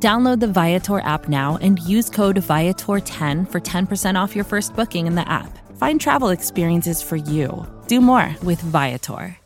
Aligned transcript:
Download 0.00 0.38
the 0.38 0.46
Viator 0.46 1.00
app 1.00 1.28
now 1.28 1.58
and 1.60 1.80
use 1.80 2.08
code 2.08 2.36
Viator10 2.36 3.50
for 3.50 3.60
10% 3.60 4.14
off 4.14 4.36
your 4.36 4.44
first 4.44 4.76
booking 4.76 5.08
in 5.08 5.16
the 5.16 5.28
app. 5.28 5.58
Find 5.76 6.00
travel 6.00 6.28
experiences 6.28 7.02
for 7.02 7.16
you. 7.16 7.66
Do 7.88 8.00
more 8.00 8.32
with 8.44 8.60
Viator. 8.60 9.36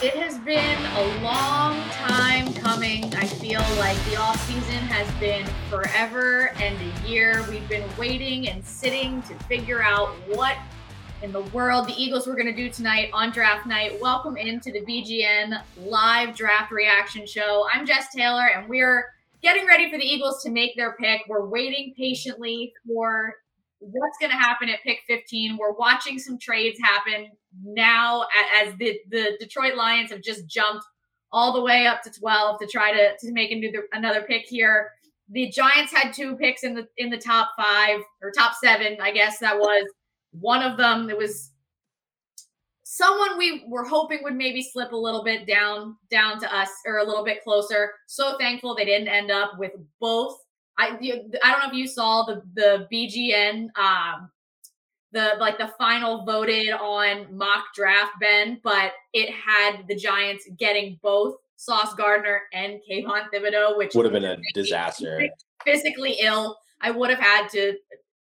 It 0.00 0.14
has 0.14 0.38
been 0.40 0.78
a 0.84 1.22
long 1.22 1.82
time 1.90 2.52
coming. 2.52 3.14
I 3.14 3.24
feel 3.26 3.62
like 3.78 3.96
the 4.04 4.16
off 4.16 4.38
season 4.46 4.84
has 4.88 5.10
been 5.18 5.46
forever 5.70 6.52
and 6.60 6.76
a 6.78 7.08
year. 7.08 7.42
We've 7.48 7.66
been 7.66 7.88
waiting 7.96 8.48
and 8.48 8.62
sitting 8.62 9.22
to 9.22 9.34
figure 9.46 9.82
out 9.82 10.10
what 10.28 10.56
in 11.22 11.32
the 11.32 11.42
world 11.42 11.88
the 11.88 12.00
Eagles 12.00 12.26
were 12.26 12.34
going 12.34 12.46
to 12.46 12.54
do 12.54 12.70
tonight 12.70 13.10
on 13.12 13.30
draft 13.30 13.66
night. 13.66 14.00
Welcome 14.00 14.36
into 14.36 14.70
the 14.70 14.80
BGN 14.82 15.60
live 15.78 16.36
draft 16.36 16.70
reaction 16.70 17.26
show. 17.26 17.66
I'm 17.72 17.84
Jess 17.84 18.12
Taylor, 18.14 18.48
and 18.54 18.68
we're 18.68 19.06
getting 19.42 19.66
ready 19.66 19.90
for 19.90 19.98
the 19.98 20.04
Eagles 20.04 20.42
to 20.44 20.50
make 20.50 20.76
their 20.76 20.92
pick. 20.92 21.22
We're 21.28 21.46
waiting 21.46 21.94
patiently 21.96 22.72
for 22.86 23.34
what's 23.80 24.18
going 24.18 24.30
to 24.30 24.36
happen 24.36 24.68
at 24.68 24.82
pick 24.82 25.00
15. 25.06 25.56
We're 25.56 25.72
watching 25.72 26.18
some 26.18 26.38
trades 26.38 26.78
happen 26.82 27.30
now 27.64 28.26
as 28.62 28.74
the, 28.78 29.00
the 29.10 29.36
Detroit 29.40 29.76
Lions 29.76 30.10
have 30.10 30.22
just 30.22 30.46
jumped 30.46 30.84
all 31.32 31.52
the 31.52 31.62
way 31.62 31.86
up 31.86 32.02
to 32.02 32.10
12 32.10 32.60
to 32.60 32.66
try 32.66 32.92
to, 32.92 33.16
to 33.18 33.32
make 33.32 33.50
another, 33.50 33.86
another 33.92 34.22
pick 34.22 34.46
here. 34.46 34.90
The 35.30 35.48
Giants 35.50 35.92
had 35.92 36.14
two 36.14 36.36
picks 36.36 36.64
in 36.64 36.74
the 36.74 36.88
in 36.96 37.10
the 37.10 37.18
top 37.18 37.50
five 37.58 38.00
or 38.22 38.30
top 38.30 38.54
seven, 38.54 38.96
I 39.00 39.10
guess 39.10 39.38
that 39.40 39.58
was. 39.58 39.84
One 40.32 40.62
of 40.62 40.76
them, 40.76 41.10
it 41.10 41.16
was 41.16 41.50
someone 42.90 43.36
we 43.36 43.64
were 43.68 43.84
hoping 43.84 44.20
would 44.22 44.34
maybe 44.34 44.62
slip 44.62 44.92
a 44.92 44.96
little 44.96 45.22
bit 45.22 45.46
down 45.46 45.96
down 46.10 46.40
to 46.40 46.56
us 46.56 46.70
or 46.86 46.98
a 46.98 47.04
little 47.04 47.24
bit 47.24 47.44
closer. 47.44 47.92
So 48.06 48.36
thankful 48.38 48.74
they 48.74 48.86
didn't 48.86 49.08
end 49.08 49.30
up 49.30 49.58
with 49.58 49.72
both. 50.00 50.38
I 50.78 50.96
I 51.42 51.50
don't 51.50 51.60
know 51.60 51.68
if 51.68 51.74
you 51.74 51.86
saw 51.86 52.24
the 52.24 52.42
the 52.54 52.88
BGN 52.92 53.68
um 53.78 54.30
the 55.12 55.36
like 55.38 55.58
the 55.58 55.72
final 55.78 56.24
voted 56.24 56.70
on 56.70 57.26
mock 57.36 57.66
draft 57.74 58.12
Ben, 58.20 58.60
but 58.62 58.92
it 59.12 59.30
had 59.30 59.86
the 59.88 59.94
Giants 59.94 60.48
getting 60.58 60.98
both 61.02 61.36
Sauce 61.56 61.94
Gardner 61.94 62.42
and 62.52 62.80
Kayvon 62.88 63.24
Thibodeaux, 63.32 63.76
which 63.76 63.94
would 63.94 64.06
have 64.06 64.12
been 64.12 64.24
a 64.24 64.38
disaster. 64.54 65.28
Physically 65.64 66.16
ill. 66.20 66.56
I 66.80 66.90
would 66.90 67.10
have 67.10 67.18
had 67.18 67.48
to 67.50 67.74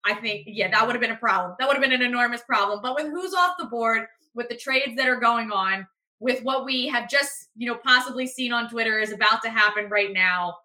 I 0.04 0.14
think, 0.14 0.44
yeah, 0.46 0.70
that 0.70 0.84
would 0.84 0.94
have 0.94 1.00
been 1.00 1.12
a 1.12 1.16
problem. 1.16 1.54
That 1.58 1.68
would 1.68 1.76
have 1.76 1.82
been 1.82 1.92
an 1.92 2.02
enormous 2.02 2.42
problem. 2.42 2.80
But 2.82 2.96
with 2.96 3.06
who's 3.06 3.34
off 3.34 3.54
the 3.58 3.66
board, 3.66 4.06
with 4.34 4.48
the 4.48 4.56
trades 4.56 4.96
that 4.96 5.08
are 5.08 5.20
going 5.20 5.52
on, 5.52 5.86
with 6.18 6.42
what 6.42 6.64
we 6.64 6.86
have 6.88 7.08
just, 7.08 7.48
you 7.56 7.66
know, 7.66 7.76
possibly 7.76 8.26
seen 8.26 8.52
on 8.52 8.68
Twitter 8.68 8.98
is 9.00 9.12
about 9.12 9.42
to 9.42 9.50
happen 9.50 9.88
right 9.88 10.12
now, 10.12 10.56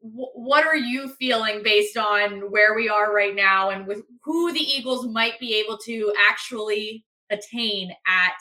what 0.00 0.66
are 0.66 0.76
you 0.76 1.08
feeling 1.08 1.62
based 1.62 1.96
on 1.96 2.50
where 2.50 2.74
we 2.74 2.88
are 2.88 3.14
right 3.14 3.34
now 3.34 3.70
and 3.70 3.86
with 3.86 4.02
who 4.22 4.52
the 4.52 4.60
Eagles 4.60 5.06
might 5.06 5.38
be 5.38 5.54
able 5.56 5.76
to 5.78 6.12
actually 6.28 7.04
attain 7.30 7.92
at 8.06 8.34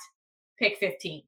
pick 0.57 0.77
15? 0.77 1.23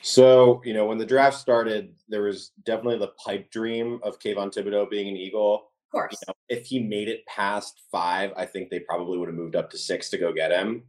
So, 0.00 0.60
you 0.64 0.74
know, 0.74 0.86
when 0.86 0.98
the 0.98 1.06
draft 1.06 1.38
started, 1.38 1.94
there 2.08 2.22
was 2.22 2.50
definitely 2.64 2.98
the 2.98 3.12
pipe 3.24 3.50
dream 3.50 4.00
of 4.02 4.18
Kayvon 4.18 4.52
Thibodeaux 4.52 4.90
being 4.90 5.08
an 5.08 5.16
Eagle 5.16 5.71
course. 5.92 6.18
You 6.20 6.32
know, 6.32 6.34
if 6.48 6.66
he 6.66 6.80
made 6.80 7.08
it 7.08 7.24
past 7.26 7.82
five, 7.90 8.32
I 8.36 8.46
think 8.46 8.70
they 8.70 8.80
probably 8.80 9.18
would 9.18 9.28
have 9.28 9.36
moved 9.36 9.56
up 9.56 9.70
to 9.70 9.78
six 9.78 10.10
to 10.10 10.18
go 10.18 10.32
get 10.32 10.50
him. 10.50 10.84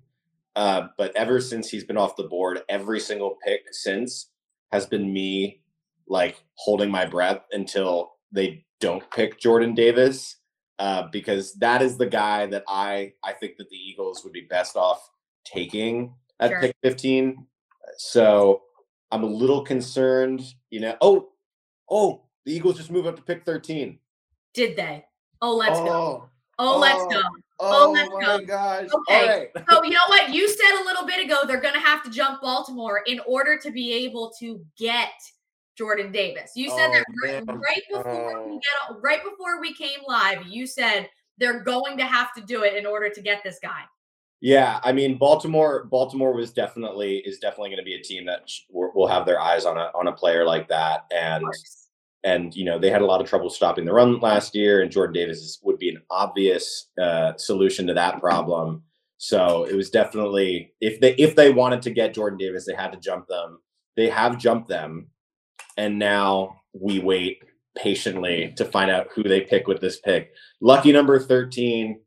Uh, 0.55 0.87
but 0.97 1.15
ever 1.15 1.41
since 1.41 1.69
he's 1.69 1.83
been 1.83 1.97
off 1.97 2.15
the 2.15 2.23
board, 2.23 2.61
every 2.69 2.99
single 2.99 3.37
pick 3.45 3.61
since 3.71 4.29
has 4.71 4.85
been 4.85 5.11
me 5.11 5.61
like 6.07 6.43
holding 6.55 6.91
my 6.91 7.05
breath 7.05 7.41
until 7.51 8.13
they 8.31 8.65
don't 8.79 9.09
pick 9.11 9.39
Jordan 9.39 9.73
Davis. 9.73 10.37
Uh, 10.79 11.07
because 11.11 11.53
that 11.55 11.81
is 11.83 11.97
the 11.97 12.05
guy 12.05 12.47
that 12.47 12.63
I 12.67 13.13
I 13.23 13.33
think 13.33 13.57
that 13.57 13.69
the 13.69 13.77
Eagles 13.77 14.23
would 14.23 14.33
be 14.33 14.41
best 14.41 14.75
off 14.75 15.07
taking 15.45 16.13
at 16.39 16.49
sure. 16.49 16.61
pick 16.61 16.75
15. 16.81 17.45
So 17.97 18.63
I'm 19.11 19.23
a 19.23 19.27
little 19.27 19.61
concerned, 19.61 20.41
you 20.71 20.79
know. 20.79 20.97
Oh, 20.99 21.29
oh, 21.89 22.23
the 22.45 22.53
Eagles 22.53 22.77
just 22.77 22.91
move 22.91 23.05
up 23.05 23.15
to 23.15 23.21
pick 23.21 23.45
13. 23.45 23.99
Did 24.53 24.75
they? 24.75 25.05
Oh, 25.41 25.55
let's 25.55 25.79
oh, 25.79 25.85
go. 25.85 26.29
Oh, 26.59 26.79
let's 26.79 27.01
oh, 27.01 27.09
go. 27.09 27.21
Oh, 27.59 27.87
oh 27.87 27.91
let's 27.91 28.09
my 28.11 28.21
go. 28.21 28.45
gosh. 28.45 28.87
Okay. 29.09 29.49
so 29.69 29.83
you 29.83 29.91
know 29.91 29.99
what? 30.07 30.33
You 30.33 30.47
said 30.47 30.81
a 30.81 30.85
little 30.85 31.05
bit 31.05 31.23
ago 31.25 31.41
they're 31.45 31.61
gonna 31.61 31.79
have 31.79 32.03
to 32.03 32.09
jump 32.09 32.41
Baltimore 32.41 33.01
in 33.07 33.19
order 33.27 33.57
to 33.57 33.71
be 33.71 33.93
able 34.05 34.31
to 34.39 34.63
get 34.77 35.11
Jordan 35.77 36.11
Davis. 36.11 36.51
You 36.55 36.69
said 36.69 36.89
oh, 36.89 36.93
that 36.93 37.05
right, 37.23 37.43
right, 37.47 37.81
before 37.89 38.47
we 38.47 38.53
oh. 38.53 38.59
get 38.59 39.01
right 39.01 39.23
before 39.23 39.59
we 39.59 39.73
came 39.73 39.99
live. 40.07 40.45
You 40.47 40.67
said 40.67 41.09
they're 41.37 41.61
going 41.61 41.97
to 41.97 42.05
have 42.05 42.33
to 42.35 42.41
do 42.41 42.63
it 42.63 42.75
in 42.75 42.85
order 42.85 43.09
to 43.09 43.21
get 43.21 43.43
this 43.43 43.59
guy. 43.61 43.81
Yeah, 44.41 44.79
I 44.83 44.91
mean 44.91 45.17
Baltimore. 45.17 45.85
Baltimore 45.85 46.33
was 46.33 46.51
definitely 46.51 47.17
is 47.19 47.39
definitely 47.39 47.69
going 47.69 47.77
to 47.77 47.83
be 47.83 47.95
a 47.95 48.01
team 48.01 48.25
that 48.25 48.49
will 48.69 49.07
have 49.07 49.25
their 49.25 49.39
eyes 49.39 49.65
on 49.65 49.77
a 49.77 49.89
on 49.95 50.07
a 50.07 50.11
player 50.11 50.45
like 50.45 50.67
that, 50.67 51.05
and 51.11 51.45
and 52.23 52.55
you 52.55 52.65
know 52.65 52.79
they 52.79 52.89
had 52.89 53.01
a 53.01 53.05
lot 53.05 53.21
of 53.21 53.27
trouble 53.27 53.49
stopping 53.49 53.85
the 53.85 53.93
run 53.93 54.19
last 54.19 54.55
year, 54.55 54.81
and 54.81 54.91
Jordan 54.91 55.13
Davis 55.13 55.59
would 55.63 55.77
be 55.77 55.89
an 55.89 56.01
obvious 56.09 56.89
uh, 57.01 57.33
solution 57.37 57.87
to 57.87 57.93
that 57.93 58.19
problem. 58.19 58.83
So 59.17 59.65
it 59.65 59.75
was 59.75 59.89
definitely 59.89 60.73
if 60.81 60.99
they 60.99 61.13
if 61.15 61.35
they 61.35 61.51
wanted 61.51 61.81
to 61.83 61.91
get 61.91 62.13
Jordan 62.13 62.37
Davis, 62.37 62.65
they 62.65 62.75
had 62.75 62.91
to 62.91 62.99
jump 62.99 63.27
them. 63.27 63.59
They 63.95 64.09
have 64.09 64.37
jumped 64.37 64.69
them, 64.69 65.07
and 65.77 65.99
now 65.99 66.61
we 66.73 66.99
wait 66.99 67.43
patiently 67.77 68.53
to 68.57 68.65
find 68.65 68.89
out 68.89 69.07
who 69.15 69.23
they 69.23 69.41
pick 69.41 69.67
with 69.67 69.81
this 69.81 69.99
pick. 69.99 70.33
Lucky 70.61 70.91
number 70.91 71.19
thirteen. 71.19 72.01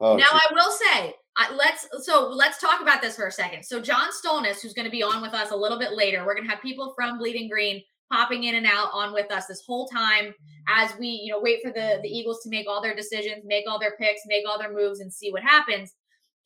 Oh, 0.00 0.16
now 0.16 0.26
geez. 0.32 0.40
I 0.50 0.54
will 0.54 0.72
say 0.72 1.14
let's 1.54 1.88
so 2.02 2.28
let's 2.28 2.60
talk 2.60 2.80
about 2.80 3.00
this 3.00 3.16
for 3.16 3.26
a 3.26 3.32
second. 3.32 3.62
So 3.62 3.80
John 3.80 4.08
Stolnis, 4.10 4.60
who's 4.60 4.74
going 4.74 4.84
to 4.84 4.90
be 4.90 5.02
on 5.02 5.22
with 5.22 5.32
us 5.32 5.50
a 5.50 5.56
little 5.56 5.78
bit 5.78 5.92
later, 5.92 6.24
we're 6.24 6.34
going 6.34 6.46
to 6.46 6.50
have 6.50 6.62
people 6.62 6.92
from 6.96 7.18
Bleeding 7.18 7.48
Green 7.48 7.82
popping 8.12 8.44
in 8.44 8.56
and 8.56 8.66
out 8.66 8.90
on 8.92 9.14
with 9.14 9.30
us 9.32 9.46
this 9.46 9.62
whole 9.66 9.88
time 9.88 10.34
as 10.68 10.92
we, 10.98 11.08
you 11.08 11.32
know, 11.32 11.40
wait 11.40 11.60
for 11.62 11.72
the 11.72 11.98
the 12.02 12.08
Eagles 12.08 12.40
to 12.42 12.50
make 12.50 12.66
all 12.68 12.82
their 12.82 12.94
decisions, 12.94 13.44
make 13.44 13.64
all 13.66 13.78
their 13.78 13.96
picks, 13.98 14.20
make 14.26 14.44
all 14.46 14.58
their 14.58 14.72
moves, 14.72 15.00
and 15.00 15.12
see 15.12 15.32
what 15.32 15.42
happens. 15.42 15.94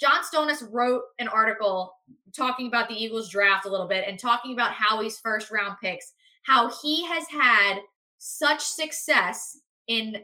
John 0.00 0.22
Stolnis 0.22 0.62
wrote 0.71 1.03
an 1.19 1.28
article 1.28 1.93
talking 2.37 2.66
about 2.69 2.88
the 2.88 2.94
Eagles 2.94 3.31
draft 3.31 3.66
a 3.66 3.71
little 3.71 3.88
bit 3.88 4.04
and 4.06 4.19
talking 4.19 4.53
about 4.53 4.72
Howie's 4.72 5.19
first 5.19 5.50
round 5.50 5.77
picks, 5.82 6.12
how 6.43 6.71
he 6.82 7.04
has 7.06 7.25
had 7.28 7.78
such 8.19 8.62
success 8.62 9.59
in 9.88 10.16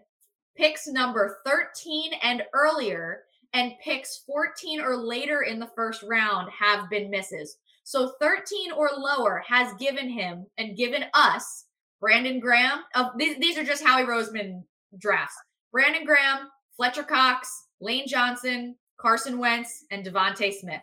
picks 0.56 0.86
number 0.86 1.38
13 1.47 2.12
and 2.22 2.42
earlier, 2.54 3.22
and 3.54 3.72
picks 3.82 4.22
14 4.26 4.80
or 4.80 4.97
later 4.97 5.42
in 5.42 5.59
the 5.59 5.70
first 5.74 6.03
round 6.03 6.50
have 6.50 6.88
been 6.91 7.10
misses. 7.10 7.56
So 7.84 8.12
13 8.20 8.72
or 8.72 8.91
lower 8.97 9.43
has 9.47 9.72
given 9.75 10.09
him 10.09 10.47
and 10.59 10.77
given 10.77 11.04
us 11.15 11.66
Brandon 12.01 12.41
Graham. 12.41 12.80
Uh, 12.95 13.10
these, 13.16 13.39
these 13.39 13.59
are 13.59 13.65
just 13.65 13.84
Howie 13.84 14.04
Roseman 14.04 14.62
drafts. 14.98 15.36
Brandon 15.72 16.04
Graham, 16.04 16.48
Fletcher 16.77 17.03
Cox, 17.03 17.48
Lane 17.80 18.06
Johnson, 18.06 18.77
Carson 18.98 19.39
Wentz, 19.39 19.84
and 19.91 20.04
DeVonta 20.04 20.53
Smith. 20.53 20.83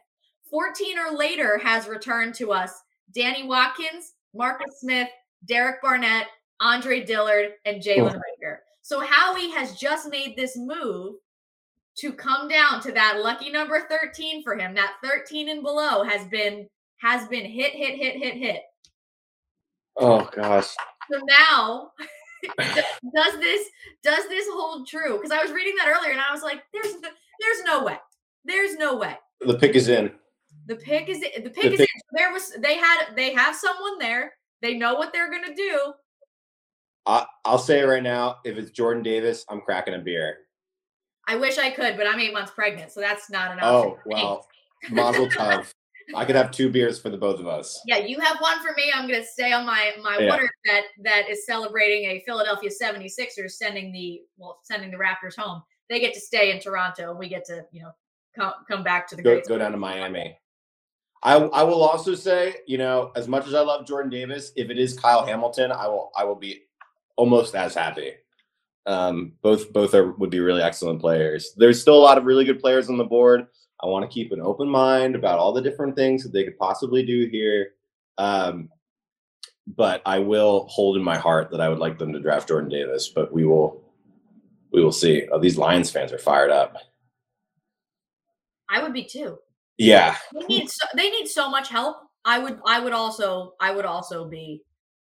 14 0.50 0.98
or 0.98 1.16
later 1.16 1.58
has 1.60 1.88
returned 1.88 2.34
to 2.36 2.52
us 2.52 2.74
Danny 3.14 3.48
Watkins, 3.48 4.14
Marcus 4.34 4.80
Smith, 4.80 5.10
Derek 5.46 5.82
Barnett, 5.82 6.28
Andre 6.60 7.04
Dillard, 7.04 7.52
and 7.66 7.82
Jalen 7.82 8.16
oh. 8.16 8.46
Reagor. 8.46 8.58
So 8.82 9.00
Howie 9.00 9.52
has 9.52 9.76
just 9.76 10.10
made 10.10 10.36
this 10.36 10.58
move 10.58 11.16
to 11.98 12.14
come 12.14 12.48
down 12.48 12.82
to 12.82 12.92
that 12.94 13.20
lucky 13.22 13.52
number 13.52 13.82
13 13.90 14.44
for 14.44 14.56
him. 14.56 14.74
That 14.74 14.96
13 15.04 15.50
and 15.50 15.62
below 15.62 16.04
has 16.04 16.26
been 16.28 16.68
has 17.02 17.28
been 17.28 17.46
hit, 17.46 17.74
hit, 17.74 17.96
hit, 17.96 18.16
hit, 18.16 18.36
hit. 18.36 18.62
Oh 19.98 20.30
gosh. 20.36 20.76
So 21.12 21.20
now 21.28 21.92
does 22.58 23.40
this 23.40 23.68
does 24.04 24.28
this 24.30 24.48
hold 24.50 24.88
true? 24.88 25.18
Because 25.18 25.32
I 25.32 25.42
was 25.42 25.52
reading 25.52 25.76
that 25.78 25.88
earlier 25.88 26.12
and 26.12 26.22
I 26.22 26.32
was 26.32 26.42
like, 26.42 26.62
there's 26.74 26.94
there's 26.94 27.64
no 27.66 27.84
way. 27.84 27.98
There's 28.46 28.76
no 28.76 28.98
way. 28.98 29.16
The 29.42 29.58
pick 29.58 29.76
is 29.76 29.90
in. 29.90 30.12
The 30.68 30.76
pick 30.76 31.10
is 31.10 31.20
the 31.20 31.50
pick 31.50 31.64
the 31.64 31.74
is 31.74 31.78
pick. 31.80 31.90
there 32.14 32.32
was 32.32 32.54
they 32.60 32.76
had 32.76 33.16
they 33.16 33.34
have 33.34 33.56
someone 33.56 33.98
there. 34.00 34.34
They 34.62 34.78
know 34.78 34.96
what 34.96 35.12
they're 35.14 35.32
gonna 35.32 35.56
do. 35.56 35.94
I, 37.06 37.26
I'll 37.46 37.58
say 37.58 37.80
it 37.80 37.86
right 37.86 38.04
now. 38.04 38.38
If 38.44 38.58
it's 38.58 38.72
Jordan 38.72 39.02
Davis, 39.02 39.46
I'm 39.50 39.62
cracking 39.62 39.96
a 39.96 40.00
beer. 40.00 40.38
I 41.28 41.36
wish 41.36 41.58
I 41.58 41.70
could, 41.72 41.98
but 41.98 42.08
I'm 42.08 42.20
eight 42.20 42.34
months 42.34 42.52
pregnant, 42.52 42.92
so 42.92 43.00
that's 43.00 43.30
not 43.30 43.52
an 43.52 43.60
oh, 43.62 43.78
option. 43.78 43.92
Oh 43.94 44.00
well, 44.06 44.48
Mazel 44.92 45.28
Tov. 45.28 45.72
I 46.16 46.26
could 46.26 46.36
have 46.36 46.52
two 46.52 46.70
beers 46.70 47.00
for 47.00 47.10
the 47.10 47.18
both 47.18 47.40
of 47.40 47.48
us. 47.48 47.82
Yeah, 47.86 47.98
you 47.98 48.20
have 48.20 48.38
one 48.40 48.60
for 48.62 48.74
me. 48.76 48.92
I'm 48.94 49.08
going 49.08 49.22
to 49.22 49.28
stay 49.28 49.52
on 49.52 49.66
my 49.66 49.94
my 50.02 50.18
yeah. 50.20 50.30
water 50.30 50.50
that 50.66 50.84
that 51.04 51.30
is 51.30 51.46
celebrating 51.46 52.10
a 52.10 52.24
Philadelphia 52.26 52.70
76ers 52.70 53.52
sending 53.52 53.92
the 53.92 54.22
well 54.38 54.60
sending 54.64 54.92
the 54.92 54.98
Raptors 54.98 55.38
home. 55.38 55.62
They 55.90 56.00
get 56.00 56.14
to 56.14 56.20
stay 56.20 56.52
in 56.52 56.60
Toronto, 56.60 57.14
we 57.14 57.30
get 57.30 57.46
to 57.46 57.66
you 57.72 57.84
know 57.84 57.92
come 58.36 58.54
come 58.68 58.84
back 58.84 59.08
to 59.10 59.16
the 59.16 59.22
go, 59.22 59.42
go 59.48 59.58
down 59.58 59.72
to 59.72 59.78
Miami. 59.78 60.38
I 61.24 61.36
I 61.36 61.64
will 61.64 61.84
also 61.84 62.16
say, 62.16 62.58
you 62.66 62.78
know, 62.78 63.12
as 63.16 63.28
much 63.28 63.48
as 63.48 63.54
I 63.54 63.62
love 63.62 63.86
Jordan 63.86 64.10
Davis, 64.10 64.52
if 64.56 64.70
it 64.70 64.80
is 64.80 64.98
Kyle 64.98 65.26
Hamilton, 65.26 65.72
I 65.72 65.88
will 65.88 66.12
I 66.16 66.24
will 66.24 66.36
be 66.36 66.64
almost 67.16 67.56
as 67.56 67.76
happy. 67.76 68.14
Um, 68.86 69.34
both 69.42 69.72
both 69.74 69.94
are 69.94 70.14
would 70.14 70.30
be 70.30 70.40
really 70.40 70.62
excellent 70.62 71.02
players. 71.02 71.54
There's 71.58 71.82
still 71.82 71.96
a 71.96 72.02
lot 72.02 72.18
of 72.18 72.26
really 72.26 72.46
good 72.46 72.60
players 72.60 72.90
on 72.90 72.98
the 72.98 73.04
board. 73.04 73.48
I 73.82 73.88
want 73.88 74.10
to 74.10 74.14
keep 74.14 74.32
an 74.32 74.42
open 74.42 74.70
mind 74.70 75.16
about 75.16 75.40
all 75.40 75.54
the 75.54 75.62
different 75.62 75.96
things 75.96 76.24
that 76.24 76.34
they 76.34 76.44
could 76.44 76.58
possibly 76.58 77.04
do 77.04 77.28
here. 77.28 77.72
Um, 78.18 78.70
but 79.68 80.02
I 80.06 80.20
will 80.20 80.68
hold 80.68 80.98
in 80.98 81.04
my 81.04 81.18
heart 81.18 81.52
that 81.52 81.62
I 81.62 81.70
would 81.70 81.80
like 81.80 81.98
them 81.98 82.12
to 82.14 82.20
draft 82.20 82.48
Jordan 82.48 82.70
Davis. 82.70 83.10
But 83.10 83.32
we 83.32 83.46
will, 83.46 83.84
we 84.72 84.84
will 84.84 84.92
see. 84.92 85.28
Oh, 85.32 85.40
these 85.40 85.58
Lions 85.58 85.92
fans 85.92 86.12
are 86.12 86.18
fired 86.18 86.52
up. 86.52 86.76
I 88.70 88.84
would 88.84 88.94
be 88.94 89.04
too. 89.04 89.38
Yeah, 89.78 90.18
they 90.34 90.46
need 90.46 90.70
so, 90.70 90.86
they 90.96 91.10
need 91.10 91.28
so 91.28 91.50
much 91.50 91.70
help. 91.70 91.98
I 92.26 92.38
would 92.38 92.60
I 92.66 92.80
would 92.80 92.94
also 92.94 93.54
I 93.62 93.72
would 93.72 93.86
also 93.86 94.28
be 94.28 94.62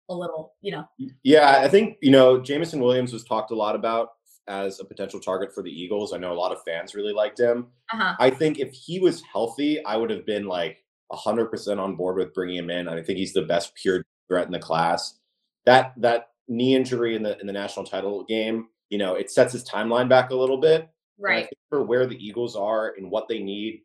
a 0.09 0.13
little, 0.13 0.55
you 0.61 0.71
know. 0.71 0.85
Yeah, 1.23 1.59
I 1.63 1.67
think 1.67 1.97
you 2.01 2.11
know 2.11 2.39
Jameson 2.41 2.81
Williams 2.81 3.13
was 3.13 3.23
talked 3.23 3.51
a 3.51 3.55
lot 3.55 3.75
about 3.75 4.09
as 4.47 4.79
a 4.79 4.85
potential 4.85 5.19
target 5.19 5.53
for 5.53 5.63
the 5.63 5.71
Eagles. 5.71 6.13
I 6.13 6.17
know 6.17 6.33
a 6.33 6.35
lot 6.35 6.51
of 6.51 6.63
fans 6.63 6.95
really 6.95 7.13
liked 7.13 7.39
him. 7.39 7.67
Uh-huh. 7.93 8.15
I 8.19 8.29
think 8.29 8.59
if 8.59 8.73
he 8.73 8.99
was 8.99 9.21
healthy, 9.21 9.83
I 9.85 9.97
would 9.97 10.09
have 10.09 10.25
been 10.25 10.45
like 10.45 10.83
100% 11.11 11.79
on 11.79 11.95
board 11.95 12.17
with 12.17 12.33
bringing 12.33 12.57
him 12.57 12.69
in. 12.69 12.87
I 12.87 13.01
think 13.01 13.17
he's 13.17 13.33
the 13.33 13.43
best 13.43 13.75
pure 13.75 14.03
threat 14.27 14.45
in 14.45 14.51
the 14.51 14.59
class. 14.59 15.19
That 15.65 15.93
that 15.97 16.29
knee 16.47 16.75
injury 16.75 17.15
in 17.15 17.23
the 17.23 17.39
in 17.39 17.47
the 17.47 17.53
national 17.53 17.85
title 17.85 18.25
game, 18.25 18.67
you 18.89 18.97
know, 18.97 19.15
it 19.15 19.31
sets 19.31 19.53
his 19.53 19.63
timeline 19.63 20.09
back 20.09 20.31
a 20.31 20.35
little 20.35 20.57
bit. 20.57 20.89
Right. 21.19 21.47
for 21.69 21.83
where 21.83 22.07
the 22.07 22.17
Eagles 22.17 22.55
are 22.55 22.95
and 22.97 23.09
what 23.09 23.27
they 23.29 23.39
need 23.39 23.81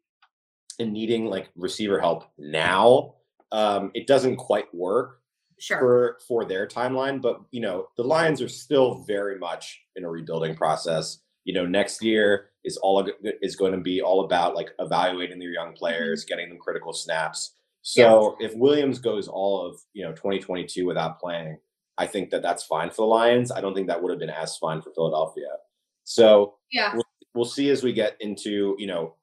and 0.81 0.93
needing 0.93 1.27
like 1.27 1.51
receiver 1.55 2.01
help 2.01 2.25
now, 2.39 3.15
um, 3.53 3.91
it 3.95 4.07
doesn't 4.07 4.37
quite 4.37 4.75
work 4.75 5.18
sure. 5.59 5.79
for 5.79 6.19
for 6.27 6.45
their 6.45 6.67
timeline. 6.67 7.21
But 7.21 7.41
you 7.51 7.61
know, 7.61 7.89
the 7.97 8.05
Lions 8.05 8.41
are 8.43 8.49
still 8.49 9.05
very 9.07 9.39
much 9.39 9.81
in 9.97 10.05
a 10.05 10.11
rebuilding 10.11 10.57
process. 10.57 11.19
You 11.45 11.55
know, 11.55 11.67
next 11.67 12.03
year 12.03 12.51
is 12.65 12.77
all 12.79 13.09
is 13.23 13.57
going 13.57 13.73
to 13.73 13.79
be 13.79 14.01
all 14.03 14.25
about 14.25 14.55
like 14.55 14.71
evaluating 14.79 15.39
their 15.39 15.51
young 15.51 15.73
players, 15.73 16.23
mm-hmm. 16.23 16.29
getting 16.29 16.49
them 16.49 16.59
critical 16.59 16.93
snaps. 16.93 17.55
So 17.83 18.37
yeah. 18.39 18.47
if 18.47 18.55
Williams 18.55 18.99
goes 18.99 19.29
all 19.29 19.67
of 19.67 19.81
you 19.93 20.05
know 20.05 20.13
2022 20.13 20.87
without 20.87 21.19
playing, 21.19 21.59
I 21.97 22.07
think 22.07 22.31
that 22.31 22.43
that's 22.43 22.65
fine 22.65 22.91
for 22.91 22.97
the 22.97 23.05
Lions. 23.05 23.51
I 23.51 23.61
don't 23.61 23.75
think 23.75 23.87
that 23.89 24.03
would 24.03 24.11
have 24.11 24.21
been 24.21 24.31
as 24.31 24.57
fine 24.57 24.83
for 24.83 24.91
Philadelphia. 24.93 25.49
So 26.05 26.57
yeah, 26.73 26.95
we'll, 26.95 27.05
we'll 27.35 27.45
see 27.45 27.71
as 27.71 27.83
we 27.83 27.93
get 27.93 28.17
into 28.21 28.77
you 28.79 28.87
know, 28.87 29.15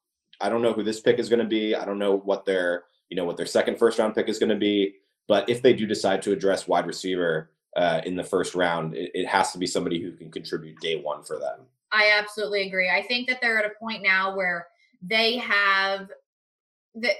I 0.41 0.49
don't 0.49 0.61
know 0.61 0.73
who 0.73 0.83
this 0.83 0.99
pick 0.99 1.19
is 1.19 1.29
going 1.29 1.41
to 1.41 1.47
be. 1.47 1.75
I 1.75 1.85
don't 1.85 1.99
know 1.99 2.17
what 2.17 2.45
their 2.45 2.85
you 3.09 3.15
know 3.15 3.25
what 3.25 3.37
their 3.37 3.45
second 3.45 3.77
first 3.77 3.99
round 3.99 4.15
pick 4.15 4.29
is 4.29 4.39
going 4.39 4.49
to 4.49 4.55
be. 4.55 4.95
But 5.27 5.49
if 5.49 5.61
they 5.61 5.73
do 5.73 5.85
decide 5.85 6.21
to 6.23 6.31
address 6.31 6.67
wide 6.67 6.85
receiver 6.85 7.51
uh, 7.75 8.01
in 8.05 8.15
the 8.15 8.23
first 8.23 8.55
round, 8.55 8.95
it, 8.95 9.11
it 9.13 9.27
has 9.27 9.51
to 9.51 9.57
be 9.57 9.67
somebody 9.67 10.01
who 10.01 10.11
can 10.11 10.31
contribute 10.31 10.79
day 10.79 10.95
one 10.95 11.23
for 11.23 11.39
them. 11.39 11.61
I 11.91 12.11
absolutely 12.17 12.67
agree. 12.67 12.89
I 12.89 13.01
think 13.01 13.27
that 13.27 13.39
they're 13.41 13.59
at 13.59 13.65
a 13.65 13.79
point 13.79 14.03
now 14.03 14.35
where 14.35 14.67
they 15.01 15.37
have 15.37 16.09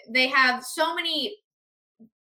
they 0.10 0.28
have 0.28 0.64
so 0.64 0.96
many 0.96 1.36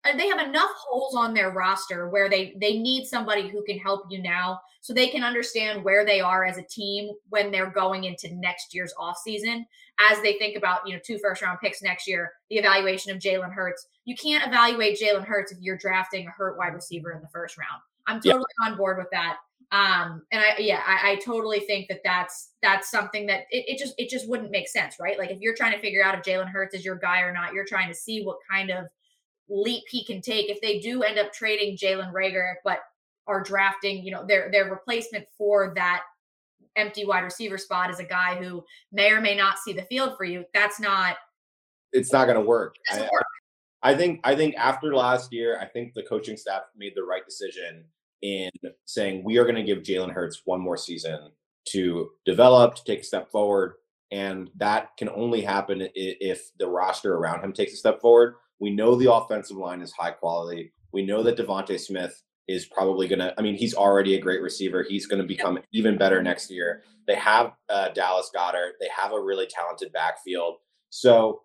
they 0.04 0.28
have 0.28 0.40
enough 0.40 0.70
holes 0.88 1.14
on 1.14 1.32
their 1.32 1.50
roster 1.50 2.08
where 2.08 2.28
they 2.28 2.54
they 2.60 2.78
need 2.78 3.06
somebody 3.06 3.48
who 3.48 3.62
can 3.64 3.78
help 3.78 4.04
you 4.10 4.20
now 4.20 4.60
so 4.80 4.92
they 4.92 5.08
can 5.08 5.22
understand 5.22 5.84
where 5.84 6.04
they 6.04 6.20
are 6.20 6.44
as 6.44 6.58
a 6.58 6.62
team 6.62 7.12
when 7.28 7.52
they're 7.52 7.70
going 7.70 8.04
into 8.04 8.34
next 8.34 8.74
year's 8.74 8.92
offseason. 8.98 9.64
As 10.00 10.20
they 10.22 10.34
think 10.34 10.56
about 10.56 10.80
you 10.86 10.94
know 10.94 11.00
two 11.04 11.18
first 11.18 11.42
round 11.42 11.58
picks 11.62 11.82
next 11.82 12.08
year 12.08 12.32
the 12.50 12.56
evaluation 12.56 13.12
of 13.12 13.18
jalen 13.18 13.52
hurts. 13.52 13.86
You 14.04 14.16
can't 14.16 14.46
evaluate 14.46 14.98
jalen 15.00 15.24
hurts 15.24 15.52
if 15.52 15.58
you're 15.60 15.78
drafting 15.78 16.26
a 16.26 16.30
hurt 16.30 16.58
wide 16.58 16.74
receiver 16.74 17.12
in 17.12 17.20
the 17.20 17.28
first 17.28 17.56
round. 17.56 17.80
I'm 18.06 18.20
totally 18.20 18.44
yeah. 18.60 18.70
on 18.70 18.76
board 18.76 18.98
with 18.98 19.08
that. 19.12 19.36
Um 19.70 20.22
and 20.32 20.42
i 20.42 20.58
yeah 20.58 20.82
I, 20.84 21.12
I, 21.12 21.16
totally 21.24 21.60
think 21.60 21.88
that 21.88 22.00
that's 22.04 22.50
that's 22.60 22.90
something 22.90 23.24
that 23.26 23.42
it, 23.50 23.64
it 23.68 23.78
just 23.78 23.94
it 23.96 24.10
just 24.10 24.28
wouldn't 24.28 24.50
make 24.50 24.68
sense 24.68 24.96
right? 25.00 25.18
Like 25.18 25.30
if 25.30 25.40
you're 25.40 25.54
trying 25.54 25.72
to 25.72 25.80
figure 25.80 26.04
out 26.04 26.14
if 26.14 26.24
jalen 26.24 26.50
hurts 26.50 26.74
is 26.74 26.84
your 26.84 26.96
guy 26.96 27.20
or 27.20 27.32
not 27.32 27.54
you're 27.54 27.64
trying 27.64 27.88
to 27.88 27.94
see 27.94 28.24
what 28.24 28.36
kind 28.50 28.70
of 28.70 28.86
leap 29.48 29.84
he 29.88 30.04
can 30.04 30.20
take 30.20 30.48
if 30.48 30.60
they 30.60 30.78
do 30.78 31.02
end 31.02 31.18
up 31.18 31.32
trading 31.32 31.76
Jalen 31.76 32.12
Reagor, 32.12 32.54
but 32.64 32.78
are 33.26 33.42
drafting, 33.42 34.04
you 34.04 34.10
know, 34.10 34.24
their 34.26 34.50
their 34.50 34.70
replacement 34.70 35.26
for 35.36 35.72
that 35.76 36.02
empty 36.76 37.04
wide 37.04 37.20
receiver 37.20 37.58
spot 37.58 37.90
is 37.90 38.00
a 38.00 38.04
guy 38.04 38.34
who 38.36 38.64
may 38.90 39.10
or 39.10 39.20
may 39.20 39.36
not 39.36 39.58
see 39.58 39.72
the 39.72 39.82
field 39.82 40.16
for 40.16 40.24
you. 40.24 40.44
That's 40.54 40.80
not. 40.80 41.16
It's 41.92 42.12
not 42.12 42.24
going 42.24 42.38
to 42.38 42.44
work. 42.44 42.76
I, 42.90 43.00
work. 43.00 43.24
I 43.82 43.94
think. 43.94 44.20
I 44.24 44.34
think 44.34 44.54
after 44.56 44.94
last 44.94 45.32
year, 45.32 45.58
I 45.60 45.66
think 45.66 45.94
the 45.94 46.02
coaching 46.02 46.36
staff 46.36 46.62
made 46.76 46.92
the 46.94 47.04
right 47.04 47.24
decision 47.24 47.84
in 48.22 48.50
saying 48.86 49.24
we 49.24 49.36
are 49.38 49.44
going 49.44 49.56
to 49.56 49.62
give 49.62 49.82
Jalen 49.82 50.12
Hurts 50.12 50.42
one 50.44 50.60
more 50.60 50.76
season 50.76 51.30
to 51.68 52.10
develop, 52.24 52.74
to 52.76 52.84
take 52.84 53.00
a 53.00 53.04
step 53.04 53.30
forward, 53.30 53.74
and 54.10 54.50
that 54.56 54.96
can 54.96 55.08
only 55.10 55.42
happen 55.42 55.88
if 55.94 56.50
the 56.58 56.66
roster 56.66 57.14
around 57.14 57.42
him 57.42 57.52
takes 57.52 57.72
a 57.72 57.76
step 57.76 58.00
forward. 58.00 58.34
We 58.62 58.70
know 58.70 58.94
the 58.94 59.12
offensive 59.12 59.56
line 59.56 59.82
is 59.82 59.90
high 59.90 60.12
quality. 60.12 60.72
We 60.92 61.04
know 61.04 61.24
that 61.24 61.36
DeVonta 61.36 61.80
Smith 61.80 62.22
is 62.46 62.64
probably 62.66 63.08
going 63.08 63.18
to, 63.18 63.34
I 63.36 63.42
mean, 63.42 63.56
he's 63.56 63.74
already 63.74 64.14
a 64.14 64.20
great 64.20 64.40
receiver. 64.40 64.84
He's 64.88 65.06
going 65.06 65.20
to 65.20 65.26
become 65.26 65.58
even 65.72 65.98
better 65.98 66.22
next 66.22 66.48
year. 66.48 66.84
They 67.08 67.16
have 67.16 67.54
uh, 67.68 67.88
Dallas 67.88 68.30
Goedert. 68.32 68.74
They 68.78 68.86
have 68.96 69.10
a 69.10 69.20
really 69.20 69.48
talented 69.48 69.92
backfield. 69.92 70.58
So, 70.90 71.42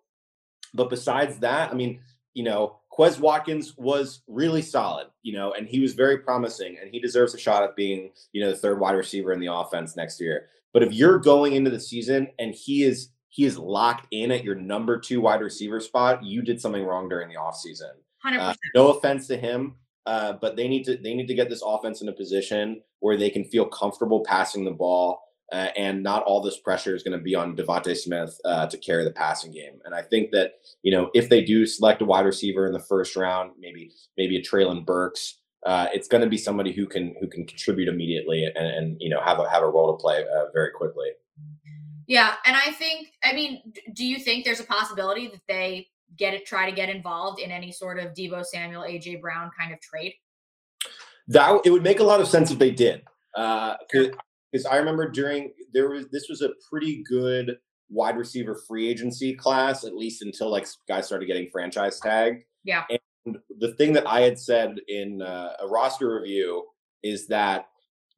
but 0.74 0.90
besides 0.90 1.40
that, 1.40 1.72
I 1.72 1.74
mean, 1.74 1.98
you 2.34 2.44
know, 2.44 2.78
Quez 2.96 3.18
Watkins 3.18 3.76
was 3.76 4.22
really 4.28 4.62
solid, 4.62 5.08
you 5.24 5.32
know, 5.32 5.54
and 5.54 5.66
he 5.66 5.80
was 5.80 5.94
very 5.94 6.18
promising 6.18 6.76
and 6.80 6.88
he 6.88 7.00
deserves 7.00 7.34
a 7.34 7.38
shot 7.38 7.64
at 7.64 7.74
being, 7.74 8.12
you 8.30 8.40
know, 8.40 8.52
the 8.52 8.56
third 8.56 8.78
wide 8.78 8.94
receiver 8.94 9.32
in 9.32 9.40
the 9.40 9.52
offense 9.52 9.96
next 9.96 10.20
year. 10.20 10.46
But 10.72 10.84
if 10.84 10.92
you're 10.92 11.18
going 11.18 11.54
into 11.54 11.70
the 11.70 11.80
season 11.80 12.28
and 12.38 12.54
he 12.54 12.84
is 12.84 13.08
he 13.30 13.44
is 13.44 13.58
locked 13.58 14.06
in 14.10 14.30
at 14.30 14.44
your 14.44 14.54
number 14.54 14.98
two 14.98 15.20
wide 15.20 15.40
receiver 15.40 15.80
spot, 15.80 16.24
you 16.24 16.42
did 16.42 16.60
something 16.60 16.84
wrong 16.84 17.08
during 17.08 17.28
the 17.28 17.34
offseason. 17.34 17.92
Uh, 18.24 18.54
no 18.74 18.88
offense 18.88 19.26
to 19.28 19.36
him, 19.36 19.74
uh, 20.06 20.32
but 20.32 20.56
they 20.56 20.68
need 20.68 20.84
to 20.84 20.96
they 20.96 21.14
need 21.14 21.28
to 21.28 21.34
get 21.34 21.48
this 21.48 21.62
offense 21.64 22.02
in 22.02 22.08
a 22.08 22.12
position 22.12 22.80
where 23.00 23.16
they 23.16 23.30
can 23.30 23.44
feel 23.44 23.66
comfortable 23.66 24.24
passing 24.24 24.64
the 24.64 24.70
ball, 24.70 25.20
uh, 25.52 25.68
and 25.76 26.02
not 26.02 26.24
all 26.24 26.40
this 26.40 26.58
pressure 26.58 26.96
is 26.96 27.02
going 27.02 27.16
to 27.16 27.22
be 27.22 27.34
on 27.34 27.54
DeVonta 27.54 27.96
Smith 27.96 28.36
uh, 28.44 28.66
to 28.66 28.76
carry 28.78 29.04
the 29.04 29.12
passing 29.12 29.52
game. 29.52 29.78
And 29.84 29.94
I 29.94 30.02
think 30.02 30.30
that 30.32 30.54
you 30.82 30.90
know 30.90 31.10
if 31.14 31.28
they 31.28 31.44
do 31.44 31.66
select 31.66 32.02
a 32.02 32.04
wide 32.04 32.26
receiver 32.26 32.66
in 32.66 32.72
the 32.72 32.80
first 32.80 33.14
round, 33.16 33.52
maybe 33.58 33.92
maybe 34.16 34.36
a 34.36 34.42
Treylon 34.42 34.84
Burks. 34.84 35.40
Uh, 35.66 35.88
it's 35.92 36.06
going 36.06 36.22
to 36.22 36.30
be 36.30 36.38
somebody 36.38 36.72
who 36.72 36.86
can 36.86 37.16
who 37.20 37.26
can 37.26 37.44
contribute 37.44 37.88
immediately 37.88 38.44
and, 38.44 38.66
and 38.66 38.96
you 39.00 39.10
know 39.10 39.20
have 39.20 39.40
a 39.40 39.50
have 39.50 39.62
a 39.62 39.68
role 39.68 39.96
to 39.96 40.00
play 40.00 40.22
uh, 40.22 40.44
very 40.54 40.70
quickly. 40.70 41.08
Yeah, 42.08 42.34
and 42.46 42.56
I 42.56 42.72
think 42.72 43.12
I 43.22 43.34
mean, 43.34 43.72
do 43.92 44.04
you 44.04 44.18
think 44.18 44.44
there's 44.44 44.60
a 44.60 44.64
possibility 44.64 45.28
that 45.28 45.42
they 45.46 45.86
get 46.16 46.34
it 46.34 46.46
try 46.46 46.68
to 46.68 46.74
get 46.74 46.88
involved 46.88 47.38
in 47.38 47.52
any 47.52 47.70
sort 47.70 47.98
of 47.98 48.14
Deebo 48.14 48.44
Samuel, 48.44 48.82
AJ 48.82 49.20
Brown 49.20 49.50
kind 49.58 49.72
of 49.72 49.80
trade? 49.80 50.14
That 51.28 51.60
it 51.66 51.70
would 51.70 51.82
make 51.82 52.00
a 52.00 52.04
lot 52.04 52.20
of 52.20 52.26
sense 52.26 52.50
if 52.50 52.58
they 52.58 52.70
did. 52.70 53.02
Uh 53.36 53.74
because 53.90 54.64
I 54.64 54.76
remember 54.76 55.08
during 55.10 55.52
there 55.74 55.90
was 55.90 56.06
this 56.10 56.28
was 56.30 56.40
a 56.40 56.50
pretty 56.70 57.04
good 57.06 57.56
wide 57.90 58.16
receiver 58.16 58.54
free 58.66 58.88
agency 58.88 59.34
class, 59.34 59.84
at 59.84 59.94
least 59.94 60.22
until 60.22 60.50
like 60.50 60.66
guys 60.88 61.06
started 61.06 61.26
getting 61.26 61.50
franchise 61.50 62.00
tagged. 62.00 62.44
Yeah. 62.64 62.84
And 63.26 63.38
the 63.58 63.74
thing 63.74 63.92
that 63.92 64.08
I 64.08 64.22
had 64.22 64.38
said 64.38 64.78
in 64.88 65.20
uh, 65.20 65.56
a 65.60 65.66
roster 65.66 66.14
review 66.14 66.64
is 67.02 67.26
that 67.28 67.66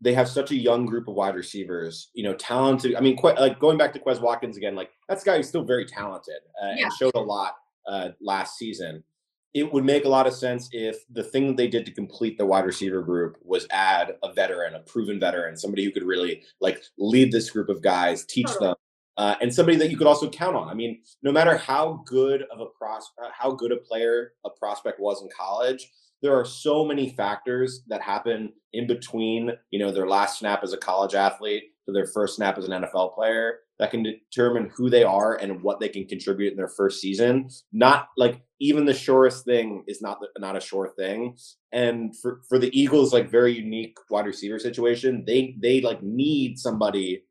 they 0.00 0.14
have 0.14 0.28
such 0.28 0.50
a 0.50 0.56
young 0.56 0.86
group 0.86 1.08
of 1.08 1.14
wide 1.14 1.34
receivers, 1.34 2.10
you 2.14 2.24
know, 2.24 2.34
talented. 2.34 2.94
I 2.94 3.00
mean, 3.00 3.16
quite, 3.16 3.38
like 3.38 3.58
going 3.58 3.76
back 3.76 3.92
to 3.92 3.98
Quez 3.98 4.20
Watkins 4.20 4.56
again, 4.56 4.74
like 4.74 4.90
that's 5.08 5.22
a 5.22 5.26
guy 5.26 5.36
who's 5.36 5.48
still 5.48 5.64
very 5.64 5.84
talented 5.84 6.40
uh, 6.62 6.72
yeah. 6.76 6.84
and 6.84 6.92
showed 6.94 7.14
a 7.14 7.20
lot 7.20 7.56
uh, 7.86 8.10
last 8.20 8.56
season. 8.56 9.04
It 9.52 9.70
would 9.72 9.84
make 9.84 10.04
a 10.04 10.08
lot 10.08 10.28
of 10.28 10.32
sense 10.32 10.68
if 10.72 11.04
the 11.10 11.24
thing 11.24 11.48
that 11.48 11.56
they 11.56 11.66
did 11.66 11.84
to 11.86 11.92
complete 11.92 12.38
the 12.38 12.46
wide 12.46 12.64
receiver 12.64 13.02
group 13.02 13.36
was 13.42 13.66
add 13.70 14.14
a 14.22 14.32
veteran, 14.32 14.74
a 14.74 14.80
proven 14.80 15.18
veteran, 15.18 15.56
somebody 15.56 15.84
who 15.84 15.90
could 15.90 16.04
really 16.04 16.42
like 16.60 16.82
lead 16.98 17.32
this 17.32 17.50
group 17.50 17.68
of 17.68 17.82
guys, 17.82 18.24
teach 18.24 18.46
totally. 18.46 18.68
them, 18.68 18.76
uh, 19.16 19.34
and 19.42 19.52
somebody 19.52 19.76
that 19.76 19.90
you 19.90 19.96
could 19.96 20.06
also 20.06 20.30
count 20.30 20.56
on. 20.56 20.68
I 20.68 20.74
mean, 20.74 21.02
no 21.22 21.32
matter 21.32 21.56
how 21.56 22.02
good 22.06 22.42
of 22.52 22.60
a 22.60 22.66
pros, 22.66 23.10
uh, 23.22 23.28
how 23.36 23.50
good 23.50 23.72
a 23.72 23.76
player 23.76 24.34
a 24.46 24.50
prospect 24.50 25.00
was 25.00 25.20
in 25.20 25.28
college, 25.36 25.90
there 26.22 26.34
are 26.34 26.44
so 26.44 26.84
many 26.84 27.10
factors 27.10 27.82
that 27.88 28.02
happen 28.02 28.52
in 28.72 28.86
between, 28.86 29.52
you 29.70 29.78
know, 29.78 29.90
their 29.90 30.06
last 30.06 30.38
snap 30.38 30.62
as 30.62 30.72
a 30.72 30.78
college 30.78 31.14
athlete 31.14 31.64
to 31.86 31.92
their 31.92 32.06
first 32.06 32.36
snap 32.36 32.58
as 32.58 32.66
an 32.66 32.82
NFL 32.82 33.14
player 33.14 33.60
that 33.78 33.90
can 33.90 34.02
determine 34.02 34.70
who 34.76 34.90
they 34.90 35.02
are 35.02 35.36
and 35.36 35.62
what 35.62 35.80
they 35.80 35.88
can 35.88 36.06
contribute 36.06 36.50
in 36.50 36.56
their 36.56 36.68
first 36.68 37.00
season. 37.00 37.48
Not 37.72 38.08
like 38.16 38.42
even 38.60 38.84
the 38.84 38.94
surest 38.94 39.44
thing 39.46 39.84
is 39.86 40.02
not 40.02 40.18
not 40.38 40.56
a 40.56 40.60
sure 40.60 40.92
thing. 40.96 41.36
And 41.72 42.14
for 42.18 42.42
for 42.48 42.58
the 42.58 42.78
Eagles, 42.78 43.12
like 43.12 43.30
very 43.30 43.54
unique 43.54 43.96
wide 44.10 44.26
receiver 44.26 44.58
situation, 44.58 45.24
they 45.26 45.56
they 45.60 45.80
like 45.80 46.02
need 46.02 46.58
somebody 46.58 47.24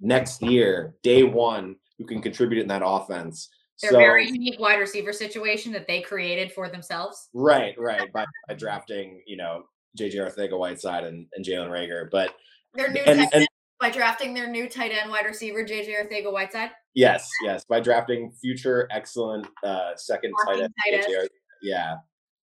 next 0.00 0.42
year, 0.42 0.94
day 1.02 1.22
one, 1.22 1.76
who 1.98 2.06
can 2.06 2.20
contribute 2.20 2.60
in 2.60 2.68
that 2.68 2.82
offense. 2.84 3.48
Their 3.82 3.90
so, 3.90 3.98
very 3.98 4.28
unique 4.28 4.60
wide 4.60 4.78
receiver 4.78 5.12
situation 5.12 5.72
that 5.72 5.86
they 5.86 6.00
created 6.00 6.52
for 6.52 6.68
themselves. 6.68 7.28
Right, 7.34 7.74
right. 7.78 8.12
By, 8.12 8.24
by 8.48 8.54
drafting, 8.54 9.22
you 9.26 9.36
know, 9.36 9.64
JJ 9.98 10.16
Arcega-Whiteside 10.16 11.04
and, 11.04 11.26
and 11.34 11.44
Jalen 11.44 11.68
Reagor. 11.68 12.10
But 12.10 12.34
their 12.74 12.90
new 12.90 13.00
and, 13.00 13.28
and, 13.32 13.48
by 13.80 13.90
drafting 13.90 14.34
their 14.34 14.48
new 14.48 14.68
tight 14.68 14.92
end 14.92 15.10
wide 15.10 15.26
receiver, 15.26 15.64
JJ 15.64 15.88
Arcega-Whiteside. 15.88 16.70
Yes, 16.94 17.28
yes. 17.42 17.64
By 17.64 17.80
drafting 17.80 18.32
future 18.40 18.88
excellent 18.90 19.46
uh 19.64 19.96
second 19.96 20.32
tight 20.46 20.60
end. 20.60 20.74
Tight 20.84 21.04
end. 21.08 21.28
Yeah. 21.62 21.96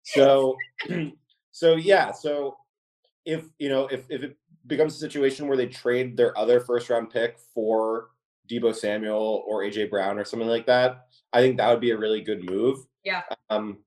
So 0.04 0.56
so 1.52 1.76
yeah, 1.76 2.12
so 2.12 2.56
if 3.25 3.45
you 3.59 3.68
know, 3.68 3.87
if 3.88 4.04
if 4.09 4.23
it 4.23 4.37
becomes 4.66 4.95
a 4.95 4.99
situation 4.99 5.49
where 5.49 5.56
they 5.56 5.66
trade 5.66 6.16
their 6.16 6.37
other 6.38 6.61
first 6.61 6.88
round 6.90 7.11
pick 7.11 7.38
for 7.54 8.09
Deebo 8.50 8.75
Samuel 8.75 9.45
or 9.47 9.62
AJ 9.62 9.90
Brown 9.90 10.18
or 10.18 10.25
something 10.25 10.49
like 10.49 10.66
that, 10.66 11.05
I 11.33 11.40
think 11.40 11.56
that 11.56 11.71
would 11.71 11.80
be 11.80 11.90
a 11.90 11.99
really 11.99 12.21
good 12.21 12.45
move. 12.45 12.87
Yeah. 13.04 13.23
Um, 13.50 13.78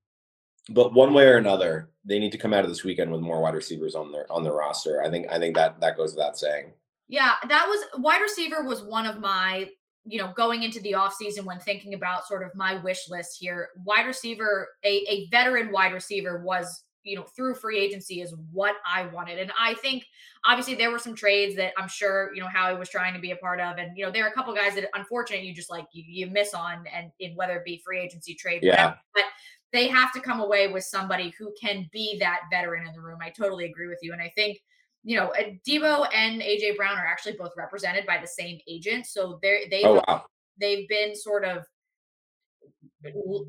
but 0.70 0.94
one 0.94 1.14
way 1.14 1.26
or 1.26 1.38
another, 1.38 1.90
they 2.06 2.20
need 2.20 2.32
to 2.32 2.38
come 2.38 2.54
out 2.54 2.64
of 2.64 2.70
this 2.70 2.84
weekend 2.84 3.12
with 3.12 3.22
more 3.22 3.42
wide 3.42 3.56
receivers 3.56 3.96
on 3.96 4.12
their 4.12 4.32
on 4.32 4.44
their 4.44 4.54
roster. 4.54 5.04
I 5.04 5.10
think 5.10 5.28
I 5.32 5.40
think 5.40 5.56
that 5.56 5.80
that 5.82 5.98
goes 5.98 6.14
without 6.14 6.38
saying. 6.38 6.74
Yeah, 7.08 7.34
that 7.48 7.66
was 7.68 7.84
wide 8.02 8.22
receiver 8.22 8.64
was 8.64 8.84
one 8.84 9.08
of 9.08 9.20
my, 9.20 9.68
you 10.06 10.20
know, 10.20 10.32
going 10.36 10.62
into 10.62 10.80
the 10.82 10.92
offseason 10.92 11.44
when 11.44 11.60
thinking 11.60 11.96
about 11.96 12.28
sort 12.28 12.44
of 12.44 12.54
my 12.54 12.76
wish 12.84 13.10
list 13.10 13.38
here. 13.40 13.70
Wide 13.84 14.06
receiver, 14.06 14.68
a, 14.84 15.04
a 15.10 15.28
veteran 15.30 15.72
wide 15.72 15.94
receiver 15.94 16.44
was 16.44 16.84
you 17.04 17.16
know 17.16 17.24
through 17.24 17.56
free 17.56 17.80
agency 17.80 18.22
is 18.22 18.34
what 18.52 18.76
I 18.86 19.08
wanted. 19.08 19.40
And 19.40 19.52
I 19.60 19.74
think 19.76 20.06
obviously 20.46 20.76
there 20.76 20.92
were 20.92 21.00
some 21.00 21.16
trades 21.16 21.56
that 21.56 21.74
I'm 21.78 21.88
sure 21.88 22.32
you 22.34 22.42
know 22.42 22.48
Howie 22.48 22.78
was 22.78 22.90
trying 22.90 23.14
to 23.14 23.20
be 23.20 23.32
a 23.32 23.36
part 23.38 23.60
of, 23.60 23.78
and 23.78 23.98
you 23.98 24.06
know 24.06 24.12
there 24.12 24.26
are 24.26 24.30
a 24.30 24.34
couple 24.34 24.54
guys 24.54 24.76
that 24.76 24.90
unfortunately 24.94 25.48
you 25.48 25.54
just 25.54 25.70
like 25.70 25.86
you, 25.92 26.04
you 26.08 26.28
miss 26.28 26.54
on, 26.54 26.84
and 26.94 27.12
in 27.20 27.36
whether 27.36 27.58
it 27.58 27.66
be 27.66 27.82
free 27.86 28.00
agency 28.00 28.34
trade, 28.34 28.62
yeah. 28.64 28.72
Whatever. 28.72 29.00
but 29.16 29.24
they 29.72 29.88
have 29.88 30.12
to 30.14 30.20
come 30.20 30.40
away 30.40 30.68
with 30.68 30.84
somebody 30.84 31.34
who 31.38 31.54
can 31.60 31.88
be 31.94 32.18
that 32.20 32.42
veteran 32.52 32.88
in 32.88 32.94
the 32.94 33.02
room. 33.02 33.20
I 33.22 33.30
totally 33.30 33.66
agree 33.66 33.88
with 33.88 34.00
you, 34.02 34.14
and 34.14 34.22
I 34.22 34.32
think 34.36 34.60
you 35.04 35.18
know 35.18 35.32
Deebo 35.68 36.08
and 36.14 36.42
AJ 36.42 36.76
Brown 36.76 36.98
are 36.98 37.06
actually 37.06 37.38
both 37.38 37.52
represented 37.56 38.06
by 38.06 38.18
the 38.20 38.28
same 38.28 38.60
agent, 38.68 39.06
so 39.06 39.40
they're 39.42 39.62
they've 39.70 39.86
oh, 39.86 40.04
wow. 40.08 40.26
they've 40.60 40.88
been 40.88 41.16
sort 41.16 41.46
of 41.46 41.66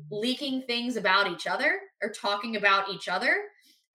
leaking 0.09 0.63
things 0.63 0.95
about 0.95 1.29
each 1.29 1.47
other 1.47 1.79
or 2.01 2.09
talking 2.09 2.55
about 2.55 2.89
each 2.89 3.07
other. 3.07 3.35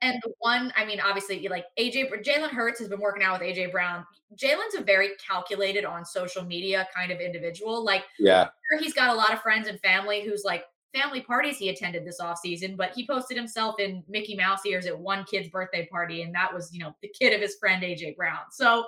And 0.02 0.20
the 0.22 0.32
one, 0.40 0.72
I 0.76 0.84
mean, 0.84 1.00
obviously, 1.00 1.48
like 1.48 1.64
AJ, 1.78 2.22
Jalen 2.22 2.50
Hurts 2.50 2.78
has 2.80 2.88
been 2.88 3.00
working 3.00 3.22
out 3.22 3.40
with 3.40 3.48
AJ 3.48 3.72
Brown. 3.72 4.04
Jalen's 4.36 4.74
a 4.76 4.82
very 4.82 5.10
calculated 5.26 5.84
on 5.84 6.04
social 6.04 6.44
media 6.44 6.86
kind 6.94 7.10
of 7.10 7.20
individual. 7.20 7.82
Like, 7.82 8.04
yeah, 8.18 8.48
he's 8.78 8.92
got 8.92 9.08
a 9.08 9.14
lot 9.14 9.32
of 9.32 9.40
friends 9.40 9.68
and 9.68 9.80
family 9.80 10.22
who's 10.22 10.42
like 10.44 10.64
family 10.94 11.20
parties 11.20 11.56
he 11.56 11.70
attended 11.70 12.04
this 12.04 12.20
off 12.20 12.38
season, 12.38 12.76
but 12.76 12.92
he 12.94 13.06
posted 13.06 13.36
himself 13.36 13.78
in 13.78 14.02
Mickey 14.08 14.36
Mouse 14.36 14.64
ears 14.66 14.86
at 14.86 14.98
one 14.98 15.24
kid's 15.24 15.48
birthday 15.48 15.86
party, 15.86 16.22
and 16.22 16.34
that 16.34 16.52
was, 16.52 16.72
you 16.72 16.80
know, 16.80 16.94
the 17.00 17.08
kid 17.08 17.32
of 17.32 17.40
his 17.40 17.56
friend 17.56 17.82
AJ 17.82 18.16
Brown. 18.16 18.50
So, 18.50 18.84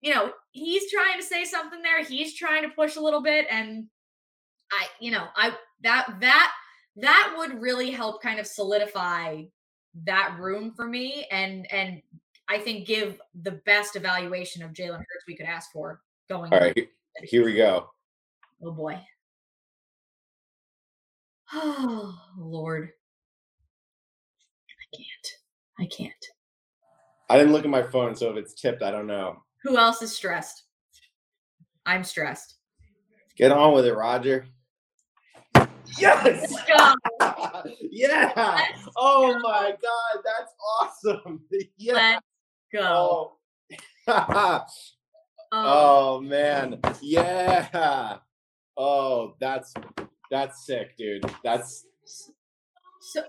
you 0.00 0.14
know, 0.14 0.32
he's 0.52 0.90
trying 0.90 1.18
to 1.18 1.24
say 1.24 1.44
something 1.44 1.80
there. 1.82 2.04
He's 2.04 2.34
trying 2.34 2.62
to 2.62 2.68
push 2.70 2.96
a 2.96 3.00
little 3.00 3.22
bit, 3.22 3.46
and 3.50 3.86
I, 4.70 4.86
you 5.00 5.10
know, 5.10 5.26
I 5.34 5.56
that 5.82 6.06
that 6.20 6.52
that 6.96 7.34
would 7.36 7.60
really 7.60 7.90
help 7.90 8.22
kind 8.22 8.40
of 8.40 8.46
solidify 8.46 9.42
that 10.04 10.36
room 10.38 10.72
for 10.74 10.86
me 10.86 11.26
and 11.30 11.70
and 11.72 12.02
I 12.48 12.58
think 12.58 12.86
give 12.86 13.20
the 13.42 13.52
best 13.66 13.96
evaluation 13.96 14.62
of 14.62 14.72
Jalen 14.72 14.98
Hurts 14.98 15.24
we 15.26 15.36
could 15.36 15.46
ask 15.46 15.72
for 15.72 16.00
going. 16.28 16.52
All 16.52 16.60
right, 16.60 16.88
here 17.22 17.44
we 17.44 17.54
go. 17.54 17.90
Oh 18.62 18.70
boy. 18.70 19.00
Oh 21.52 22.18
Lord. 22.38 22.90
I 24.70 24.96
can't. 24.96 25.28
I 25.80 25.86
can't. 25.94 26.26
I 27.28 27.36
didn't 27.36 27.52
look 27.52 27.64
at 27.64 27.70
my 27.70 27.82
phone, 27.82 28.14
so 28.14 28.30
if 28.30 28.36
it's 28.36 28.54
tipped, 28.54 28.82
I 28.82 28.90
don't 28.90 29.06
know. 29.08 29.42
Who 29.64 29.76
else 29.76 30.00
is 30.02 30.14
stressed? 30.14 30.62
I'm 31.84 32.04
stressed. 32.04 32.56
Get 33.36 33.52
on 33.52 33.74
with 33.74 33.86
it, 33.86 33.94
Roger. 33.94 34.46
Yes. 35.98 36.54
yeah. 37.90 38.32
Let's 38.36 38.88
oh 38.96 39.32
go. 39.32 39.38
my 39.40 39.70
god, 39.70 40.22
that's 40.24 40.52
awesome. 40.80 41.42
yeah. 41.76 41.94
Let's 41.94 42.26
go. 42.72 43.32
Oh. 44.08 44.08
oh. 44.08 44.64
oh. 45.52 46.20
man. 46.20 46.80
Yeah. 47.00 48.18
Oh, 48.76 49.34
that's 49.40 49.72
that's 50.30 50.66
sick, 50.66 50.96
dude. 50.96 51.24
That's 51.42 51.86
so 53.00 53.24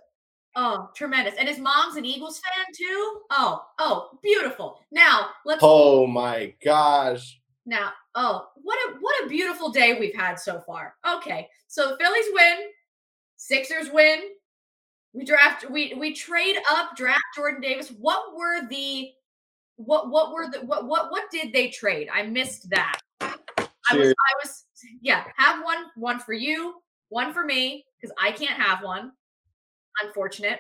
oh 0.56 0.90
tremendous. 0.96 1.36
And 1.40 1.48
his 1.48 1.60
mom's 1.60 1.96
an 1.96 2.06
Eagles 2.06 2.40
fan 2.40 2.66
too. 2.76 3.20
Oh, 3.32 3.64
oh, 3.80 4.10
beautiful. 4.22 4.80
Now 4.92 5.30
let's 5.46 5.60
Oh 5.64 6.06
my 6.08 6.54
gosh. 6.64 7.40
Now, 7.68 7.92
oh, 8.16 8.48
what 8.64 8.80
a 8.88 8.94
what 9.02 9.26
a 9.26 9.28
beautiful 9.28 9.70
day 9.70 10.00
we've 10.00 10.16
had 10.16 10.40
so 10.40 10.62
far. 10.62 10.96
Okay, 11.06 11.50
so 11.68 11.90
the 11.90 11.98
Phillies 11.98 12.26
win, 12.32 12.58
Sixers 13.36 13.92
win. 13.92 14.20
We 15.14 15.26
draft 15.26 15.70
we 15.70 15.94
we 15.96 16.14
trade 16.14 16.56
up, 16.72 16.96
draft 16.96 17.22
Jordan 17.36 17.60
Davis. 17.60 17.90
What 17.90 18.38
were 18.38 18.66
the 18.70 19.10
what 19.76 20.10
what 20.10 20.32
were 20.32 20.50
the 20.50 20.60
what 20.60 20.88
what 20.88 21.12
what 21.12 21.30
did 21.30 21.52
they 21.52 21.68
trade? 21.68 22.08
I 22.12 22.24
missed 22.24 22.70
that. 22.70 23.02
I 23.20 23.98
was 23.98 24.08
I 24.08 24.34
was 24.44 24.64
yeah, 25.02 25.26
have 25.36 25.62
one 25.62 25.88
one 25.98 26.20
for 26.20 26.34
you, 26.34 26.76
one 27.10 27.34
for 27.34 27.44
me 27.44 27.86
because 28.00 28.16
I 28.22 28.32
can't 28.32 28.60
have 28.62 28.82
one. 28.82 29.12
Unfortunate. 30.02 30.60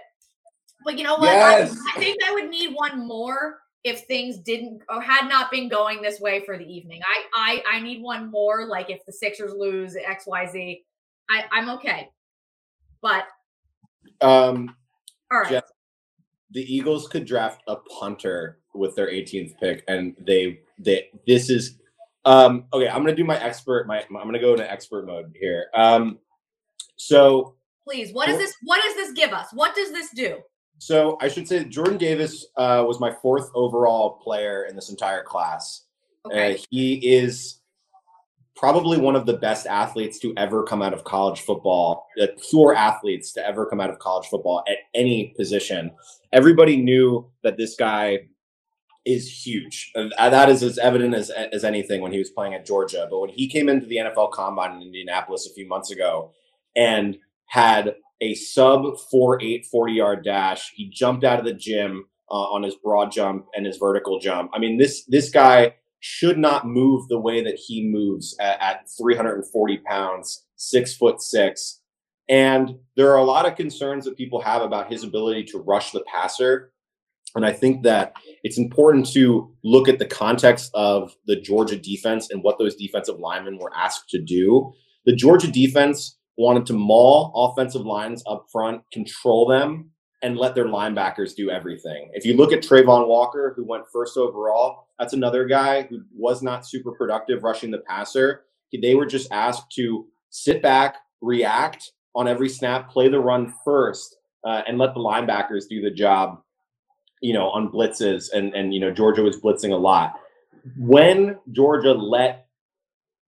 But 0.83 0.97
you 0.97 1.05
know 1.05 1.15
what? 1.15 1.31
Yes. 1.31 1.71
I, 1.71 1.97
I 1.97 1.99
think 1.99 2.17
I 2.27 2.33
would 2.33 2.49
need 2.49 2.73
one 2.73 3.07
more 3.07 3.59
if 3.87 4.01
things 4.01 4.37
didn't 4.37 4.81
or 4.89 5.01
had 5.01 5.27
not 5.27 5.49
been 5.49 5.69
going 5.69 6.01
this 6.01 6.19
way 6.19 6.43
for 6.45 6.57
the 6.57 6.65
evening. 6.65 7.01
I 7.05 7.61
I 7.71 7.77
I 7.77 7.79
need 7.79 8.01
one 8.01 8.29
more. 8.29 8.65
Like 8.65 8.89
if 8.89 9.05
the 9.05 9.13
Sixers 9.13 9.53
lose 9.53 9.95
X 9.95 10.25
Y 10.27 10.45
Z, 10.47 10.83
I 11.29 11.45
I'm 11.51 11.69
okay. 11.69 12.09
But 13.01 13.27
um, 14.21 14.75
all 15.31 15.39
right. 15.39 15.49
Jeff, 15.49 15.63
the 16.51 16.61
Eagles 16.61 17.07
could 17.07 17.25
draft 17.25 17.61
a 17.67 17.75
punter 17.75 18.59
with 18.73 18.95
their 18.95 19.07
18th 19.07 19.57
pick, 19.59 19.83
and 19.87 20.15
they 20.19 20.59
they 20.79 21.09
this 21.25 21.49
is 21.49 21.77
um 22.25 22.65
okay. 22.73 22.89
I'm 22.89 23.03
gonna 23.03 23.15
do 23.15 23.25
my 23.25 23.41
expert. 23.41 23.87
My 23.87 24.01
I'm 24.01 24.13
gonna 24.13 24.39
go 24.39 24.53
into 24.53 24.69
expert 24.69 25.05
mode 25.05 25.35
here. 25.39 25.67
Um, 25.73 26.19
so 26.95 27.55
please, 27.83 28.11
what 28.11 28.27
does 28.27 28.37
this? 28.37 28.53
What 28.63 28.81
does 28.83 28.95
this 28.95 29.13
give 29.13 29.33
us? 29.33 29.47
What 29.53 29.75
does 29.75 29.91
this 29.91 30.09
do? 30.11 30.39
So 30.79 31.17
I 31.21 31.27
should 31.27 31.47
say 31.47 31.63
Jordan 31.63 31.97
Davis 31.97 32.45
uh, 32.55 32.83
was 32.87 32.99
my 32.99 33.11
fourth 33.11 33.49
overall 33.55 34.11
player 34.11 34.65
in 34.65 34.75
this 34.75 34.89
entire 34.89 35.23
class. 35.23 35.85
Okay. 36.25 36.55
Uh, 36.55 36.57
he 36.69 36.95
is 37.15 37.61
probably 38.55 38.97
one 38.97 39.15
of 39.15 39.25
the 39.25 39.37
best 39.37 39.67
athletes 39.67 40.19
to 40.19 40.33
ever 40.35 40.63
come 40.63 40.81
out 40.81 40.93
of 40.93 41.03
college 41.03 41.41
football, 41.41 42.07
the 42.15 42.35
pure 42.49 42.75
athletes 42.75 43.31
to 43.31 43.47
ever 43.47 43.65
come 43.65 43.79
out 43.79 43.89
of 43.89 43.99
college 43.99 44.27
football 44.27 44.63
at 44.67 44.77
any 44.95 45.33
position. 45.37 45.91
Everybody 46.33 46.77
knew 46.77 47.29
that 47.43 47.57
this 47.57 47.75
guy 47.75 48.27
is 49.05 49.45
huge. 49.45 49.91
And 49.95 50.13
that 50.19 50.49
is 50.49 50.63
as 50.63 50.77
evident 50.77 51.13
as, 51.13 51.29
as 51.29 51.63
anything 51.63 52.01
when 52.01 52.11
he 52.11 52.19
was 52.19 52.29
playing 52.29 52.55
at 52.55 52.65
Georgia. 52.65 53.07
But 53.09 53.19
when 53.19 53.29
he 53.29 53.47
came 53.47 53.69
into 53.69 53.85
the 53.85 53.97
NFL 53.97 54.31
combine 54.31 54.75
in 54.75 54.81
Indianapolis 54.81 55.47
a 55.47 55.53
few 55.53 55.67
months 55.67 55.91
ago 55.91 56.31
and 56.75 57.17
had 57.45 57.95
a 58.21 58.33
sub 58.35 58.99
4 59.11 59.41
8 59.41 59.65
40 59.65 59.93
yard 59.93 60.23
dash. 60.23 60.71
He 60.73 60.89
jumped 60.89 61.23
out 61.23 61.39
of 61.39 61.45
the 61.45 61.53
gym 61.53 62.05
uh, 62.29 62.33
on 62.33 62.63
his 62.63 62.75
broad 62.75 63.11
jump 63.11 63.47
and 63.55 63.65
his 63.65 63.77
vertical 63.77 64.19
jump. 64.19 64.51
I 64.53 64.59
mean, 64.59 64.77
this 64.77 65.05
this 65.05 65.29
guy 65.29 65.75
should 65.99 66.37
not 66.37 66.67
move 66.67 67.07
the 67.07 67.19
way 67.19 67.43
that 67.43 67.55
he 67.55 67.87
moves 67.87 68.35
at, 68.39 68.61
at 68.61 68.89
340 68.97 69.77
pounds, 69.79 70.45
six 70.55 70.95
foot 70.95 71.21
six. 71.21 71.81
And 72.29 72.75
there 72.95 73.11
are 73.11 73.17
a 73.17 73.23
lot 73.23 73.45
of 73.45 73.55
concerns 73.55 74.05
that 74.05 74.17
people 74.17 74.41
have 74.41 74.61
about 74.61 74.91
his 74.91 75.03
ability 75.03 75.45
to 75.45 75.59
rush 75.59 75.91
the 75.91 76.03
passer. 76.11 76.71
And 77.35 77.45
I 77.45 77.53
think 77.53 77.83
that 77.83 78.13
it's 78.43 78.57
important 78.57 79.09
to 79.13 79.53
look 79.63 79.87
at 79.87 79.99
the 79.99 80.05
context 80.05 80.71
of 80.73 81.15
the 81.25 81.35
Georgia 81.35 81.77
defense 81.77 82.29
and 82.31 82.43
what 82.43 82.57
those 82.57 82.75
defensive 82.75 83.19
linemen 83.19 83.57
were 83.57 83.71
asked 83.75 84.09
to 84.09 84.21
do. 84.21 84.73
The 85.05 85.15
Georgia 85.15 85.49
defense 85.49 86.17
wanted 86.37 86.65
to 86.67 86.73
maul 86.73 87.31
offensive 87.35 87.85
lines 87.85 88.23
up 88.27 88.45
front, 88.51 88.81
control 88.91 89.47
them, 89.47 89.91
and 90.21 90.37
let 90.37 90.55
their 90.55 90.65
linebackers 90.65 91.35
do 91.35 91.49
everything. 91.49 92.09
If 92.13 92.25
you 92.25 92.35
look 92.35 92.53
at 92.53 92.61
Travon 92.61 93.07
Walker, 93.07 93.53
who 93.55 93.65
went 93.65 93.85
first 93.91 94.17
overall, 94.17 94.87
that's 94.99 95.13
another 95.13 95.45
guy 95.45 95.83
who 95.83 96.01
was 96.15 96.41
not 96.41 96.65
super 96.65 96.91
productive 96.91 97.43
rushing 97.43 97.71
the 97.71 97.79
passer. 97.79 98.45
They 98.73 98.95
were 98.95 99.05
just 99.05 99.31
asked 99.31 99.71
to 99.73 100.07
sit 100.29 100.61
back, 100.61 100.97
react 101.21 101.91
on 102.15 102.27
every 102.27 102.49
snap, 102.49 102.89
play 102.89 103.09
the 103.09 103.19
run 103.19 103.53
first, 103.63 104.17
uh, 104.43 104.61
and 104.67 104.77
let 104.77 104.93
the 104.93 104.99
linebackers 104.99 105.67
do 105.69 105.81
the 105.81 105.91
job. 105.91 106.41
You 107.21 107.33
know, 107.33 107.49
on 107.49 107.71
blitzes, 107.71 108.31
and 108.31 108.53
and 108.53 108.75
you 108.75 108.79
know 108.79 108.91
Georgia 108.91 109.23
was 109.23 109.41
blitzing 109.41 109.71
a 109.71 109.75
lot. 109.75 110.19
When 110.77 111.39
Georgia 111.51 111.93
let 111.93 112.45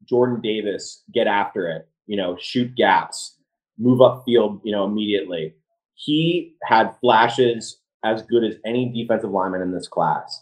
Jordan 0.06 0.42
Davis 0.42 1.04
get 1.12 1.26
after 1.26 1.68
it, 1.70 1.89
you 2.10 2.18
know, 2.18 2.36
shoot 2.38 2.76
gaps, 2.76 3.38
move 3.78 4.02
up 4.02 4.24
field, 4.26 4.60
you 4.66 4.74
know, 4.74 4.84
immediately 4.84 5.54
he 6.00 6.56
had 6.64 6.96
flashes 7.02 7.82
as 8.06 8.24
good 8.24 8.44
as 8.44 8.56
any 8.66 8.92
defensive 8.92 9.32
lineman 9.32 9.62
in 9.62 9.74
this 9.74 9.88
class. 9.88 10.42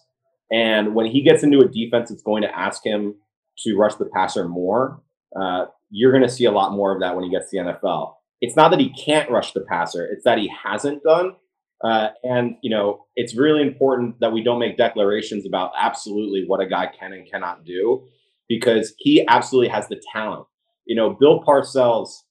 And 0.51 0.93
when 0.93 1.07
he 1.07 1.21
gets 1.21 1.43
into 1.43 1.59
a 1.59 1.67
defense 1.67 2.09
that's 2.09 2.21
going 2.21 2.43
to 2.43 2.57
ask 2.57 2.85
him 2.85 3.15
to 3.59 3.75
rush 3.75 3.95
the 3.95 4.05
passer 4.05 4.47
more, 4.47 5.01
uh, 5.35 5.65
you're 5.89 6.11
going 6.11 6.23
to 6.23 6.29
see 6.29 6.45
a 6.45 6.51
lot 6.51 6.73
more 6.73 6.93
of 6.93 7.01
that 7.01 7.15
when 7.15 7.23
he 7.23 7.31
gets 7.31 7.49
to 7.49 7.57
the 7.57 7.71
NFL. 7.71 8.13
It's 8.39 8.55
not 8.55 8.69
that 8.69 8.79
he 8.79 8.89
can't 8.89 9.31
rush 9.31 9.53
the 9.53 9.61
passer; 9.61 10.05
it's 10.05 10.23
that 10.25 10.37
he 10.37 10.47
hasn't 10.63 11.01
done. 11.01 11.35
Uh, 11.83 12.09
and 12.23 12.55
you 12.61 12.69
know, 12.69 13.07
it's 13.15 13.35
really 13.35 13.63
important 13.63 14.19
that 14.19 14.31
we 14.31 14.43
don't 14.43 14.59
make 14.59 14.77
declarations 14.77 15.45
about 15.45 15.71
absolutely 15.75 16.43
what 16.45 16.61
a 16.61 16.67
guy 16.67 16.87
can 16.99 17.13
and 17.13 17.29
cannot 17.29 17.65
do, 17.65 18.07
because 18.47 18.93
he 18.99 19.25
absolutely 19.27 19.69
has 19.69 19.87
the 19.87 19.99
talent. 20.13 20.45
You 20.87 20.95
know, 20.95 21.11
Bill 21.11 21.43
Parcells 21.43 22.23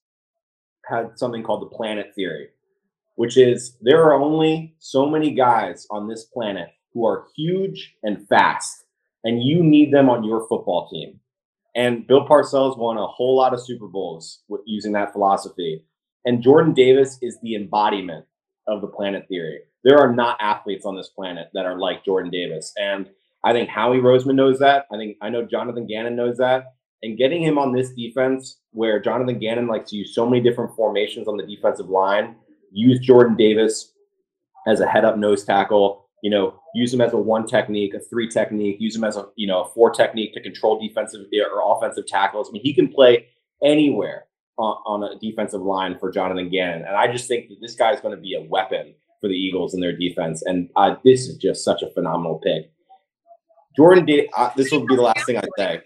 had 0.86 1.18
something 1.18 1.42
called 1.42 1.62
the 1.62 1.76
planet 1.76 2.12
theory, 2.14 2.48
which 3.16 3.36
is 3.36 3.76
there 3.82 4.02
are 4.02 4.14
only 4.14 4.74
so 4.78 5.06
many 5.06 5.30
guys 5.32 5.86
on 5.90 6.08
this 6.08 6.24
planet 6.24 6.68
who 6.94 7.06
are 7.06 7.26
huge 7.36 7.94
and 8.02 8.26
fast, 8.28 8.86
and 9.24 9.42
you 9.42 9.62
need 9.62 9.92
them 9.92 10.08
on 10.08 10.24
your 10.24 10.48
football 10.48 10.88
team. 10.88 11.20
And 11.74 12.06
Bill 12.06 12.26
Parcells 12.26 12.78
won 12.78 12.96
a 12.96 13.06
whole 13.06 13.36
lot 13.36 13.52
of 13.52 13.60
Super 13.60 13.86
Bowls 13.86 14.40
using 14.64 14.92
that 14.92 15.12
philosophy. 15.12 15.84
And 16.24 16.42
Jordan 16.42 16.72
Davis 16.72 17.18
is 17.20 17.38
the 17.42 17.54
embodiment 17.54 18.24
of 18.66 18.80
the 18.80 18.86
planet 18.86 19.28
theory. 19.28 19.60
There 19.84 19.98
are 19.98 20.12
not 20.12 20.38
athletes 20.40 20.86
on 20.86 20.96
this 20.96 21.10
planet 21.10 21.48
that 21.52 21.66
are 21.66 21.78
like 21.78 22.04
Jordan 22.04 22.30
Davis. 22.30 22.72
And 22.78 23.10
I 23.44 23.52
think 23.52 23.68
Howie 23.68 23.98
Roseman 23.98 24.34
knows 24.34 24.58
that. 24.60 24.86
I 24.90 24.96
think 24.96 25.18
I 25.20 25.28
know 25.28 25.44
Jonathan 25.44 25.86
Gannon 25.86 26.16
knows 26.16 26.38
that. 26.38 26.75
And 27.02 27.18
getting 27.18 27.42
him 27.42 27.58
on 27.58 27.72
this 27.72 27.90
defense, 27.90 28.58
where 28.72 29.00
Jonathan 29.00 29.38
Gannon 29.38 29.66
likes 29.66 29.90
to 29.90 29.96
use 29.96 30.14
so 30.14 30.28
many 30.28 30.42
different 30.42 30.74
formations 30.74 31.28
on 31.28 31.36
the 31.36 31.46
defensive 31.46 31.88
line, 31.88 32.36
use 32.72 32.98
Jordan 33.00 33.36
Davis 33.36 33.92
as 34.66 34.80
a 34.80 34.86
head 34.86 35.04
up 35.04 35.16
nose 35.16 35.44
tackle. 35.44 36.08
You 36.22 36.30
know, 36.30 36.60
use 36.74 36.92
him 36.92 37.00
as 37.00 37.12
a 37.12 37.18
one 37.18 37.46
technique, 37.46 37.94
a 37.94 38.00
three 38.00 38.28
technique, 38.28 38.78
use 38.80 38.96
him 38.96 39.04
as 39.04 39.16
a 39.16 39.26
you 39.36 39.46
know 39.46 39.62
a 39.62 39.68
four 39.72 39.90
technique 39.90 40.32
to 40.34 40.42
control 40.42 40.80
defensive 40.80 41.26
or 41.52 41.76
offensive 41.76 42.06
tackles. 42.06 42.48
I 42.48 42.52
mean, 42.52 42.62
he 42.62 42.74
can 42.74 42.88
play 42.88 43.26
anywhere 43.62 44.24
on, 44.58 44.76
on 44.86 45.02
a 45.04 45.18
defensive 45.18 45.60
line 45.60 45.98
for 45.98 46.10
Jonathan 46.10 46.48
Gannon, 46.48 46.86
and 46.86 46.96
I 46.96 47.12
just 47.12 47.28
think 47.28 47.50
that 47.50 47.58
this 47.60 47.74
guy 47.74 47.92
is 47.92 48.00
going 48.00 48.16
to 48.16 48.20
be 48.20 48.34
a 48.34 48.42
weapon 48.42 48.94
for 49.20 49.28
the 49.28 49.34
Eagles 49.34 49.74
in 49.74 49.80
their 49.80 49.96
defense. 49.96 50.42
And 50.42 50.70
uh, 50.76 50.96
this 51.04 51.28
is 51.28 51.36
just 51.36 51.64
such 51.64 51.82
a 51.82 51.90
phenomenal 51.90 52.38
pick. 52.38 52.70
Jordan, 53.76 54.06
uh, 54.36 54.50
this 54.56 54.70
will 54.70 54.86
be 54.86 54.96
the 54.96 55.02
last 55.02 55.26
thing 55.26 55.36
I 55.36 55.42
say. 55.58 55.80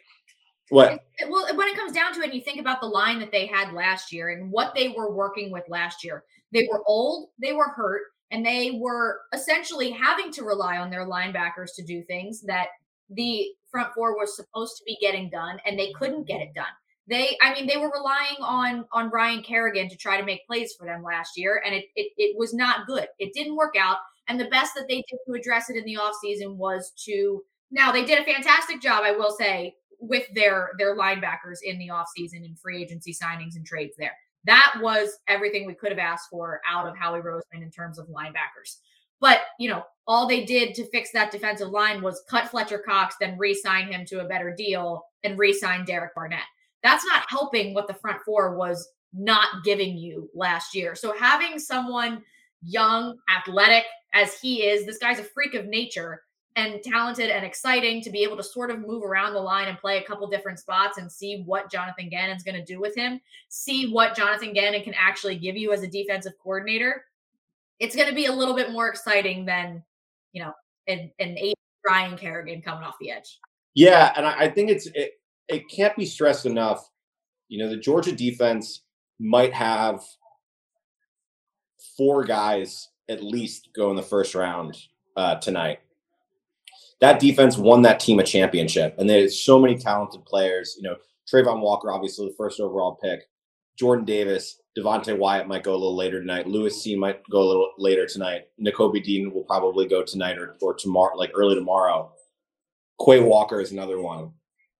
What? 0.70 1.04
Well, 1.28 1.56
when 1.56 1.68
it 1.68 1.76
comes 1.76 1.92
down 1.92 2.14
to 2.14 2.20
it, 2.20 2.26
and 2.26 2.34
you 2.34 2.40
think 2.40 2.60
about 2.60 2.80
the 2.80 2.86
line 2.86 3.18
that 3.18 3.32
they 3.32 3.46
had 3.46 3.74
last 3.74 4.12
year 4.12 4.30
and 4.30 4.50
what 4.50 4.74
they 4.74 4.88
were 4.88 5.12
working 5.12 5.50
with 5.50 5.64
last 5.68 6.04
year, 6.04 6.24
they 6.52 6.68
were 6.70 6.82
old, 6.86 7.30
they 7.40 7.52
were 7.52 7.68
hurt, 7.68 8.02
and 8.30 8.46
they 8.46 8.78
were 8.80 9.20
essentially 9.34 9.90
having 9.90 10.32
to 10.32 10.44
rely 10.44 10.78
on 10.78 10.90
their 10.90 11.06
linebackers 11.06 11.74
to 11.74 11.84
do 11.84 12.02
things 12.04 12.40
that 12.42 12.68
the 13.10 13.48
front 13.70 13.92
four 13.94 14.16
was 14.16 14.36
supposed 14.36 14.76
to 14.76 14.84
be 14.84 14.96
getting 15.00 15.28
done, 15.28 15.58
and 15.66 15.78
they 15.78 15.92
couldn't 15.92 16.26
get 16.26 16.40
it 16.40 16.54
done. 16.54 16.66
They, 17.08 17.36
I 17.42 17.52
mean, 17.52 17.66
they 17.66 17.76
were 17.76 17.90
relying 17.92 18.36
on 18.40 18.84
on 18.92 19.10
Ryan 19.10 19.42
Kerrigan 19.42 19.88
to 19.88 19.96
try 19.96 20.16
to 20.18 20.24
make 20.24 20.46
plays 20.46 20.74
for 20.78 20.86
them 20.86 21.02
last 21.02 21.36
year, 21.36 21.60
and 21.66 21.74
it 21.74 21.86
it, 21.96 22.12
it 22.16 22.38
was 22.38 22.54
not 22.54 22.86
good. 22.86 23.08
It 23.18 23.32
didn't 23.34 23.56
work 23.56 23.74
out. 23.76 23.96
And 24.28 24.38
the 24.38 24.48
best 24.48 24.74
that 24.76 24.86
they 24.88 25.02
did 25.10 25.18
to 25.26 25.32
address 25.32 25.70
it 25.70 25.76
in 25.76 25.84
the 25.84 25.96
offseason 25.96 26.54
was 26.54 26.92
to 27.06 27.42
now 27.72 27.90
they 27.90 28.04
did 28.04 28.20
a 28.20 28.24
fantastic 28.24 28.80
job, 28.80 29.02
I 29.04 29.10
will 29.10 29.32
say, 29.32 29.74
with 30.00 30.24
their 30.34 30.70
their 30.78 30.96
linebackers 30.96 31.58
in 31.62 31.78
the 31.78 31.88
offseason 31.88 32.44
and 32.44 32.58
free 32.58 32.82
agency 32.82 33.14
signings 33.14 33.56
and 33.56 33.66
trades 33.66 33.94
there. 33.98 34.16
That 34.44 34.74
was 34.80 35.18
everything 35.28 35.66
we 35.66 35.74
could 35.74 35.90
have 35.90 35.98
asked 35.98 36.30
for 36.30 36.60
out 36.68 36.86
of 36.86 36.96
Howie 36.96 37.20
Roseman 37.20 37.62
in 37.62 37.70
terms 37.70 37.98
of 37.98 38.08
linebackers. 38.08 38.78
But, 39.20 39.40
you 39.58 39.68
know, 39.68 39.84
all 40.06 40.26
they 40.26 40.44
did 40.44 40.74
to 40.74 40.88
fix 40.88 41.12
that 41.12 41.30
defensive 41.30 41.68
line 41.68 42.00
was 42.00 42.24
cut 42.28 42.48
Fletcher 42.48 42.78
Cox, 42.78 43.16
then 43.20 43.36
re 43.38 43.54
sign 43.54 43.92
him 43.92 44.06
to 44.06 44.20
a 44.20 44.28
better 44.28 44.54
deal 44.56 45.04
and 45.24 45.38
re 45.38 45.52
sign 45.52 45.84
Derek 45.84 46.14
Barnett. 46.14 46.40
That's 46.82 47.04
not 47.04 47.26
helping 47.28 47.74
what 47.74 47.86
the 47.86 47.94
front 47.94 48.22
four 48.24 48.56
was 48.56 48.88
not 49.12 49.62
giving 49.64 49.98
you 49.98 50.30
last 50.34 50.74
year. 50.74 50.94
So 50.94 51.14
having 51.16 51.58
someone 51.58 52.22
young, 52.62 53.18
athletic 53.28 53.84
as 54.14 54.38
he 54.40 54.62
is, 54.62 54.86
this 54.86 54.98
guy's 54.98 55.18
a 55.18 55.24
freak 55.24 55.54
of 55.54 55.66
nature 55.66 56.22
and 56.60 56.82
talented 56.82 57.30
and 57.30 57.44
exciting 57.44 58.02
to 58.02 58.10
be 58.10 58.22
able 58.22 58.36
to 58.36 58.42
sort 58.42 58.70
of 58.70 58.80
move 58.80 59.02
around 59.02 59.32
the 59.32 59.40
line 59.40 59.68
and 59.68 59.78
play 59.78 59.98
a 59.98 60.02
couple 60.02 60.28
different 60.28 60.58
spots 60.58 60.98
and 60.98 61.10
see 61.10 61.42
what 61.46 61.70
Jonathan 61.70 62.08
Gannon's 62.08 62.42
going 62.42 62.56
to 62.56 62.64
do 62.64 62.80
with 62.80 62.94
him, 62.94 63.20
see 63.48 63.90
what 63.90 64.14
Jonathan 64.14 64.52
Gannon 64.52 64.82
can 64.82 64.94
actually 64.94 65.36
give 65.36 65.56
you 65.56 65.72
as 65.72 65.82
a 65.82 65.88
defensive 65.88 66.34
coordinator. 66.42 67.04
It's 67.78 67.96
going 67.96 68.08
to 68.08 68.14
be 68.14 68.26
a 68.26 68.32
little 68.32 68.54
bit 68.54 68.72
more 68.72 68.88
exciting 68.88 69.46
than, 69.46 69.82
you 70.32 70.42
know, 70.42 70.52
an, 70.86 71.10
an 71.18 71.38
eight 71.38 71.56
Ryan 71.88 72.16
Kerrigan 72.16 72.60
coming 72.60 72.84
off 72.84 72.96
the 73.00 73.10
edge. 73.10 73.38
Yeah, 73.74 74.12
and 74.16 74.26
I, 74.26 74.40
I 74.40 74.48
think 74.50 74.70
it's 74.70 74.86
it, 74.94 75.12
it 75.48 75.68
can't 75.70 75.96
be 75.96 76.04
stressed 76.04 76.44
enough. 76.44 76.86
You 77.48 77.58
know, 77.58 77.70
the 77.70 77.78
Georgia 77.78 78.12
defense 78.12 78.82
might 79.18 79.54
have 79.54 80.02
four 81.96 82.24
guys 82.24 82.88
at 83.08 83.24
least 83.24 83.70
go 83.74 83.90
in 83.90 83.96
the 83.96 84.02
first 84.02 84.34
round 84.34 84.76
uh, 85.16 85.36
tonight 85.36 85.80
that 87.00 87.18
defense 87.20 87.56
won 87.56 87.82
that 87.82 88.00
team 88.00 88.18
a 88.18 88.24
championship. 88.24 88.94
And 88.98 89.08
there's 89.08 89.42
so 89.42 89.58
many 89.58 89.76
talented 89.76 90.24
players. 90.24 90.76
You 90.76 90.82
know, 90.82 90.96
Travon 91.32 91.60
Walker, 91.60 91.90
obviously 91.90 92.28
the 92.28 92.34
first 92.36 92.60
overall 92.60 92.98
pick. 93.02 93.20
Jordan 93.78 94.04
Davis, 94.04 94.60
Devonte 94.76 95.16
Wyatt 95.16 95.48
might 95.48 95.64
go 95.64 95.72
a 95.72 95.72
little 95.72 95.96
later 95.96 96.20
tonight. 96.20 96.46
Lewis 96.46 96.82
C 96.82 96.94
might 96.96 97.22
go 97.30 97.42
a 97.42 97.48
little 97.48 97.70
later 97.78 98.06
tonight. 98.06 98.42
Nakobe 98.60 99.02
Dean 99.02 99.32
will 99.32 99.44
probably 99.44 99.88
go 99.88 100.02
tonight 100.04 100.38
or, 100.38 100.56
or 100.60 100.74
tomorrow, 100.74 101.16
like 101.16 101.30
early 101.34 101.54
tomorrow. 101.54 102.12
Quay 103.04 103.20
Walker 103.20 103.60
is 103.60 103.72
another 103.72 104.00
one. 104.00 104.32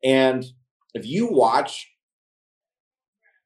And 0.04 0.44
if 0.92 1.06
you 1.06 1.28
watch 1.28 1.88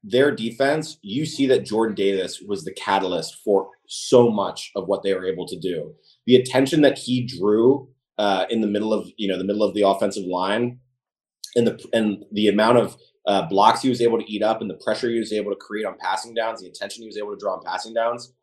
their 0.03 0.35
defense, 0.35 0.97
you 1.01 1.25
see 1.25 1.47
that 1.47 1.65
Jordan 1.65 1.95
Davis 1.95 2.41
was 2.41 2.65
the 2.65 2.73
catalyst 2.73 3.37
for 3.43 3.69
so 3.87 4.29
much 4.29 4.71
of 4.75 4.87
what 4.87 5.03
they 5.03 5.13
were 5.13 5.25
able 5.25 5.47
to 5.47 5.59
do. 5.59 5.93
The 6.25 6.35
attention 6.35 6.81
that 6.81 6.97
he 6.97 7.25
drew 7.25 7.87
uh, 8.17 8.45
in 8.49 8.61
the 8.61 8.67
middle 8.67 8.93
of 8.93 9.09
you 9.17 9.27
know 9.27 9.37
the 9.37 9.43
middle 9.43 9.63
of 9.63 9.73
the 9.73 9.81
offensive 9.81 10.25
line, 10.25 10.79
and 11.55 11.67
the 11.67 11.83
and 11.93 12.25
the 12.31 12.47
amount 12.47 12.77
of 12.77 12.97
uh, 13.27 13.43
blocks 13.47 13.81
he 13.81 13.89
was 13.89 14.01
able 14.01 14.19
to 14.19 14.31
eat 14.31 14.43
up 14.43 14.61
and 14.61 14.69
the 14.69 14.79
pressure 14.83 15.09
he 15.09 15.19
was 15.19 15.33
able 15.33 15.51
to 15.51 15.57
create 15.57 15.85
on 15.85 15.97
passing 15.99 16.33
downs, 16.33 16.61
the 16.61 16.67
attention 16.67 17.01
he 17.01 17.07
was 17.07 17.17
able 17.17 17.31
to 17.31 17.39
draw 17.39 17.53
on 17.53 17.63
passing 17.65 17.93
downs, 17.93 18.33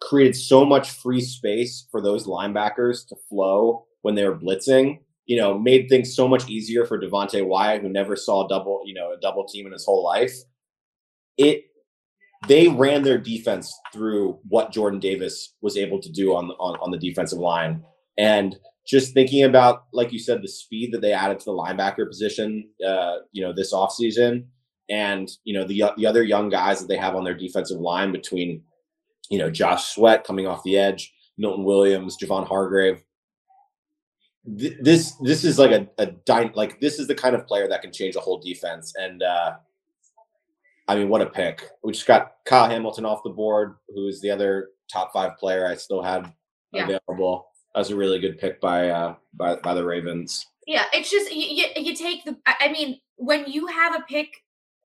created 0.00 0.36
so 0.36 0.64
much 0.64 0.90
free 0.90 1.20
space 1.20 1.86
for 1.90 2.00
those 2.00 2.26
linebackers 2.26 3.06
to 3.08 3.16
flow 3.28 3.86
when 4.02 4.14
they 4.14 4.24
were 4.24 4.38
blitzing. 4.38 5.00
You 5.26 5.36
know, 5.36 5.58
made 5.58 5.88
things 5.88 6.14
so 6.14 6.26
much 6.26 6.48
easier 6.48 6.86
for 6.86 6.98
Devonte 6.98 7.44
Wyatt, 7.44 7.82
who 7.82 7.90
never 7.90 8.16
saw 8.16 8.46
a 8.46 8.48
double, 8.48 8.80
you 8.86 8.94
know, 8.94 9.12
a 9.12 9.20
double 9.20 9.46
team 9.46 9.66
in 9.66 9.72
his 9.72 9.84
whole 9.84 10.02
life. 10.02 10.32
It 11.36 11.64
they 12.46 12.68
ran 12.68 13.02
their 13.02 13.18
defense 13.18 13.76
through 13.92 14.38
what 14.48 14.72
Jordan 14.72 15.00
Davis 15.00 15.54
was 15.60 15.76
able 15.76 16.00
to 16.00 16.10
do 16.10 16.34
on 16.34 16.50
on, 16.52 16.78
on 16.80 16.90
the 16.90 16.98
defensive 16.98 17.40
line. 17.40 17.82
And 18.16 18.56
just 18.88 19.12
thinking 19.12 19.44
about, 19.44 19.84
like 19.92 20.12
you 20.12 20.18
said, 20.18 20.40
the 20.42 20.48
speed 20.48 20.92
that 20.92 21.02
they 21.02 21.12
added 21.12 21.38
to 21.38 21.44
the 21.44 21.52
linebacker 21.52 22.08
position, 22.08 22.70
uh, 22.86 23.16
you 23.32 23.42
know, 23.42 23.52
this 23.52 23.74
offseason, 23.74 24.46
and 24.88 25.28
you 25.44 25.52
know 25.52 25.64
the 25.64 25.84
the 25.98 26.06
other 26.06 26.22
young 26.22 26.48
guys 26.48 26.80
that 26.80 26.88
they 26.88 26.96
have 26.96 27.14
on 27.14 27.22
their 27.22 27.36
defensive 27.36 27.78
line 27.78 28.10
between, 28.12 28.62
you 29.30 29.38
know, 29.38 29.50
Josh 29.50 29.94
Sweat 29.94 30.24
coming 30.24 30.46
off 30.46 30.62
the 30.62 30.78
edge, 30.78 31.12
Milton 31.36 31.64
Williams, 31.64 32.16
Javon 32.16 32.48
Hargrave. 32.48 33.02
Th- 34.58 34.78
this 34.80 35.12
this 35.22 35.44
is 35.44 35.58
like 35.58 35.72
a, 35.72 35.86
a 35.98 36.06
dy- 36.06 36.52
like 36.54 36.80
this 36.80 36.98
is 36.98 37.06
the 37.06 37.14
kind 37.14 37.34
of 37.34 37.46
player 37.46 37.68
that 37.68 37.82
can 37.82 37.92
change 37.92 38.16
a 38.16 38.20
whole 38.20 38.38
defense. 38.38 38.94
And 38.98 39.22
uh, 39.22 39.56
I 40.88 40.94
mean, 40.94 41.10
what 41.10 41.20
a 41.20 41.26
pick! 41.26 41.68
We 41.84 41.92
just 41.92 42.06
got 42.06 42.32
Kyle 42.46 42.70
Hamilton 42.70 43.04
off 43.04 43.22
the 43.22 43.30
board, 43.30 43.74
who 43.94 44.08
is 44.08 44.22
the 44.22 44.30
other 44.30 44.70
top 44.90 45.12
five 45.12 45.36
player 45.36 45.66
I 45.66 45.74
still 45.74 46.02
had 46.02 46.32
yeah. 46.72 46.84
available. 46.84 47.48
Was 47.78 47.90
a 47.90 47.96
really 47.96 48.18
good 48.18 48.38
pick 48.38 48.60
by 48.60 48.88
uh 48.88 49.14
by 49.34 49.56
by 49.56 49.74
the 49.74 49.84
Ravens. 49.84 50.46
Yeah, 50.66 50.84
it's 50.92 51.10
just 51.10 51.32
you, 51.32 51.66
you, 51.76 51.94
take 51.96 52.26
the. 52.26 52.36
I 52.46 52.70
mean, 52.70 53.00
when 53.16 53.46
you 53.50 53.66
have 53.68 53.94
a 53.94 54.04
pick, 54.06 54.28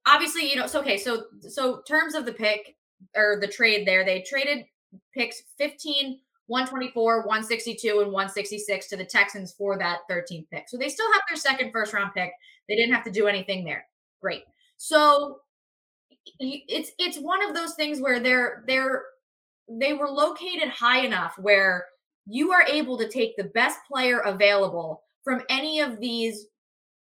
obviously 0.07 0.49
you 0.49 0.55
know. 0.55 0.65
So 0.65 0.79
okay, 0.79 0.97
so 0.97 1.25
so 1.41 1.81
terms 1.81 2.15
of 2.15 2.25
the 2.25 2.31
pick 2.31 2.77
or 3.17 3.37
the 3.41 3.47
trade 3.47 3.85
there, 3.85 4.05
they 4.05 4.21
traded 4.21 4.65
picks 5.13 5.43
15, 5.57 6.19
124, 6.47 7.17
162, 7.27 7.99
and 7.99 8.13
166 8.13 8.87
to 8.87 8.95
the 8.95 9.03
Texans 9.03 9.53
for 9.53 9.77
that 9.77 9.99
13th 10.09 10.49
pick. 10.51 10.69
So 10.69 10.77
they 10.77 10.87
still 10.87 11.11
have 11.11 11.21
their 11.27 11.37
second 11.37 11.71
first 11.73 11.91
round 11.93 12.13
pick. 12.13 12.31
They 12.69 12.75
didn't 12.75 12.93
have 12.93 13.03
to 13.03 13.11
do 13.11 13.27
anything 13.27 13.65
there. 13.65 13.85
Great. 14.21 14.43
So 14.77 15.39
it's 16.39 16.91
it's 16.97 17.17
one 17.17 17.43
of 17.43 17.53
those 17.53 17.73
things 17.75 17.99
where 17.99 18.19
they're 18.19 18.63
they're 18.67 19.03
they 19.69 19.93
were 19.93 20.09
located 20.09 20.69
high 20.69 20.99
enough 20.99 21.35
where 21.37 21.87
you 22.25 22.51
are 22.51 22.63
able 22.63 22.97
to 22.97 23.09
take 23.09 23.35
the 23.35 23.43
best 23.45 23.79
player 23.89 24.19
available 24.19 25.01
from 25.23 25.41
any 25.49 25.79
of 25.79 25.99
these 25.99 26.45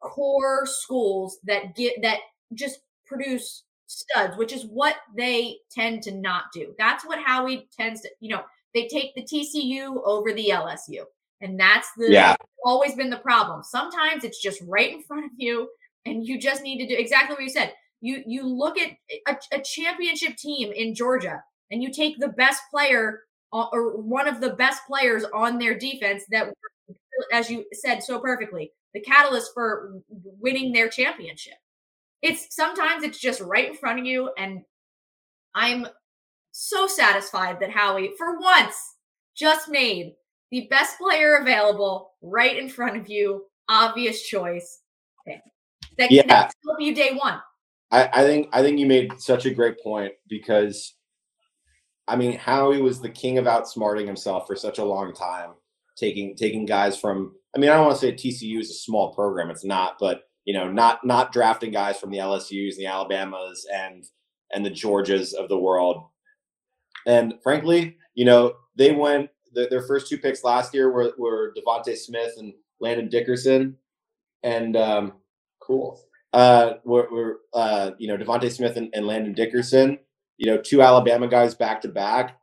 core 0.01 0.67
schools 0.67 1.39
that 1.45 1.75
get 1.75 2.01
that 2.03 2.19
just 2.55 2.81
produce 3.07 3.65
studs, 3.87 4.37
which 4.37 4.53
is 4.53 4.65
what 4.67 4.97
they 5.17 5.57
tend 5.71 6.03
to 6.03 6.13
not 6.13 6.45
do. 6.53 6.75
That's 6.79 7.05
what 7.05 7.19
Howie 7.19 7.69
tends 7.77 8.03
to, 8.03 8.11
you 8.21 8.31
know, 8.31 8.43
they 8.75 8.87
take 8.87 9.15
the 9.15 9.23
TCU 9.23 10.01
over 10.05 10.33
the 10.33 10.51
LSU. 10.51 11.05
And 11.41 11.59
that's 11.59 11.89
the 11.97 12.11
yeah. 12.11 12.37
always 12.65 12.95
been 12.95 13.11
the 13.11 13.17
problem. 13.19 13.63
Sometimes 13.63 14.25
it's 14.25 14.43
just 14.43 14.61
right 14.67 14.93
in 14.93 15.03
front 15.03 15.25
of 15.25 15.31
you 15.37 15.69
and 16.05 16.27
you 16.27 16.39
just 16.39 16.63
need 16.63 16.79
to 16.79 16.87
do 16.87 17.01
exactly 17.01 17.35
what 17.35 17.45
you 17.45 17.51
said. 17.51 17.73
You 18.01 18.23
you 18.27 18.47
look 18.47 18.79
at 18.79 18.93
a, 19.27 19.37
a 19.53 19.61
championship 19.61 20.37
team 20.37 20.73
in 20.73 20.95
Georgia 20.95 21.43
and 21.71 21.83
you 21.83 21.93
take 21.93 22.19
the 22.19 22.29
best 22.29 22.63
player 22.71 23.21
Uh, 23.53 23.67
or 23.73 23.97
one 23.97 24.29
of 24.29 24.41
the 24.41 24.51
best 24.51 24.83
players 24.87 25.25
on 25.33 25.59
their 25.59 25.79
defense 25.79 26.25
that 26.31 26.53
as 27.33 27.51
you 27.51 27.65
said 27.73 28.03
so 28.03 28.19
perfectly, 28.19 28.73
the 28.95 29.01
catalyst 29.01 29.53
for 29.55 30.01
winning 30.09 30.73
their 30.73 30.89
championship. 30.89 31.55
It's 32.23 32.55
sometimes 32.55 33.05
it's 33.05 33.19
just 33.19 33.41
right 33.41 33.69
in 33.69 33.75
front 33.75 34.01
of 34.01 34.07
you 34.07 34.31
and 34.37 34.63
I'm 35.55 35.87
so 36.53 36.87
satisfied 36.87 37.61
that 37.61 37.71
Howie 37.71 38.13
for 38.19 38.39
once 38.39 38.77
just 39.37 39.69
made 39.69 40.15
the 40.51 40.67
best 40.71 40.99
player 40.99 41.37
available 41.37 42.13
right 42.23 42.57
in 42.57 42.69
front 42.69 42.97
of 42.97 43.09
you, 43.09 43.45
obvious 43.69 44.23
choice. 44.23 44.81
That 45.27 46.09
can 46.09 46.25
yeah. 46.29 46.51
help 46.65 46.81
you 46.81 46.95
day 46.95 47.11
one. 47.15 47.41
I, 47.91 48.09
I 48.13 48.23
think 48.23 48.49
I 48.53 48.63
think 48.63 48.79
you 48.79 48.87
made 48.87 49.21
such 49.21 49.47
a 49.47 49.51
great 49.51 49.83
point 49.83 50.13
because 50.29 50.95
I 52.09 52.17
mean 52.17 52.39
Howie 52.39 52.81
was 52.81 53.01
the 53.01 53.09
king 53.09 53.39
of 53.39 53.45
outsmarting 53.45 54.07
himself 54.07 54.47
for 54.47 54.57
such 54.57 54.79
a 54.79 54.85
long 54.85 55.13
time, 55.13 55.51
taking 55.97 56.37
taking 56.37 56.67
guys 56.67 56.99
from 56.99 57.35
I 57.55 57.59
mean 57.59 57.71
I 57.71 57.75
don't 57.75 57.87
want 57.87 57.99
to 57.99 58.07
say 58.07 58.13
TCU 58.13 58.61
is 58.61 58.71
a 58.71 58.75
small 58.75 59.15
program, 59.15 59.51
it's 59.51 59.65
not, 59.65 59.97
but 59.99 60.23
you 60.45 60.55
know, 60.55 60.71
not 60.71 61.05
not 61.05 61.33
drafting 61.33 61.71
guys 61.71 61.99
from 61.99 62.11
the 62.11 62.19
LSU's 62.19 62.77
and 62.77 62.85
the 62.85 62.91
Alabamas 62.91 63.67
and 63.73 64.05
and 64.53 64.65
the 64.65 64.71
Georgias 64.71 65.35
of 65.35 65.49
the 65.49 65.59
world. 65.59 66.05
And 67.07 67.35
frankly, 67.43 67.97
you 68.15 68.25
know, 68.25 68.55
they 68.77 68.93
went 68.93 69.31
the, 69.53 69.67
their 69.69 69.83
first 69.83 70.09
two 70.09 70.19
picks 70.19 70.45
last 70.45 70.75
year 70.75 70.91
were, 70.91 71.13
were 71.19 71.55
DeVonta 71.57 71.97
Smith 71.97 72.35
and 72.39 72.53
Landon 72.81 73.09
Dickerson. 73.09 73.77
And 74.43 74.77
um, 74.77 75.15
cool. 75.61 76.01
Uh, 76.33 76.75
were, 76.85 77.09
were 77.11 77.41
uh, 77.55 77.93
you 77.99 78.09
know, 78.09 78.17
DeVonta 78.17 78.51
Smith 78.53 78.77
and, 78.77 78.91
and 78.95 79.07
Landon 79.07 79.33
Dickerson, 79.33 79.99
you 80.39 80.47
know, 80.47 80.57
two 80.57 80.81
Alabama 80.81 81.29
guys 81.29 81.55
back 81.55 81.83
to 81.83 81.89
back. 81.89 82.39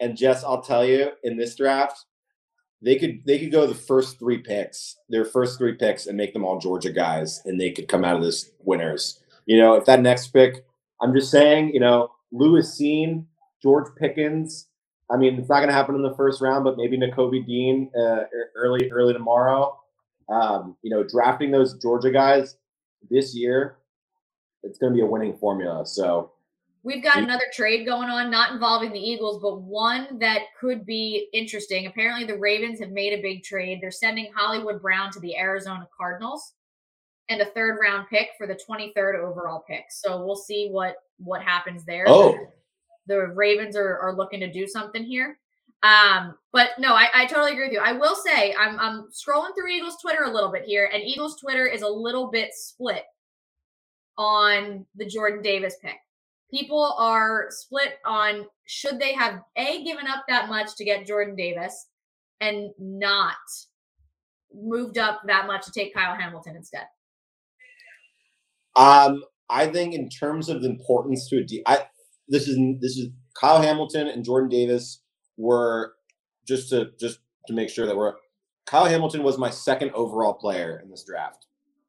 And 0.00 0.16
Jess, 0.16 0.44
I'll 0.44 0.62
tell 0.62 0.84
you, 0.84 1.10
in 1.24 1.36
this 1.36 1.56
draft, 1.56 2.04
they 2.80 2.96
could 2.96 3.22
they 3.26 3.40
could 3.40 3.50
go 3.50 3.66
the 3.66 3.74
first 3.74 4.18
three 4.18 4.38
picks, 4.38 4.96
their 5.08 5.24
first 5.24 5.58
three 5.58 5.72
picks, 5.72 6.06
and 6.06 6.16
make 6.16 6.32
them 6.32 6.44
all 6.44 6.60
Georgia 6.60 6.92
guys, 6.92 7.42
and 7.44 7.60
they 7.60 7.72
could 7.72 7.88
come 7.88 8.04
out 8.04 8.16
of 8.16 8.22
this 8.22 8.50
winners. 8.60 9.20
You 9.46 9.58
know, 9.58 9.74
if 9.74 9.86
that 9.86 10.00
next 10.00 10.28
pick, 10.28 10.64
I'm 11.00 11.12
just 11.12 11.30
saying, 11.30 11.74
you 11.74 11.80
know, 11.80 12.12
Lewis 12.30 12.78
Cine, 12.80 13.24
George 13.60 13.88
Pickens, 13.96 14.68
I 15.10 15.16
mean, 15.16 15.38
it's 15.38 15.48
not 15.48 15.56
going 15.56 15.68
to 15.68 15.74
happen 15.74 15.94
in 15.94 16.02
the 16.02 16.14
first 16.14 16.40
round, 16.40 16.64
but 16.64 16.76
maybe 16.76 16.98
Nakobe 16.98 17.44
Dean 17.46 17.90
uh, 17.98 18.24
early 18.54 18.90
early 18.90 19.14
tomorrow. 19.14 19.76
Um, 20.28 20.76
you 20.82 20.90
know, 20.90 21.02
drafting 21.02 21.50
those 21.50 21.74
Georgia 21.78 22.10
guys 22.10 22.56
this 23.10 23.34
year, 23.34 23.78
it's 24.62 24.78
going 24.78 24.92
to 24.92 24.96
be 24.96 25.02
a 25.02 25.06
winning 25.06 25.36
formula. 25.38 25.86
So 25.86 26.32
we've 26.88 27.02
got 27.02 27.18
another 27.18 27.44
trade 27.52 27.84
going 27.84 28.08
on, 28.08 28.30
not 28.30 28.52
involving 28.52 28.92
the 28.92 28.98
Eagles, 28.98 29.40
but 29.42 29.60
one 29.60 30.18
that 30.18 30.42
could 30.58 30.84
be 30.86 31.28
interesting. 31.32 31.86
Apparently, 31.86 32.26
the 32.26 32.38
Ravens 32.38 32.80
have 32.80 32.90
made 32.90 33.12
a 33.12 33.22
big 33.22 33.44
trade. 33.44 33.78
They're 33.80 33.90
sending 33.90 34.32
Hollywood 34.34 34.80
Brown 34.80 35.12
to 35.12 35.20
the 35.20 35.36
Arizona 35.36 35.86
Cardinals 35.96 36.54
and 37.28 37.40
a 37.42 37.46
third 37.46 37.78
round 37.80 38.08
pick 38.08 38.30
for 38.38 38.46
the 38.46 38.58
23rd 38.68 39.20
overall 39.20 39.64
pick. 39.68 39.84
So 39.90 40.24
we'll 40.24 40.36
see 40.36 40.70
what 40.70 40.96
what 41.18 41.42
happens 41.42 41.84
there. 41.84 42.06
Oh 42.08 42.36
the 43.08 43.26
Ravens 43.28 43.74
are, 43.74 43.98
are 43.98 44.14
looking 44.14 44.40
to 44.40 44.52
do 44.52 44.66
something 44.66 45.02
here. 45.02 45.38
Um, 45.82 46.36
but 46.52 46.70
no, 46.78 46.94
I, 46.94 47.08
I 47.14 47.26
totally 47.26 47.52
agree 47.52 47.66
with 47.66 47.72
you. 47.72 47.80
I 47.80 47.92
will 47.92 48.14
say 48.14 48.54
I'm 48.54 48.78
I'm 48.78 49.08
scrolling 49.08 49.54
through 49.54 49.70
Eagles 49.70 49.96
Twitter 50.00 50.24
a 50.24 50.30
little 50.30 50.50
bit 50.50 50.64
here, 50.64 50.90
and 50.92 51.02
Eagles 51.02 51.36
Twitter 51.40 51.66
is 51.66 51.82
a 51.82 51.88
little 51.88 52.30
bit 52.30 52.50
split 52.52 53.04
on 54.16 54.84
the 54.96 55.06
Jordan 55.06 55.40
Davis 55.42 55.76
pick. 55.80 55.96
People 56.50 56.96
are 56.98 57.46
split 57.50 57.98
on 58.06 58.46
should 58.66 58.98
they 58.98 59.12
have 59.14 59.40
a 59.56 59.84
given 59.84 60.06
up 60.06 60.24
that 60.28 60.48
much 60.48 60.76
to 60.76 60.84
get 60.84 61.06
Jordan 61.06 61.36
Davis 61.36 61.88
and 62.40 62.70
not 62.78 63.36
moved 64.54 64.98
up 64.98 65.20
that 65.26 65.46
much 65.46 65.64
to 65.66 65.72
take 65.72 65.94
Kyle 65.94 66.16
Hamilton 66.16 66.56
instead. 66.56 66.86
Um, 68.76 69.22
I 69.50 69.66
think 69.66 69.94
in 69.94 70.08
terms 70.08 70.48
of 70.48 70.62
the 70.62 70.68
importance 70.68 71.28
to 71.28 71.38
a 71.38 71.44
de- 71.44 71.64
this 72.28 72.48
is 72.48 72.58
this 72.80 72.96
is 72.96 73.08
Kyle 73.38 73.60
Hamilton 73.60 74.08
and 74.08 74.24
Jordan 74.24 74.48
Davis 74.48 75.02
were 75.36 75.94
just 76.46 76.70
to 76.70 76.90
just 77.00 77.18
to 77.46 77.54
make 77.54 77.68
sure 77.68 77.86
that 77.86 77.96
we're 77.96 78.14
Kyle 78.66 78.84
Hamilton 78.84 79.22
was 79.22 79.38
my 79.38 79.50
second 79.50 79.90
overall 79.94 80.34
player 80.34 80.80
in 80.84 80.90
this 80.90 81.04
draft. 81.04 81.46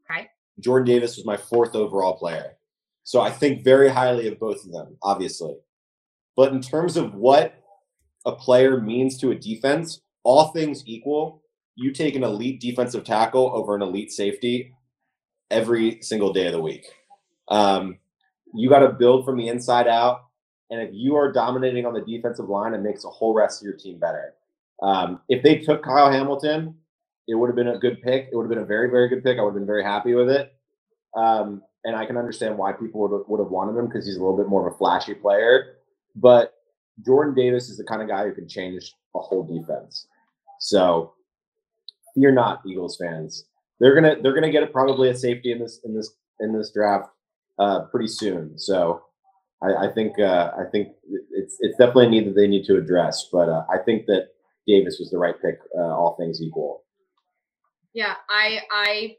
Okay. 0.09 0.27
Jordan 0.59 0.85
Davis 0.85 1.17
was 1.17 1.25
my 1.25 1.37
fourth 1.37 1.75
overall 1.75 2.17
player. 2.17 2.53
So 3.09 3.21
I 3.21 3.31
think 3.31 3.63
very 3.63 3.89
highly 3.89 4.27
of 4.27 4.37
both 4.37 4.63
of 4.63 4.71
them, 4.71 4.95
obviously. 5.01 5.55
But 6.35 6.53
in 6.53 6.61
terms 6.61 6.95
of 6.95 7.15
what 7.15 7.55
a 8.23 8.33
player 8.33 8.79
means 8.79 9.17
to 9.17 9.31
a 9.31 9.35
defense, 9.35 9.99
all 10.23 10.49
things 10.49 10.83
equal, 10.85 11.41
you 11.73 11.91
take 11.91 12.13
an 12.13 12.23
elite 12.23 12.61
defensive 12.61 13.03
tackle 13.03 13.49
over 13.51 13.75
an 13.75 13.81
elite 13.81 14.11
safety 14.11 14.75
every 15.49 15.99
single 16.03 16.31
day 16.31 16.45
of 16.45 16.51
the 16.51 16.61
week. 16.61 16.85
Um, 17.47 17.97
you 18.53 18.69
got 18.69 18.81
to 18.81 18.89
build 18.89 19.25
from 19.25 19.37
the 19.37 19.47
inside 19.47 19.87
out. 19.87 20.25
And 20.69 20.79
if 20.79 20.91
you 20.93 21.15
are 21.15 21.31
dominating 21.31 21.87
on 21.87 21.95
the 21.95 22.01
defensive 22.01 22.47
line, 22.47 22.75
it 22.75 22.83
makes 22.83 23.01
the 23.01 23.09
whole 23.09 23.33
rest 23.33 23.59
of 23.59 23.65
your 23.65 23.75
team 23.75 23.97
better. 23.97 24.35
Um, 24.83 25.19
if 25.29 25.41
they 25.41 25.57
took 25.57 25.81
Kyle 25.81 26.11
Hamilton, 26.11 26.75
it 27.27 27.33
would 27.33 27.47
have 27.47 27.55
been 27.55 27.69
a 27.69 27.79
good 27.79 28.03
pick. 28.03 28.29
It 28.31 28.35
would 28.35 28.43
have 28.43 28.51
been 28.51 28.63
a 28.63 28.67
very, 28.67 28.87
very 28.91 29.09
good 29.09 29.23
pick. 29.23 29.39
I 29.39 29.41
would 29.41 29.53
have 29.53 29.59
been 29.59 29.65
very 29.65 29.83
happy 29.83 30.13
with 30.13 30.29
it. 30.29 30.53
Um, 31.15 31.63
and 31.85 31.95
I 31.95 32.05
can 32.05 32.17
understand 32.17 32.57
why 32.57 32.73
people 32.73 33.01
would 33.01 33.11
have, 33.11 33.27
would 33.27 33.39
have 33.39 33.51
wanted 33.51 33.77
him 33.77 33.87
because 33.87 34.05
he's 34.05 34.17
a 34.17 34.19
little 34.19 34.37
bit 34.37 34.47
more 34.47 34.67
of 34.67 34.73
a 34.73 34.77
flashy 34.77 35.13
player. 35.13 35.77
But 36.15 36.53
Jordan 37.05 37.33
Davis 37.33 37.69
is 37.69 37.77
the 37.77 37.83
kind 37.83 38.01
of 38.01 38.07
guy 38.07 38.25
who 38.25 38.33
can 38.33 38.47
change 38.47 38.93
a 39.15 39.19
whole 39.19 39.43
defense. 39.43 40.07
So 40.59 41.13
fear 42.15 42.31
not, 42.31 42.61
Eagles 42.65 42.97
fans. 42.97 43.45
They're 43.79 43.95
gonna 43.95 44.17
they're 44.21 44.33
gonna 44.33 44.51
get 44.51 44.71
probably 44.73 45.09
a 45.09 45.15
safety 45.15 45.51
in 45.51 45.59
this 45.59 45.79
in 45.85 45.95
this 45.95 46.13
in 46.41 46.51
this 46.51 46.71
draft 46.71 47.09
uh, 47.59 47.81
pretty 47.91 48.07
soon. 48.07 48.59
So 48.59 49.03
I, 49.61 49.87
I 49.87 49.91
think 49.93 50.19
uh, 50.19 50.51
I 50.57 50.69
think 50.69 50.89
it's 51.31 51.57
it's 51.61 51.77
definitely 51.77 52.07
a 52.07 52.09
need 52.09 52.27
that 52.27 52.35
they 52.35 52.47
need 52.47 52.65
to 52.65 52.77
address. 52.77 53.29
But 53.31 53.47
uh, 53.47 53.63
I 53.71 53.77
think 53.77 54.05
that 54.07 54.29
Davis 54.67 54.97
was 54.99 55.11
the 55.11 55.17
right 55.17 55.35
pick, 55.41 55.59
uh, 55.77 55.81
all 55.81 56.15
things 56.19 56.41
equal. 56.41 56.83
Yeah, 57.93 58.15
I 58.29 58.59
I 58.71 59.15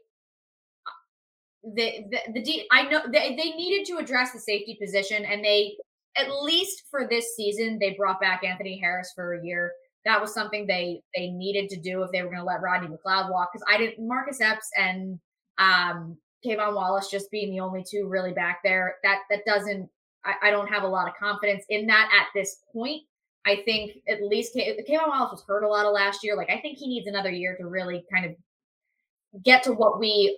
the 1.63 2.05
the, 2.09 2.41
the 2.41 2.61
I 2.71 2.83
know 2.83 3.01
they, 3.11 3.35
they 3.35 3.51
needed 3.51 3.85
to 3.87 3.97
address 3.97 4.31
the 4.31 4.39
safety 4.39 4.77
position, 4.81 5.25
and 5.25 5.43
they 5.43 5.75
at 6.17 6.29
least 6.41 6.83
for 6.89 7.07
this 7.07 7.35
season 7.35 7.77
they 7.79 7.93
brought 7.93 8.19
back 8.19 8.43
Anthony 8.43 8.79
Harris 8.79 9.11
for 9.15 9.35
a 9.35 9.45
year. 9.45 9.71
That 10.05 10.19
was 10.19 10.33
something 10.33 10.65
they 10.65 11.01
they 11.15 11.29
needed 11.29 11.69
to 11.69 11.79
do 11.79 12.03
if 12.03 12.11
they 12.11 12.23
were 12.23 12.29
going 12.29 12.39
to 12.39 12.45
let 12.45 12.61
Rodney 12.61 12.87
McLeod 12.87 13.31
walk 13.31 13.51
because 13.53 13.65
I 13.69 13.77
didn't 13.77 14.07
Marcus 14.07 14.41
Epps 14.41 14.69
and 14.77 15.19
um 15.57 16.17
K'Von 16.45 16.73
Wallace 16.73 17.09
just 17.09 17.29
being 17.29 17.51
the 17.51 17.59
only 17.59 17.83
two 17.87 18.07
really 18.07 18.33
back 18.33 18.61
there 18.63 18.95
that 19.03 19.19
that 19.29 19.45
doesn't 19.45 19.87
I, 20.25 20.47
I, 20.47 20.51
don't 20.51 20.67
have 20.67 20.83
a 20.83 20.87
lot 20.87 21.07
of 21.07 21.15
confidence 21.15 21.63
in 21.69 21.87
that 21.87 22.09
at 22.19 22.27
this 22.35 22.57
point. 22.71 23.01
I 23.45 23.57
think 23.65 23.97
at 24.07 24.21
least 24.21 24.55
K'Von 24.55 25.07
Wallace 25.07 25.31
was 25.31 25.43
hurt 25.47 25.63
a 25.63 25.67
lot 25.67 25.85
of 25.85 25.93
last 25.93 26.23
year. 26.23 26.35
Like 26.35 26.49
I 26.49 26.59
think 26.59 26.77
he 26.79 26.87
needs 26.87 27.07
another 27.07 27.31
year 27.31 27.55
to 27.57 27.67
really 27.67 28.03
kind 28.11 28.25
of 28.25 29.43
get 29.43 29.63
to 29.63 29.73
what 29.73 29.99
we 29.99 30.37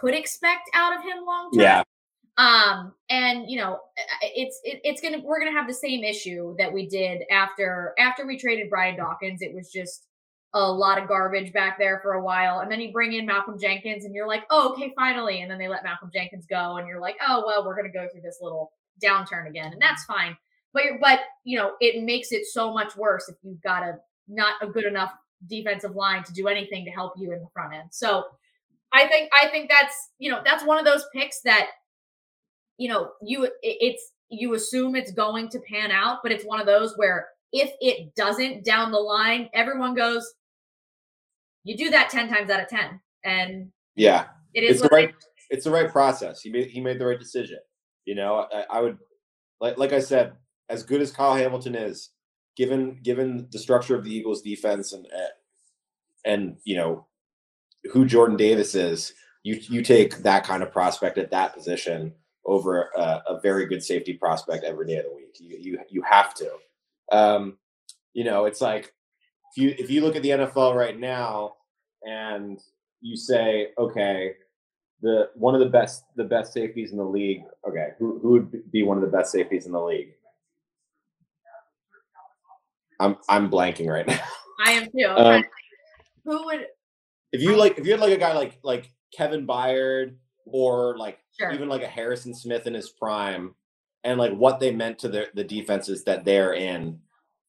could 0.00 0.14
expect 0.14 0.70
out 0.74 0.96
of 0.96 1.02
him 1.02 1.24
long 1.26 1.50
term. 1.52 1.62
Yeah. 1.62 1.82
Um, 2.36 2.92
and 3.10 3.48
you 3.48 3.58
know, 3.58 3.78
it's 4.22 4.60
it, 4.64 4.80
it's 4.82 5.00
gonna 5.00 5.20
we're 5.22 5.38
gonna 5.38 5.52
have 5.52 5.68
the 5.68 5.74
same 5.74 6.02
issue 6.02 6.56
that 6.58 6.72
we 6.72 6.88
did 6.88 7.22
after 7.30 7.94
after 7.98 8.26
we 8.26 8.36
traded 8.36 8.70
Brian 8.70 8.96
Dawkins. 8.96 9.40
It 9.40 9.54
was 9.54 9.70
just 9.70 10.06
a 10.54 10.72
lot 10.72 11.02
of 11.02 11.08
garbage 11.08 11.52
back 11.52 11.78
there 11.78 11.98
for 12.00 12.14
a 12.14 12.22
while. 12.22 12.60
And 12.60 12.70
then 12.70 12.80
you 12.80 12.92
bring 12.92 13.12
in 13.12 13.26
Malcolm 13.26 13.58
Jenkins 13.60 14.04
and 14.04 14.14
you're 14.14 14.28
like, 14.28 14.44
oh, 14.50 14.72
okay, 14.72 14.92
finally. 14.94 15.42
And 15.42 15.50
then 15.50 15.58
they 15.58 15.66
let 15.66 15.82
Malcolm 15.82 16.10
Jenkins 16.14 16.46
go 16.48 16.76
and 16.76 16.86
you're 16.86 17.00
like, 17.00 17.16
oh, 17.26 17.42
well, 17.44 17.66
we're 17.66 17.74
going 17.74 17.90
to 17.90 17.92
go 17.92 18.06
through 18.10 18.20
this 18.20 18.38
little 18.40 18.70
downturn 19.02 19.48
again. 19.48 19.72
And 19.72 19.82
that's 19.82 20.04
fine. 20.04 20.36
But 20.72 20.84
you're, 20.84 20.98
but 21.00 21.20
you 21.42 21.58
know, 21.58 21.72
it 21.80 22.04
makes 22.04 22.30
it 22.30 22.46
so 22.46 22.72
much 22.72 22.96
worse 22.96 23.28
if 23.28 23.34
you've 23.42 23.62
got 23.62 23.82
a 23.82 23.96
not 24.28 24.54
a 24.62 24.68
good 24.68 24.84
enough 24.84 25.12
defensive 25.48 25.96
line 25.96 26.22
to 26.22 26.32
do 26.32 26.46
anything 26.46 26.84
to 26.84 26.90
help 26.90 27.14
you 27.16 27.32
in 27.32 27.40
the 27.40 27.48
front 27.52 27.74
end. 27.74 27.88
So 27.90 28.24
I 28.94 29.06
think 29.08 29.30
I 29.32 29.48
think 29.48 29.68
that's 29.68 29.94
you 30.18 30.30
know 30.30 30.40
that's 30.44 30.64
one 30.64 30.78
of 30.78 30.84
those 30.84 31.04
picks 31.14 31.40
that 31.44 31.66
you 32.78 32.88
know 32.88 33.10
you 33.20 33.50
it's 33.62 34.12
you 34.30 34.54
assume 34.54 34.96
it's 34.96 35.12
going 35.12 35.48
to 35.50 35.60
pan 35.60 35.90
out, 35.90 36.18
but 36.22 36.32
it's 36.32 36.44
one 36.44 36.60
of 36.60 36.66
those 36.66 36.94
where 36.96 37.26
if 37.52 37.70
it 37.80 38.14
doesn't 38.16 38.64
down 38.64 38.90
the 38.90 38.98
line, 38.98 39.48
everyone 39.54 39.94
goes, 39.94 40.34
you 41.62 41.76
do 41.76 41.90
that 41.90 42.10
10 42.10 42.28
times 42.28 42.50
out 42.50 42.60
of 42.60 42.68
10. 42.68 43.00
And 43.24 43.70
yeah, 43.94 44.26
it 44.54 44.64
is 44.64 44.72
it's 44.72 44.82
the 44.82 44.88
right, 44.88 45.14
it's 45.50 45.64
the 45.64 45.70
right 45.70 45.90
process. 45.90 46.40
He 46.40 46.50
made, 46.50 46.68
he 46.68 46.80
made 46.80 46.98
the 46.98 47.06
right 47.06 47.18
decision. 47.18 47.58
You 48.06 48.16
know, 48.16 48.46
I, 48.52 48.64
I 48.70 48.80
would, 48.80 48.98
like, 49.60 49.78
like 49.78 49.92
I 49.92 50.00
said, 50.00 50.32
as 50.68 50.82
good 50.82 51.00
as 51.00 51.12
Kyle 51.12 51.36
Hamilton 51.36 51.74
is, 51.74 52.10
given, 52.56 52.98
given 53.02 53.46
the 53.52 53.58
structure 53.58 53.94
of 53.94 54.04
the 54.04 54.14
Eagles 54.14 54.42
defense 54.42 54.92
and, 54.92 55.06
and, 56.24 56.56
you 56.64 56.76
know, 56.76 57.06
who 57.92 58.04
Jordan 58.04 58.36
Davis 58.36 58.74
is, 58.74 59.12
you, 59.42 59.60
you 59.68 59.82
take 59.82 60.18
that 60.18 60.44
kind 60.44 60.62
of 60.62 60.72
prospect 60.72 61.18
at 61.18 61.30
that 61.30 61.54
position 61.54 62.12
over 62.46 62.90
a, 62.96 63.22
a 63.28 63.40
very 63.42 63.66
good 63.66 63.82
safety 63.82 64.14
prospect 64.14 64.64
every 64.64 64.86
day 64.86 64.96
of 64.96 65.04
the 65.04 65.14
week. 65.14 65.36
You, 65.38 65.58
you, 65.60 65.78
you 65.88 66.02
have 66.02 66.34
to. 66.34 66.50
Um, 67.12 67.58
you 68.12 68.24
know, 68.24 68.44
it's 68.44 68.60
like 68.60 68.92
if 69.54 69.62
you 69.62 69.74
if 69.78 69.90
you 69.90 70.00
look 70.00 70.16
at 70.16 70.22
the 70.22 70.30
NFL 70.30 70.74
right 70.74 70.98
now 70.98 71.54
and 72.02 72.60
you 73.00 73.16
say, 73.16 73.68
okay, 73.78 74.34
the 75.02 75.30
one 75.34 75.54
of 75.54 75.60
the 75.60 75.68
best 75.68 76.04
the 76.16 76.24
best 76.24 76.52
safeties 76.52 76.92
in 76.92 76.96
the 76.96 77.04
league. 77.04 77.42
Okay, 77.68 77.90
who 77.98 78.18
who 78.20 78.30
would 78.30 78.72
be 78.72 78.82
one 78.82 78.96
of 78.96 79.02
the 79.02 79.16
best 79.16 79.32
safeties 79.32 79.66
in 79.66 79.72
the 79.72 79.80
league? 79.80 80.14
I'm 83.00 83.16
I'm 83.28 83.50
blanking 83.50 83.88
right 83.88 84.06
now. 84.06 84.20
I 84.64 84.72
am 84.72 84.84
too. 84.84 85.08
Um, 85.08 85.44
who 86.24 86.44
would? 86.46 86.66
If 87.34 87.42
you 87.42 87.56
like, 87.56 87.78
if 87.78 87.84
you 87.84 87.90
had 87.90 88.00
like 88.00 88.12
a 88.12 88.16
guy 88.16 88.32
like 88.32 88.58
like 88.62 88.92
Kevin 89.14 89.44
Byard 89.44 90.14
or 90.46 90.96
like 90.96 91.18
sure. 91.38 91.52
even 91.52 91.68
like 91.68 91.82
a 91.82 91.88
Harrison 91.88 92.32
Smith 92.32 92.68
in 92.68 92.74
his 92.74 92.90
prime, 92.90 93.56
and 94.04 94.20
like 94.20 94.32
what 94.32 94.60
they 94.60 94.70
meant 94.70 95.00
to 95.00 95.08
the, 95.08 95.28
the 95.34 95.42
defenses 95.42 96.04
that 96.04 96.24
they're 96.24 96.54
in 96.54 97.00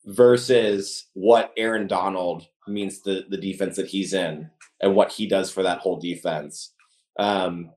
versus 0.05 1.07
what 1.13 1.53
Aaron 1.55 1.85
Donald 1.85 2.47
means 2.67 3.01
to 3.01 3.23
the 3.29 3.37
defense 3.37 3.75
that 3.75 3.87
he's 3.87 4.13
in 4.13 4.49
and 4.81 4.95
what 4.95 5.11
he 5.11 5.27
does 5.27 5.51
for 5.51 5.61
that 5.61 5.79
whole 5.79 5.97
defense. 5.97 6.73
Um, 7.19 7.69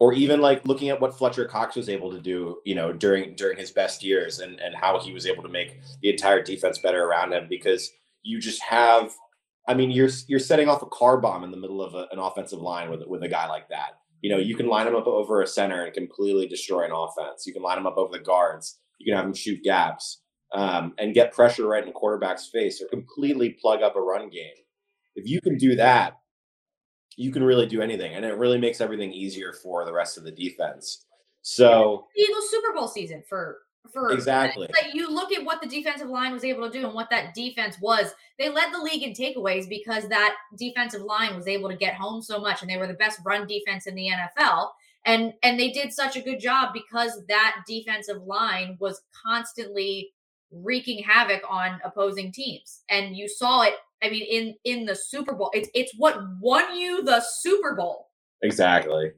or 0.00 0.14
even 0.14 0.40
like 0.40 0.66
looking 0.66 0.88
at 0.88 1.00
what 1.00 1.16
Fletcher 1.16 1.44
Cox 1.44 1.76
was 1.76 1.88
able 1.88 2.10
to 2.12 2.18
do, 2.20 2.60
you 2.64 2.74
know, 2.74 2.94
during 2.94 3.36
during 3.36 3.58
his 3.58 3.70
best 3.70 4.02
years 4.02 4.40
and 4.40 4.58
and 4.58 4.74
how 4.74 4.98
he 4.98 5.12
was 5.12 5.26
able 5.26 5.42
to 5.42 5.50
make 5.50 5.80
the 6.00 6.10
entire 6.10 6.42
defense 6.42 6.78
better 6.78 7.04
around 7.04 7.34
him 7.34 7.46
because 7.48 7.92
you 8.22 8.40
just 8.40 8.62
have 8.62 9.12
I 9.68 9.74
mean, 9.74 9.90
you're 9.90 10.10
you're 10.26 10.40
setting 10.40 10.68
off 10.68 10.82
a 10.82 10.86
car 10.86 11.18
bomb 11.18 11.44
in 11.44 11.50
the 11.50 11.56
middle 11.56 11.82
of 11.82 11.94
a, 11.94 12.06
an 12.12 12.18
offensive 12.18 12.60
line 12.60 12.90
with 12.90 13.02
with 13.06 13.22
a 13.22 13.28
guy 13.28 13.48
like 13.48 13.68
that 13.68 13.98
you 14.22 14.30
know, 14.30 14.38
you 14.38 14.54
can 14.54 14.68
line 14.68 14.86
them 14.86 14.94
up 14.94 15.06
over 15.06 15.42
a 15.42 15.46
center 15.46 15.84
and 15.84 15.92
completely 15.92 16.46
destroy 16.46 16.84
an 16.84 16.92
offense. 16.92 17.44
You 17.44 17.52
can 17.52 17.62
line 17.62 17.76
them 17.76 17.86
up 17.86 17.96
over 17.98 18.16
the 18.16 18.22
guards. 18.22 18.78
You 18.98 19.06
can 19.06 19.16
have 19.16 19.26
them 19.26 19.34
shoot 19.34 19.62
gaps 19.64 20.22
um, 20.54 20.94
and 20.98 21.12
get 21.12 21.32
pressure 21.32 21.66
right 21.66 21.82
in 21.82 21.88
the 21.88 21.92
quarterback's 21.92 22.46
face 22.46 22.80
or 22.80 22.86
completely 22.86 23.50
plug 23.60 23.82
up 23.82 23.96
a 23.96 24.00
run 24.00 24.30
game. 24.30 24.54
If 25.16 25.28
you 25.28 25.40
can 25.40 25.58
do 25.58 25.74
that, 25.74 26.18
you 27.16 27.32
can 27.32 27.42
really 27.42 27.66
do 27.66 27.82
anything, 27.82 28.14
and 28.14 28.24
it 28.24 28.38
really 28.38 28.58
makes 28.58 28.80
everything 28.80 29.12
easier 29.12 29.52
for 29.52 29.84
the 29.84 29.92
rest 29.92 30.16
of 30.16 30.24
the 30.24 30.30
defense. 30.30 31.04
So, 31.42 32.06
Eagles 32.16 32.50
Super 32.50 32.72
Bowl 32.72 32.88
season 32.88 33.22
for 33.28 33.58
for 33.90 34.10
exactly. 34.12 34.68
like 34.72 34.94
you 34.94 35.10
look 35.10 35.32
at 35.32 35.44
what 35.44 35.60
the 35.60 35.68
defensive 35.68 36.08
line 36.08 36.32
was 36.32 36.44
able 36.44 36.70
to 36.70 36.78
do 36.78 36.86
and 36.86 36.94
what 36.94 37.10
that 37.10 37.34
defense 37.34 37.76
was. 37.80 38.12
They 38.38 38.48
led 38.48 38.72
the 38.72 38.78
league 38.78 39.02
in 39.02 39.12
takeaways 39.12 39.68
because 39.68 40.08
that 40.08 40.36
defensive 40.56 41.02
line 41.02 41.36
was 41.36 41.48
able 41.48 41.68
to 41.68 41.76
get 41.76 41.94
home 41.94 42.22
so 42.22 42.40
much 42.40 42.62
and 42.62 42.70
they 42.70 42.76
were 42.76 42.86
the 42.86 42.94
best 42.94 43.20
run 43.24 43.46
defense 43.46 43.86
in 43.86 43.94
the 43.94 44.08
NFL 44.08 44.68
and 45.04 45.32
and 45.42 45.58
they 45.58 45.70
did 45.70 45.92
such 45.92 46.16
a 46.16 46.20
good 46.20 46.40
job 46.40 46.72
because 46.72 47.22
that 47.28 47.62
defensive 47.66 48.22
line 48.22 48.76
was 48.80 49.02
constantly 49.26 50.12
wreaking 50.50 51.02
havoc 51.02 51.42
on 51.48 51.80
opposing 51.84 52.30
teams. 52.30 52.82
And 52.88 53.16
you 53.16 53.28
saw 53.28 53.62
it 53.62 53.74
i 54.02 54.10
mean 54.10 54.24
in 54.24 54.54
in 54.64 54.86
the 54.86 54.94
super 54.94 55.34
bowl. 55.34 55.50
It's 55.52 55.68
it's 55.74 55.92
what 55.96 56.20
won 56.40 56.76
you 56.76 57.02
the 57.02 57.22
super 57.40 57.74
bowl. 57.74 58.10
Exactly. 58.42 59.12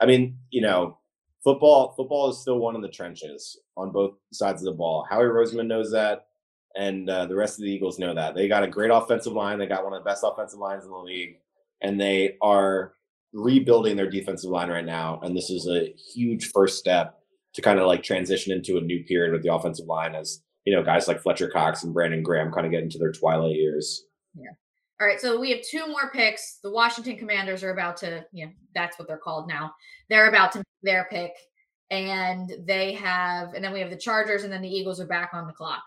I 0.00 0.06
mean 0.06 0.38
you 0.50 0.60
know 0.60 0.98
football 1.44 1.94
football 1.96 2.30
is 2.30 2.40
still 2.40 2.58
one 2.58 2.74
in 2.74 2.80
the 2.80 2.88
trenches 2.88 3.60
on 3.76 3.92
both 3.92 4.14
sides 4.32 4.62
of 4.62 4.66
the 4.66 4.76
ball. 4.76 5.06
Howie 5.08 5.24
Roseman 5.24 5.66
knows 5.66 5.92
that, 5.92 6.26
and 6.74 7.08
uh, 7.08 7.26
the 7.26 7.36
rest 7.36 7.58
of 7.58 7.64
the 7.64 7.70
Eagles 7.70 7.98
know 7.98 8.14
that. 8.14 8.34
They 8.34 8.48
got 8.48 8.64
a 8.64 8.68
great 8.68 8.90
offensive 8.90 9.34
line. 9.34 9.58
They 9.58 9.66
got 9.66 9.84
one 9.84 9.92
of 9.92 10.02
the 10.02 10.08
best 10.08 10.24
offensive 10.26 10.58
lines 10.58 10.84
in 10.84 10.90
the 10.90 10.96
league, 10.96 11.36
and 11.82 12.00
they 12.00 12.36
are 12.42 12.94
rebuilding 13.32 13.96
their 13.96 14.10
defensive 14.10 14.50
line 14.50 14.70
right 14.70 14.84
now. 14.84 15.20
And 15.22 15.36
this 15.36 15.50
is 15.50 15.68
a 15.68 15.92
huge 16.14 16.50
first 16.52 16.78
step 16.78 17.18
to 17.54 17.62
kind 17.62 17.78
of 17.78 17.86
like 17.86 18.02
transition 18.02 18.52
into 18.52 18.78
a 18.78 18.80
new 18.80 19.04
period 19.04 19.32
with 19.32 19.42
the 19.42 19.54
offensive 19.54 19.86
line 19.86 20.14
as 20.14 20.42
you 20.64 20.74
know 20.74 20.82
guys 20.82 21.06
like 21.06 21.22
Fletcher 21.22 21.48
Cox 21.48 21.84
and 21.84 21.92
Brandon 21.92 22.22
Graham 22.22 22.50
kind 22.50 22.66
of 22.66 22.72
get 22.72 22.82
into 22.82 22.98
their 22.98 23.12
twilight 23.12 23.54
years. 23.54 24.04
Yeah. 24.34 24.50
All 25.00 25.06
right, 25.06 25.20
so 25.20 25.40
we 25.40 25.50
have 25.50 25.60
two 25.68 25.88
more 25.88 26.10
picks. 26.12 26.58
The 26.62 26.70
Washington 26.70 27.16
Commanders 27.16 27.64
are 27.64 27.72
about 27.72 27.96
to, 27.98 28.24
you 28.32 28.46
know, 28.46 28.52
that's 28.74 28.98
what 28.98 29.08
they're 29.08 29.18
called 29.18 29.48
now. 29.48 29.74
They're 30.08 30.28
about 30.28 30.52
to 30.52 30.58
make 30.58 30.66
their 30.82 31.08
pick, 31.10 31.32
and 31.90 32.52
they 32.64 32.92
have, 32.92 33.54
and 33.54 33.64
then 33.64 33.72
we 33.72 33.80
have 33.80 33.90
the 33.90 33.96
Chargers, 33.96 34.44
and 34.44 34.52
then 34.52 34.62
the 34.62 34.68
Eagles 34.68 35.00
are 35.00 35.06
back 35.06 35.30
on 35.32 35.48
the 35.48 35.52
clock. 35.52 35.82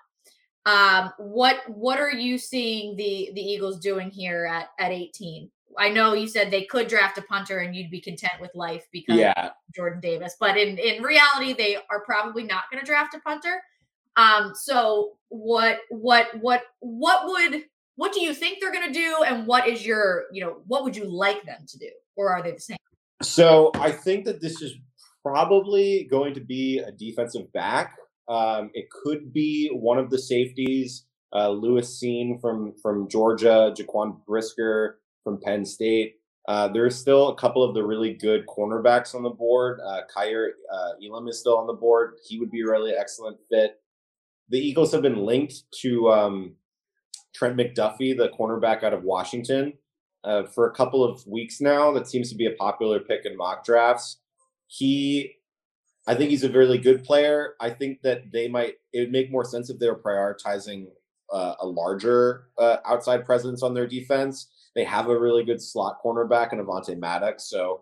Um, 0.65 1.13
what 1.17 1.61
what 1.67 1.97
are 1.97 2.11
you 2.11 2.37
seeing 2.37 2.97
the 2.97 3.31
the 3.33 3.41
Eagles 3.41 3.79
doing 3.79 4.09
here 4.09 4.45
at 4.45 4.67
at 4.77 4.91
18? 4.91 5.49
I 5.77 5.89
know 5.89 6.13
you 6.13 6.27
said 6.27 6.51
they 6.51 6.65
could 6.65 6.87
draft 6.87 7.17
a 7.17 7.21
punter 7.21 7.59
and 7.59 7.73
you'd 7.73 7.91
be 7.91 8.01
content 8.01 8.33
with 8.41 8.51
life 8.55 8.85
because 8.91 9.17
yeah. 9.17 9.51
Jordan 9.73 10.01
Davis, 10.01 10.35
but 10.39 10.57
in 10.57 10.77
in 10.77 11.03
reality, 11.03 11.53
they 11.53 11.77
are 11.89 12.01
probably 12.05 12.43
not 12.43 12.63
going 12.69 12.81
to 12.81 12.85
draft 12.85 13.15
a 13.15 13.19
punter. 13.19 13.61
Um, 14.17 14.51
so 14.55 15.13
what 15.29 15.79
what 15.89 16.27
what 16.41 16.63
what 16.79 17.27
would 17.27 17.63
what 17.97 18.13
do 18.13 18.21
you 18.21 18.33
think 18.33 18.59
they're 18.61 18.71
going 18.71 18.91
to 18.91 18.97
do 18.97 19.23
and 19.25 19.45
what 19.45 19.67
is 19.67 19.85
your 19.85 20.25
you 20.31 20.41
know 20.41 20.61
what 20.67 20.83
would 20.83 20.95
you 20.95 21.03
like 21.03 21.43
them 21.43 21.59
to 21.67 21.77
do 21.77 21.89
or 22.15 22.29
are 22.29 22.41
they 22.41 22.51
the 22.51 22.59
same 22.59 22.77
so 23.21 23.71
i 23.75 23.91
think 23.91 24.23
that 24.23 24.39
this 24.39 24.61
is 24.61 24.73
probably 25.23 26.07
going 26.09 26.33
to 26.33 26.39
be 26.39 26.79
a 26.79 26.91
defensive 26.91 27.51
back 27.51 27.97
um, 28.29 28.69
it 28.73 28.89
could 28.89 29.33
be 29.33 29.69
one 29.73 29.97
of 29.97 30.09
the 30.09 30.17
safeties 30.17 31.05
uh, 31.35 31.49
lewis 31.49 32.01
Cine 32.01 32.39
from 32.39 32.73
from 32.81 33.09
georgia 33.09 33.73
jaquan 33.77 34.23
brisker 34.25 34.99
from 35.23 35.41
penn 35.41 35.65
state 35.65 36.15
uh, 36.47 36.69
there's 36.69 36.95
still 36.95 37.27
a 37.27 37.35
couple 37.35 37.61
of 37.61 37.73
the 37.73 37.83
really 37.83 38.13
good 38.13 38.45
cornerbacks 38.47 39.13
on 39.13 39.21
the 39.21 39.29
board. 39.29 39.81
Uh, 39.85 39.99
Kaiir 40.15 40.51
uh, 40.73 40.91
Elam 41.05 41.27
is 41.27 41.37
still 41.37 41.57
on 41.57 41.67
the 41.67 41.73
board. 41.73 42.13
He 42.25 42.39
would 42.39 42.49
be 42.49 42.61
a 42.61 42.65
really 42.65 42.93
excellent 42.93 43.37
fit. 43.51 43.81
The 44.47 44.57
Eagles 44.57 44.93
have 44.93 45.01
been 45.01 45.25
linked 45.25 45.63
to 45.81 46.09
um, 46.09 46.55
Trent 47.37 47.55
McDuffie, 47.55 48.17
the 48.17 48.29
cornerback 48.29 48.83
out 48.83 48.93
of 48.93 49.03
Washington, 49.03 49.73
uh, 50.23 50.43
for 50.43 50.67
a 50.67 50.73
couple 50.73 51.03
of 51.03 51.25
weeks 51.27 51.61
now. 51.61 51.91
That 51.91 52.07
seems 52.07 52.29
to 52.31 52.35
be 52.35 52.47
a 52.47 52.51
popular 52.51 52.99
pick 52.99 53.25
in 53.25 53.37
mock 53.37 53.63
drafts. 53.63 54.17
He, 54.65 55.35
I 56.07 56.15
think 56.15 56.31
he's 56.31 56.43
a 56.43 56.51
really 56.51 56.79
good 56.79 57.03
player. 57.03 57.53
I 57.61 57.69
think 57.69 58.01
that 58.01 58.31
they 58.33 58.47
might, 58.47 58.75
it 58.91 59.01
would 59.01 59.11
make 59.11 59.31
more 59.31 59.45
sense 59.45 59.69
if 59.69 59.77
they 59.77 59.87
were 59.87 60.01
prioritizing 60.01 60.87
uh, 61.31 61.55
a 61.59 61.67
larger 61.67 62.47
uh, 62.57 62.77
outside 62.85 63.25
presence 63.25 63.61
on 63.61 63.73
their 63.73 63.87
defense. 63.87 64.47
They 64.75 64.83
have 64.83 65.07
a 65.07 65.19
really 65.19 65.43
good 65.43 65.61
slot 65.61 65.97
cornerback 66.03 66.53
in 66.53 66.59
Avonte 66.59 66.97
Maddox. 66.97 67.49
So 67.49 67.81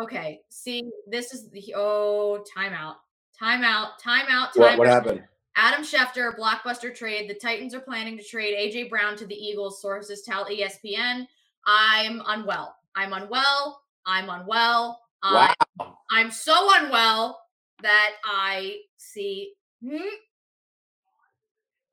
Okay, 0.00 0.40
see, 0.48 0.84
this 1.08 1.34
is 1.34 1.50
the 1.50 1.74
oh 1.76 2.44
timeout, 2.56 2.96
timeout, 3.40 3.90
timeout, 4.04 4.50
timeout. 4.52 4.56
What, 4.56 4.78
what 4.78 4.88
happened? 4.88 5.22
Adam 5.56 5.84
Schefter, 5.84 6.38
blockbuster 6.38 6.94
trade. 6.94 7.28
The 7.28 7.34
Titans 7.34 7.74
are 7.74 7.80
planning 7.80 8.16
to 8.16 8.22
trade 8.22 8.54
AJ 8.54 8.90
Brown 8.90 9.16
to 9.16 9.26
the 9.26 9.34
Eagles. 9.34 9.82
Sources 9.82 10.22
tell 10.22 10.44
ESPN. 10.46 11.26
I'm 11.66 12.22
unwell. 12.26 12.76
I'm 12.94 13.12
unwell. 13.12 13.82
I'm 14.06 14.30
unwell. 14.30 15.00
Wow. 15.24 15.52
I'm, 15.80 15.86
I'm 16.12 16.30
so 16.30 16.54
unwell 16.76 17.40
that 17.82 18.12
I 18.24 18.76
see. 18.98 19.54
Hmm? 19.84 19.96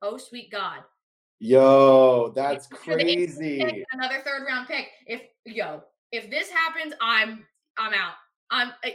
Oh, 0.00 0.16
sweet 0.16 0.52
God. 0.52 0.80
Yo, 1.40 2.32
that's 2.36 2.68
crazy. 2.68 3.84
Another 3.92 4.20
third 4.24 4.44
round 4.46 4.68
pick. 4.68 4.86
If 5.06 5.22
yo, 5.44 5.82
if 6.12 6.30
this 6.30 6.48
happens, 6.48 6.94
I'm 7.00 7.44
I'm 7.78 7.92
out. 7.92 8.14
I'm 8.50 8.72
I, 8.84 8.94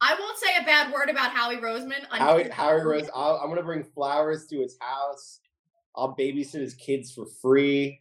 I 0.00 0.16
won't 0.18 0.38
say 0.38 0.48
a 0.60 0.64
bad 0.64 0.92
word 0.92 1.08
about 1.08 1.30
Howie 1.30 1.56
Roseman. 1.56 2.04
Howie 2.10 2.48
Howie 2.48 2.80
Rose. 2.80 3.08
i 3.14 3.38
am 3.42 3.48
gonna 3.48 3.62
bring 3.62 3.84
flowers 3.84 4.46
to 4.48 4.60
his 4.60 4.76
house. 4.80 5.40
I'll 5.96 6.16
babysit 6.16 6.60
his 6.60 6.74
kids 6.74 7.12
for 7.12 7.26
free. 7.26 8.00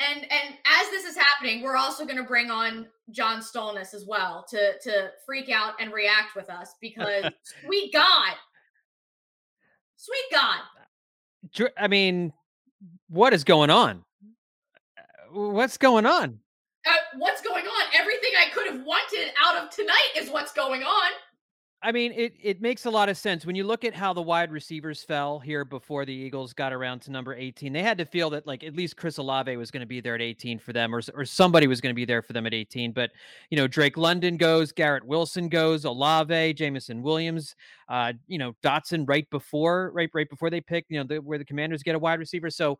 And 0.00 0.20
and 0.20 0.54
as 0.80 0.90
this 0.90 1.04
is 1.04 1.16
happening, 1.16 1.62
we're 1.62 1.76
also 1.76 2.04
going 2.04 2.18
to 2.18 2.22
bring 2.22 2.52
on 2.52 2.86
John 3.10 3.40
Stolnis 3.40 3.94
as 3.94 4.04
well 4.06 4.46
to 4.48 4.78
to 4.78 5.10
freak 5.26 5.50
out 5.50 5.74
and 5.80 5.92
react 5.92 6.36
with 6.36 6.48
us 6.48 6.74
because 6.80 7.24
sweet 7.64 7.92
God, 7.92 8.34
sweet 9.96 10.24
God, 10.30 10.60
I 11.76 11.88
mean, 11.88 12.32
what 13.08 13.32
is 13.32 13.44
going 13.44 13.70
on? 13.70 14.04
Uh, 14.96 15.40
what's 15.50 15.78
going 15.78 16.06
on? 16.06 16.40
Uh, 16.88 16.92
what's 17.18 17.42
going 17.42 17.66
on? 17.66 17.86
Everything 17.94 18.30
I 18.40 18.48
could 18.48 18.66
have 18.66 18.82
wanted 18.82 19.30
out 19.44 19.62
of 19.62 19.68
tonight 19.68 20.08
is 20.16 20.30
what's 20.30 20.52
going 20.52 20.82
on. 20.82 21.10
I 21.80 21.92
mean, 21.92 22.10
it 22.12 22.34
it 22.42 22.60
makes 22.60 22.86
a 22.86 22.90
lot 22.90 23.08
of 23.08 23.16
sense 23.16 23.46
when 23.46 23.54
you 23.54 23.62
look 23.62 23.84
at 23.84 23.94
how 23.94 24.12
the 24.12 24.20
wide 24.20 24.50
receivers 24.50 25.04
fell 25.04 25.38
here 25.38 25.64
before 25.64 26.04
the 26.04 26.12
Eagles 26.12 26.52
got 26.52 26.72
around 26.72 27.02
to 27.02 27.12
number 27.12 27.34
18. 27.34 27.72
They 27.72 27.84
had 27.84 27.98
to 27.98 28.04
feel 28.04 28.30
that 28.30 28.48
like 28.48 28.64
at 28.64 28.74
least 28.74 28.96
Chris 28.96 29.18
Olave 29.18 29.56
was 29.56 29.70
going 29.70 29.82
to 29.82 29.86
be 29.86 30.00
there 30.00 30.16
at 30.16 30.20
18 30.20 30.58
for 30.58 30.72
them, 30.72 30.92
or 30.92 31.00
or 31.14 31.24
somebody 31.24 31.68
was 31.68 31.80
going 31.80 31.92
to 31.92 31.96
be 31.96 32.04
there 32.04 32.20
for 32.20 32.32
them 32.32 32.46
at 32.46 32.54
18. 32.54 32.90
But 32.90 33.12
you 33.50 33.56
know, 33.56 33.68
Drake 33.68 33.96
London 33.96 34.36
goes, 34.36 34.72
Garrett 34.72 35.04
Wilson 35.04 35.48
goes, 35.48 35.84
Olave, 35.84 36.54
Jameson 36.54 37.00
Williams, 37.00 37.54
uh, 37.88 38.12
you 38.26 38.38
know, 38.38 38.56
Dotson 38.60 39.08
right 39.08 39.28
before 39.30 39.92
right 39.94 40.10
right 40.12 40.28
before 40.28 40.50
they 40.50 40.60
pick, 40.60 40.84
you 40.88 40.98
know, 40.98 41.04
the, 41.04 41.18
where 41.18 41.38
the 41.38 41.44
Commanders 41.44 41.84
get 41.84 41.94
a 41.94 41.98
wide 41.98 42.18
receiver. 42.18 42.50
So 42.50 42.76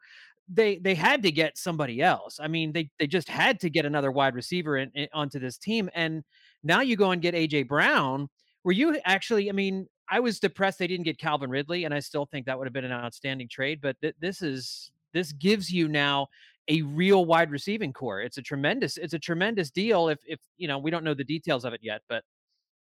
they 0.49 0.79
they 0.79 0.97
had 0.97 1.23
to 1.23 1.31
get 1.31 1.57
somebody 1.57 2.03
else. 2.03 2.41
I 2.43 2.49
mean, 2.49 2.73
they 2.73 2.91
they 2.99 3.07
just 3.07 3.29
had 3.29 3.61
to 3.61 3.71
get 3.71 3.87
another 3.87 4.11
wide 4.11 4.35
receiver 4.35 4.79
in, 4.79 4.91
in, 4.97 5.07
onto 5.13 5.39
this 5.39 5.57
team, 5.57 5.89
and 5.95 6.25
now 6.65 6.81
you 6.81 6.97
go 6.97 7.13
and 7.13 7.23
get 7.23 7.35
AJ 7.35 7.69
Brown 7.69 8.29
were 8.69 8.73
you 8.73 9.01
actually? 9.07 9.49
I 9.49 9.53
mean, 9.53 9.89
I 10.11 10.21
was 10.21 10.41
depressed 10.41 10.79
they 10.79 10.87
didn't 10.87 11.07
get 11.07 11.17
Calvin 11.17 11.49
Ridley, 11.49 11.85
and 11.85 11.95
I 11.95 12.01
still 12.01 12.27
think 12.27 12.45
that 12.45 12.59
would 12.59 12.67
have 12.67 12.75
been 12.75 12.85
an 12.85 12.93
outstanding 12.93 13.49
trade. 13.49 13.81
But 13.81 13.99
th- 14.03 14.15
this 14.21 14.43
is 14.43 14.91
this 15.15 15.33
gives 15.33 15.73
you 15.73 15.89
now 15.89 16.29
a 16.69 16.83
real 16.83 17.25
wide 17.25 17.51
receiving 17.51 17.95
corps. 17.95 18.21
It's 18.21 18.37
a 18.37 18.43
tremendous 18.43 18.99
it's 18.99 19.15
a 19.15 19.19
tremendous 19.19 19.71
deal. 19.71 20.09
If 20.09 20.19
if 20.27 20.39
you 20.59 20.69
know 20.69 20.79
we 20.79 20.91
don't 20.91 21.03
know 21.03 21.15
the 21.15 21.25
details 21.25 21.65
of 21.65 21.73
it 21.73 21.81
yet, 21.83 22.03
but 22.11 22.25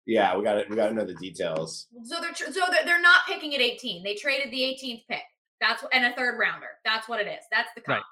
yeah, 0.06 0.36
we 0.36 0.44
got 0.44 0.56
it. 0.56 0.70
We 0.70 0.76
got 0.76 0.90
to 0.90 0.94
know 0.94 1.04
the 1.04 1.14
details. 1.14 1.88
So 2.04 2.20
they're 2.20 2.30
tr- 2.30 2.52
so 2.52 2.60
they're, 2.70 2.84
they're 2.84 3.02
not 3.02 3.22
picking 3.26 3.52
at 3.56 3.60
18. 3.60 4.04
They 4.04 4.14
traded 4.14 4.52
the 4.52 4.60
18th 4.60 5.02
pick. 5.08 5.22
That's 5.60 5.84
and 5.92 6.04
a 6.04 6.14
third 6.14 6.38
rounder. 6.38 6.78
That's 6.84 7.08
what 7.08 7.20
it 7.20 7.26
is. 7.26 7.44
That's 7.50 7.70
the 7.74 7.80
comp. 7.80 7.96
Right. 7.96 8.04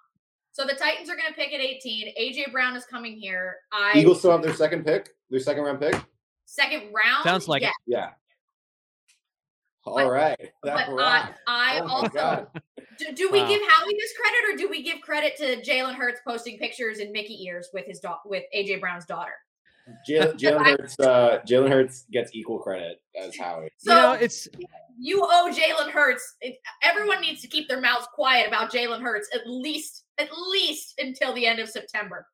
So 0.50 0.66
the 0.66 0.74
Titans 0.74 1.09
are 1.09 1.14
going 1.14 1.28
to 1.28 1.35
pick 1.35 1.52
at 1.52 1.61
18. 1.61 2.14
AJ 2.20 2.50
Brown 2.50 2.74
is 2.74 2.85
coming 2.85 3.16
here. 3.16 3.59
I 3.72 3.92
Eagles 3.94 4.18
still 4.18 4.33
have 4.33 4.42
their 4.42 4.54
second 4.54 4.85
pick, 4.85 5.11
their 5.30 5.38
second 5.38 5.62
round 5.62 5.80
pick 5.80 5.94
second 6.50 6.92
round. 6.92 7.24
Sounds 7.24 7.48
like 7.48 7.62
yeah. 7.62 7.68
it. 7.68 7.74
Yeah. 7.86 8.10
All 9.84 9.94
but, 9.94 10.10
right. 10.10 10.50
That 10.62 10.88
but 10.88 11.02
I, 11.02 11.30
I 11.46 11.80
oh 11.80 11.88
also 11.88 12.48
do, 12.98 13.12
do 13.14 13.30
we 13.30 13.40
wow. 13.40 13.48
give 13.48 13.62
Howie 13.66 13.94
this 13.98 14.12
credit 14.20 14.54
or 14.54 14.56
do 14.58 14.68
we 14.68 14.82
give 14.82 15.00
credit 15.00 15.36
to 15.38 15.62
Jalen 15.62 15.94
Hurts 15.94 16.20
posting 16.26 16.58
pictures 16.58 16.98
in 16.98 17.12
Mickey 17.12 17.42
ears 17.44 17.68
with 17.72 17.86
his 17.86 17.98
daughter 17.98 18.20
with 18.26 18.44
AJ 18.54 18.80
Brown's 18.80 19.06
daughter? 19.06 19.32
Jalen 20.08 20.66
Hurts 20.66 21.00
uh, 21.00 21.40
Jalen 21.48 21.70
Hurts 21.70 22.04
gets 22.12 22.30
equal 22.34 22.58
credit 22.58 23.00
as 23.18 23.36
Howie. 23.40 23.70
So 23.78 23.94
you 23.94 24.00
know, 24.00 24.12
it's 24.12 24.48
you 24.98 25.22
owe 25.22 25.50
Jalen 25.52 25.90
Hurts. 25.90 26.36
It, 26.40 26.58
everyone 26.82 27.22
needs 27.22 27.40
to 27.42 27.48
keep 27.48 27.68
their 27.68 27.80
mouths 27.80 28.06
quiet 28.14 28.48
about 28.48 28.70
Jalen 28.70 29.00
Hurts 29.00 29.28
at 29.34 29.48
least 29.48 30.04
at 30.18 30.28
least 30.50 30.94
until 30.98 31.32
the 31.32 31.46
end 31.46 31.58
of 31.58 31.68
September. 31.68 32.26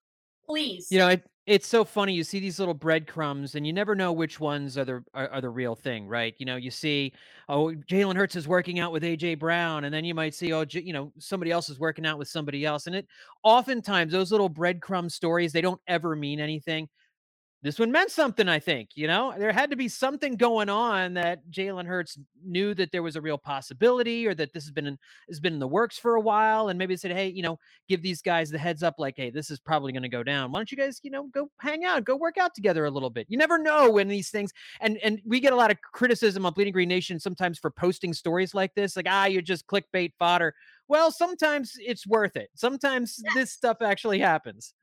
Please. 0.44 0.88
You 0.90 0.98
know, 0.98 1.08
it, 1.08 1.22
it's 1.46 1.68
so 1.68 1.84
funny. 1.84 2.12
You 2.14 2.24
see 2.24 2.40
these 2.40 2.58
little 2.58 2.74
breadcrumbs, 2.74 3.54
and 3.54 3.66
you 3.66 3.72
never 3.72 3.94
know 3.94 4.12
which 4.12 4.40
ones 4.40 4.78
are 4.78 4.84
the 4.84 5.04
are, 5.14 5.28
are 5.30 5.40
the 5.40 5.50
real 5.50 5.76
thing, 5.76 6.08
right? 6.08 6.34
You 6.38 6.46
know, 6.46 6.56
you 6.56 6.70
see, 6.72 7.12
oh, 7.48 7.74
Jalen 7.90 8.16
Hurts 8.16 8.36
is 8.36 8.48
working 8.48 8.80
out 8.80 8.92
with 8.92 9.04
AJ 9.04 9.38
Brown, 9.38 9.84
and 9.84 9.94
then 9.94 10.04
you 10.04 10.14
might 10.14 10.34
see, 10.34 10.52
oh, 10.52 10.64
J- 10.64 10.82
you 10.82 10.92
know, 10.92 11.12
somebody 11.18 11.52
else 11.52 11.68
is 11.70 11.78
working 11.80 12.06
out 12.06 12.18
with 12.18 12.28
somebody 12.28 12.64
else, 12.66 12.86
and 12.88 12.96
it 12.96 13.06
oftentimes 13.44 14.12
those 14.12 14.32
little 14.32 14.50
breadcrumb 14.50 15.10
stories 15.10 15.52
they 15.52 15.60
don't 15.62 15.80
ever 15.88 16.16
mean 16.16 16.40
anything. 16.40 16.88
This 17.62 17.78
one 17.78 17.90
meant 17.90 18.10
something, 18.10 18.48
I 18.48 18.58
think. 18.58 18.90
You 18.94 19.06
know, 19.06 19.34
there 19.36 19.52
had 19.52 19.70
to 19.70 19.76
be 19.76 19.88
something 19.88 20.36
going 20.36 20.68
on 20.68 21.14
that 21.14 21.40
Jalen 21.50 21.86
Hurts 21.86 22.18
knew 22.44 22.74
that 22.74 22.92
there 22.92 23.02
was 23.02 23.16
a 23.16 23.20
real 23.20 23.38
possibility 23.38 24.26
or 24.26 24.34
that 24.34 24.52
this 24.52 24.64
has 24.64 24.70
been 24.70 24.86
in, 24.86 24.98
has 25.28 25.40
been 25.40 25.54
in 25.54 25.58
the 25.58 25.66
works 25.66 25.98
for 25.98 26.14
a 26.14 26.20
while. 26.20 26.68
And 26.68 26.78
maybe 26.78 26.96
said, 26.96 27.12
hey, 27.12 27.28
you 27.28 27.42
know, 27.42 27.58
give 27.88 28.02
these 28.02 28.22
guys 28.22 28.50
the 28.50 28.58
heads 28.58 28.82
up, 28.82 28.96
like, 28.98 29.14
hey, 29.16 29.30
this 29.30 29.50
is 29.50 29.58
probably 29.58 29.92
going 29.92 30.02
to 30.02 30.08
go 30.08 30.22
down. 30.22 30.52
Why 30.52 30.58
don't 30.58 30.70
you 30.70 30.76
guys, 30.76 31.00
you 31.02 31.10
know, 31.10 31.28
go 31.34 31.50
hang 31.58 31.84
out, 31.84 32.04
go 32.04 32.14
work 32.16 32.38
out 32.38 32.54
together 32.54 32.84
a 32.84 32.90
little 32.90 33.10
bit? 33.10 33.26
You 33.28 33.38
never 33.38 33.58
know 33.58 33.90
when 33.90 34.08
these 34.08 34.30
things 34.30 34.52
and 34.80 34.98
and 34.98 35.20
we 35.24 35.40
get 35.40 35.52
a 35.52 35.56
lot 35.56 35.70
of 35.70 35.80
criticism 35.80 36.46
on 36.46 36.52
Bleeding 36.52 36.72
Green 36.72 36.88
Nation 36.88 37.18
sometimes 37.18 37.58
for 37.58 37.70
posting 37.70 38.12
stories 38.12 38.54
like 38.54 38.74
this, 38.74 38.96
like, 38.96 39.06
ah, 39.08 39.24
you're 39.24 39.42
just 39.42 39.66
clickbait 39.66 40.12
fodder. 40.18 40.54
Well, 40.88 41.10
sometimes 41.10 41.72
it's 41.78 42.06
worth 42.06 42.36
it. 42.36 42.50
Sometimes 42.54 43.20
this 43.34 43.50
stuff 43.52 43.78
actually 43.80 44.20
happens 44.20 44.74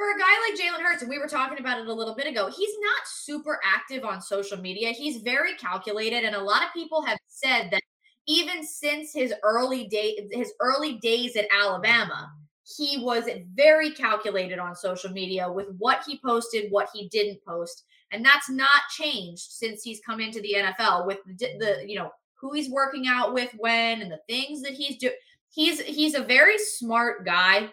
for 0.00 0.12
a 0.12 0.18
guy 0.18 0.48
like 0.48 0.58
Jalen 0.58 0.82
Hurts, 0.82 1.04
we 1.06 1.18
were 1.18 1.28
talking 1.28 1.58
about 1.58 1.78
it 1.78 1.86
a 1.86 1.92
little 1.92 2.14
bit 2.14 2.26
ago, 2.26 2.48
he's 2.48 2.74
not 2.80 3.06
super 3.06 3.60
active 3.62 4.02
on 4.02 4.22
social 4.22 4.56
media. 4.56 4.92
He's 4.92 5.20
very 5.20 5.54
calculated, 5.56 6.24
and 6.24 6.34
a 6.34 6.42
lot 6.42 6.62
of 6.62 6.72
people 6.72 7.02
have 7.02 7.18
said 7.26 7.68
that 7.70 7.82
even 8.26 8.64
since 8.64 9.12
his 9.12 9.34
early 9.42 9.88
day, 9.88 10.26
his 10.32 10.54
early 10.58 10.94
days 11.00 11.36
at 11.36 11.48
Alabama, 11.54 12.32
he 12.78 13.02
was 13.04 13.28
very 13.54 13.90
calculated 13.90 14.58
on 14.58 14.74
social 14.74 15.10
media 15.10 15.52
with 15.52 15.66
what 15.76 16.02
he 16.06 16.18
posted, 16.24 16.72
what 16.72 16.88
he 16.94 17.10
didn't 17.10 17.44
post, 17.46 17.84
and 18.10 18.24
that's 18.24 18.48
not 18.48 18.80
changed 18.96 19.42
since 19.50 19.82
he's 19.82 20.00
come 20.00 20.18
into 20.18 20.40
the 20.40 20.54
NFL 20.54 21.06
with 21.06 21.18
the, 21.26 21.58
the 21.58 21.84
you 21.86 21.98
know 21.98 22.10
who 22.40 22.54
he's 22.54 22.70
working 22.70 23.04
out 23.06 23.34
with 23.34 23.54
when 23.58 24.00
and 24.00 24.10
the 24.10 24.20
things 24.30 24.62
that 24.62 24.72
he's 24.72 24.96
doing. 24.96 25.12
He's 25.50 25.78
he's 25.82 26.14
a 26.14 26.24
very 26.24 26.56
smart 26.56 27.26
guy 27.26 27.68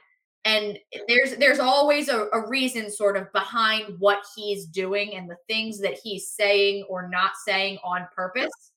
and 0.46 0.78
there's 1.08 1.36
there's 1.38 1.60
always 1.60 2.10
a, 2.10 2.28
a, 2.34 2.48
reason 2.48 2.90
sort 2.90 3.18
of 3.18 3.32
behind 3.34 4.00
what 4.00 4.20
he's 4.36 4.66
doing 4.66 5.16
and 5.16 5.30
the 5.30 5.38
things 5.48 5.80
that 5.80 5.98
he's 6.02 6.30
saying 6.30 6.86
or 6.90 7.10
not 7.10 7.32
saying 7.46 7.78
on 7.84 8.08
purpose. 8.16 8.72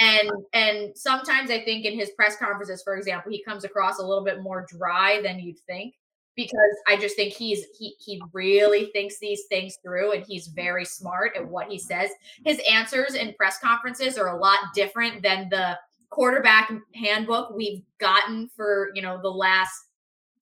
And 0.00 0.30
and 0.54 0.96
sometimes 0.96 1.50
i 1.50 1.60
think 1.60 1.84
in 1.84 1.92
his 1.98 2.12
press 2.12 2.38
conferences 2.38 2.82
for 2.82 2.96
example 2.96 3.30
he 3.30 3.44
comes 3.44 3.64
across 3.64 3.98
a 3.98 4.06
little 4.06 4.24
bit 4.24 4.42
more 4.42 4.66
dry 4.66 5.20
than 5.22 5.38
you'd 5.38 5.58
think 5.66 5.92
because 6.34 6.56
i 6.88 6.96
just 6.96 7.14
think 7.14 7.34
he's 7.34 7.66
he 7.78 7.94
he 8.02 8.22
really 8.32 8.86
thinks 8.94 9.18
these 9.18 9.42
things 9.50 9.76
through 9.84 10.12
and 10.12 10.24
he's 10.26 10.46
very 10.46 10.86
smart 10.86 11.32
at 11.36 11.46
what 11.46 11.68
he 11.68 11.78
says. 11.78 12.08
His 12.46 12.58
answers 12.60 13.14
in 13.14 13.34
press 13.34 13.58
conferences 13.58 14.16
are 14.16 14.28
a 14.28 14.40
lot 14.40 14.60
different 14.74 15.22
than 15.22 15.50
the 15.50 15.78
quarterback 16.08 16.72
handbook 16.94 17.54
we've 17.54 17.82
gotten 17.98 18.48
for 18.56 18.90
you 18.94 19.02
know 19.02 19.20
the 19.20 19.28
last 19.28 19.74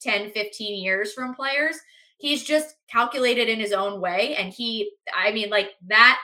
10, 0.00 0.30
15 0.30 0.82
years 0.82 1.12
from 1.12 1.34
players. 1.34 1.76
He's 2.18 2.44
just 2.44 2.76
calculated 2.90 3.48
in 3.48 3.58
his 3.58 3.72
own 3.72 4.00
way. 4.00 4.36
And 4.36 4.52
he, 4.52 4.92
I 5.14 5.32
mean, 5.32 5.50
like 5.50 5.70
that, 5.86 6.20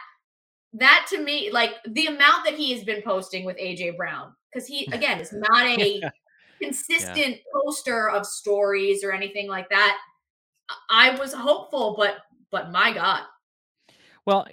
that 0.75 1.07
to 1.11 1.23
me, 1.23 1.51
like 1.51 1.75
the 1.87 2.07
amount 2.07 2.45
that 2.45 2.55
he 2.55 2.73
has 2.75 2.85
been 2.85 3.03
posting 3.03 3.45
with 3.45 3.57
AJ 3.57 3.97
Brown, 3.97 4.33
because 4.53 4.67
he, 4.67 4.87
again, 4.93 5.21
is 5.21 5.33
not 5.33 5.65
a 5.65 6.03
consistent 6.61 7.17
yeah. 7.17 7.37
poster 7.55 8.11
of 8.11 8.27
stories 8.27 9.03
or 9.03 9.13
anything 9.13 9.49
like 9.49 9.69
that. 9.71 9.99
I 10.91 11.17
was 11.19 11.33
hopeful, 11.33 11.95
but, 11.97 12.19
but 12.51 12.73
my 12.73 12.93
God. 12.93 13.23
Well, 14.27 14.49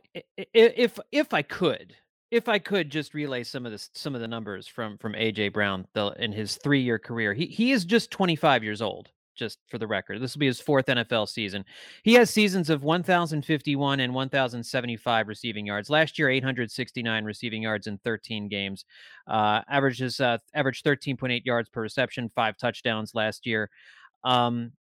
if 0.54 1.00
if 1.12 1.34
I 1.34 1.42
could, 1.42 1.96
if 2.34 2.50
I 2.50 2.58
could 2.58 2.90
just 2.90 3.14
relay 3.14 3.44
some 3.44 3.64
of 3.64 3.72
this, 3.72 3.92
some 3.94 4.16
of 4.16 4.22
the 4.22 4.28
numbers 4.28 4.68
from 4.68 4.98
from 4.98 5.14
AJ 5.14 5.54
Brown 5.54 5.86
the, 5.94 6.08
in 6.18 6.32
his 6.32 6.58
three 6.58 6.82
year 6.82 6.98
career, 6.98 7.34
he 7.34 7.46
he 7.46 7.72
is 7.72 7.86
just 7.86 8.10
25 8.10 8.64
years 8.64 8.82
old. 8.82 9.10
Just 9.36 9.58
for 9.68 9.80
the 9.80 9.88
record, 9.88 10.22
this 10.22 10.36
will 10.36 10.42
be 10.42 10.46
his 10.46 10.62
fourth 10.62 10.86
NFL 10.86 11.28
season. 11.28 11.66
He 12.04 12.14
has 12.14 12.30
seasons 12.30 12.70
of 12.70 12.84
1,051 12.84 14.00
and 14.00 14.14
1,075 14.14 15.28
receiving 15.28 15.66
yards. 15.66 15.90
Last 15.90 16.20
year, 16.20 16.30
869 16.30 17.26
receiving 17.26 17.64
yards 17.64 17.88
in 17.88 17.98
13 18.04 18.48
games. 18.48 18.86
Uh, 19.28 19.62
averages 19.68 20.20
uh, 20.20 20.38
averaged 20.54 20.86
13.8 20.86 21.44
yards 21.46 21.68
per 21.68 21.82
reception, 21.82 22.30
five 22.30 22.58
touchdowns 22.58 23.16
last 23.16 23.48
year. 23.48 23.72
Um, 24.24 24.72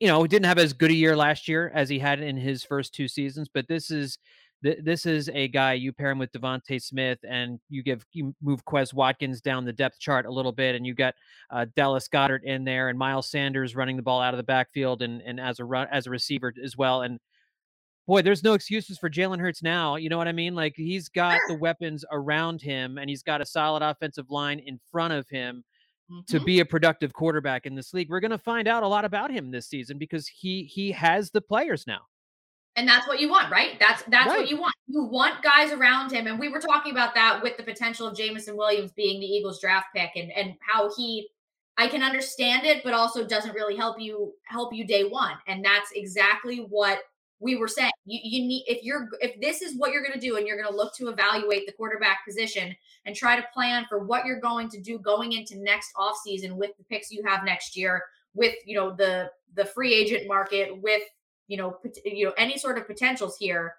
you 0.00 0.08
know, 0.08 0.20
he 0.20 0.28
didn't 0.28 0.46
have 0.46 0.58
as 0.58 0.74
good 0.74 0.90
a 0.90 0.94
year 0.94 1.16
last 1.16 1.48
year 1.48 1.72
as 1.74 1.88
he 1.88 1.98
had 1.98 2.20
in 2.20 2.36
his 2.36 2.62
first 2.62 2.92
two 2.92 3.08
seasons, 3.08 3.48
but 3.48 3.68
this 3.68 3.90
is 3.90 4.18
th- 4.64 4.78
this 4.82 5.06
is 5.06 5.28
a 5.32 5.46
guy 5.48 5.74
you 5.74 5.92
pair 5.92 6.10
him 6.10 6.18
with 6.18 6.32
DeVonta 6.32 6.82
Smith, 6.82 7.18
and 7.28 7.60
you 7.68 7.82
give 7.82 8.04
you 8.12 8.34
move 8.42 8.64
Quez 8.64 8.92
Watkins 8.92 9.40
down 9.40 9.64
the 9.64 9.72
depth 9.72 10.00
chart 10.00 10.26
a 10.26 10.32
little 10.32 10.52
bit, 10.52 10.74
and 10.74 10.86
you 10.86 10.94
got 10.94 11.14
uh, 11.50 11.66
Dallas 11.76 12.08
Goedert 12.08 12.42
in 12.44 12.64
there, 12.64 12.88
and 12.88 12.98
Miles 12.98 13.30
Sanders 13.30 13.76
running 13.76 13.96
the 13.96 14.02
ball 14.02 14.20
out 14.20 14.34
of 14.34 14.38
the 14.38 14.44
backfield, 14.44 15.02
and 15.02 15.20
and 15.22 15.38
as 15.38 15.60
a 15.60 15.64
run 15.64 15.86
as 15.92 16.06
a 16.06 16.10
receiver 16.10 16.52
as 16.62 16.76
well, 16.76 17.02
and 17.02 17.20
boy, 18.06 18.22
there's 18.22 18.42
no 18.42 18.54
excuses 18.54 18.98
for 18.98 19.08
Jalen 19.08 19.40
Hurts 19.40 19.62
now. 19.62 19.96
You 19.96 20.08
know 20.08 20.18
what 20.18 20.28
I 20.28 20.32
mean? 20.32 20.54
Like 20.54 20.74
he's 20.76 21.08
got 21.08 21.38
the 21.48 21.56
weapons 21.56 22.04
around 22.10 22.62
him, 22.62 22.98
and 22.98 23.08
he's 23.08 23.22
got 23.22 23.40
a 23.40 23.46
solid 23.46 23.82
offensive 23.82 24.30
line 24.30 24.58
in 24.58 24.80
front 24.90 25.12
of 25.12 25.28
him. 25.28 25.62
Mm-hmm. 26.12 26.36
to 26.36 26.44
be 26.44 26.60
a 26.60 26.66
productive 26.66 27.14
quarterback 27.14 27.64
in 27.64 27.74
this 27.74 27.94
league. 27.94 28.10
We're 28.10 28.20
going 28.20 28.30
to 28.30 28.36
find 28.36 28.68
out 28.68 28.82
a 28.82 28.86
lot 28.86 29.06
about 29.06 29.30
him 29.30 29.50
this 29.50 29.68
season 29.68 29.96
because 29.96 30.28
he 30.28 30.64
he 30.64 30.92
has 30.92 31.30
the 31.30 31.40
players 31.40 31.86
now. 31.86 32.00
And 32.76 32.88
that's 32.88 33.06
what 33.06 33.20
you 33.20 33.28
want, 33.28 33.52
right? 33.52 33.78
That's 33.78 34.02
that's 34.08 34.28
right. 34.28 34.38
what 34.40 34.48
you 34.48 34.56
want. 34.56 34.74
You 34.88 35.04
want 35.04 35.42
guys 35.42 35.70
around 35.72 36.10
him. 36.10 36.26
And 36.26 36.38
we 36.38 36.48
were 36.48 36.60
talking 36.60 36.92
about 36.92 37.14
that 37.14 37.40
with 37.42 37.56
the 37.56 37.62
potential 37.62 38.06
of 38.06 38.16
Jameson 38.16 38.56
Williams 38.56 38.90
being 38.92 39.20
the 39.20 39.26
Eagles 39.26 39.60
draft 39.60 39.86
pick 39.94 40.10
and 40.16 40.32
and 40.32 40.54
how 40.60 40.90
he 40.96 41.28
I 41.76 41.88
can 41.88 42.02
understand 42.02 42.64
it, 42.64 42.84
but 42.84 42.94
also 42.94 43.26
doesn't 43.26 43.54
really 43.54 43.76
help 43.76 44.00
you 44.00 44.32
help 44.44 44.72
you 44.72 44.86
day 44.86 45.04
one. 45.04 45.34
And 45.46 45.64
that's 45.64 45.90
exactly 45.94 46.58
what 46.68 47.00
we 47.40 47.56
were 47.56 47.68
saying. 47.68 47.90
You, 48.06 48.20
you 48.22 48.46
need 48.46 48.64
if 48.66 48.84
you're 48.84 49.08
if 49.20 49.40
this 49.40 49.60
is 49.60 49.76
what 49.76 49.92
you're 49.92 50.02
going 50.02 50.18
to 50.18 50.20
do, 50.20 50.36
and 50.36 50.46
you're 50.46 50.60
going 50.60 50.70
to 50.70 50.76
look 50.76 50.94
to 50.96 51.08
evaluate 51.08 51.66
the 51.66 51.72
quarterback 51.72 52.24
position 52.26 52.74
and 53.06 53.14
try 53.14 53.36
to 53.36 53.46
plan 53.52 53.86
for 53.88 54.04
what 54.04 54.24
you're 54.24 54.40
going 54.40 54.68
to 54.70 54.80
do 54.80 54.98
going 54.98 55.32
into 55.32 55.58
next 55.58 55.90
offseason 55.96 56.52
with 56.52 56.76
the 56.78 56.84
picks 56.84 57.10
you 57.10 57.22
have 57.24 57.44
next 57.44 57.76
year, 57.76 58.04
with 58.34 58.54
you 58.64 58.76
know 58.76 58.94
the 58.94 59.30
the 59.54 59.64
free 59.64 59.92
agent 59.92 60.28
market, 60.28 60.80
with 60.80 61.02
you 61.48 61.56
know, 61.56 61.78
you 62.04 62.26
know, 62.26 62.32
any 62.36 62.56
sort 62.56 62.78
of 62.78 62.86
potentials 62.86 63.36
here, 63.36 63.74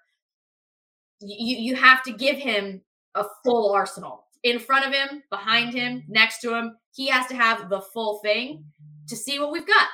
you 1.20 1.56
you 1.56 1.74
have 1.74 2.02
to 2.04 2.12
give 2.12 2.36
him 2.36 2.82
a 3.14 3.24
full 3.44 3.72
arsenal 3.72 4.26
in 4.42 4.58
front 4.58 4.86
of 4.86 4.92
him, 4.92 5.22
behind 5.30 5.74
him, 5.74 5.98
mm-hmm. 5.98 6.12
next 6.12 6.40
to 6.40 6.54
him. 6.54 6.76
He 6.94 7.08
has 7.08 7.26
to 7.26 7.34
have 7.34 7.68
the 7.68 7.80
full 7.80 8.18
thing 8.20 8.64
to 9.08 9.16
see 9.16 9.38
what 9.38 9.50
we've 9.50 9.66
got. 9.66 9.88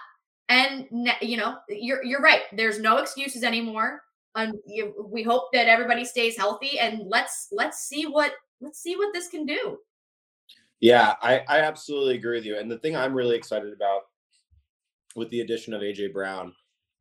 And 0.48 0.86
you 1.20 1.36
know, 1.36 1.58
you're 1.68 2.04
you're 2.04 2.20
right. 2.20 2.42
There's 2.52 2.78
no 2.78 2.98
excuses 2.98 3.42
anymore. 3.42 4.02
And 4.34 4.54
you, 4.66 5.08
we 5.10 5.22
hope 5.22 5.52
that 5.52 5.68
everybody 5.68 6.04
stays 6.04 6.36
healthy, 6.36 6.78
and 6.78 7.02
let's 7.06 7.48
let's 7.52 7.78
see 7.80 8.04
what 8.04 8.32
let's 8.60 8.80
see 8.80 8.96
what 8.96 9.12
this 9.12 9.28
can 9.28 9.46
do. 9.46 9.78
Yeah, 10.80 11.14
I, 11.22 11.42
I 11.48 11.60
absolutely 11.60 12.16
agree 12.16 12.38
with 12.38 12.44
you. 12.44 12.58
And 12.58 12.70
the 12.70 12.78
thing 12.78 12.96
I'm 12.96 13.14
really 13.14 13.36
excited 13.36 13.72
about 13.72 14.02
with 15.14 15.30
the 15.30 15.40
addition 15.40 15.74
of 15.74 15.82
AJ 15.82 16.12
Brown 16.12 16.52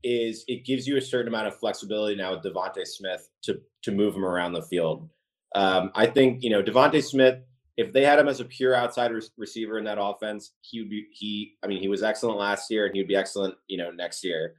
is 0.03 0.43
it 0.47 0.65
gives 0.65 0.87
you 0.87 0.97
a 0.97 1.01
certain 1.01 1.27
amount 1.27 1.47
of 1.47 1.57
flexibility 1.57 2.15
now 2.15 2.31
with 2.31 2.43
DeVonta 2.43 2.85
Smith 2.85 3.29
to 3.43 3.59
to 3.83 3.91
move 3.91 4.15
him 4.15 4.25
around 4.25 4.53
the 4.53 4.61
field. 4.61 5.09
Um, 5.55 5.91
I 5.95 6.05
think 6.05 6.43
you 6.43 6.49
know 6.49 6.63
DeVonta 6.63 7.03
Smith. 7.03 7.39
If 7.77 7.93
they 7.93 8.03
had 8.03 8.19
him 8.19 8.27
as 8.27 8.39
a 8.41 8.45
pure 8.45 8.75
outside 8.75 9.11
re- 9.11 9.21
receiver 9.37 9.77
in 9.77 9.85
that 9.85 9.97
offense, 9.99 10.51
he 10.61 10.81
would 10.81 10.89
be 10.89 11.07
he. 11.11 11.53
I 11.63 11.67
mean, 11.67 11.81
he 11.81 11.87
was 11.87 12.03
excellent 12.03 12.37
last 12.37 12.69
year, 12.69 12.85
and 12.85 12.93
he 12.93 13.01
would 13.01 13.07
be 13.07 13.15
excellent, 13.15 13.55
you 13.67 13.77
know, 13.77 13.91
next 13.91 14.23
year. 14.23 14.55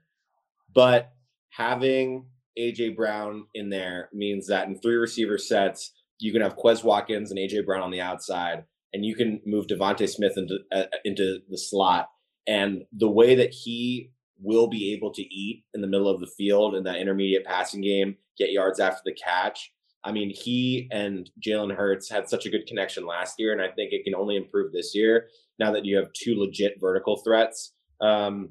But 0.74 1.12
having 1.50 2.26
AJ 2.58 2.96
Brown 2.96 3.46
in 3.54 3.68
there 3.68 4.08
means 4.12 4.46
that 4.48 4.66
in 4.66 4.78
three 4.78 4.96
receiver 4.96 5.38
sets, 5.38 5.92
you 6.18 6.32
can 6.32 6.40
have 6.40 6.56
Quez 6.56 6.82
Watkins 6.82 7.30
and 7.30 7.38
AJ 7.38 7.66
Brown 7.66 7.82
on 7.82 7.90
the 7.90 8.00
outside, 8.00 8.64
and 8.92 9.04
you 9.04 9.14
can 9.14 9.40
move 9.44 9.66
DeVonta 9.66 10.08
Smith 10.08 10.34
into 10.36 10.58
uh, 10.72 10.84
into 11.04 11.40
the 11.48 11.58
slot. 11.58 12.08
And 12.46 12.82
the 12.92 13.10
way 13.10 13.34
that 13.36 13.52
he 13.52 14.10
will 14.42 14.66
be 14.66 14.92
able 14.92 15.12
to 15.12 15.22
eat 15.22 15.64
in 15.74 15.80
the 15.80 15.86
middle 15.86 16.08
of 16.08 16.20
the 16.20 16.26
field 16.26 16.74
in 16.74 16.84
that 16.84 16.96
intermediate 16.96 17.44
passing 17.44 17.80
game, 17.80 18.16
get 18.36 18.52
yards 18.52 18.80
after 18.80 19.02
the 19.04 19.14
catch. 19.14 19.72
I 20.04 20.10
mean, 20.10 20.30
he 20.30 20.88
and 20.90 21.30
Jalen 21.40 21.74
Hurts 21.74 22.10
had 22.10 22.28
such 22.28 22.44
a 22.44 22.50
good 22.50 22.66
connection 22.66 23.06
last 23.06 23.38
year, 23.38 23.52
and 23.52 23.62
I 23.62 23.68
think 23.68 23.92
it 23.92 24.04
can 24.04 24.14
only 24.14 24.36
improve 24.36 24.72
this 24.72 24.94
year 24.94 25.28
now 25.58 25.70
that 25.72 25.84
you 25.84 25.96
have 25.96 26.12
two 26.12 26.34
legit 26.36 26.80
vertical 26.80 27.18
threats. 27.18 27.74
Um, 28.00 28.50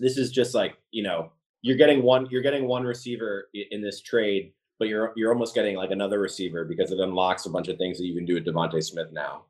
this 0.00 0.16
is 0.16 0.32
just 0.32 0.54
like 0.54 0.76
you 0.90 1.02
know 1.02 1.30
you're 1.62 1.76
getting 1.76 2.02
one 2.02 2.26
you're 2.30 2.42
getting 2.42 2.66
one 2.66 2.84
receiver 2.84 3.48
in 3.70 3.82
this 3.82 4.00
trade, 4.02 4.52
but 4.80 4.88
you're 4.88 5.12
you're 5.16 5.32
almost 5.32 5.54
getting 5.54 5.76
like 5.76 5.92
another 5.92 6.18
receiver 6.18 6.64
because 6.64 6.90
it 6.90 6.98
unlocks 6.98 7.46
a 7.46 7.50
bunch 7.50 7.68
of 7.68 7.78
things 7.78 7.98
that 7.98 8.06
you 8.06 8.14
can 8.14 8.24
do 8.24 8.34
with 8.34 8.46
DeVonta 8.46 8.82
Smith 8.82 9.12
now. 9.12 9.44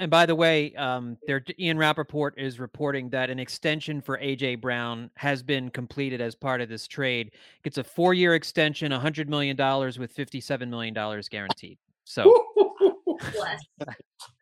And 0.00 0.10
by 0.10 0.24
the 0.24 0.34
way, 0.34 0.74
um, 0.76 1.18
there 1.26 1.44
Ian 1.58 1.76
Rapoport 1.76 2.34
is 2.38 2.58
reporting 2.58 3.10
that 3.10 3.28
an 3.28 3.38
extension 3.38 4.00
for 4.00 4.16
AJ 4.16 4.62
Brown 4.62 5.10
has 5.14 5.42
been 5.42 5.68
completed 5.68 6.22
as 6.22 6.34
part 6.34 6.62
of 6.62 6.70
this 6.70 6.88
trade. 6.88 7.32
It's 7.64 7.76
a 7.76 7.84
four-year 7.84 8.34
extension, 8.34 8.90
hundred 8.92 9.28
million 9.28 9.56
dollars 9.56 9.98
with 9.98 10.10
fifty-seven 10.12 10.70
million 10.70 10.94
dollars 10.94 11.28
guaranteed. 11.28 11.76
So, 12.04 12.24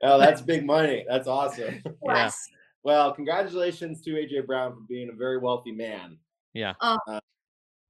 oh, 0.03 0.19
that's 0.19 0.41
big 0.43 0.65
money. 0.65 1.05
That's 1.09 1.27
awesome. 1.27 1.83
Yeah. 2.05 2.31
Well, 2.85 3.13
congratulations 3.13 4.01
to 4.03 4.13
AJ 4.13 4.47
Brown 4.47 4.73
for 4.73 4.81
being 4.89 5.11
a 5.13 5.13
very 5.13 5.39
wealthy 5.39 5.73
man. 5.73 6.17
Yeah. 6.55 6.75
Uh, 6.81 6.97
uh, 7.09 7.21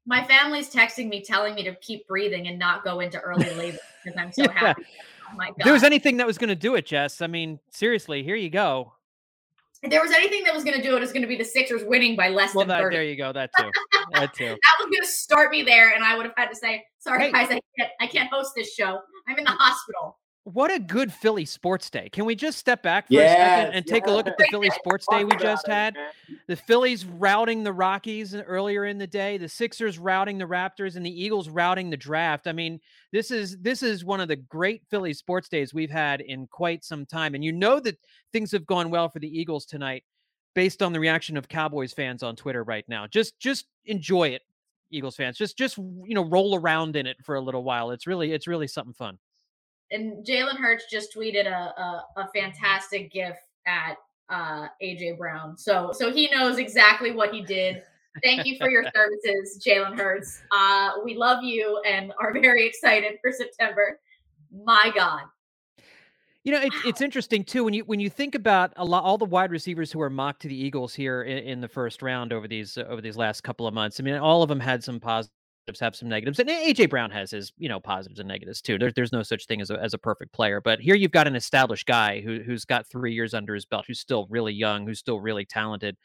My 0.07 0.25
family's 0.25 0.73
texting 0.73 1.09
me, 1.09 1.23
telling 1.23 1.55
me 1.55 1.62
to 1.64 1.75
keep 1.77 2.09
breathing 2.09 2.49
and 2.49 2.59
not 2.59 2.83
go 2.83 3.01
into 3.01 3.21
early 3.21 3.53
labor 3.55 3.79
because 4.03 4.19
I'm 4.19 4.33
so 4.33 4.43
yeah. 4.45 4.53
happy. 4.53 4.87
Oh 5.31 5.37
my 5.37 5.47
God. 5.47 5.57
There 5.64 5.72
was 5.72 5.83
anything 5.83 6.18
that 6.18 6.26
was 6.26 6.39
going 6.39 6.49
to 6.49 6.57
do 6.57 6.74
it, 6.74 6.87
Jess. 6.87 7.20
I 7.20 7.26
mean, 7.26 7.59
seriously, 7.70 8.22
here 8.22 8.37
you 8.37 8.51
go. 8.51 8.93
If 9.83 9.91
there 9.91 10.03
was 10.03 10.11
anything 10.11 10.43
that 10.45 10.55
was 10.55 10.64
going 10.64 10.76
to 10.76 10.83
do 10.83 10.97
it, 10.97 11.03
it's 11.03 11.12
going 11.12 11.22
to 11.22 11.29
be 11.29 11.37
the 11.37 11.45
Sixers 11.45 11.85
winning 11.85 12.16
by 12.16 12.31
less 12.31 12.55
well, 12.55 12.64
than 12.64 12.76
that, 12.76 12.83
30. 12.83 12.97
There 12.97 13.05
you 13.05 13.16
go. 13.16 13.33
That 13.33 13.51
too. 13.59 13.70
That 14.12 14.35
too. 14.35 14.47
that 14.47 14.74
was 14.81 14.87
going 14.87 15.03
to 15.03 15.07
start 15.07 15.51
me 15.51 15.62
there, 15.62 15.95
and 15.95 16.03
I 16.03 16.16
would 16.16 16.26
have 16.26 16.35
had 16.37 16.49
to 16.49 16.57
say, 16.57 16.85
"Sorry, 16.99 17.26
hey. 17.26 17.33
guys, 17.33 17.47
I 17.51 17.61
can't, 17.79 17.91
I 18.01 18.07
can't 18.09 18.31
host 18.33 18.53
this 18.57 18.74
show. 18.74 18.99
I'm 19.29 19.39
in 19.39 19.45
the 19.45 19.51
hospital." 19.51 20.18
What 20.53 20.72
a 20.72 20.78
good 20.78 21.12
Philly 21.12 21.44
sports 21.44 21.90
day. 21.90 22.09
Can 22.09 22.24
we 22.24 22.34
just 22.34 22.59
step 22.59 22.82
back 22.82 23.09
for 23.09 23.14
yes, 23.14 23.32
a 23.32 23.36
second 23.36 23.74
and 23.74 23.86
take 23.86 24.07
a 24.07 24.11
look 24.11 24.26
at 24.26 24.38
the 24.38 24.46
Philly 24.51 24.70
sports 24.70 25.07
day 25.11 25.24
we 25.24 25.36
just 25.36 25.66
had? 25.66 25.94
The 26.46 26.57
Phillies 26.57 27.05
routing 27.05 27.62
the 27.62 27.72
Rockies 27.72 28.34
earlier 28.34 28.86
in 28.86 28.96
the 28.96 29.07
day, 29.07 29.36
the 29.36 29.49
Sixers 29.49 29.99
routing 29.99 30.38
the 30.38 30.46
Raptors 30.46 30.96
and 30.96 31.05
the 31.05 31.22
Eagles 31.22 31.51
routing 31.51 31.90
the 31.90 31.99
draft. 31.99 32.46
I 32.46 32.53
mean, 32.53 32.80
this 33.12 33.30
is 33.30 33.59
this 33.59 33.82
is 33.82 34.05
one 34.05 34.20
of 34.20 34.28
the 34.28 34.36
great 34.36 34.82
Philly 34.88 35.12
sports 35.12 35.51
days 35.51 35.74
we've 35.74 35.90
had 35.90 36.22
in 36.22 36.46
quite 36.46 36.82
some 36.82 37.05
time. 37.05 37.34
And 37.34 37.44
you 37.44 37.53
know 37.53 37.78
that 37.80 37.99
things 38.32 38.51
have 38.53 38.66
gone 38.66 38.88
well 38.90 39.11
for 39.11 39.18
the 39.18 39.28
Eagles 39.28 39.66
tonight 39.66 40.05
based 40.55 40.82
on 40.82 40.94
the 40.94 41.01
reaction 41.01 41.36
of 41.36 41.49
Cowboys 41.49 41.92
fans 41.92 42.22
on 42.22 42.36
Twitter 42.36 42.64
right 42.64 42.84
now. 42.88 43.07
Just 43.07 43.38
just 43.38 43.66
enjoy 43.84 44.28
it, 44.28 44.42
Eagles 44.90 45.16
fans. 45.16 45.36
Just 45.36 45.59
just 45.59 45.76
you 45.76 46.14
know, 46.14 46.24
roll 46.24 46.55
around 46.55 46.96
in 46.96 47.07
it 47.07 47.18
for 47.22 47.34
a 47.34 47.40
little 47.40 47.64
while. 47.64 47.90
It's 47.90 48.07
really 48.07 48.32
it's 48.32 48.46
really 48.46 48.66
something 48.66 48.94
fun 48.94 49.18
and 49.91 50.24
Jalen 50.24 50.57
Hurts 50.57 50.84
just 50.91 51.14
tweeted 51.14 51.47
a, 51.47 51.80
a, 51.80 52.05
a 52.16 52.28
fantastic 52.34 53.12
gif 53.12 53.36
at 53.66 53.97
uh, 54.28 54.68
AJ 54.82 55.18
Brown. 55.18 55.57
So 55.57 55.93
so 55.93 56.12
he 56.12 56.28
knows 56.30 56.59
exactly 56.59 57.12
what 57.12 57.32
he 57.32 57.43
did. 57.43 57.82
Thank 58.22 58.47
you 58.47 58.57
for 58.59 58.70
your 58.70 58.84
services, 58.95 59.62
Jalen 59.64 59.97
Hurts. 59.97 60.41
Uh, 60.51 60.93
we 61.05 61.16
love 61.16 61.43
you 61.43 61.80
and 61.86 62.12
are 62.20 62.32
very 62.32 62.66
excited 62.66 63.18
for 63.22 63.32
September. 63.32 64.01
My 64.53 64.91
God. 64.95 65.22
You 66.45 66.53
know, 66.53 66.61
it, 66.61 66.72
wow. 66.72 66.80
it's 66.86 67.03
interesting 67.03 67.45
too 67.45 67.64
when 67.64 67.74
you 67.74 67.84
when 67.84 68.01
you 68.01 68.09
think 68.09 68.34
about 68.34 68.72
a 68.76 68.84
lot 68.84 69.05
all 69.05 69.18
the 69.18 69.24
wide 69.24 69.51
receivers 69.51 69.93
who 69.93 70.01
are 70.01 70.09
mocked 70.09 70.43
to 70.43 70.49
the 70.49 70.55
Eagles 70.55 70.95
here 70.95 71.22
in, 71.22 71.39
in 71.39 71.61
the 71.61 71.68
first 71.68 72.01
round 72.01 72.32
over 72.32 72.49
these 72.49 72.78
uh, 72.78 72.84
over 72.89 73.03
these 73.03 73.16
last 73.16 73.43
couple 73.43 73.66
of 73.66 73.74
months. 73.74 74.01
I 74.01 74.03
mean, 74.03 74.14
all 74.14 74.43
of 74.43 74.49
them 74.49 74.61
had 74.61 74.82
some 74.82 74.99
positive 74.99 75.34
have 75.81 75.95
some 75.95 76.09
negatives, 76.09 76.39
and 76.39 76.49
AJ 76.49 76.91
Brown 76.91 77.11
has 77.11 77.31
his 77.31 77.53
you 77.59 77.69
know 77.69 77.81
positives 77.81 78.21
and 78.21 78.29
negatives 78.29 78.62
too. 78.62 78.79
There, 78.79 78.91
there's 78.91 79.12
no 79.12 79.23
such 79.23 79.47
thing 79.47 79.61
as 79.61 79.71
a, 79.71 79.79
as 79.81 79.95
a 79.95 79.99
perfect 79.99 80.33
player, 80.33 80.61
but 80.61 80.81
here 80.81 80.95
you've 80.95 81.11
got 81.11 81.27
an 81.27 81.37
established 81.37 81.87
guy 81.87 82.21
who 82.21 82.41
who's 82.41 82.64
got 82.64 82.87
three 82.87 83.12
years 83.12 83.35
under 83.35 83.55
his 83.55 83.64
belt, 83.64 83.85
who's 83.87 84.01
still 84.01 84.27
really 84.31 84.53
young, 84.53 84.87
who's 84.87 84.99
still 84.99 85.21
really 85.21 85.45
talented, 85.45 85.97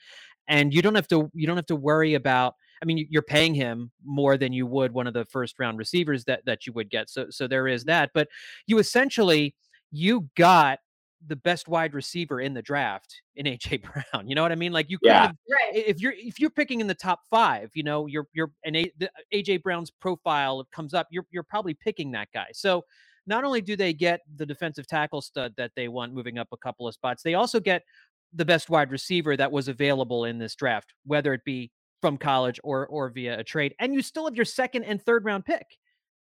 and 0.48 0.74
you 0.74 0.82
don't 0.82 0.96
have 0.96 1.08
to 1.10 1.32
you 1.34 1.48
don't 1.48 1.56
have 1.58 1.66
to 1.68 1.76
worry 1.76 2.14
about. 2.16 2.56
I 2.82 2.86
mean, 2.86 3.08
you're 3.10 3.22
paying 3.22 3.56
him 3.56 3.92
more 4.04 4.38
than 4.38 4.52
you 4.52 4.68
would 4.68 4.92
one 4.92 5.08
of 5.08 5.14
the 5.14 5.26
first 5.26 5.58
round 5.60 5.78
receivers 5.78 6.26
that 6.26 6.46
that 6.46 6.68
you 6.68 6.74
would 6.74 6.90
get. 6.90 7.10
So 7.10 7.28
so 7.30 7.48
there 7.48 7.68
is 7.68 7.86
that, 7.86 8.12
but 8.14 8.28
you 8.68 8.80
essentially 8.80 9.56
you 9.92 10.30
got 10.36 10.80
the 11.28 11.36
best 11.36 11.68
wide 11.68 11.94
receiver 11.94 12.42
in 12.42 12.54
the 12.54 12.62
draft 12.62 13.22
in 13.36 13.46
AJ 13.48 13.84
Brown. 13.84 14.28
You 14.28 14.36
know 14.36 14.42
what 14.42 14.52
I 14.52 14.56
mean? 14.56 14.72
Like 14.72 14.90
you 14.90 14.98
yeah. 15.02 15.28
Have, 15.28 15.36
right. 15.50 15.76
if 15.76 16.00
you're 16.02 16.14
if 16.16 16.40
you're 16.40 16.50
picking 16.50 16.82
in 16.82 16.88
the 16.88 16.94
top 16.94 17.22
five, 17.30 17.70
you 17.74 17.84
know, 17.84 18.08
you're 18.08 18.28
you're 18.34 18.52
and 18.66 18.76
A, 18.76 18.92
the, 18.98 19.10
AJ 19.34 19.64
Brown's 19.64 19.92
profile 19.92 20.66
comes 20.72 20.94
up, 20.94 21.08
you're 21.12 21.26
you're 21.32 21.44
probably 21.44 21.74
picking 21.74 22.12
that 22.12 22.30
guy. 22.34 22.48
So 22.54 22.84
not 23.26 23.44
only 23.44 23.62
do 23.62 23.76
they 23.76 23.94
get 23.94 24.22
the 24.36 24.46
defensive 24.46 24.86
tackle 24.88 25.22
stud 25.22 25.54
that 25.58 25.72
they 25.76 25.88
want 25.88 26.14
moving 26.14 26.38
up 26.38 26.50
a 26.52 26.58
couple 26.58 26.88
of 26.88 26.94
spots, 26.94 27.24
they 27.24 27.36
also 27.36 27.60
get 27.60 27.84
the 28.34 28.46
best 28.46 28.70
wide 28.70 28.92
receiver 28.92 29.38
that 29.38 29.52
was 29.52 29.68
available 29.68 30.26
in 30.26 30.40
this 30.40 30.56
draft, 30.56 30.94
whether 31.06 31.34
it 31.34 31.44
be 31.46 31.72
from 32.02 32.18
college 32.18 32.60
or 32.64 32.86
or 32.88 33.10
via 33.10 33.40
a 33.40 33.44
trade. 33.44 33.74
And 33.80 33.94
you 33.94 34.02
still 34.02 34.26
have 34.26 34.36
your 34.36 34.46
second 34.46 34.84
and 34.84 35.02
third 35.02 35.24
round 35.24 35.46
pick 35.46 35.66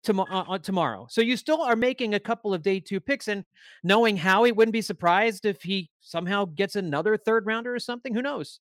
tom- 0.04 0.20
uh, 0.20 0.58
tomorrow. 0.60 1.08
So 1.10 1.22
you 1.22 1.38
still 1.38 1.62
are 1.62 1.76
making 1.76 2.14
a 2.14 2.20
couple 2.20 2.54
of 2.54 2.62
day 2.62 2.80
two 2.80 3.00
picks, 3.00 3.28
and 3.28 3.46
knowing 3.84 4.18
Howie 4.18 4.52
wouldn't 4.52 4.74
be 4.74 4.82
surprised 4.82 5.46
if 5.46 5.62
he 5.62 5.90
somehow 6.02 6.46
gets 6.46 6.76
another 6.76 7.18
third 7.18 7.46
rounder 7.46 7.74
or 7.74 7.80
something. 7.80 8.14
Who 8.14 8.22
knows? 8.22 8.60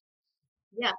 Yeah, 0.76 0.92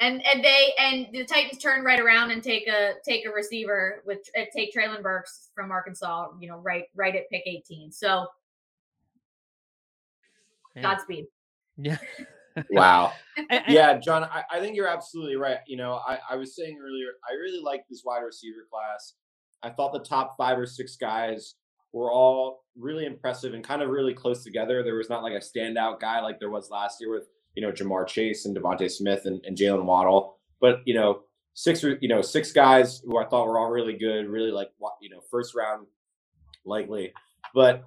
and 0.00 0.24
and 0.26 0.44
they 0.44 0.74
and 0.78 1.06
the 1.12 1.24
Titans 1.24 1.62
turn 1.62 1.84
right 1.84 2.00
around 2.00 2.30
and 2.30 2.42
take 2.42 2.66
a 2.68 2.94
take 3.06 3.26
a 3.26 3.30
receiver 3.30 4.02
with 4.06 4.18
uh, 4.38 4.44
take 4.54 4.74
Treylon 4.74 5.02
Burks 5.02 5.50
from 5.54 5.70
Arkansas. 5.70 6.28
You 6.40 6.48
know, 6.48 6.58
right 6.58 6.84
right 6.94 7.14
at 7.14 7.28
pick 7.30 7.42
eighteen. 7.46 7.92
So 7.92 8.26
yeah. 10.78 10.82
Godspeed. 10.82 11.26
Yeah. 11.76 11.98
wow. 12.70 13.12
yeah, 13.68 13.98
John, 13.98 14.24
I, 14.24 14.42
I, 14.50 14.60
think 14.60 14.76
you're 14.76 14.88
absolutely 14.88 15.36
right. 15.36 15.58
You 15.66 15.76
know, 15.76 16.00
I, 16.06 16.18
I 16.30 16.36
was 16.36 16.56
saying 16.56 16.78
earlier, 16.82 17.08
I 17.28 17.34
really 17.34 17.62
like 17.62 17.84
this 17.88 18.02
wide 18.04 18.20
receiver 18.20 18.66
class. 18.70 19.14
I 19.62 19.70
thought 19.70 19.92
the 19.92 20.00
top 20.00 20.36
five 20.36 20.58
or 20.58 20.66
six 20.66 20.96
guys 20.96 21.54
were 21.92 22.12
all 22.12 22.64
really 22.76 23.06
impressive 23.06 23.54
and 23.54 23.64
kind 23.64 23.82
of 23.82 23.88
really 23.88 24.14
close 24.14 24.44
together. 24.44 24.82
There 24.82 24.94
was 24.94 25.08
not 25.08 25.22
like 25.22 25.32
a 25.32 25.40
standout 25.40 26.00
guy 26.00 26.20
like 26.20 26.38
there 26.38 26.50
was 26.50 26.70
last 26.70 27.00
year 27.00 27.12
with, 27.12 27.28
you 27.54 27.62
know, 27.62 27.72
Ja'Marr 27.72 28.06
Chase 28.06 28.46
and 28.46 28.56
DeVonta 28.56 28.90
Smith 28.90 29.22
and, 29.24 29.40
and 29.44 29.56
Jaylen 29.56 29.84
Waddle. 29.84 30.38
But, 30.60 30.80
you 30.84 30.94
know, 30.94 31.22
six, 31.54 31.82
you 31.82 32.08
know, 32.08 32.22
six 32.22 32.52
guys 32.52 33.00
who 33.04 33.18
I 33.18 33.26
thought 33.26 33.46
were 33.46 33.58
all 33.58 33.70
really 33.70 33.96
good, 33.96 34.28
really 34.28 34.50
like, 34.50 34.68
you 35.00 35.10
know, 35.10 35.20
first 35.30 35.54
round 35.54 35.86
likely. 36.64 37.12
But 37.54 37.82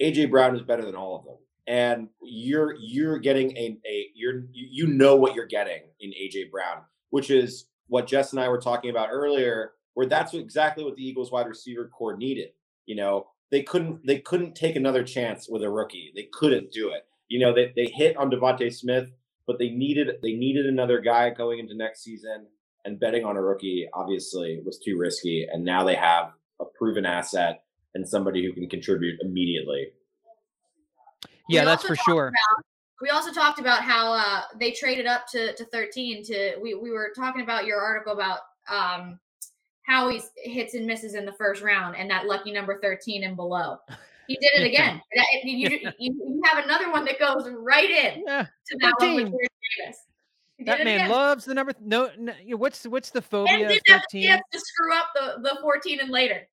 AJ 0.00 0.30
Brown 0.30 0.56
is 0.56 0.62
better 0.62 0.84
than 0.84 0.94
all 0.94 1.16
of 1.16 1.24
them. 1.24 1.36
And 1.66 2.08
you're 2.22 2.74
you're 2.80 3.18
getting 3.18 3.56
a, 3.56 3.78
a 3.86 4.06
you're 4.14 4.44
you 4.52 4.88
know 4.88 5.14
what 5.14 5.34
you're 5.34 5.46
getting 5.46 5.82
in 6.00 6.10
AJ 6.10 6.50
Brown, 6.50 6.78
which 7.10 7.30
is 7.30 7.66
what 7.86 8.06
Jess 8.06 8.32
and 8.32 8.40
I 8.40 8.48
were 8.48 8.60
talking 8.60 8.90
about 8.90 9.10
earlier 9.12 9.72
where 10.00 10.08
that's 10.08 10.32
exactly 10.32 10.82
what 10.82 10.96
the 10.96 11.06
Eagles 11.06 11.30
wide 11.30 11.46
receiver 11.46 11.86
corps 11.86 12.16
needed. 12.16 12.52
You 12.86 12.96
know, 12.96 13.26
they 13.50 13.62
couldn't 13.62 14.00
they 14.06 14.20
couldn't 14.20 14.54
take 14.54 14.74
another 14.74 15.04
chance 15.04 15.46
with 15.46 15.62
a 15.62 15.68
rookie. 15.68 16.10
They 16.16 16.30
couldn't 16.32 16.72
do 16.72 16.88
it. 16.88 17.06
You 17.28 17.38
know, 17.40 17.54
they, 17.54 17.74
they 17.76 17.84
hit 17.84 18.16
on 18.16 18.30
DeVonta 18.30 18.72
Smith, 18.72 19.10
but 19.46 19.58
they 19.58 19.68
needed 19.68 20.08
they 20.22 20.32
needed 20.32 20.64
another 20.64 21.00
guy 21.02 21.28
going 21.28 21.58
into 21.58 21.74
next 21.74 22.02
season. 22.02 22.46
And 22.86 22.98
betting 22.98 23.26
on 23.26 23.36
a 23.36 23.42
rookie 23.42 23.90
obviously 23.92 24.62
was 24.64 24.78
too 24.78 24.96
risky. 24.96 25.46
And 25.52 25.66
now 25.66 25.84
they 25.84 25.96
have 25.96 26.32
a 26.62 26.64
proven 26.64 27.04
asset 27.04 27.62
and 27.94 28.08
somebody 28.08 28.42
who 28.42 28.54
can 28.54 28.70
contribute 28.70 29.20
immediately. 29.20 29.88
Yeah, 31.46 31.66
that's 31.66 31.84
for 31.84 31.94
sure. 31.94 32.28
About, 32.28 32.64
we 33.02 33.10
also 33.10 33.34
talked 33.34 33.60
about 33.60 33.82
how 33.82 34.14
uh, 34.14 34.42
they 34.58 34.70
traded 34.70 35.04
up 35.04 35.26
to, 35.32 35.54
to 35.56 35.64
13 35.66 36.24
to 36.24 36.56
we, 36.62 36.72
we 36.72 36.90
were 36.90 37.12
talking 37.14 37.42
about 37.42 37.66
your 37.66 37.82
article 37.82 38.14
about 38.14 38.38
um, 38.70 39.20
how 39.90 40.08
he 40.08 40.22
hits 40.36 40.74
and 40.74 40.86
misses 40.86 41.14
in 41.14 41.26
the 41.26 41.32
first 41.32 41.62
round 41.62 41.96
and 41.96 42.08
that 42.08 42.26
lucky 42.26 42.52
number 42.52 42.78
13 42.80 43.24
and 43.24 43.34
below. 43.34 43.76
He 44.28 44.36
did 44.36 44.62
it 44.62 44.66
again. 44.72 45.02
you, 45.42 45.68
you, 45.98 46.14
you, 46.24 46.42
have 46.44 46.64
another 46.64 46.90
one 46.92 47.04
that 47.04 47.18
goes 47.18 47.50
right 47.58 47.90
in 47.90 48.22
yeah. 48.26 48.46
to 48.66 48.78
that 48.80 48.94
13. 49.00 49.14
one 49.14 49.32
with 49.32 49.48
Davis. 49.78 49.98
That 50.60 50.84
man 50.84 50.96
again. 50.96 51.10
loves 51.10 51.44
the 51.46 51.54
number. 51.54 51.72
No, 51.80 52.10
no, 52.18 52.34
what's 52.56 52.84
what's 52.86 53.10
the 53.10 53.22
phobia? 53.22 53.54
And 53.54 53.68
didn't 53.68 53.88
have 53.88 54.02
the 54.12 54.42
to 54.52 54.60
screw 54.60 54.94
up 54.94 55.06
the, 55.14 55.40
the 55.42 55.58
14 55.62 56.00
and 56.00 56.10
later. 56.10 56.46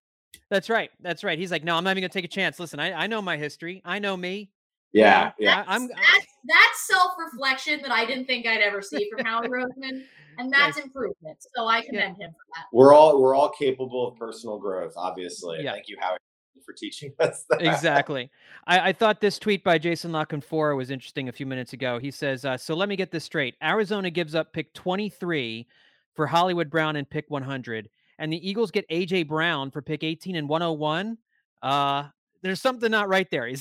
That's 0.49 0.69
right. 0.69 0.89
That's 1.01 1.25
right. 1.25 1.37
He's 1.37 1.51
like, 1.51 1.65
no, 1.65 1.75
I'm 1.75 1.83
not 1.83 1.91
even 1.91 2.03
gonna 2.03 2.09
take 2.09 2.23
a 2.23 2.29
chance. 2.29 2.57
Listen, 2.57 2.79
I, 2.79 2.93
I 2.93 3.07
know 3.07 3.21
my 3.21 3.35
history. 3.35 3.81
I 3.83 3.99
know 3.99 4.15
me. 4.15 4.49
Yeah, 4.93 5.33
yeah. 5.37 5.57
That's, 5.57 5.69
I'm 5.69 5.87
that's, 5.89 6.27
that's 6.45 6.87
self 6.87 7.11
reflection 7.19 7.81
that 7.81 7.91
I 7.91 8.05
didn't 8.05 8.27
think 8.27 8.47
I'd 8.47 8.61
ever 8.61 8.81
see 8.81 9.09
from 9.11 9.25
Howie 9.25 9.49
Roseman 9.49 10.05
and 10.37 10.51
that's 10.51 10.77
improvement. 10.77 11.37
So 11.55 11.67
I 11.67 11.81
commend 11.81 12.17
yeah. 12.19 12.27
him 12.27 12.31
for 12.31 12.45
that. 12.55 12.65
We're 12.71 12.93
all 12.93 13.21
we're 13.21 13.35
all 13.35 13.49
capable 13.49 14.07
of 14.07 14.17
personal 14.17 14.57
growth, 14.59 14.93
obviously. 14.95 15.63
Yeah. 15.63 15.73
Thank 15.73 15.87
you, 15.87 15.97
Howard, 15.99 16.19
for 16.65 16.73
teaching 16.73 17.13
us 17.19 17.45
that. 17.49 17.61
Exactly. 17.61 18.29
I, 18.65 18.89
I 18.89 18.93
thought 18.93 19.21
this 19.21 19.39
tweet 19.39 19.63
by 19.63 19.77
Jason 19.77 20.11
La 20.11 20.25
Canfora 20.25 20.75
was 20.75 20.91
interesting 20.91 21.29
a 21.29 21.31
few 21.31 21.45
minutes 21.45 21.73
ago. 21.73 21.99
He 21.99 22.11
says, 22.11 22.45
uh, 22.45 22.57
"So 22.57 22.75
let 22.75 22.89
me 22.89 22.95
get 22.95 23.11
this 23.11 23.23
straight: 23.23 23.55
Arizona 23.63 24.09
gives 24.09 24.35
up 24.35 24.53
pick 24.53 24.73
23 24.73 25.67
for 26.15 26.27
Hollywood 26.27 26.69
Brown 26.69 26.95
and 26.95 27.09
pick 27.09 27.25
100, 27.29 27.89
and 28.19 28.31
the 28.31 28.49
Eagles 28.49 28.71
get 28.71 28.87
AJ 28.89 29.27
Brown 29.27 29.71
for 29.71 29.81
pick 29.81 30.03
18 30.03 30.35
and 30.35 30.49
101." 30.49 31.17
Uh, 31.61 32.07
there's 32.43 32.61
something 32.61 32.91
not 32.91 33.09
right 33.09 33.29
there. 33.31 33.51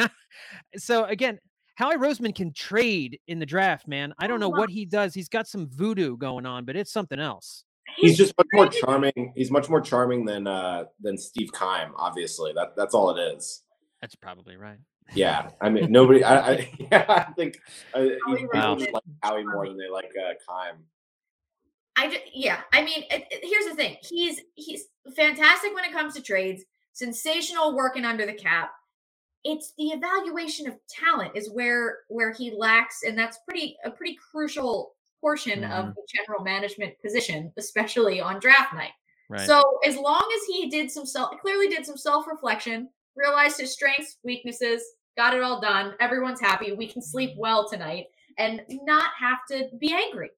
so 0.76 1.04
again, 1.04 1.38
Howie 1.78 1.94
Roseman 1.94 2.34
can 2.34 2.52
trade 2.52 3.20
in 3.28 3.38
the 3.38 3.46
draft, 3.46 3.86
man. 3.86 4.12
I 4.18 4.26
don't 4.26 4.40
know 4.40 4.48
what 4.48 4.68
he 4.68 4.84
does. 4.84 5.14
He's 5.14 5.28
got 5.28 5.46
some 5.46 5.68
voodoo 5.68 6.16
going 6.16 6.44
on, 6.44 6.64
but 6.64 6.74
it's 6.74 6.90
something 6.90 7.20
else. 7.20 7.62
He's 7.96 8.16
just 8.16 8.34
much 8.36 8.48
more 8.52 8.66
charming. 8.66 9.32
He's 9.36 9.52
much 9.52 9.68
more 9.68 9.80
charming 9.80 10.24
than 10.24 10.48
uh 10.48 10.86
than 11.00 11.16
Steve 11.16 11.50
Keim. 11.52 11.92
Obviously, 11.94 12.52
that 12.54 12.74
that's 12.76 12.94
all 12.94 13.16
it 13.16 13.20
is. 13.20 13.62
That's 14.00 14.16
probably 14.16 14.56
right. 14.56 14.78
Yeah, 15.14 15.50
I 15.60 15.68
mean, 15.68 15.92
nobody. 15.92 16.24
I, 16.24 16.50
I 16.50 16.70
yeah, 16.90 17.04
I 17.08 17.32
think 17.34 17.60
uh, 17.94 18.06
wow. 18.52 18.74
like 18.74 19.04
Howie 19.22 19.44
more 19.44 19.68
than 19.68 19.78
they 19.78 19.88
like 19.88 20.10
uh, 20.20 20.32
Keim. 20.48 20.78
I 21.96 22.08
just, 22.08 22.22
yeah. 22.34 22.62
I 22.72 22.82
mean, 22.82 23.04
it, 23.08 23.24
it, 23.30 23.40
here's 23.44 23.66
the 23.66 23.76
thing. 23.76 23.98
He's 24.02 24.40
he's 24.56 24.86
fantastic 25.14 25.72
when 25.76 25.84
it 25.84 25.92
comes 25.92 26.14
to 26.14 26.22
trades. 26.22 26.64
Sensational 26.92 27.76
working 27.76 28.04
under 28.04 28.26
the 28.26 28.34
cap 28.34 28.72
it's 29.48 29.72
the 29.78 29.86
evaluation 29.86 30.68
of 30.68 30.74
talent 30.88 31.32
is 31.34 31.50
where 31.50 32.00
where 32.08 32.32
he 32.32 32.50
lacks 32.50 33.02
and 33.02 33.18
that's 33.18 33.38
pretty 33.46 33.76
a 33.84 33.90
pretty 33.90 34.16
crucial 34.30 34.92
portion 35.22 35.62
mm-hmm. 35.62 35.72
of 35.72 35.94
the 35.94 36.02
general 36.14 36.44
management 36.44 36.94
position, 37.02 37.50
especially 37.56 38.20
on 38.20 38.38
draft 38.40 38.74
night. 38.74 38.92
Right. 39.30 39.46
So 39.46 39.78
as 39.86 39.96
long 39.96 40.26
as 40.36 40.42
he 40.46 40.68
did 40.68 40.90
some 40.90 41.06
self, 41.06 41.40
clearly 41.40 41.68
did 41.68 41.84
some 41.86 41.96
self 41.96 42.26
reflection, 42.26 42.90
realized 43.16 43.58
his 43.58 43.72
strengths, 43.72 44.18
weaknesses, 44.22 44.82
got 45.16 45.34
it 45.34 45.42
all 45.42 45.60
done. 45.60 45.94
Everyone's 45.98 46.40
happy. 46.40 46.72
We 46.72 46.86
can 46.86 47.02
sleep 47.02 47.32
well 47.36 47.68
tonight 47.68 48.06
and 48.36 48.62
not 48.82 49.10
have 49.18 49.38
to 49.50 49.68
be 49.78 49.94
angry. 49.94 50.30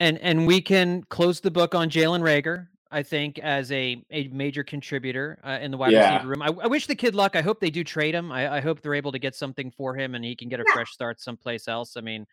And 0.00 0.18
and 0.18 0.46
we 0.46 0.62
can 0.62 1.02
close 1.04 1.40
the 1.40 1.50
book 1.50 1.74
on 1.74 1.90
Jalen 1.90 2.22
Reagor. 2.22 2.68
I 2.90 3.02
think 3.02 3.38
as 3.38 3.70
a 3.72 4.02
a 4.10 4.28
major 4.28 4.64
contributor 4.64 5.38
uh, 5.44 5.58
in 5.60 5.70
the 5.70 5.76
wide 5.76 5.92
yeah. 5.92 6.14
receiver 6.14 6.28
room. 6.28 6.42
I, 6.42 6.46
I, 6.46 6.66
wish 6.66 6.86
the 6.86 6.94
kid 6.94 7.14
luck. 7.14 7.36
I 7.36 7.42
hope 7.42 7.60
they 7.60 7.70
do 7.70 7.84
trade 7.84 8.14
him. 8.14 8.32
I, 8.32 8.56
I, 8.56 8.60
hope 8.60 8.80
they're 8.80 8.94
able 8.94 9.12
to 9.12 9.18
get 9.18 9.34
something 9.34 9.70
for 9.70 9.94
him 9.94 10.14
and 10.14 10.24
he 10.24 10.34
can 10.34 10.48
get 10.48 10.60
a 10.60 10.64
yeah. 10.66 10.72
fresh 10.72 10.92
start 10.92 11.20
someplace 11.20 11.68
else. 11.68 11.96
I 11.96 12.00
mean, 12.00 12.26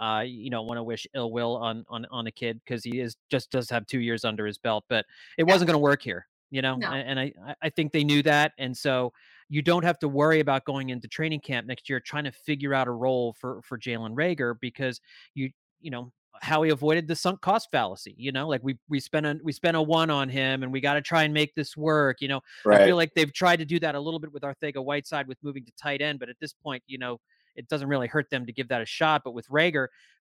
uh, 0.00 0.24
you 0.26 0.50
don't 0.50 0.66
want 0.66 0.78
to 0.78 0.82
wish 0.82 1.06
ill 1.14 1.30
will 1.30 1.56
on 1.56 1.84
on 1.88 2.06
on 2.10 2.26
a 2.26 2.32
kid 2.32 2.60
because 2.64 2.82
he 2.82 3.00
is 3.00 3.16
just 3.30 3.50
does 3.50 3.70
have 3.70 3.86
two 3.86 4.00
years 4.00 4.24
under 4.24 4.44
his 4.46 4.58
belt, 4.58 4.84
but 4.88 5.06
it 5.38 5.46
yeah. 5.46 5.52
wasn't 5.52 5.68
going 5.68 5.74
to 5.74 5.82
work 5.82 6.02
here. 6.02 6.26
You 6.50 6.62
know, 6.62 6.76
no. 6.76 6.88
and, 6.88 7.18
and 7.18 7.20
I 7.20 7.54
I 7.62 7.70
think 7.70 7.92
they 7.92 8.04
knew 8.04 8.22
that, 8.24 8.52
and 8.58 8.76
so 8.76 9.12
you 9.48 9.62
don't 9.62 9.84
have 9.84 9.98
to 10.00 10.08
worry 10.08 10.40
about 10.40 10.64
going 10.64 10.90
into 10.90 11.06
training 11.08 11.40
camp 11.40 11.66
next 11.66 11.88
year 11.88 12.00
trying 12.00 12.24
to 12.24 12.32
figure 12.32 12.74
out 12.74 12.88
a 12.88 12.90
role 12.90 13.34
for 13.38 13.60
for 13.62 13.78
Jalen 13.78 14.14
Reagor 14.14 14.54
because 14.60 15.00
you 15.34 15.50
you 15.80 15.90
know 15.90 16.12
how 16.42 16.62
he 16.62 16.70
avoided 16.70 17.06
the 17.06 17.14
sunk 17.14 17.40
cost 17.40 17.68
fallacy. 17.70 18.14
You 18.18 18.32
know, 18.32 18.48
like 18.48 18.62
we 18.64 18.76
we 18.88 18.98
spent 18.98 19.24
a 19.24 19.38
we 19.42 19.52
spent 19.52 19.76
a 19.76 19.82
one 19.82 20.10
on 20.10 20.28
him, 20.28 20.62
and 20.64 20.72
we 20.72 20.80
got 20.80 20.94
to 20.94 21.00
try 21.00 21.22
and 21.22 21.32
make 21.32 21.54
this 21.54 21.76
work. 21.76 22.20
You 22.20 22.28
know, 22.28 22.40
right. 22.64 22.80
I 22.80 22.86
feel 22.86 22.96
like 22.96 23.14
they've 23.14 23.32
tried 23.32 23.60
to 23.60 23.64
do 23.64 23.78
that 23.80 23.94
a 23.94 24.00
little 24.00 24.18
bit 24.18 24.32
with 24.32 24.42
Arcega-Whiteside 24.42 25.28
with 25.28 25.38
moving 25.42 25.64
to 25.64 25.72
tight 25.80 26.02
end, 26.02 26.18
but 26.18 26.28
at 26.28 26.36
this 26.40 26.52
point, 26.52 26.82
you 26.86 26.98
know, 26.98 27.20
it 27.54 27.68
doesn't 27.68 27.88
really 27.88 28.08
hurt 28.08 28.28
them 28.30 28.44
to 28.44 28.52
give 28.52 28.68
that 28.68 28.82
a 28.82 28.86
shot. 28.86 29.22
But 29.24 29.34
with 29.34 29.48
Reagor, 29.48 29.86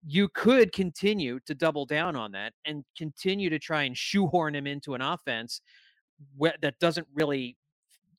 you 0.05 0.29
could 0.29 0.71
continue 0.71 1.39
to 1.45 1.53
double 1.53 1.85
down 1.85 2.15
on 2.15 2.31
that 2.31 2.53
and 2.65 2.85
continue 2.97 3.49
to 3.49 3.59
try 3.59 3.83
and 3.83 3.97
shoehorn 3.97 4.55
him 4.55 4.65
into 4.65 4.93
an 4.93 5.01
offense 5.01 5.61
that 6.61 6.79
doesn't 6.79 7.07
really 7.13 7.57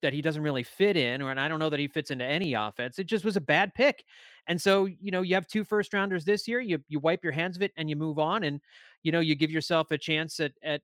that 0.02 0.12
he 0.12 0.22
doesn't 0.22 0.42
really 0.42 0.62
fit 0.62 0.96
in, 0.96 1.22
or 1.22 1.30
and 1.30 1.40
I 1.40 1.48
don't 1.48 1.58
know 1.58 1.70
that 1.70 1.80
he 1.80 1.88
fits 1.88 2.10
into 2.10 2.24
any 2.24 2.54
offense. 2.54 2.98
It 2.98 3.06
just 3.06 3.24
was 3.24 3.36
a 3.36 3.40
bad 3.40 3.74
pick. 3.74 4.04
And 4.46 4.60
so, 4.60 4.86
you 4.86 5.10
know, 5.10 5.22
you 5.22 5.34
have 5.34 5.46
two 5.46 5.64
first 5.64 5.92
rounders 5.92 6.24
this 6.24 6.48
year, 6.48 6.60
you 6.60 6.78
you 6.88 6.98
wipe 6.98 7.22
your 7.22 7.32
hands 7.32 7.56
of 7.56 7.62
it 7.62 7.72
and 7.76 7.88
you 7.88 7.96
move 7.96 8.18
on 8.18 8.44
and 8.44 8.60
you 9.02 9.12
know, 9.12 9.20
you 9.20 9.34
give 9.34 9.50
yourself 9.50 9.90
a 9.90 9.98
chance 9.98 10.40
at 10.40 10.52
at 10.62 10.82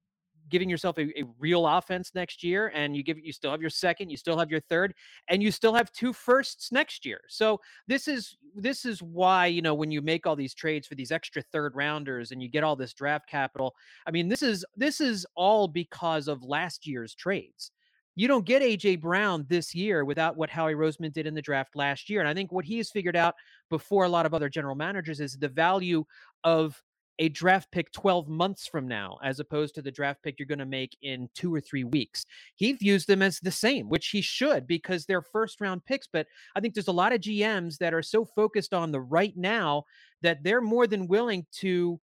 giving 0.49 0.69
yourself 0.69 0.99
a, 0.99 1.19
a 1.19 1.25
real 1.39 1.67
offense 1.67 2.13
next 2.15 2.43
year 2.43 2.71
and 2.75 2.97
you 2.97 3.03
give 3.03 3.19
you 3.19 3.33
still 3.33 3.51
have 3.51 3.61
your 3.61 3.71
second 3.71 4.11
you 4.11 4.17
still 4.17 4.39
have 4.39 4.51
your 4.51 4.61
third 4.61 4.95
and 5.29 5.43
you 5.43 5.51
still 5.51 5.75
have 5.75 5.91
two 5.93 6.13
firsts 6.13 6.71
next 6.73 7.05
year 7.05 7.21
so 7.29 7.61
this 7.87 8.09
is 8.09 8.37
this 8.55 8.85
is 8.85 9.03
why 9.03 9.47
you 9.47 9.63
know 9.63 9.75
when 9.75 9.91
you 9.91 10.03
make 10.03 10.27
all 10.27 10.37
these 10.37 10.55
trades 10.55 10.87
for 10.87 10.95
these 10.95 11.11
extra 11.11 11.43
third 11.43 11.75
rounders 11.75 12.31
and 12.31 12.43
you 12.43 12.49
get 12.49 12.65
all 12.65 12.77
this 12.77 12.93
draft 12.93 13.29
capital 13.29 13.75
i 14.07 14.11
mean 14.11 14.29
this 14.29 14.43
is 14.43 14.65
this 14.77 15.01
is 15.01 15.27
all 15.35 15.67
because 15.67 16.29
of 16.29 16.43
last 16.43 16.87
year's 16.87 17.15
trades 17.15 17.71
you 18.17 18.29
don't 18.29 18.45
get 18.45 18.63
AJ 18.63 19.01
Brown 19.01 19.45
this 19.49 19.75
year 19.75 20.05
without 20.05 20.37
what 20.37 20.51
Howie 20.51 20.75
Roseman 20.75 21.13
did 21.13 21.27
in 21.27 21.35
the 21.35 21.43
draft 21.43 21.75
last 21.75 22.09
year. 22.09 22.21
And 22.21 22.29
I 22.29 22.35
think 22.35 22.53
what 22.53 22.65
he 22.65 22.79
has 22.79 22.91
figured 22.91 23.17
out 23.17 23.35
before 23.71 24.05
a 24.05 24.09
lot 24.09 24.27
of 24.27 24.35
other 24.35 24.49
general 24.49 24.75
managers 24.75 25.21
is 25.21 25.37
the 25.37 25.49
value 25.49 26.05
of 26.45 26.81
a 27.21 27.29
draft 27.29 27.71
pick 27.71 27.93
12 27.93 28.29
months 28.29 28.67
from 28.67 28.89
now, 28.89 29.19
as 29.23 29.39
opposed 29.39 29.75
to 29.75 29.83
the 29.83 29.91
draft 29.91 30.23
pick 30.23 30.39
you're 30.39 30.47
going 30.47 30.59
to 30.59 30.67
make 30.67 30.97
in 31.03 31.29
two 31.35 31.55
or 31.55 31.61
three 31.61 31.85
weeks. 31.85 32.27
He 32.57 32.73
views 32.73 33.07
them 33.07 33.23
as 33.23 33.39
the 33.39 33.53
same, 33.53 33.89
which 33.89 34.09
he 34.09 34.21
should 34.21 34.67
because 34.67 35.07
they're 35.07 35.23
first 35.23 35.61
round 35.61 35.85
picks. 35.85 36.09
But 36.13 36.27
I 36.57 36.61
think 36.61 36.75
there's 36.75 36.89
a 36.89 36.93
lot 36.93 37.13
of 37.13 37.21
GMs 37.21 37.79
that 37.79 37.95
are 37.95 38.03
so 38.03 38.25
focused 38.25 38.75
on 38.75 38.91
the 38.91 39.01
right 39.01 39.37
now 39.37 39.85
that 40.23 40.43
they're 40.43 40.61
more 40.61 40.87
than 40.87 41.07
willing 41.07 41.47
to 41.59 42.01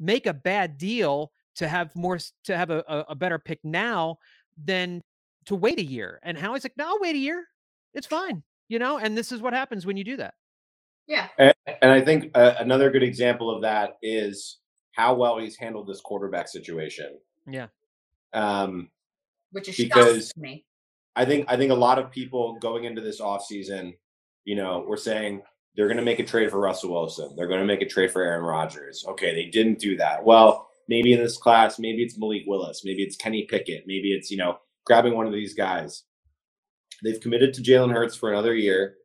make 0.00 0.26
a 0.26 0.34
bad 0.34 0.78
deal 0.78 1.30
to 1.56 1.68
have 1.68 1.94
more 1.94 2.18
to 2.44 2.56
have 2.56 2.70
a, 2.70 3.04
a 3.08 3.14
better 3.14 3.38
pick 3.38 3.60
now 3.62 4.16
than 4.64 5.02
to 5.46 5.54
wait 5.54 5.78
a 5.78 5.84
year. 5.84 6.20
And 6.22 6.36
Howie's 6.36 6.64
like, 6.64 6.76
no, 6.76 6.88
I'll 6.88 7.00
wait 7.00 7.14
a 7.14 7.18
year. 7.18 7.46
It's 7.92 8.06
fine. 8.06 8.42
You 8.68 8.78
know, 8.78 8.98
and 8.98 9.16
this 9.16 9.30
is 9.30 9.42
what 9.42 9.52
happens 9.52 9.86
when 9.86 9.96
you 9.96 10.04
do 10.04 10.16
that. 10.16 10.34
Yeah. 11.06 11.28
And, 11.38 11.54
and 11.82 11.92
I 11.92 12.00
think 12.00 12.30
uh, 12.34 12.54
another 12.58 12.90
good 12.90 13.02
example 13.02 13.54
of 13.54 13.62
that 13.62 13.98
is 14.02 14.58
how 14.92 15.14
well 15.14 15.38
he's 15.38 15.56
handled 15.56 15.86
this 15.86 16.00
quarterback 16.00 16.48
situation. 16.48 17.18
Yeah. 17.46 17.66
Um, 18.32 18.90
which 19.52 19.68
is 19.68 19.76
because 19.76 20.32
me. 20.36 20.64
I 21.16 21.24
think 21.24 21.46
I 21.48 21.56
think 21.56 21.70
a 21.70 21.76
lot 21.76 21.98
of 21.98 22.10
people 22.10 22.58
going 22.58 22.84
into 22.84 23.00
this 23.00 23.20
offseason, 23.20 23.94
you 24.44 24.56
know, 24.56 24.84
we're 24.86 24.96
saying 24.96 25.42
they're 25.76 25.86
going 25.86 25.98
to 25.98 26.02
make 26.02 26.18
a 26.18 26.24
trade 26.24 26.50
for 26.50 26.58
Russell 26.58 26.92
Wilson. 26.92 27.34
They're 27.36 27.46
going 27.46 27.60
to 27.60 27.66
make 27.66 27.82
a 27.82 27.88
trade 27.88 28.10
for 28.10 28.22
Aaron 28.22 28.44
Rodgers. 28.44 29.04
Okay, 29.08 29.34
they 29.34 29.50
didn't 29.50 29.78
do 29.78 29.96
that. 29.98 30.24
Well, 30.24 30.68
maybe 30.88 31.12
in 31.12 31.20
this 31.20 31.36
class, 31.36 31.78
maybe 31.78 32.02
it's 32.02 32.18
Malik 32.18 32.44
Willis, 32.46 32.82
maybe 32.84 33.02
it's 33.02 33.16
Kenny 33.16 33.44
Pickett, 33.44 33.84
maybe 33.86 34.12
it's 34.12 34.30
you 34.30 34.36
know 34.36 34.58
grabbing 34.84 35.14
one 35.14 35.26
of 35.26 35.32
these 35.32 35.54
guys. 35.54 36.04
They've 37.02 37.20
committed 37.20 37.54
to 37.54 37.62
Jalen 37.62 37.92
Hurts 37.92 38.16
for 38.16 38.32
another 38.32 38.54
year. 38.54 38.96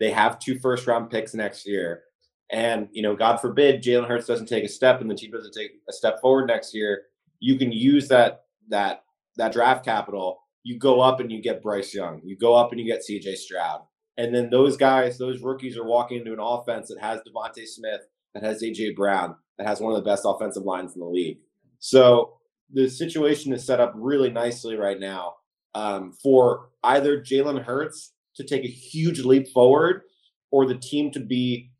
They 0.00 0.10
have 0.10 0.38
two 0.38 0.58
first 0.58 0.86
round 0.86 1.10
picks 1.10 1.34
next 1.34 1.66
year. 1.66 2.02
And, 2.50 2.88
you 2.92 3.02
know, 3.02 3.16
God 3.16 3.38
forbid 3.38 3.82
Jalen 3.82 4.08
Hurts 4.08 4.26
doesn't 4.26 4.46
take 4.46 4.64
a 4.64 4.68
step 4.68 5.00
and 5.00 5.10
the 5.10 5.14
team 5.14 5.32
doesn't 5.32 5.54
take 5.54 5.72
a 5.88 5.92
step 5.92 6.20
forward 6.20 6.46
next 6.46 6.74
year. 6.74 7.02
You 7.40 7.58
can 7.58 7.72
use 7.72 8.08
that 8.08 8.42
that 8.68 9.04
that 9.36 9.52
draft 9.52 9.84
capital. 9.84 10.40
You 10.62 10.78
go 10.78 11.00
up 11.00 11.20
and 11.20 11.30
you 11.30 11.40
get 11.40 11.62
Bryce 11.62 11.94
Young. 11.94 12.20
You 12.24 12.36
go 12.36 12.54
up 12.54 12.72
and 12.72 12.80
you 12.80 12.86
get 12.86 13.02
CJ 13.08 13.36
Stroud. 13.36 13.82
And 14.16 14.34
then 14.34 14.48
those 14.50 14.76
guys, 14.76 15.18
those 15.18 15.42
rookies 15.42 15.76
are 15.76 15.84
walking 15.84 16.18
into 16.18 16.32
an 16.32 16.40
offense 16.40 16.88
that 16.88 17.00
has 17.00 17.20
DeVonta 17.20 17.66
Smith, 17.66 18.00
that 18.34 18.42
has 18.42 18.62
AJ 18.62 18.96
Brown, 18.96 19.36
that 19.58 19.66
has 19.66 19.80
one 19.80 19.92
of 19.92 20.02
the 20.02 20.08
best 20.08 20.22
offensive 20.24 20.64
lines 20.64 20.94
in 20.94 21.00
the 21.00 21.06
league. 21.06 21.38
So 21.78 22.38
the 22.72 22.88
situation 22.88 23.52
is 23.52 23.64
set 23.64 23.80
up 23.80 23.92
really 23.94 24.30
nicely 24.30 24.76
right 24.76 24.98
now 24.98 25.34
um, 25.74 26.12
for 26.22 26.70
either 26.82 27.20
Jalen 27.20 27.62
Hurts 27.62 28.12
to 28.36 28.44
take 28.44 28.64
a 28.64 28.68
huge 28.68 29.20
leap 29.20 29.48
forward 29.48 30.02
or 30.50 30.66
the 30.66 30.74
team 30.74 31.10
to 31.12 31.20
be 31.20 31.70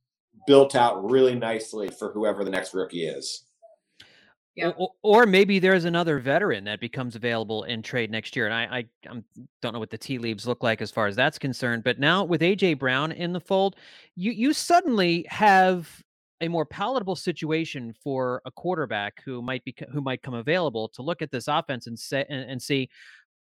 built 0.46 0.74
out 0.74 1.10
really 1.10 1.34
nicely 1.34 1.88
for 1.88 2.12
whoever 2.12 2.44
the 2.44 2.50
next 2.50 2.74
rookie 2.74 3.06
is. 3.06 3.44
Yeah. 4.54 4.72
Or, 4.78 4.90
or, 5.02 5.26
maybe 5.26 5.58
there's 5.58 5.84
another 5.84 6.18
veteran 6.18 6.64
that 6.64 6.80
becomes 6.80 7.14
available 7.14 7.64
in 7.64 7.82
trade 7.82 8.10
next 8.10 8.34
year. 8.34 8.46
And 8.46 8.54
I, 8.54 8.78
I 8.78 8.84
I'm, 9.10 9.22
don't 9.60 9.74
know 9.74 9.78
what 9.78 9.90
the 9.90 9.98
tea 9.98 10.16
leaves 10.16 10.46
look 10.46 10.62
like 10.62 10.80
as 10.80 10.90
far 10.90 11.06
as 11.06 11.14
that's 11.14 11.38
concerned. 11.38 11.84
But 11.84 11.98
now 11.98 12.24
with 12.24 12.40
AJ 12.40 12.78
Brown 12.78 13.12
in 13.12 13.34
the 13.34 13.40
fold, 13.40 13.76
you 14.14 14.32
you 14.32 14.54
suddenly 14.54 15.26
have 15.28 16.02
a 16.40 16.48
more 16.48 16.66
palatable 16.66 17.16
situation 17.16 17.94
for 18.02 18.42
a 18.44 18.50
quarterback 18.50 19.22
who 19.24 19.40
might 19.40 19.64
be 19.64 19.74
who 19.92 20.00
might 20.00 20.22
come 20.22 20.34
available 20.34 20.88
to 20.88 21.02
look 21.02 21.22
at 21.22 21.30
this 21.30 21.48
offense 21.48 21.86
and 21.86 21.98
say 21.98 22.24
and, 22.28 22.50
and 22.50 22.62
see 22.62 22.88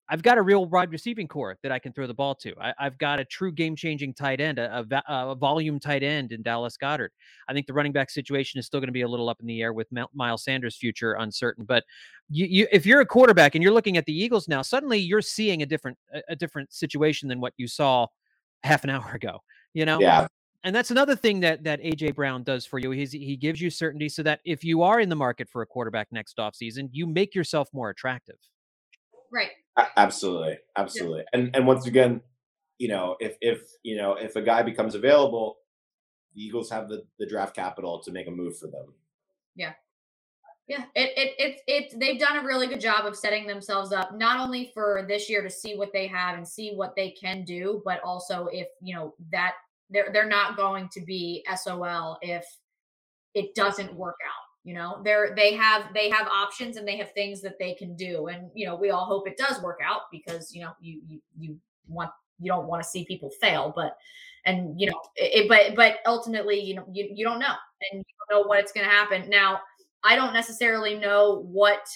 I've 0.09 0.23
got 0.23 0.37
a 0.37 0.43
real 0.43 0.67
wide 0.67 0.91
receiving 0.91 1.27
corps 1.27 1.57
that 1.63 1.73
I 1.73 1.79
can 1.79 1.93
throw 1.93 2.07
the 2.07 2.15
ball 2.15 2.35
to. 2.37 2.53
I, 2.61 2.75
have 2.79 2.99
got 2.99 3.21
a 3.21 3.25
true 3.25 3.51
game 3.51 3.75
changing 3.75 4.13
tight 4.13 4.39
end, 4.39 4.59
a, 4.59 4.85
a, 4.91 5.31
a, 5.31 5.35
volume 5.35 5.81
tight 5.81 6.03
end 6.03 6.31
in 6.31 6.43
Dallas 6.43 6.77
Goedert. 6.77 7.09
I 7.49 7.55
think 7.55 7.67
the 7.67 7.73
running 7.73 7.93
back 7.93 8.11
situation 8.11 8.61
is 8.61 8.67
still 8.67 8.81
going 8.81 8.89
to 8.89 8.93
be 8.93 9.01
a 9.01 9.09
little 9.09 9.31
up 9.31 9.41
in 9.41 9.47
the 9.47 9.63
air 9.63 9.73
with 9.73 9.89
Miles 10.13 10.45
Sanders' 10.45 10.77
future 10.77 11.15
uncertain. 11.15 11.65
But 11.65 11.85
you, 12.29 12.45
you, 12.45 12.67
if 12.71 12.85
you're 12.85 13.01
a 13.01 13.07
quarterback 13.07 13.55
and 13.55 13.63
you're 13.63 13.73
looking 13.73 13.97
at 13.97 14.05
the 14.05 14.13
Eagles 14.13 14.47
now, 14.47 14.61
suddenly 14.61 14.99
you're 14.99 15.23
seeing 15.23 15.63
a 15.63 15.67
different 15.67 15.97
a 16.29 16.37
different 16.37 16.71
situation 16.73 17.27
than 17.29 17.41
what 17.41 17.55
you 17.57 17.67
saw 17.67 18.07
half 18.63 18.85
an 18.85 18.91
hour 18.91 19.13
ago. 19.15 19.39
You 19.73 19.87
know, 19.87 20.01
yeah 20.01 20.27
and 20.65 20.75
that's 20.75 20.91
another 20.91 21.15
thing 21.15 21.41
that 21.41 21.63
that 21.65 21.81
AJ 21.83 22.15
Brown 22.15 22.43
does 22.43 22.65
for 22.65 22.79
you. 22.79 22.91
He's, 22.91 23.13
he 23.13 23.37
gives 23.37 23.61
you 23.61 23.71
certainty 23.71 24.09
so 24.09 24.23
that 24.23 24.41
if 24.45 24.65
you 24.65 24.83
are 24.83 24.99
in 24.99 25.11
the 25.11 25.17
market 25.17 25.49
for 25.49 25.63
a 25.63 25.67
quarterback 25.67 26.09
next 26.11 26.39
offseason, 26.39 26.89
you 26.91 27.07
make 27.07 27.35
yourself 27.35 27.69
more 27.73 27.91
attractive. 27.91 28.39
Right. 29.31 29.51
Absolutely. 29.97 30.59
Absolutely. 30.77 31.21
Yeah. 31.21 31.41
And 31.41 31.55
and 31.55 31.67
once 31.67 31.87
again, 31.87 32.23
you 32.79 32.89
know, 32.89 33.17
if 33.21 33.37
if 33.41 33.61
you 33.83 33.97
know, 33.97 34.15
if 34.15 34.37
a 34.37 34.43
guy 34.43 34.63
becomes 34.63 34.95
available, 34.95 35.59
the 36.35 36.43
Eagles 36.43 36.71
have 36.71 36.89
the, 36.89 37.05
the 37.19 37.27
draft 37.27 37.55
capital 37.55 38.01
to 38.03 38.11
make 38.11 38.27
a 38.27 38.31
move 38.31 38.59
for 38.59 38.67
them. 38.67 38.95
Yeah. 39.55 39.73
Yeah, 40.67 40.85
it 40.95 41.11
it 41.15 41.35
it 41.39 41.61
it 41.67 42.01
they've 42.01 42.19
done 42.19 42.39
a 42.39 42.43
really 42.43 42.67
good 42.67 42.81
job 42.81 43.05
of 43.05 43.15
setting 43.15 43.47
themselves 43.47 43.93
up 43.93 44.17
not 44.17 44.41
only 44.41 44.71
for 44.73 45.05
this 45.07 45.29
year 45.29 45.43
to 45.43 45.51
see 45.51 45.77
what 45.77 45.93
they 45.93 46.07
have 46.07 46.39
and 46.39 46.49
see 46.49 46.73
what 46.75 46.97
they 46.97 47.11
can 47.11 47.45
do, 47.45 47.83
but 47.85 48.01
also 48.03 48.49
if 48.51 48.69
you 48.81 48.95
know 48.95 49.15
that 49.31 49.57
they're 49.91 50.11
they're 50.13 50.29
not 50.29 50.57
going 50.57 50.89
to 50.91 51.01
be 51.01 51.45
SOL 51.57 52.19
if 52.23 52.45
it 53.35 53.55
doesn't 53.55 53.95
work 53.95 54.17
out. 54.25 54.45
You 54.65 54.75
know, 54.75 55.01
they're 55.05 55.35
they 55.37 55.55
have 55.55 55.93
they 55.93 56.09
have 56.11 56.27
options 56.29 56.77
and 56.77 56.89
they 56.89 56.97
have 56.97 57.13
things 57.13 57.43
that 57.43 57.59
they 57.59 57.75
can 57.75 57.95
do. 57.97 58.29
And 58.29 58.51
you 58.55 58.67
know, 58.67 58.77
we 58.77 58.91
all 58.91 59.05
hope 59.05 59.29
it 59.29 59.37
does 59.37 59.61
work 59.63 59.81
out 59.85 60.03
because 60.11 60.55
you 60.55 60.63
know 60.63 60.73
you 60.81 61.01
you 61.07 61.21
you 61.39 61.59
want 61.87 62.11
you 62.41 62.51
don't 62.51 62.67
want 62.67 62.83
to 62.83 62.89
see 62.89 63.05
people 63.05 63.31
fail, 63.41 63.73
but 63.75 63.97
and 64.47 64.79
you 64.81 64.91
know, 64.91 65.01
it, 65.17 65.49
but 65.49 65.75
but 65.77 65.99
ultimately, 66.07 66.59
you 66.61 66.75
know, 66.75 66.87
you 66.91 67.09
you 67.13 67.25
don't 67.25 67.39
know 67.39 67.55
and 67.93 67.99
you 67.99 68.15
don't 68.29 68.41
know 68.41 68.49
what 68.49 68.61
it's 68.61 68.73
going 68.73 68.87
to 68.87 68.93
happen. 68.93 69.29
Now, 69.29 69.61
I 70.03 70.17
don't 70.17 70.33
necessarily 70.33 70.99
know 70.99 71.43
what 71.51 71.87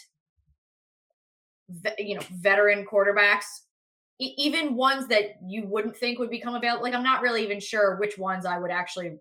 you 1.98 2.14
know 2.14 2.22
veteran 2.32 2.86
quarterbacks 2.90 3.62
even 4.18 4.74
ones 4.74 5.06
that 5.08 5.38
you 5.46 5.64
wouldn't 5.66 5.96
think 5.96 6.18
would 6.18 6.30
become 6.30 6.54
available. 6.54 6.82
Like 6.82 6.94
I'm 6.94 7.04
not 7.04 7.22
really 7.22 7.42
even 7.42 7.60
sure 7.60 7.96
which 7.96 8.18
ones 8.18 8.44
I 8.44 8.58
would 8.58 8.70
actually 8.70 9.18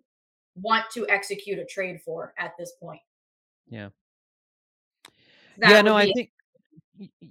want 0.55 0.85
to 0.93 1.07
execute 1.07 1.59
a 1.59 1.65
trade 1.65 2.01
for 2.03 2.33
at 2.39 2.53
this 2.57 2.73
point. 2.81 3.01
Yeah. 3.69 3.89
That 5.59 5.71
yeah, 5.71 5.81
no, 5.81 5.95
I 5.95 6.11
think 6.11 6.31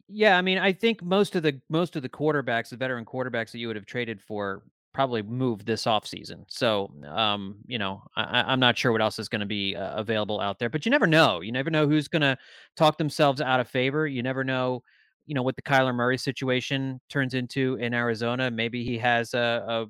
yeah, 0.09 0.39
I 0.39 0.43
mean, 0.43 0.59
I 0.59 0.73
think 0.73 1.03
most 1.03 1.35
of 1.35 1.43
the 1.43 1.61
most 1.69 1.97
of 1.97 2.03
the 2.03 2.09
quarterbacks, 2.09 2.71
the 2.71 2.77
veteran 2.77 3.05
quarterbacks 3.05 3.51
that 3.51 3.59
you 3.59 3.67
would 3.67 3.77
have 3.77 3.87
traded 3.87 4.21
for 4.21 4.63
probably 4.95 5.23
moved 5.23 5.67
this 5.67 5.85
offseason. 5.85 6.45
So, 6.49 6.91
um, 7.07 7.57
you 7.67 7.79
know, 7.79 8.03
I, 8.17 8.45
I'm 8.47 8.61
not 8.61 8.79
sure 8.79 8.93
what 8.93 9.03
else 9.03 9.19
is 9.19 9.29
going 9.29 9.41
to 9.41 9.47
be 9.47 9.77
uh, 9.77 9.95
available 9.95 10.41
out 10.41 10.59
there, 10.59 10.71
but 10.71 10.87
you 10.87 10.91
never 10.91 11.07
know. 11.07 11.43
You 11.43 11.53
never 11.53 11.69
know 11.69 11.87
who's 11.87 12.09
going 12.09 12.23
to 12.23 12.39
talk 12.77 12.97
themselves 12.97 13.43
out 13.43 13.61
of 13.61 13.69
favor. 13.69 14.07
You 14.07 14.23
never 14.23 14.43
know, 14.43 14.83
you 15.27 15.35
know, 15.35 15.43
what 15.43 15.57
the 15.57 15.63
Kyler 15.63 15.95
Murray 15.95 16.19
situation 16.19 17.01
turns 17.11 17.35
into 17.35 17.77
in 17.77 17.93
Arizona. 17.95 18.51
Maybe 18.51 18.85
he 18.85 18.97
has 18.99 19.35
a, 19.35 19.65
a, 19.69 19.87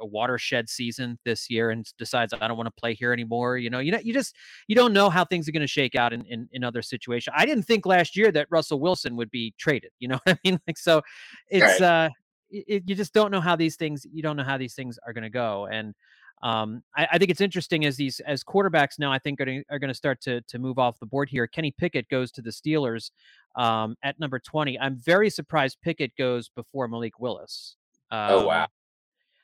a 0.00 0.06
watershed 0.06 0.68
season 0.68 1.18
this 1.24 1.50
year 1.50 1.70
and 1.70 1.86
decides 1.98 2.32
I 2.32 2.48
don't 2.48 2.56
want 2.56 2.66
to 2.66 2.80
play 2.80 2.94
here 2.94 3.12
anymore. 3.12 3.58
You 3.58 3.70
know, 3.70 3.78
you 3.78 3.92
know, 3.92 3.98
you 3.98 4.12
just 4.12 4.34
you 4.66 4.76
don't 4.76 4.92
know 4.92 5.10
how 5.10 5.24
things 5.24 5.48
are 5.48 5.52
going 5.52 5.60
to 5.60 5.66
shake 5.66 5.94
out 5.94 6.12
in, 6.12 6.24
in 6.26 6.48
in 6.52 6.64
other 6.64 6.82
situations. 6.82 7.34
I 7.36 7.44
didn't 7.46 7.64
think 7.64 7.86
last 7.86 8.16
year 8.16 8.32
that 8.32 8.46
Russell 8.50 8.80
Wilson 8.80 9.16
would 9.16 9.30
be 9.30 9.54
traded. 9.58 9.90
You 9.98 10.08
know 10.08 10.18
what 10.24 10.36
I 10.36 10.38
mean? 10.44 10.60
Like 10.66 10.78
so, 10.78 11.02
it's 11.48 11.80
Right. 11.80 12.06
uh, 12.06 12.08
it, 12.50 12.84
you 12.86 12.94
just 12.94 13.12
don't 13.12 13.30
know 13.30 13.40
how 13.40 13.56
these 13.56 13.76
things 13.76 14.06
you 14.10 14.22
don't 14.22 14.36
know 14.36 14.44
how 14.44 14.56
these 14.56 14.74
things 14.74 14.98
are 15.06 15.12
going 15.12 15.24
to 15.24 15.30
go 15.30 15.66
and. 15.66 15.94
Um, 16.40 16.84
I, 16.96 17.08
I 17.14 17.18
think 17.18 17.32
it's 17.32 17.40
interesting 17.40 17.84
as 17.84 17.96
these 17.96 18.20
as 18.20 18.44
quarterbacks 18.44 18.96
now. 18.96 19.12
I 19.12 19.18
think 19.18 19.40
are, 19.40 19.64
are 19.72 19.80
going 19.80 19.88
to 19.88 19.94
start 19.94 20.20
to 20.20 20.40
to 20.42 20.60
move 20.60 20.78
off 20.78 21.00
the 21.00 21.06
board 21.06 21.28
here. 21.28 21.48
Kenny 21.48 21.72
Pickett 21.76 22.08
goes 22.08 22.30
to 22.30 22.42
the 22.42 22.50
Steelers 22.50 23.10
um, 23.56 23.96
at 24.02 24.18
number 24.20 24.38
twenty. 24.38 24.78
I'm 24.78 24.96
very 24.96 25.30
surprised 25.30 25.78
Pickett 25.82 26.12
goes 26.16 26.48
before 26.50 26.88
Malik 26.88 27.18
Willis. 27.18 27.76
Um, 28.10 28.18
Oh 28.30 28.46
wow. 28.46 28.66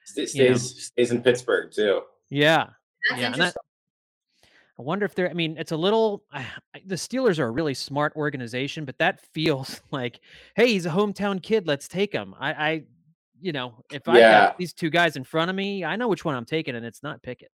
St- 0.07 0.35
you 0.35 0.49
know. 0.51 0.57
stays 0.57 0.87
stays 0.87 1.11
in 1.13 1.23
Pittsburgh 1.23 1.73
too. 1.75 2.03
Yeah, 2.31 2.69
That's 3.11 3.21
yeah, 3.21 3.27
and 3.27 3.35
that, 3.35 3.39
interesting. 3.39 3.61
I 4.79 4.83
wonder 4.83 5.07
if 5.07 5.15
they're. 5.15 5.31
I 5.31 5.35
mean, 5.35 5.57
it's 5.59 5.73
a 5.73 5.77
little. 5.77 6.25
I, 6.33 6.41
I- 6.75 6.83
the 6.87 6.95
Steelers 6.97 7.39
are 7.39 7.47
a 7.47 7.51
really 7.51 7.75
smart 7.75 8.15
organization, 8.17 8.85
but 8.85 8.99
that 8.99 9.21
feels 9.33 9.81
like, 9.91 10.21
hey, 10.57 10.69
he's 10.69 10.87
a 10.87 10.91
hometown 10.91 11.43
kid. 11.43 11.67
Let's 11.67 11.89
take 11.89 12.13
him. 12.13 12.35
I, 12.39 12.53
I 12.53 12.83
you 13.41 13.53
know, 13.53 13.75
if 13.93 14.09
I 14.09 14.19
Yeah. 14.19 14.31
got 14.47 14.59
these 14.59 14.73
two 14.73 14.91
guys 14.91 15.17
in 15.17 15.25
front 15.25 15.51
of 15.51 15.57
me, 15.57 15.85
I 15.85 15.97
know 15.97 16.09
which 16.09 16.25
one 16.25 16.35
I'm 16.35 16.45
taking, 16.47 16.75
and 16.77 16.85
it's 16.87 17.03
not 17.03 17.23
Pickett. 17.23 17.51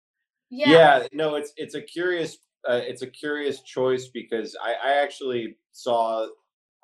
yeah. 0.49 0.69
Yeah, 0.71 1.07
no, 1.13 1.35
it's 1.35 1.53
it's 1.57 1.75
a 1.75 1.81
curious 1.81 2.37
uh, 2.67 2.81
it's 2.83 3.01
a 3.01 3.07
curious 3.07 3.61
choice 3.61 4.07
because 4.07 4.55
I, 4.63 4.73
I 4.73 4.93
actually 5.01 5.57
saw 5.71 6.27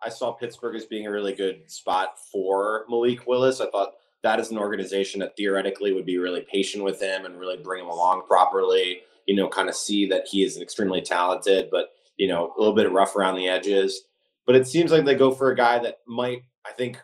I 0.04 0.10
saw 0.10 0.32
Pittsburgh 0.32 0.76
as 0.76 0.86
being 0.86 1.08
a 1.08 1.12
really 1.12 1.34
good 1.34 1.70
spot 1.70 2.16
for 2.32 2.86
Malik 2.90 3.26
Willis. 3.28 3.62
I 3.62 3.70
thought 3.70 3.94
that 4.22 4.40
is 4.40 4.52
an 4.52 4.58
organization 4.58 5.20
that 5.20 5.36
theoretically 5.36 5.94
would 5.94 6.06
be 6.06 6.18
really 6.18 6.42
patient 6.42 6.84
with 6.84 7.02
him 7.02 7.26
and 7.26 7.40
really 7.40 7.58
bring 7.58 7.84
him 7.84 7.90
along 7.90 8.24
properly. 8.28 9.02
You 9.28 9.36
know, 9.36 9.48
kind 9.48 9.70
of 9.70 9.76
see 9.76 10.06
that 10.08 10.28
he 10.28 10.44
is 10.44 10.60
extremely 10.60 11.02
talented, 11.02 11.70
but 11.72 11.90
you 12.18 12.28
know, 12.28 12.54
a 12.56 12.60
little 12.60 12.76
bit 12.76 12.92
rough 12.92 13.16
around 13.16 13.36
the 13.36 13.48
edges. 13.48 14.04
But 14.46 14.56
it 14.56 14.68
seems 14.68 14.92
like 14.92 15.06
they 15.06 15.16
go 15.16 15.32
for 15.32 15.52
a 15.52 15.56
guy 15.56 15.80
that 15.80 16.00
might, 16.06 16.44
I 16.66 16.72
think, 16.72 17.00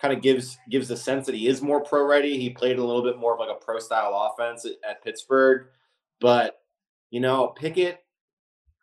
kind 0.00 0.14
of 0.14 0.22
gives 0.22 0.56
gives 0.70 0.88
the 0.88 0.96
sense 0.96 1.26
that 1.26 1.34
he 1.34 1.48
is 1.48 1.62
more 1.62 1.82
pro 1.82 2.04
ready. 2.04 2.38
He 2.38 2.50
played 2.50 2.78
a 2.78 2.84
little 2.84 3.02
bit 3.02 3.18
more 3.18 3.34
of 3.34 3.40
like 3.40 3.50
a 3.50 3.64
pro 3.64 3.78
style 3.78 4.32
offense 4.32 4.64
at, 4.64 4.72
at 4.88 5.04
Pittsburgh, 5.04 5.66
but 6.20 6.60
you 7.10 7.20
know 7.20 7.48
Pickett, 7.56 8.04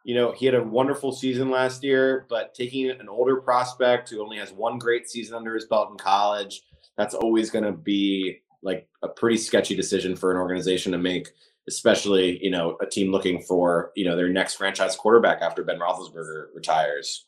you 0.04 0.16
know 0.16 0.32
he 0.32 0.46
had 0.46 0.56
a 0.56 0.64
wonderful 0.64 1.12
season 1.12 1.50
last 1.50 1.84
year, 1.84 2.26
but 2.30 2.54
taking 2.54 2.90
an 2.90 3.10
older 3.10 3.38
prospect 3.38 4.10
who 4.10 4.22
only 4.22 4.38
has 4.38 4.52
one 4.52 4.78
great 4.78 5.10
season 5.10 5.36
under 5.36 5.56
his 5.56 5.66
belt 5.66 5.92
in 5.92 5.98
college, 5.98 6.62
that's 6.98 7.16
always 7.16 7.50
going 7.50 7.66
to 7.66 7.72
be 7.72 8.40
like 8.64 8.88
a 9.04 9.08
pretty 9.08 9.38
sketchy 9.38 9.76
decision 9.76 10.16
for 10.16 10.32
an 10.32 10.38
organization 10.38 10.92
to 10.92 10.98
make. 10.98 11.30
Especially, 11.68 12.44
you 12.44 12.52
know, 12.52 12.78
a 12.80 12.86
team 12.86 13.12
looking 13.12 13.42
for 13.42 13.92
you 13.96 14.06
know 14.06 14.16
their 14.16 14.30
next 14.30 14.56
franchise 14.56 14.96
quarterback 14.96 15.42
after 15.42 15.64
Ben 15.64 15.80
Roethlisberger 15.80 16.48
retires. 16.54 17.26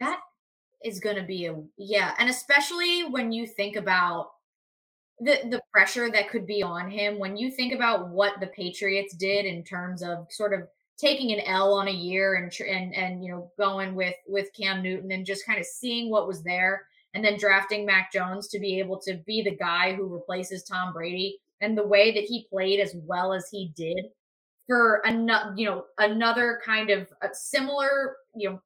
that 0.00 0.20
is 0.84 1.00
going 1.00 1.16
to 1.16 1.22
be 1.22 1.46
a 1.46 1.56
yeah 1.78 2.14
and 2.18 2.28
especially 2.28 3.02
when 3.04 3.32
you 3.32 3.46
think 3.46 3.76
about 3.76 4.33
the 5.20 5.38
the 5.50 5.60
pressure 5.72 6.10
that 6.10 6.30
could 6.30 6.46
be 6.46 6.62
on 6.62 6.90
him 6.90 7.18
when 7.18 7.36
you 7.36 7.50
think 7.50 7.72
about 7.72 8.08
what 8.08 8.40
the 8.40 8.48
patriots 8.48 9.14
did 9.14 9.44
in 9.44 9.62
terms 9.62 10.02
of 10.02 10.26
sort 10.30 10.52
of 10.52 10.68
taking 10.98 11.32
an 11.32 11.40
L 11.40 11.74
on 11.74 11.88
a 11.88 11.92
year 11.92 12.34
and 12.34 12.52
and 12.68 12.94
and 12.94 13.24
you 13.24 13.30
know 13.30 13.50
going 13.58 13.94
with 13.94 14.14
with 14.26 14.48
Cam 14.58 14.82
Newton 14.82 15.12
and 15.12 15.26
just 15.26 15.46
kind 15.46 15.58
of 15.58 15.66
seeing 15.66 16.10
what 16.10 16.26
was 16.26 16.42
there 16.42 16.86
and 17.14 17.24
then 17.24 17.38
drafting 17.38 17.86
Mac 17.86 18.12
Jones 18.12 18.48
to 18.48 18.58
be 18.58 18.78
able 18.78 19.00
to 19.02 19.14
be 19.26 19.42
the 19.42 19.56
guy 19.56 19.94
who 19.94 20.12
replaces 20.12 20.64
Tom 20.64 20.92
Brady 20.92 21.38
and 21.60 21.78
the 21.78 21.86
way 21.86 22.12
that 22.12 22.24
he 22.24 22.48
played 22.50 22.80
as 22.80 22.94
well 23.04 23.32
as 23.32 23.48
he 23.50 23.72
did 23.76 24.06
for 24.66 25.00
another 25.04 25.54
you 25.56 25.66
know 25.66 25.84
another 25.98 26.60
kind 26.64 26.90
of 26.90 27.08
a 27.22 27.28
similar 27.32 28.16
you 28.34 28.50
know 28.50 28.60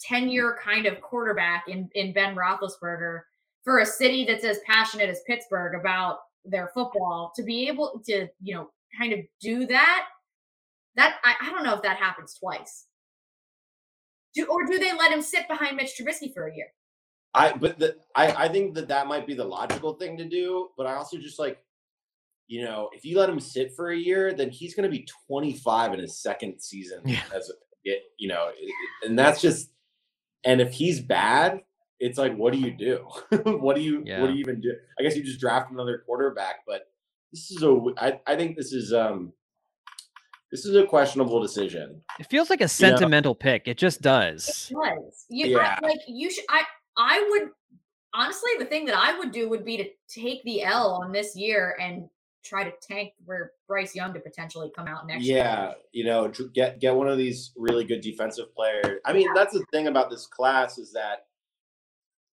10 0.00 0.28
year 0.28 0.58
kind 0.62 0.86
of 0.86 1.00
quarterback 1.00 1.64
in, 1.68 1.88
in 1.94 2.12
Ben 2.12 2.36
Roethlisberger 2.36 3.22
for 3.68 3.80
a 3.80 3.86
city 3.86 4.24
that's 4.24 4.44
as 4.44 4.60
passionate 4.66 5.10
as 5.10 5.20
Pittsburgh 5.26 5.78
about 5.78 6.20
their 6.46 6.70
football 6.72 7.30
to 7.36 7.42
be 7.42 7.68
able 7.68 8.00
to, 8.06 8.26
you 8.40 8.54
know, 8.54 8.70
kind 8.98 9.12
of 9.12 9.18
do 9.42 9.66
that. 9.66 10.06
That 10.96 11.18
I, 11.22 11.34
I 11.42 11.50
don't 11.50 11.64
know 11.64 11.74
if 11.74 11.82
that 11.82 11.98
happens 11.98 12.32
twice. 12.32 12.86
Do, 14.34 14.46
or 14.46 14.64
do 14.64 14.78
they 14.78 14.94
let 14.96 15.12
him 15.12 15.20
sit 15.20 15.46
behind 15.48 15.76
Mitch 15.76 16.00
Trubisky 16.00 16.32
for 16.32 16.46
a 16.48 16.56
year? 16.56 16.68
I 17.34 17.52
but 17.52 17.78
the, 17.78 17.96
I 18.16 18.46
I 18.46 18.48
think 18.48 18.74
that 18.74 18.88
that 18.88 19.06
might 19.06 19.26
be 19.26 19.34
the 19.34 19.44
logical 19.44 19.92
thing 19.92 20.16
to 20.16 20.24
do, 20.24 20.68
but 20.78 20.86
I 20.86 20.94
also 20.94 21.18
just 21.18 21.38
like 21.38 21.62
you 22.46 22.64
know, 22.64 22.88
if 22.94 23.04
you 23.04 23.18
let 23.18 23.28
him 23.28 23.38
sit 23.38 23.74
for 23.76 23.90
a 23.90 23.96
year, 23.98 24.32
then 24.32 24.48
he's 24.48 24.74
going 24.74 24.90
to 24.90 24.96
be 24.98 25.06
25 25.26 25.92
in 25.92 26.00
his 26.00 26.22
second 26.22 26.58
season 26.58 27.02
Yeah. 27.04 27.20
as 27.34 27.50
a, 27.50 27.52
it, 27.84 28.04
you 28.16 28.28
know, 28.28 28.48
it- 28.48 28.62
it- 28.64 29.06
and 29.10 29.18
that's 29.18 29.42
just 29.42 29.68
and 30.44 30.58
if 30.62 30.72
he's 30.72 31.00
bad, 31.00 31.60
it's 32.00 32.18
like 32.18 32.36
what 32.36 32.52
do 32.52 32.58
you 32.58 32.70
do? 32.70 33.06
what 33.44 33.76
do 33.76 33.82
you 33.82 34.02
Yeah. 34.04 34.20
what 34.20 34.28
do 34.28 34.34
you 34.34 34.40
even 34.40 34.60
do? 34.60 34.74
I 34.98 35.02
guess 35.02 35.16
you 35.16 35.22
just 35.22 35.40
draft 35.40 35.70
another 35.70 36.02
quarterback, 36.06 36.60
but 36.66 36.88
this 37.32 37.50
is 37.50 37.62
a 37.62 37.78
I 37.98 38.20
I 38.26 38.36
think 38.36 38.56
this 38.56 38.72
is 38.72 38.92
um 38.92 39.32
this 40.50 40.64
is 40.64 40.74
a 40.76 40.86
questionable 40.86 41.42
decision. 41.42 42.00
It 42.18 42.26
feels 42.30 42.48
like 42.48 42.62
a 42.62 42.68
sentimental 42.68 43.34
pick. 43.34 43.68
It 43.68 43.76
just 43.76 44.00
does. 44.00 44.70
It 44.70 44.74
does. 44.74 45.26
You 45.28 45.58
I- 45.58 45.62
Yeah. 45.62 45.78
like 45.82 46.00
you 46.06 46.30
should 46.30 46.44
I 46.48 46.62
I 46.96 47.26
would 47.30 47.50
honestly 48.14 48.50
the 48.58 48.64
thing 48.64 48.86
that 48.86 48.96
I 48.96 49.18
would 49.18 49.32
do 49.32 49.48
would 49.48 49.64
be 49.64 49.76
to 49.76 49.88
take 50.08 50.42
the 50.44 50.62
L 50.62 51.00
on 51.02 51.12
this 51.12 51.36
year 51.36 51.76
and 51.80 52.08
try 52.44 52.64
to 52.64 52.72
tank 52.80 53.12
where 53.26 53.52
Bryce 53.66 53.94
Young 53.94 54.14
to 54.14 54.20
potentially 54.20 54.70
come 54.74 54.86
out 54.88 55.06
next 55.06 55.24
year. 55.24 55.38
Yeah, 55.38 55.72
you 55.92 56.04
know, 56.04 56.32
get 56.54 56.78
get 56.80 56.94
one 56.94 57.08
of 57.08 57.18
these 57.18 57.52
really 57.56 57.84
good 57.84 58.00
defensive 58.00 58.54
players. 58.54 59.00
I 59.04 59.12
mean, 59.12 59.28
that's 59.34 59.52
the 59.52 59.64
thing 59.70 59.88
about 59.88 60.08
this 60.08 60.26
class 60.26 60.78
is 60.78 60.90
that, 60.94 61.26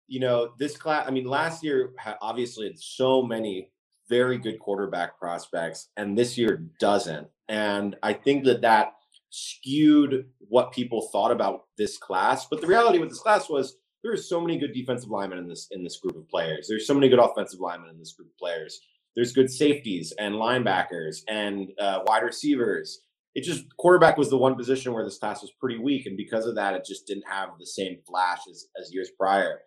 you 0.07 0.19
know, 0.19 0.51
this 0.59 0.77
class. 0.77 1.05
I 1.07 1.11
mean, 1.11 1.25
last 1.25 1.63
year 1.63 1.93
obviously 2.21 2.67
had 2.67 2.79
so 2.79 3.21
many 3.21 3.71
very 4.09 4.37
good 4.37 4.59
quarterback 4.59 5.19
prospects, 5.19 5.89
and 5.97 6.17
this 6.17 6.37
year 6.37 6.65
doesn't. 6.79 7.27
And 7.47 7.95
I 8.03 8.13
think 8.13 8.45
that 8.45 8.61
that 8.61 8.93
skewed 9.29 10.25
what 10.39 10.71
people 10.71 11.09
thought 11.11 11.31
about 11.31 11.65
this 11.77 11.97
class. 11.97 12.47
But 12.47 12.61
the 12.61 12.67
reality 12.67 12.99
with 12.99 13.09
this 13.09 13.19
class 13.19 13.49
was 13.49 13.77
there 14.03 14.13
are 14.13 14.17
so 14.17 14.39
many 14.39 14.57
good 14.59 14.73
defensive 14.73 15.09
linemen 15.09 15.39
in 15.39 15.47
this 15.47 15.67
in 15.71 15.83
this 15.83 15.97
group 15.97 16.15
of 16.15 16.29
players. 16.29 16.67
There's 16.69 16.87
so 16.87 16.93
many 16.93 17.09
good 17.09 17.19
offensive 17.19 17.59
linemen 17.59 17.89
in 17.89 17.99
this 17.99 18.13
group 18.13 18.29
of 18.29 18.37
players. 18.37 18.79
There's 19.15 19.31
good 19.31 19.49
safeties 19.49 20.13
and 20.19 20.35
linebackers 20.35 21.21
and 21.27 21.69
uh, 21.79 21.99
wide 22.05 22.23
receivers. 22.23 23.01
It 23.33 23.43
just 23.43 23.65
quarterback 23.77 24.17
was 24.17 24.29
the 24.29 24.37
one 24.37 24.55
position 24.55 24.93
where 24.93 25.03
this 25.03 25.17
class 25.17 25.41
was 25.41 25.51
pretty 25.59 25.77
weak, 25.77 26.05
and 26.05 26.15
because 26.15 26.45
of 26.45 26.55
that, 26.55 26.73
it 26.73 26.85
just 26.85 27.07
didn't 27.07 27.27
have 27.27 27.49
the 27.59 27.65
same 27.65 27.97
flash 28.07 28.39
as, 28.49 28.67
as 28.79 28.93
years 28.93 29.09
prior. 29.17 29.59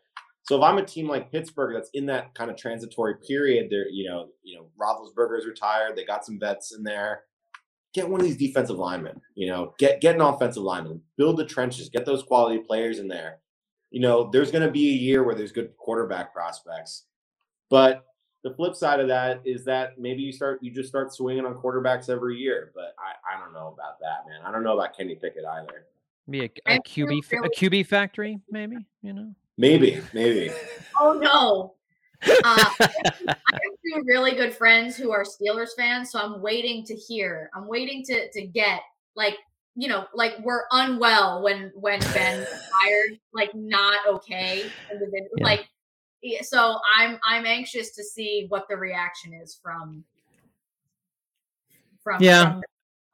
So 0.48 0.56
if 0.56 0.62
I'm 0.62 0.78
a 0.78 0.82
team 0.82 1.06
like 1.06 1.30
Pittsburgh 1.30 1.74
that's 1.74 1.90
in 1.92 2.06
that 2.06 2.34
kind 2.34 2.50
of 2.50 2.56
transitory 2.56 3.16
period, 3.16 3.68
they're 3.70 3.90
you 3.90 4.08
know 4.08 4.28
you 4.42 4.56
know 4.56 4.70
Roethlisberger's 4.80 5.44
retired, 5.44 5.94
they 5.94 6.06
got 6.06 6.24
some 6.24 6.38
vets 6.38 6.74
in 6.74 6.82
there. 6.82 7.24
Get 7.92 8.08
one 8.08 8.18
of 8.18 8.26
these 8.26 8.38
defensive 8.38 8.78
linemen. 8.78 9.20
You 9.34 9.48
know, 9.48 9.74
get 9.78 10.00
get 10.00 10.14
an 10.14 10.22
offensive 10.22 10.62
lineman, 10.62 11.02
build 11.18 11.36
the 11.36 11.44
trenches, 11.44 11.90
get 11.90 12.06
those 12.06 12.22
quality 12.22 12.60
players 12.60 12.98
in 12.98 13.08
there. 13.08 13.40
You 13.90 14.00
know, 14.00 14.30
there's 14.30 14.50
going 14.50 14.64
to 14.64 14.70
be 14.70 14.88
a 14.88 14.96
year 14.96 15.22
where 15.22 15.34
there's 15.34 15.52
good 15.52 15.76
quarterback 15.76 16.32
prospects, 16.32 17.04
but 17.68 18.06
the 18.42 18.54
flip 18.54 18.74
side 18.74 19.00
of 19.00 19.08
that 19.08 19.42
is 19.44 19.66
that 19.66 19.98
maybe 19.98 20.22
you 20.22 20.32
start 20.32 20.62
you 20.62 20.70
just 20.70 20.88
start 20.88 21.12
swinging 21.12 21.44
on 21.44 21.56
quarterbacks 21.56 22.08
every 22.08 22.38
year. 22.38 22.72
But 22.74 22.94
I 22.98 23.36
I 23.36 23.38
don't 23.38 23.52
know 23.52 23.74
about 23.76 24.00
that, 24.00 24.26
man. 24.26 24.40
I 24.46 24.50
don't 24.50 24.64
know 24.64 24.78
about 24.78 24.96
Kenny 24.96 25.14
Pickett 25.14 25.44
either. 25.44 25.84
Be 26.30 26.44
a, 26.44 26.50
I 26.64 26.76
a 26.76 26.80
feel 26.88 27.06
QB 27.06 27.44
a 27.44 27.48
QB 27.50 27.86
factory, 27.86 28.40
maybe. 28.50 28.76
You 29.02 29.12
know. 29.12 29.34
Maybe, 29.58 30.00
maybe. 30.14 30.50
Oh 30.98 31.12
no. 31.12 31.74
Uh, 32.20 32.68
I 32.80 33.36
have 33.52 33.60
two 33.86 34.02
really 34.04 34.32
good 34.34 34.52
friends 34.52 34.96
who 34.96 35.12
are 35.12 35.22
Steelers 35.22 35.68
fans, 35.76 36.10
so 36.10 36.18
I'm 36.18 36.42
waiting 36.42 36.84
to 36.86 36.94
hear. 36.96 37.48
I'm 37.54 37.68
waiting 37.68 38.02
to 38.06 38.28
to 38.32 38.44
get 38.44 38.80
like 39.14 39.36
you 39.76 39.86
know 39.86 40.04
like 40.12 40.32
we're 40.42 40.64
unwell 40.72 41.44
when 41.44 41.70
when 41.76 42.00
Ben 42.00 42.44
fired, 42.72 43.20
like 43.32 43.54
not 43.54 44.00
okay. 44.08 44.64
individual- 44.90 45.30
Yeah. 45.36 45.44
Like 45.44 45.68
so 46.42 46.80
I'm 46.98 47.20
I'm 47.24 47.46
anxious 47.46 47.92
to 47.94 48.02
see 48.02 48.46
what 48.48 48.66
the 48.68 48.76
reaction 48.76 49.32
is 49.32 49.56
from 49.62 50.02
from. 52.02 52.20
Yeah, 52.20 52.54
from, 52.54 52.62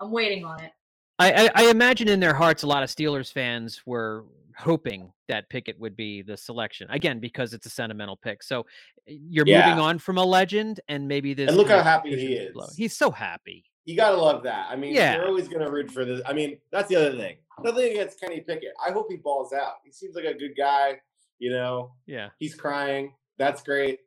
I'm 0.01 0.11
waiting 0.13 0.47
on 0.47 0.63
it. 0.63 0.73
I, 1.19 1.33
I, 1.45 1.51
I 1.55 1.71
imagine 1.71 2.09
in 2.09 2.21
their 2.21 2.35
hearts, 2.35 2.63
a 2.63 2.67
lot 2.67 2.83
of 2.83 2.89
Steelers 2.89 3.31
fans 3.31 3.83
were 3.85 4.25
hoping 4.57 5.13
that 5.29 5.49
Pickett 5.49 5.79
would 5.79 5.97
be 5.97 6.23
the 6.23 6.37
selection 6.37 6.89
again 6.91 7.21
because 7.21 7.55
it's 7.55 7.67
a 7.67 7.71
sentimental 7.71 8.17
pick. 8.17 8.43
So 8.43 8.67
eh, 9.09 9.17
you're 9.29 9.47
yeah. 9.47 9.69
moving 9.69 9.81
on 9.81 9.99
from 9.99 10.19
a 10.19 10.25
legend, 10.25 10.81
and 10.89 11.09
maybe 11.09 11.35
this. 11.35 11.49
And 11.49 11.57
look 11.57 11.69
how 11.69 11.83
happy 11.83 12.17
he 12.17 12.35
is. 12.35 12.75
He's 12.77 12.97
so 12.97 13.11
happy. 13.11 13.65
You 13.85 13.97
gotta 13.97 14.17
love 14.17 14.43
that. 14.45 14.69
I 14.71 14.77
mean, 14.77 14.95
yeah. 14.95 15.17
you're 15.17 15.27
always 15.27 15.49
gonna 15.49 15.71
root 15.71 15.91
for 15.91 16.05
this. 16.05 16.21
I 16.27 16.33
mean, 16.33 16.59
that's 16.73 16.89
the 16.89 16.97
other 16.97 17.17
thing. 17.17 17.37
Nothing 17.63 17.93
against 17.93 18.19
Kenny 18.21 18.41
Pickett. 18.41 18.73
I 18.85 18.91
hope 18.93 19.07
he 19.11 19.17
balls 19.17 19.53
out. 19.53 19.75
He 19.85 19.93
seems 19.93 20.17
like 20.17 20.25
a 20.25 20.35
good 20.35 20.55
guy. 20.57 21.01
You 21.39 21.51
know. 21.51 21.93
Yeah. 22.07 22.31
He's 22.39 22.55
crying. 22.55 23.13
That's 23.39 23.63
great. 23.63 24.01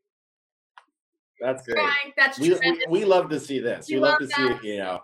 That's 1.39 1.65
great. 1.65 1.77
Crying. 1.77 2.13
That's 2.17 2.39
we, 2.39 2.53
we, 2.53 2.85
we, 2.89 3.05
love 3.05 3.29
to 3.29 3.39
see 3.39 3.59
this. 3.59 3.89
You 3.89 3.97
we 3.97 4.01
love, 4.01 4.13
love 4.13 4.19
to 4.21 4.27
that. 4.27 4.61
see 4.61 4.69
it. 4.69 4.73
You 4.73 4.79
know. 4.79 5.01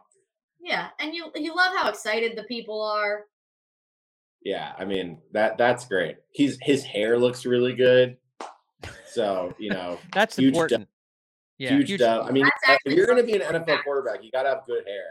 Yeah, 0.59 0.87
and 0.99 1.13
you 1.13 1.29
you 1.35 1.53
love 1.55 1.73
how 1.77 1.89
excited 1.89 2.37
the 2.37 2.43
people 2.43 2.81
are. 2.81 3.25
Yeah, 4.43 4.73
I 4.77 4.85
mean 4.85 5.19
that 5.31 5.57
that's 5.57 5.85
great. 5.85 6.17
He's 6.31 6.57
his 6.61 6.83
hair 6.83 7.17
looks 7.17 7.45
really 7.45 7.73
good. 7.73 8.17
So 9.05 9.53
you 9.57 9.69
know 9.69 9.99
that's 10.13 10.35
huge 10.35 10.53
important. 10.53 10.89
yeah, 11.57 11.69
huge, 11.69 11.89
huge 11.89 12.01
I 12.01 12.29
mean, 12.31 12.47
if 12.85 12.93
you're 12.93 13.05
going 13.07 13.19
to 13.19 13.23
be 13.23 13.33
an 13.33 13.41
NFL 13.41 13.83
quarterback, 13.83 14.23
you 14.23 14.31
got 14.31 14.43
to 14.43 14.49
have 14.49 14.65
good 14.67 14.83
hair. 14.85 15.05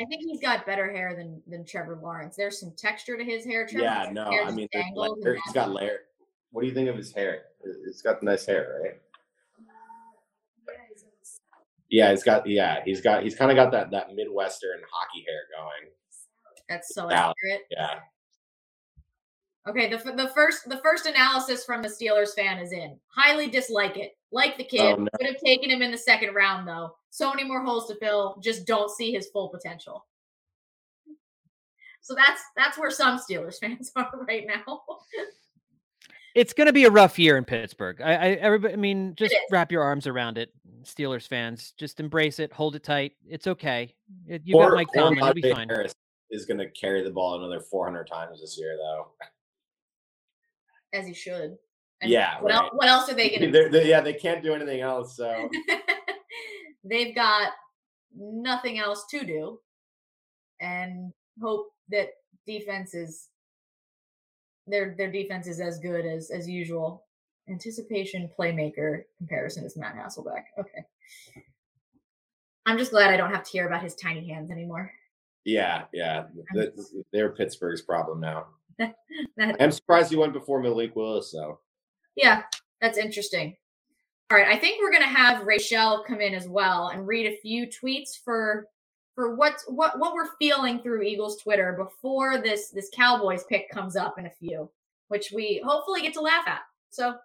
I 0.00 0.06
think 0.06 0.22
he's 0.22 0.40
got 0.40 0.64
better 0.66 0.90
hair 0.90 1.14
than 1.14 1.42
than 1.46 1.64
Trevor 1.64 1.98
Lawrence. 2.02 2.36
There's 2.36 2.58
some 2.58 2.72
texture 2.76 3.16
to 3.16 3.24
his 3.24 3.44
hair. 3.44 3.66
Trevor 3.66 3.84
yeah, 3.84 4.10
no, 4.10 4.24
I 4.24 4.50
mean, 4.50 4.68
layer, 4.94 5.38
he's 5.44 5.52
got 5.52 5.70
layer. 5.70 6.00
What 6.52 6.62
do 6.62 6.68
you 6.68 6.74
think 6.74 6.88
of 6.88 6.96
his 6.96 7.12
hair? 7.12 7.42
It's 7.62 8.02
got 8.02 8.22
nice 8.22 8.46
hair, 8.46 8.80
right? 8.82 8.94
Yeah, 11.90 12.10
he's 12.10 12.22
got 12.22 12.48
yeah, 12.48 12.82
he's 12.84 13.00
got 13.00 13.22
he's 13.22 13.34
kind 13.34 13.50
of 13.50 13.56
got 13.56 13.72
that 13.72 13.90
that 13.90 14.14
midwestern 14.14 14.80
hockey 14.90 15.24
hair 15.26 15.42
going. 15.56 15.92
That's 16.70 16.94
so 16.94 17.10
accurate. 17.10 17.62
Yeah. 17.70 17.98
Okay, 19.68 19.90
the 19.90 19.98
the 20.12 20.30
first 20.34 20.68
the 20.68 20.78
first 20.78 21.04
analysis 21.04 21.64
from 21.64 21.82
the 21.82 21.88
Steelers 21.88 22.34
fan 22.34 22.58
is 22.58 22.72
in. 22.72 22.96
Highly 23.08 23.48
dislike 23.48 23.98
it. 23.98 24.16
Like 24.32 24.56
the 24.56 24.64
kid, 24.64 24.80
oh, 24.80 25.02
no. 25.02 25.08
could 25.18 25.26
have 25.26 25.40
taken 25.44 25.68
him 25.68 25.82
in 25.82 25.90
the 25.90 25.98
second 25.98 26.34
round 26.34 26.66
though. 26.66 26.94
So 27.10 27.28
many 27.30 27.44
more 27.44 27.62
holes 27.62 27.88
to 27.88 27.96
fill. 27.96 28.40
Just 28.42 28.66
don't 28.66 28.90
see 28.90 29.12
his 29.12 29.28
full 29.28 29.48
potential. 29.48 30.06
So 32.00 32.14
that's 32.14 32.40
that's 32.56 32.78
where 32.78 32.90
some 32.90 33.18
Steelers 33.18 33.58
fans 33.60 33.90
are 33.96 34.10
right 34.26 34.46
now. 34.46 34.80
it's 36.36 36.52
going 36.52 36.68
to 36.68 36.72
be 36.72 36.84
a 36.84 36.90
rough 36.90 37.18
year 37.18 37.36
in 37.36 37.44
Pittsburgh. 37.44 38.00
I, 38.00 38.12
I 38.12 38.28
everybody, 38.34 38.74
I 38.74 38.76
mean, 38.76 39.14
just 39.16 39.34
wrap 39.50 39.72
your 39.72 39.82
arms 39.82 40.06
around 40.06 40.38
it, 40.38 40.54
Steelers 40.84 41.26
fans. 41.26 41.74
Just 41.76 42.00
embrace 42.00 42.38
it, 42.38 42.52
hold 42.52 42.76
it 42.76 42.84
tight. 42.84 43.12
It's 43.28 43.48
okay. 43.48 43.94
You 44.26 44.56
or, 44.56 44.70
got 44.70 44.76
Mike 44.76 44.88
Tomlin, 44.94 45.24
you'll 45.24 45.34
be 45.34 45.52
fine. 45.52 45.68
Harris 45.68 45.94
is 46.30 46.46
going 46.46 46.58
to 46.58 46.70
carry 46.70 47.02
the 47.02 47.10
ball 47.10 47.38
another 47.38 47.60
400 47.60 48.06
times 48.06 48.40
this 48.40 48.58
year, 48.58 48.76
though. 48.76 49.08
As 50.92 51.06
he 51.06 51.14
should. 51.14 51.56
And 52.00 52.10
yeah. 52.10 52.40
What, 52.40 52.52
right. 52.52 52.62
else, 52.62 52.70
what 52.72 52.88
else 52.88 53.10
are 53.10 53.14
they 53.14 53.28
going 53.28 53.52
to 53.52 53.70
do? 53.70 53.78
Yeah, 53.78 54.00
they 54.00 54.14
can't 54.14 54.42
do 54.42 54.54
anything 54.54 54.80
else. 54.80 55.16
So 55.16 55.48
they've 56.84 57.14
got 57.14 57.52
nothing 58.16 58.78
else 58.78 59.04
to 59.10 59.24
do, 59.24 59.60
and 60.60 61.12
hope 61.40 61.68
that 61.90 62.08
defense 62.46 62.94
is 62.94 63.28
their 64.66 64.94
their 64.96 65.10
defense 65.10 65.46
is 65.46 65.60
as 65.60 65.78
good 65.78 66.06
as 66.06 66.30
as 66.30 66.48
usual. 66.48 67.04
Anticipation 67.48 68.30
playmaker 68.38 69.02
comparison 69.18 69.64
is 69.64 69.76
Matt 69.76 69.96
Hasselbeck. 69.96 70.44
Okay. 70.58 70.84
I'm 72.64 72.78
just 72.78 72.92
glad 72.92 73.10
I 73.10 73.16
don't 73.16 73.32
have 73.32 73.42
to 73.42 73.50
hear 73.50 73.66
about 73.66 73.82
his 73.82 73.96
tiny 73.96 74.28
hands 74.28 74.50
anymore. 74.50 74.92
Yeah, 75.44 75.84
yeah. 75.92 76.24
they're 77.12 77.30
Pittsburgh's 77.30 77.82
problem 77.82 78.20
now. 78.20 78.46
I'm 79.38 79.72
surprised 79.72 80.12
you 80.12 80.18
went 80.18 80.32
before 80.32 80.60
Malik 80.60 80.96
Willis, 80.96 81.32
though. 81.32 81.60
Yeah, 82.16 82.42
that's 82.80 82.98
interesting. 82.98 83.56
All 84.30 84.38
right, 84.38 84.48
I 84.48 84.58
think 84.58 84.80
we're 84.80 84.92
gonna 84.92 85.06
have 85.06 85.44
Rachel 85.44 86.04
come 86.06 86.20
in 86.20 86.34
as 86.34 86.48
well 86.48 86.88
and 86.88 87.06
read 87.06 87.26
a 87.26 87.40
few 87.40 87.66
tweets 87.66 88.10
for 88.24 88.68
for 89.14 89.34
what 89.34 89.54
what 89.66 89.98
what 89.98 90.14
we're 90.14 90.36
feeling 90.38 90.80
through 90.80 91.02
Eagles 91.02 91.36
Twitter 91.42 91.72
before 91.76 92.40
this 92.40 92.70
this 92.70 92.90
Cowboys 92.94 93.44
pick 93.48 93.68
comes 93.70 93.96
up 93.96 94.18
in 94.18 94.26
a 94.26 94.30
few, 94.30 94.70
which 95.08 95.32
we 95.34 95.60
hopefully 95.64 96.02
get 96.02 96.14
to 96.14 96.20
laugh 96.20 96.46
at. 96.46 96.60
So 96.90 97.16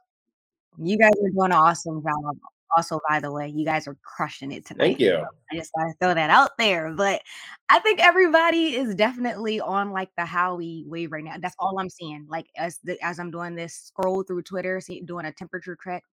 you 0.82 0.98
guys 0.98 1.12
are 1.22 1.30
doing 1.30 1.46
an 1.46 1.52
awesome 1.52 2.02
job. 2.02 2.38
Also, 2.76 3.00
by 3.08 3.20
the 3.20 3.32
way, 3.32 3.48
you 3.48 3.66
guys 3.66 3.88
are 3.88 3.98
crushing 4.04 4.52
it 4.52 4.66
tonight. 4.66 4.98
Thank 4.98 5.00
you. 5.00 5.12
So 5.12 5.28
I 5.52 5.56
just 5.56 5.72
gotta 5.78 5.94
throw 6.02 6.14
that 6.14 6.30
out 6.30 6.52
there. 6.58 6.92
But 6.92 7.22
I 7.70 7.80
think 7.80 8.00
everybody 8.00 8.76
is 8.76 8.96
definitely 8.96 9.60
on 9.60 9.92
like 9.92 10.10
the 10.18 10.26
Howie 10.26 10.84
wave 10.88 11.12
right 11.12 11.24
now. 11.24 11.36
That's 11.40 11.56
all 11.60 11.80
I'm 11.80 11.90
seeing. 11.90 12.26
Like 12.30 12.48
as 12.58 12.80
the, 12.84 12.98
as 13.04 13.20
I'm 13.20 13.32
doing 13.32 13.56
this 13.56 13.76
scroll 13.76 14.24
through 14.24 14.44
Twitter, 14.44 14.80
see, 14.82 15.02
doing 15.02 15.26
a 15.26 15.32
temperature 15.32 15.78
check. 15.84 16.04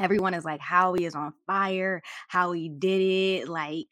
Everyone 0.00 0.34
is 0.34 0.44
like, 0.44 0.60
Howie 0.60 1.04
is 1.04 1.14
on 1.14 1.32
fire. 1.46 2.02
Howie 2.28 2.68
did 2.68 3.00
it. 3.00 3.48
Like 3.48 3.86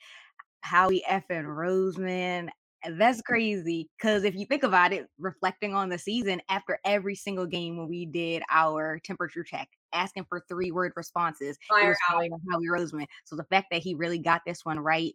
Howie 0.61 1.03
effing 1.09 1.44
Roseman. 1.44 2.49
That's 2.88 3.20
crazy. 3.22 3.88
Because 3.99 4.22
if 4.22 4.36
you 4.36 4.47
think 4.47 4.62
about 4.62 4.92
it, 4.92 5.09
reflecting 5.18 5.74
on 5.74 5.88
the 5.88 5.99
season, 5.99 6.40
after 6.49 6.78
every 6.84 7.16
single 7.16 7.47
game 7.47 7.76
when 7.76 7.88
we 7.88 8.07
did 8.07 8.44
our 8.51 9.01
temperature 9.03 9.42
check, 9.42 9.68
asking 9.93 10.26
for 10.28 10.45
three 10.49 10.70
word 10.70 10.93
responses, 10.97 11.59
Fire 11.68 11.87
it 11.87 11.89
was 11.89 11.99
Howie. 12.07 12.30
Howie 12.51 12.66
Roseman. 12.66 13.07
So 13.24 13.37
the 13.37 13.45
fact 13.45 13.68
that 13.70 13.82
he 13.82 13.95
really 13.95 14.18
got 14.18 14.43
this 14.47 14.64
one 14.64 14.78
right. 14.78 15.14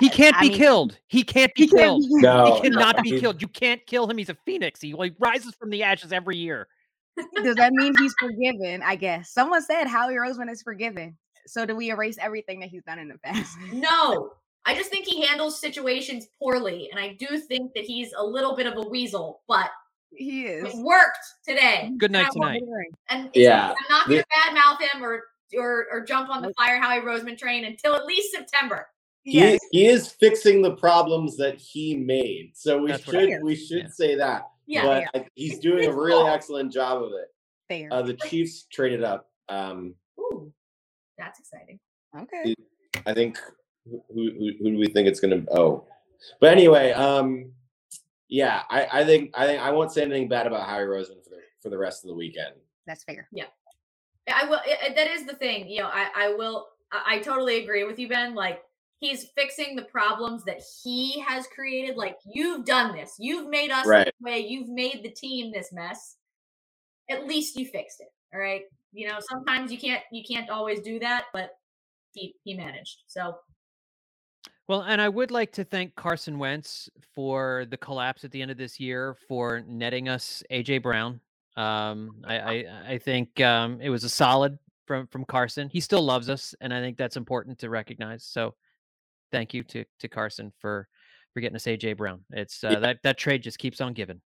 He 0.00 0.08
can't 0.08 0.36
I 0.36 0.40
be 0.40 0.48
mean, 0.48 0.58
killed. 0.58 0.98
He 1.08 1.22
can't 1.22 1.54
be 1.54 1.64
he 1.64 1.68
killed. 1.68 2.02
Can't 2.02 2.14
be, 2.14 2.22
no, 2.22 2.54
he 2.54 2.60
cannot 2.62 2.96
no. 2.96 3.02
be 3.02 3.20
killed. 3.20 3.42
You 3.42 3.48
can't 3.48 3.84
kill 3.86 4.10
him. 4.10 4.18
He's 4.18 4.30
a 4.30 4.36
phoenix. 4.46 4.80
He 4.80 4.94
like 4.94 5.14
rises 5.18 5.54
from 5.54 5.70
the 5.70 5.82
ashes 5.82 6.12
every 6.12 6.36
year. 6.36 6.68
Does 7.42 7.56
that 7.56 7.72
mean 7.72 7.94
he's 7.98 8.14
forgiven? 8.18 8.82
I 8.82 8.96
guess 8.96 9.30
someone 9.32 9.62
said 9.62 9.86
Howie 9.86 10.14
Roseman 10.14 10.50
is 10.50 10.62
forgiven. 10.62 11.16
So 11.46 11.66
do 11.66 11.76
we 11.76 11.90
erase 11.90 12.16
everything 12.20 12.60
that 12.60 12.70
he's 12.70 12.82
done 12.84 12.98
in 12.98 13.08
the 13.08 13.18
past? 13.18 13.56
No. 13.72 14.32
I 14.66 14.74
just 14.74 14.90
think 14.90 15.06
he 15.06 15.24
handles 15.26 15.60
situations 15.60 16.26
poorly. 16.38 16.88
And 16.90 16.98
I 16.98 17.16
do 17.18 17.38
think 17.38 17.72
that 17.74 17.84
he's 17.84 18.12
a 18.16 18.24
little 18.24 18.56
bit 18.56 18.66
of 18.66 18.78
a 18.78 18.88
weasel, 18.88 19.42
but 19.46 19.70
he 20.16 20.46
is. 20.46 20.74
It 20.74 20.76
worked 20.76 21.18
today. 21.46 21.92
Good 21.98 22.12
night 22.12 22.30
tonight. 22.32 22.62
And 23.08 23.30
yeah, 23.34 23.68
I'm 23.70 23.74
not 23.90 24.08
going 24.08 24.22
to 24.22 24.26
badmouth 24.26 24.80
him 24.80 25.04
or, 25.04 25.24
or 25.56 25.86
or 25.90 26.04
jump 26.04 26.30
on 26.30 26.42
the 26.42 26.52
fire 26.54 26.80
Howie 26.80 27.00
Roseman 27.00 27.38
train 27.38 27.64
until 27.64 27.94
at 27.94 28.04
least 28.06 28.32
September. 28.32 28.86
He, 29.22 29.38
yes. 29.38 29.60
he 29.70 29.86
is 29.86 30.08
fixing 30.08 30.60
the 30.60 30.72
problems 30.72 31.36
that 31.38 31.56
he 31.56 31.96
made. 31.96 32.52
So 32.54 32.78
we 32.82 32.90
That's 32.90 33.04
should 33.04 33.42
we 33.42 33.54
should 33.54 33.84
yeah. 33.84 33.88
say 33.88 34.14
that. 34.16 34.42
Yeah, 34.66 34.82
but 34.82 35.04
yeah. 35.14 35.22
he's 35.34 35.58
doing 35.58 35.88
a 35.88 35.94
really 35.94 36.28
excellent 36.30 36.72
job 36.72 37.02
of 37.02 37.12
it. 37.12 37.28
Fair. 37.68 37.88
Uh, 37.92 38.02
the 38.02 38.14
Chiefs 38.14 38.66
traded 38.70 39.02
up. 39.02 39.30
Um, 39.48 39.94
Ooh. 40.18 40.52
That's 41.18 41.38
exciting. 41.38 41.78
Okay. 42.18 42.54
I 43.06 43.14
think 43.14 43.38
who, 43.86 44.02
who, 44.12 44.50
who 44.60 44.70
do 44.70 44.78
we 44.78 44.86
think 44.88 45.08
it's 45.08 45.20
going 45.20 45.44
to? 45.44 45.52
Oh, 45.52 45.84
but 46.40 46.50
anyway, 46.50 46.92
um, 46.92 47.52
yeah, 48.28 48.62
I, 48.70 48.86
I 48.92 49.04
think 49.04 49.30
I 49.34 49.46
think 49.46 49.60
I 49.60 49.70
won't 49.70 49.92
say 49.92 50.02
anything 50.02 50.28
bad 50.28 50.46
about 50.46 50.68
Howie 50.68 50.84
Roseman 50.84 51.22
for 51.22 51.30
the 51.30 51.40
for 51.60 51.70
the 51.70 51.78
rest 51.78 52.04
of 52.04 52.08
the 52.08 52.14
weekend. 52.14 52.54
That's 52.86 53.04
fair. 53.04 53.28
Yeah, 53.32 53.46
I 54.32 54.48
will. 54.48 54.60
It, 54.66 54.94
that 54.96 55.08
is 55.08 55.26
the 55.26 55.34
thing. 55.34 55.68
You 55.68 55.82
know, 55.82 55.90
I 55.92 56.08
I 56.14 56.34
will. 56.34 56.68
I, 56.92 57.16
I 57.16 57.18
totally 57.20 57.62
agree 57.62 57.84
with 57.84 57.98
you, 57.98 58.08
Ben. 58.08 58.34
Like 58.34 58.62
he's 58.98 59.26
fixing 59.36 59.76
the 59.76 59.82
problems 59.82 60.44
that 60.44 60.62
he 60.82 61.20
has 61.20 61.46
created. 61.48 61.96
Like 61.96 62.16
you've 62.24 62.64
done 62.64 62.94
this. 62.94 63.14
You've 63.18 63.48
made 63.48 63.70
us 63.70 63.86
right. 63.86 64.06
this 64.06 64.14
way. 64.20 64.40
You've 64.40 64.68
made 64.68 65.02
the 65.02 65.10
team 65.10 65.52
this 65.52 65.72
mess. 65.72 66.16
At 67.10 67.26
least 67.26 67.56
you 67.56 67.66
fixed 67.66 68.00
it. 68.00 68.08
All 68.32 68.40
right 68.40 68.62
you 68.94 69.08
know, 69.08 69.18
sometimes 69.28 69.72
you 69.72 69.78
can't 69.78 70.02
you 70.12 70.22
can't 70.26 70.48
always 70.48 70.80
do 70.80 70.98
that, 71.00 71.24
but 71.32 71.50
he 72.12 72.34
he 72.44 72.54
managed. 72.54 73.02
So 73.08 73.36
well, 74.68 74.82
and 74.82 75.00
I 75.00 75.08
would 75.08 75.30
like 75.30 75.52
to 75.52 75.64
thank 75.64 75.94
Carson 75.94 76.38
Wentz 76.38 76.88
for 77.14 77.66
the 77.68 77.76
collapse 77.76 78.24
at 78.24 78.30
the 78.30 78.40
end 78.40 78.50
of 78.50 78.56
this 78.56 78.80
year 78.80 79.16
for 79.28 79.62
netting 79.66 80.08
us 80.08 80.42
AJ 80.50 80.82
Brown. 80.82 81.20
Um, 81.56 82.16
I, 82.24 82.38
I, 82.38 82.64
I 82.88 82.98
think 82.98 83.40
um, 83.40 83.80
it 83.80 83.90
was 83.90 84.04
a 84.04 84.08
solid 84.08 84.58
from 84.86 85.06
from 85.08 85.24
Carson. 85.24 85.68
He 85.68 85.80
still 85.80 86.02
loves 86.02 86.28
us, 86.28 86.54
and 86.60 86.72
I 86.72 86.80
think 86.80 86.96
that's 86.96 87.16
important 87.16 87.58
to 87.60 87.70
recognize. 87.70 88.24
So, 88.24 88.54
thank 89.30 89.52
you 89.54 89.62
to 89.64 89.84
to 90.00 90.08
Carson 90.08 90.52
for 90.58 90.88
for 91.32 91.40
getting 91.40 91.56
us 91.56 91.64
AJ 91.64 91.96
Brown. 91.98 92.24
It's 92.30 92.64
uh, 92.64 92.70
yeah. 92.70 92.78
that 92.80 92.98
that 93.02 93.18
trade 93.18 93.42
just 93.42 93.58
keeps 93.58 93.80
on 93.80 93.92
giving. 93.92 94.20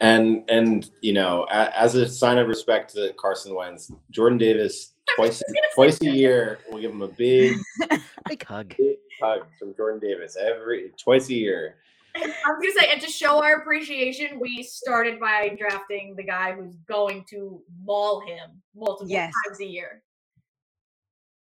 And 0.00 0.44
and 0.48 0.88
you 1.00 1.12
know, 1.12 1.44
as 1.50 1.94
a 1.94 2.08
sign 2.08 2.38
of 2.38 2.46
respect 2.46 2.92
to 2.94 3.12
Carson 3.18 3.54
Wentz, 3.54 3.90
Jordan 4.10 4.38
Davis 4.38 4.92
twice 5.16 5.42
twice 5.74 6.00
a 6.02 6.10
year 6.10 6.58
we'll 6.68 6.80
give 6.80 6.90
him 6.90 7.02
a 7.02 7.08
big 7.08 7.56
big 8.28 8.44
hug. 8.44 8.74
Big 8.76 8.96
hug 9.20 9.46
from 9.58 9.74
Jordan 9.74 10.00
Davis 10.00 10.36
every 10.36 10.92
twice 11.02 11.28
a 11.28 11.34
year. 11.34 11.76
I 12.16 12.20
was 12.26 12.58
gonna 12.60 12.72
say, 12.80 12.92
and 12.92 13.00
to 13.00 13.08
show 13.08 13.42
our 13.42 13.60
appreciation, 13.60 14.40
we 14.40 14.62
started 14.62 15.20
by 15.20 15.54
drafting 15.58 16.16
the 16.16 16.24
guy 16.24 16.52
who's 16.52 16.74
going 16.88 17.24
to 17.30 17.62
maul 17.84 18.20
him 18.20 18.62
multiple 18.74 19.10
yes. 19.10 19.32
times 19.46 19.60
a 19.60 19.66
year. 19.66 20.02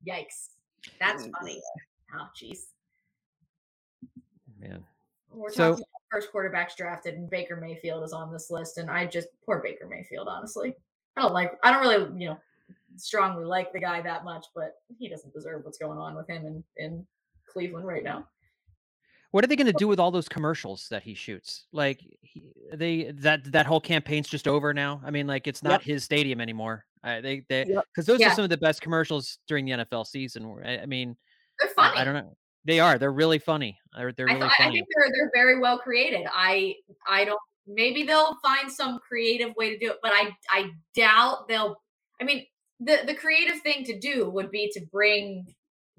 Yikes. 0.07 0.51
That's 0.99 1.25
mm, 1.25 1.31
funny. 1.39 1.61
Oh, 2.15 2.29
jeez. 2.41 2.67
Man. 4.59 4.85
We're 5.33 5.51
so, 5.51 5.71
talking 5.71 5.85
first 6.11 6.33
quarterbacks 6.33 6.77
drafted, 6.77 7.15
and 7.15 7.31
Baker 7.31 7.57
Mayfield 7.57 8.03
is 8.05 8.13
on 8.13 8.33
this 8.33 8.51
list, 8.51 8.79
and 8.79 8.91
I 8.91 9.07
just 9.07 9.29
poor 9.45 9.61
Baker 9.63 9.87
Mayfield. 9.89 10.29
Honestly, 10.29 10.75
I 11.17 11.23
don't 11.23 11.33
like. 11.33 11.53
I 11.63 11.71
don't 11.71 11.81
really, 11.81 12.21
you 12.21 12.31
know, 12.31 12.39
strongly 13.01 13.45
like 13.45 13.73
the 13.73 13.81
guy 13.81 14.01
that 14.03 14.25
much, 14.25 14.47
but 14.55 14.75
he 14.99 15.09
doesn't 15.09 15.33
deserve 15.33 15.65
what's 15.65 15.79
going 15.79 15.99
on 15.99 16.15
with 16.15 16.29
him 16.29 16.47
in 16.47 16.65
in 16.77 17.07
Cleveland 17.47 17.87
right 17.87 18.05
now. 18.05 18.27
What 19.31 19.45
are 19.45 19.47
they 19.47 19.57
going 19.57 19.69
to 19.69 19.73
do 19.73 19.87
with 19.87 20.01
all 20.01 20.11
those 20.11 20.29
commercials 20.29 20.89
that 20.91 21.05
he 21.05 21.15
shoots? 21.15 21.67
Like 21.73 22.01
he, 22.21 22.51
they 22.73 23.13
that 23.19 23.53
that 23.53 23.67
whole 23.67 23.81
campaign's 23.81 24.29
just 24.29 24.49
over 24.49 24.75
now. 24.75 25.01
I 25.05 25.11
mean, 25.11 25.27
like 25.27 25.47
it's 25.47 25.63
not 25.63 25.73
yep. 25.73 25.83
his 25.83 26.05
stadium 26.05 26.41
anymore. 26.41 26.85
Uh, 27.05 27.21
they 27.21 27.45
they 27.49 27.65
because 27.65 27.77
yep. 27.97 28.07
those 28.07 28.21
yeah. 28.21 28.33
are 28.33 28.35
some 28.35 28.45
of 28.45 28.51
the 28.51 28.57
best 28.57 28.83
commercials 28.83 29.39
during 29.47 29.65
the 29.65 29.73
NFL 29.73 30.07
season. 30.07 30.53
I, 30.65 30.79
I 30.79 30.87
mean, 30.87 31.17
they're 31.61 31.71
funny. 31.71 31.97
I, 31.97 32.01
I, 32.01 32.05
don't 32.05 32.15
know. 32.15 32.37
They 32.65 32.81
are. 32.81 32.99
They're 32.99 33.13
really 33.13 33.39
funny. 33.39 33.79
They're 33.97 34.13
they're 34.13 34.27
really 34.27 34.43
I, 34.43 34.53
funny. 34.59 34.69
I 34.69 34.73
think 34.73 34.87
they're 34.95 35.13
they're 35.13 35.31
very 35.33 35.61
well 35.61 35.79
created. 35.79 36.27
I 36.33 36.75
I 37.07 37.25
don't. 37.25 37.41
Maybe 37.67 38.03
they'll 38.03 38.37
find 38.43 38.71
some 38.71 38.99
creative 38.99 39.55
way 39.57 39.71
to 39.71 39.79
do 39.79 39.93
it, 39.93 39.99
but 40.03 40.13
I 40.13 40.31
I 40.51 40.71
doubt 40.97 41.47
they'll. 41.47 41.81
I 42.21 42.25
mean, 42.25 42.45
the 42.81 43.01
the 43.07 43.15
creative 43.15 43.61
thing 43.61 43.85
to 43.85 43.99
do 43.99 44.29
would 44.31 44.51
be 44.51 44.71
to 44.73 44.81
bring 44.93 45.47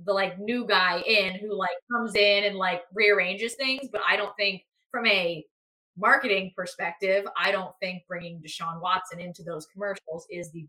the 0.03 0.13
like 0.13 0.39
new 0.39 0.65
guy 0.65 1.01
in 1.01 1.35
who 1.35 1.55
like 1.55 1.69
comes 1.91 2.15
in 2.15 2.45
and 2.45 2.55
like 2.55 2.81
rearranges 2.93 3.55
things. 3.55 3.87
But 3.91 4.01
I 4.07 4.15
don't 4.15 4.35
think 4.35 4.63
from 4.89 5.05
a 5.05 5.45
marketing 5.97 6.51
perspective, 6.55 7.25
I 7.37 7.51
don't 7.51 7.73
think 7.81 8.03
bringing 8.07 8.41
Deshaun 8.41 8.81
Watson 8.81 9.19
into 9.19 9.43
those 9.43 9.67
commercials 9.67 10.25
is 10.29 10.51
the 10.51 10.65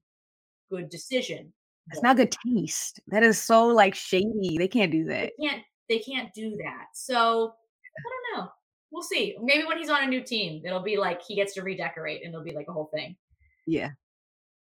good 0.70 0.90
decision. 0.90 1.52
It's 1.90 2.02
not 2.02 2.16
good 2.16 2.34
taste. 2.46 3.00
That 3.08 3.22
is 3.22 3.40
so 3.40 3.66
like 3.66 3.94
shady. 3.94 4.56
They 4.56 4.68
can't 4.68 4.92
do 4.92 5.04
that. 5.06 5.32
They 5.38 5.46
can't. 5.48 5.62
They 5.88 5.98
can't 5.98 6.32
do 6.32 6.56
that. 6.62 6.86
So 6.94 7.54
I 7.54 8.36
don't 8.36 8.44
know. 8.44 8.52
We'll 8.90 9.02
see. 9.02 9.36
Maybe 9.42 9.64
when 9.64 9.78
he's 9.78 9.90
on 9.90 10.04
a 10.04 10.06
new 10.06 10.22
team, 10.22 10.62
it'll 10.64 10.80
be 10.80 10.96
like 10.96 11.22
he 11.22 11.34
gets 11.34 11.54
to 11.54 11.62
redecorate, 11.62 12.22
and 12.22 12.32
it'll 12.32 12.44
be 12.44 12.54
like 12.54 12.68
a 12.68 12.72
whole 12.72 12.90
thing. 12.94 13.16
Yeah. 13.66 13.90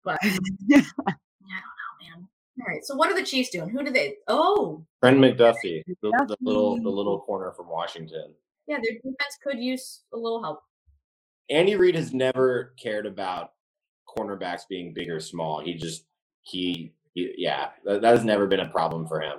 But 0.05 0.19
I 1.47 1.61
don't 1.61 2.11
know, 2.11 2.21
man. 2.21 2.29
All 2.61 2.67
right. 2.67 2.85
So 2.85 2.95
what 2.95 3.11
are 3.11 3.17
the 3.17 3.25
Chiefs 3.25 3.51
doing? 3.51 3.71
Who 3.71 3.85
do 3.85 3.91
they? 3.91 4.17
Oh, 4.29 4.85
Trent 5.03 5.19
McDuffie, 5.19 5.83
the, 5.87 5.97
the 6.29 6.37
little 6.41 6.77
the 6.77 6.91
little 6.91 7.21
corner 7.21 7.53
from 7.53 7.69
Washington. 7.69 8.35
Yeah, 8.67 8.77
their 8.83 8.95
defense 8.95 9.39
could 9.43 9.59
use 9.59 10.03
a 10.13 10.17
little 10.17 10.43
help. 10.43 10.63
Andy 11.51 11.77
Reid 11.77 11.95
has 11.95 12.13
never 12.13 12.75
cared 12.81 13.07
about 13.07 13.53
cornerbacks 14.09 14.63
being 14.69 14.93
big 14.93 15.11
or 15.11 15.21
small. 15.21 15.61
He 15.61 15.75
just 15.75 16.05
he, 16.43 16.93
he 17.15 17.35
yeah, 17.37 17.71
that, 17.85 18.03
that, 18.03 18.17
has 18.17 18.25
never 18.25 18.47
been 18.47 18.61
a 18.61 18.69
problem 18.69 19.07
for 19.07 19.21
him. 19.21 19.39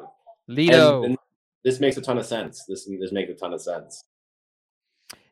Lito, 0.49 0.97
and, 0.97 1.06
and 1.06 1.18
this 1.64 1.80
makes 1.80 1.97
a 1.97 2.01
ton 2.01 2.18
of 2.18 2.26
sense. 2.26 2.66
This 2.68 2.86
this 2.86 3.12
makes 3.12 3.32
a 3.32 3.36
ton 3.36 3.54
of 3.54 3.62
sense. 3.62 4.04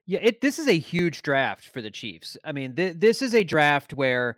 Yeah, 0.05 0.19
it 0.22 0.41
this 0.41 0.59
is 0.59 0.67
a 0.67 0.78
huge 0.78 1.22
draft 1.22 1.67
for 1.67 1.82
the 1.82 1.91
Chiefs. 1.91 2.38
I 2.43 2.51
mean, 2.51 2.76
th- 2.76 2.95
this 2.97 3.22
is 3.22 3.36
a 3.36 3.43
draft 3.43 3.93
where 3.93 4.38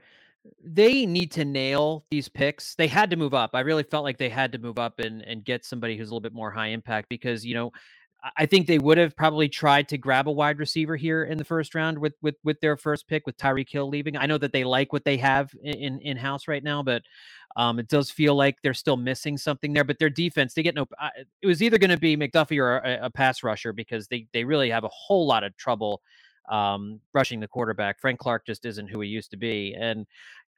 they 0.63 1.05
need 1.05 1.31
to 1.31 1.45
nail 1.45 2.05
these 2.11 2.27
picks. 2.27 2.75
They 2.75 2.87
had 2.87 3.09
to 3.11 3.15
move 3.15 3.33
up. 3.33 3.51
I 3.53 3.61
really 3.61 3.83
felt 3.83 4.03
like 4.03 4.17
they 4.17 4.29
had 4.29 4.51
to 4.53 4.57
move 4.57 4.77
up 4.77 4.99
and 4.99 5.21
and 5.21 5.43
get 5.43 5.65
somebody 5.65 5.97
who's 5.97 6.09
a 6.09 6.11
little 6.11 6.21
bit 6.21 6.33
more 6.33 6.51
high 6.51 6.67
impact 6.67 7.09
because 7.09 7.45
you 7.45 7.55
know 7.55 7.71
I 8.37 8.45
think 8.45 8.67
they 8.67 8.79
would 8.79 8.97
have 8.97 9.17
probably 9.17 9.49
tried 9.49 9.89
to 9.89 9.97
grab 9.97 10.29
a 10.29 10.31
wide 10.31 10.57
receiver 10.57 10.95
here 10.95 11.25
in 11.25 11.37
the 11.37 11.43
first 11.43 11.75
round 11.75 11.99
with 11.99 12.13
with 12.21 12.35
with 12.43 12.59
their 12.61 12.77
first 12.77 13.07
pick 13.07 13.25
with 13.25 13.37
Tyreek 13.37 13.69
Hill 13.69 13.89
leaving. 13.89 14.15
I 14.15 14.27
know 14.27 14.37
that 14.37 14.53
they 14.53 14.63
like 14.63 14.93
what 14.93 15.03
they 15.03 15.17
have 15.17 15.51
in 15.61 15.99
in 15.99 16.15
house 16.15 16.47
right 16.47 16.63
now, 16.63 16.83
but 16.83 17.03
um, 17.57 17.79
it 17.79 17.89
does 17.89 18.09
feel 18.09 18.35
like 18.35 18.55
they're 18.63 18.73
still 18.73 18.97
missing 18.97 19.37
something 19.37 19.73
there. 19.73 19.83
But 19.83 19.99
their 19.99 20.09
defense, 20.09 20.53
they 20.53 20.63
get 20.63 20.75
no. 20.75 20.87
it 21.41 21.47
was 21.47 21.61
either 21.61 21.77
going 21.77 21.89
to 21.89 21.97
be 21.97 22.15
McDuffie 22.15 22.59
or 22.59 22.77
a, 22.77 23.05
a, 23.05 23.09
pass 23.09 23.43
rusher 23.43 23.73
because 23.73 24.07
they 24.07 24.27
they 24.31 24.45
really 24.45 24.69
have 24.69 24.85
a 24.85 24.89
whole 24.89 25.27
lot 25.27 25.43
of 25.43 25.55
trouble 25.57 26.01
um, 26.49 26.99
rushing 27.13 27.39
the 27.39 27.47
quarterback. 27.47 27.99
Frank 27.99 28.19
Clark 28.19 28.45
just 28.45 28.65
isn't 28.65 28.87
who 28.87 29.01
he 29.01 29.09
used 29.09 29.31
to 29.31 29.37
be, 29.37 29.75
and 29.79 30.05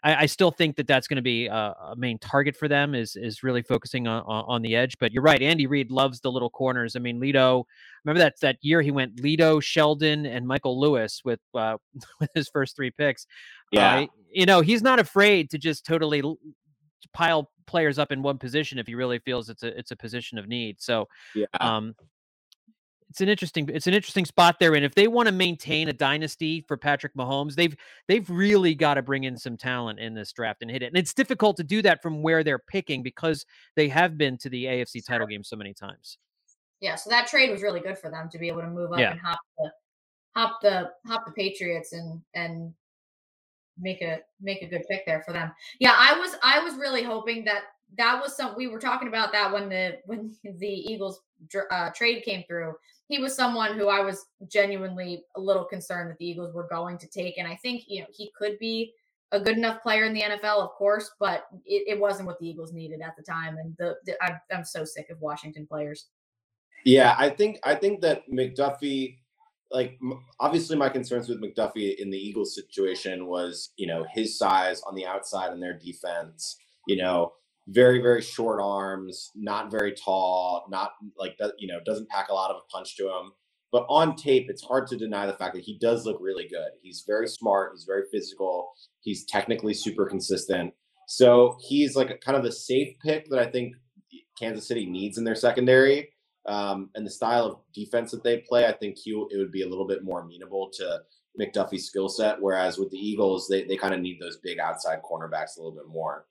I, 0.06 0.16
I 0.16 0.26
still 0.28 0.52
think 0.52 0.76
that 0.76 0.88
that's 0.88 1.08
going 1.08 1.18
to 1.18 1.24
be 1.24 1.48
a, 1.48 1.56
a, 1.56 1.96
main 1.98 2.20
target 2.20 2.56
for 2.56 2.68
them 2.68 2.94
is 2.94 3.16
is 3.16 3.44
really 3.44 3.64
focusing 3.64 4.08
on, 4.08 4.22
on 4.24 4.62
the 4.62 4.76
edge. 4.76 4.98
But 5.00 5.12
you're 5.12 5.24
right, 5.24 5.42
Andy 5.42 5.68
Reid 5.68 5.92
loves 5.92 6.22
the 6.22 6.32
little 6.32 6.50
corners. 6.50 6.96
I 6.96 7.00
mean, 7.00 7.20
Lito. 7.20 7.64
Remember 8.06 8.20
that 8.20 8.40
that 8.42 8.58
year 8.62 8.82
he 8.82 8.92
went 8.92 9.16
Lito, 9.18 9.62
Sheldon, 9.62 10.28
and 10.28 10.48
Michael 10.48 10.80
Lewis 10.80 11.22
with 11.26 11.40
uh, 11.56 11.78
with 12.20 12.30
his 12.36 12.48
first 12.48 12.76
three 12.76 12.92
picks. 12.92 13.26
Yeah, 13.72 14.02
uh, 14.02 14.06
you 14.32 14.46
know 14.46 14.62
he's 14.62 14.84
not 14.84 15.00
afraid 15.00 15.50
to 15.50 15.58
just 15.58 15.86
totally 15.86 16.22
pile 17.14 17.50
players 17.66 17.98
up 17.98 18.12
in 18.12 18.22
one 18.22 18.38
position 18.38 18.78
if 18.78 18.86
he 18.86 18.94
really 18.94 19.20
feels 19.20 19.50
it's 19.50 19.64
a 19.64 19.78
it's 19.78 19.92
a 19.92 19.96
position 19.96 20.38
of 20.38 20.48
need. 20.48 20.80
So 20.80 21.08
yeah. 21.34 21.46
um 21.60 21.96
it's 23.16 23.22
an 23.22 23.30
interesting 23.30 23.70
it's 23.70 23.88
an 23.88 23.94
interesting 23.94 24.26
spot 24.26 24.58
there 24.60 24.76
and 24.76 24.84
if 24.84 24.94
they 24.94 25.08
want 25.08 25.26
to 25.26 25.32
maintain 25.32 25.88
a 25.88 25.94
dynasty 25.94 26.66
for 26.68 26.76
Patrick 26.76 27.14
Mahomes 27.16 27.56
they've 27.56 27.74
they've 28.10 28.30
really 28.30 28.76
got 28.76 28.96
to 28.96 29.02
bring 29.02 29.24
in 29.24 29.38
some 29.38 29.56
talent 29.56 30.00
in 30.00 30.14
this 30.14 30.34
draft 30.34 30.62
and 30.62 30.70
hit 30.70 30.84
it 30.84 30.88
and 30.88 30.98
it's 30.98 31.14
difficult 31.14 31.56
to 31.56 31.64
do 31.64 31.82
that 31.82 32.02
from 32.02 32.22
where 32.22 32.44
they're 32.44 32.60
picking 32.60 33.02
because 33.02 33.46
they 33.78 33.88
have 33.88 34.18
been 34.18 34.38
to 34.40 34.50
the 34.50 34.66
AFC 34.66 35.06
title 35.06 35.28
game 35.28 35.46
so 35.46 35.56
many 35.56 35.74
times. 35.74 36.18
Yeah 36.82 36.96
so 36.96 37.10
that 37.10 37.28
trade 37.28 37.52
was 37.52 37.62
really 37.62 37.80
good 37.80 37.98
for 37.98 38.12
them 38.12 38.28
to 38.30 38.38
be 38.38 38.50
able 38.50 38.62
to 38.62 38.70
move 38.70 38.92
up 38.92 39.00
yeah. 39.00 39.12
and 39.12 39.22
hop 39.22 39.40
the 39.58 39.72
hop 40.36 40.60
the 40.62 40.92
hop 41.08 41.26
the 41.26 41.32
Patriots 41.32 41.94
and 41.94 42.22
and 42.34 42.74
make 43.80 44.02
a 44.02 44.20
make 44.42 44.62
a 44.62 44.68
good 44.68 44.84
pick 44.90 45.06
there 45.06 45.24
for 45.26 45.32
them. 45.32 45.54
Yeah 45.80 45.96
I 45.98 46.20
was 46.20 46.36
I 46.44 46.60
was 46.60 46.76
really 46.76 47.04
hoping 47.04 47.46
that 47.46 47.62
that 47.98 48.22
was 48.22 48.36
some 48.36 48.56
we 48.58 48.68
were 48.68 48.80
talking 48.80 49.08
about 49.08 49.32
that 49.32 49.54
when 49.54 49.70
the 49.70 50.00
when 50.06 50.36
the 50.60 50.68
Eagles 50.68 51.22
uh, 51.72 51.92
trade 51.92 52.24
came 52.26 52.44
through 52.46 52.74
he 53.08 53.20
was 53.20 53.36
someone 53.36 53.78
who 53.78 53.88
I 53.88 54.02
was 54.02 54.26
genuinely 54.48 55.24
a 55.36 55.40
little 55.40 55.64
concerned 55.64 56.10
that 56.10 56.18
the 56.18 56.26
Eagles 56.26 56.54
were 56.54 56.68
going 56.68 56.98
to 56.98 57.08
take. 57.08 57.38
And 57.38 57.48
I 57.48 57.56
think, 57.62 57.84
you 57.88 58.02
know, 58.02 58.08
he 58.12 58.32
could 58.38 58.58
be 58.60 58.94
a 59.32 59.40
good 59.40 59.58
enough 59.58 59.82
player 59.82 60.06
in 60.06 60.14
the 60.14 60.22
NFL, 60.22 60.64
of 60.64 60.70
course, 60.72 61.12
but 61.20 61.46
it, 61.66 61.84
it 61.88 62.00
wasn't 62.00 62.28
what 62.28 62.40
the 62.40 62.48
Eagles 62.48 62.74
needed 62.74 63.02
at 63.02 63.16
the 63.16 63.24
time. 63.24 63.58
And 63.58 63.76
the, 63.78 63.96
the 64.06 64.16
I'm, 64.24 64.40
I'm 64.52 64.66
so 64.66 64.86
sick 64.86 65.10
of 65.10 65.20
Washington 65.22 65.68
players. 65.68 66.08
Yeah, 66.84 67.16
I 67.18 67.30
think 67.30 67.60
I 67.64 67.74
think 67.74 68.02
that 68.02 68.30
McDuffie, 68.32 69.18
like 69.72 70.00
obviously, 70.40 70.78
my 70.78 70.88
concerns 70.88 71.28
with 71.28 71.42
McDuffie 71.42 71.96
in 71.98 72.12
the 72.12 72.18
Eagles 72.18 72.54
situation 72.54 73.26
was 73.26 73.72
you 73.76 73.88
know 73.88 74.06
his 74.14 74.38
size 74.38 74.84
on 74.84 74.94
the 74.94 75.06
outside 75.06 75.52
and 75.52 75.62
their 75.62 75.80
defense. 75.80 76.58
You 76.88 76.98
know, 76.98 77.34
very 77.68 78.02
very 78.02 78.22
short 78.22 78.62
arms, 78.62 79.32
not 79.36 79.72
very 79.72 79.94
tall, 79.94 80.66
not 80.70 80.94
like. 81.18 81.38
You 81.58 81.68
know, 81.68 81.80
doesn't 81.86 82.10
pack 82.10 82.30
a 82.30 82.34
lot 82.34 82.52
of 82.52 82.58
a 82.58 82.72
punch 82.72 82.96
to 82.98 83.04
him. 83.04 83.32
But 83.72 83.86
on 83.90 84.16
tape, 84.16 84.50
it's 84.50 84.64
hard 84.64 84.88
to 84.88 84.98
deny 84.98 85.26
the 85.26 85.34
fact 85.34 85.54
that 85.56 85.64
he 85.64 85.78
does 85.80 86.06
look 86.06 86.18
really 86.22 86.48
good. 86.48 86.70
He's 86.82 87.04
very 87.06 87.28
smart. 87.28 87.72
He's 87.74 87.84
very 87.84 88.04
physical. 88.12 88.72
He's 89.02 89.26
technically 89.26 89.74
super 89.74 90.06
consistent. 90.06 90.74
So 91.08 91.58
he's 91.60 91.96
like 91.96 92.10
a, 92.10 92.18
kind 92.18 92.38
of 92.38 92.44
the 92.44 92.52
safe 92.52 92.96
pick 93.04 93.30
that 93.30 93.40
I 93.40 93.46
think 93.46 93.76
Kansas 94.40 94.68
City 94.68 94.86
needs 94.86 95.18
in 95.18 95.24
their 95.24 95.36
secondary. 95.36 96.10
Um, 96.46 96.90
and 96.96 97.06
the 97.06 97.12
style 97.12 97.46
of 97.46 97.60
defense 97.74 98.12
that 98.12 98.24
they 98.24 98.38
play, 98.48 98.66
I 98.66 98.72
think 98.72 98.98
he 98.98 99.12
it 99.12 99.38
would 99.38 99.52
be 99.52 99.64
a 99.64 99.68
little 99.68 99.88
bit 99.88 100.04
more 100.04 100.22
amenable 100.22 100.70
to 100.76 101.02
McDuffie's 101.40 101.88
skill 101.88 102.08
set. 102.08 102.40
Whereas 102.40 102.78
with 102.78 102.92
the 102.92 102.98
Eagles, 102.98 103.48
they, 103.50 103.66
they 103.66 103.78
kind 103.78 103.94
of 103.94 104.00
need 104.00 104.20
those 104.22 104.38
big 104.38 104.60
outside 104.60 105.00
cornerbacks 105.04 105.58
a 105.58 105.62
little 105.62 105.76
bit 105.76 105.88
more. 105.88 106.28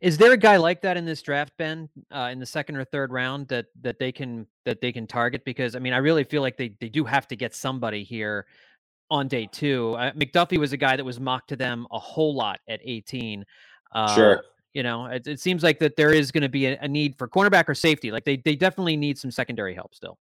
Is 0.00 0.18
there 0.18 0.32
a 0.32 0.36
guy 0.36 0.56
like 0.56 0.82
that 0.82 0.96
in 0.96 1.04
this 1.04 1.22
draft, 1.22 1.54
Ben, 1.56 1.88
uh, 2.14 2.28
in 2.30 2.38
the 2.38 2.46
second 2.46 2.76
or 2.76 2.84
third 2.84 3.10
round 3.10 3.48
that 3.48 3.66
that 3.80 3.98
they 3.98 4.12
can 4.12 4.46
that 4.64 4.80
they 4.80 4.92
can 4.92 5.06
target? 5.06 5.44
Because 5.44 5.74
I 5.74 5.78
mean, 5.78 5.92
I 5.92 5.98
really 5.98 6.24
feel 6.24 6.42
like 6.42 6.56
they 6.56 6.76
they 6.80 6.88
do 6.88 7.04
have 7.04 7.26
to 7.28 7.36
get 7.36 7.54
somebody 7.54 8.04
here 8.04 8.46
on 9.10 9.28
day 9.28 9.48
two. 9.50 9.94
Uh, 9.98 10.12
McDuffie 10.12 10.58
was 10.58 10.72
a 10.72 10.76
guy 10.76 10.96
that 10.96 11.04
was 11.04 11.20
mocked 11.20 11.48
to 11.48 11.56
them 11.56 11.86
a 11.90 11.98
whole 11.98 12.34
lot 12.34 12.60
at 12.68 12.80
18. 12.82 13.44
Uh, 13.94 14.14
sure. 14.14 14.44
You 14.72 14.82
know, 14.82 15.06
it, 15.06 15.26
it, 15.26 15.40
seems 15.40 15.62
like 15.62 15.78
that 15.78 15.94
there 15.94 16.12
is 16.12 16.32
going 16.32 16.42
to 16.42 16.48
be 16.48 16.66
a, 16.66 16.78
a, 16.80 16.88
need 16.88 17.16
for 17.16 17.28
cornerback 17.28 17.68
or 17.68 17.76
safety. 17.76 18.10
Like 18.10 18.24
they 18.24 18.36
they 18.36 18.56
definitely 18.56 18.96
need 18.96 19.18
some 19.18 19.30
secondary 19.30 19.74
help 19.74 19.94
still. 19.94 20.18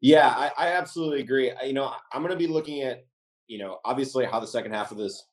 Yeah, 0.00 0.28
I, 0.28 0.50
I 0.58 0.66
absolutely 0.72 1.20
agree. 1.20 1.52
I, 1.52 1.64
you 1.64 1.72
know, 1.72 1.94
I'm 2.12 2.20
going 2.22 2.32
to 2.32 2.38
be 2.38 2.48
looking 2.48 2.82
at 2.82 3.06
you 3.46 3.58
know 3.58 3.78
obviously 3.84 4.24
how 4.24 4.40
the 4.40 4.46
second 4.46 4.72
half 4.72 4.90
of 4.90 4.98
this 4.98 5.24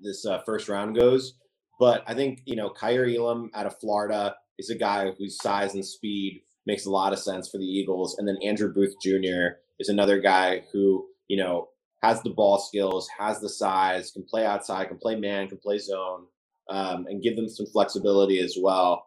this 0.00 0.24
uh, 0.24 0.40
first 0.40 0.68
round 0.68 0.96
goes 0.96 1.34
but 1.78 2.04
I 2.06 2.14
think, 2.14 2.42
you 2.44 2.56
know, 2.56 2.70
Kaiir 2.70 3.06
Elam 3.16 3.50
out 3.54 3.66
of 3.66 3.78
Florida 3.78 4.36
is 4.58 4.70
a 4.70 4.74
guy 4.74 5.10
whose 5.16 5.38
size 5.40 5.74
and 5.74 5.84
speed 5.84 6.42
makes 6.66 6.86
a 6.86 6.90
lot 6.90 7.12
of 7.12 7.18
sense 7.18 7.48
for 7.48 7.58
the 7.58 7.64
Eagles. 7.64 8.18
And 8.18 8.26
then 8.26 8.38
Andrew 8.42 8.72
Booth 8.72 8.94
Jr. 9.02 9.58
is 9.78 9.88
another 9.88 10.20
guy 10.20 10.64
who, 10.72 11.06
you 11.28 11.36
know, 11.36 11.68
has 12.02 12.22
the 12.22 12.30
ball 12.30 12.58
skills, 12.58 13.08
has 13.18 13.40
the 13.40 13.48
size, 13.48 14.10
can 14.10 14.24
play 14.24 14.44
outside, 14.44 14.88
can 14.88 14.98
play 14.98 15.16
man, 15.16 15.48
can 15.48 15.58
play 15.58 15.78
zone, 15.78 16.26
um, 16.68 17.06
and 17.08 17.22
give 17.22 17.36
them 17.36 17.48
some 17.48 17.66
flexibility 17.66 18.40
as 18.40 18.56
well. 18.60 19.06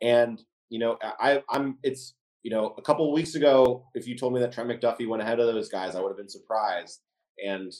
And, 0.00 0.42
you 0.70 0.78
know, 0.78 0.98
I, 1.02 1.42
I'm, 1.50 1.78
it's, 1.82 2.14
you 2.42 2.50
know, 2.50 2.74
a 2.78 2.82
couple 2.82 3.06
of 3.06 3.14
weeks 3.14 3.34
ago, 3.34 3.84
if 3.94 4.08
you 4.08 4.16
told 4.16 4.32
me 4.32 4.40
that 4.40 4.52
Trent 4.52 4.68
McDuffie 4.68 5.08
went 5.08 5.22
ahead 5.22 5.38
of 5.38 5.46
those 5.46 5.68
guys, 5.68 5.94
I 5.94 6.00
would 6.00 6.08
have 6.08 6.16
been 6.16 6.28
surprised. 6.28 7.00
And 7.44 7.72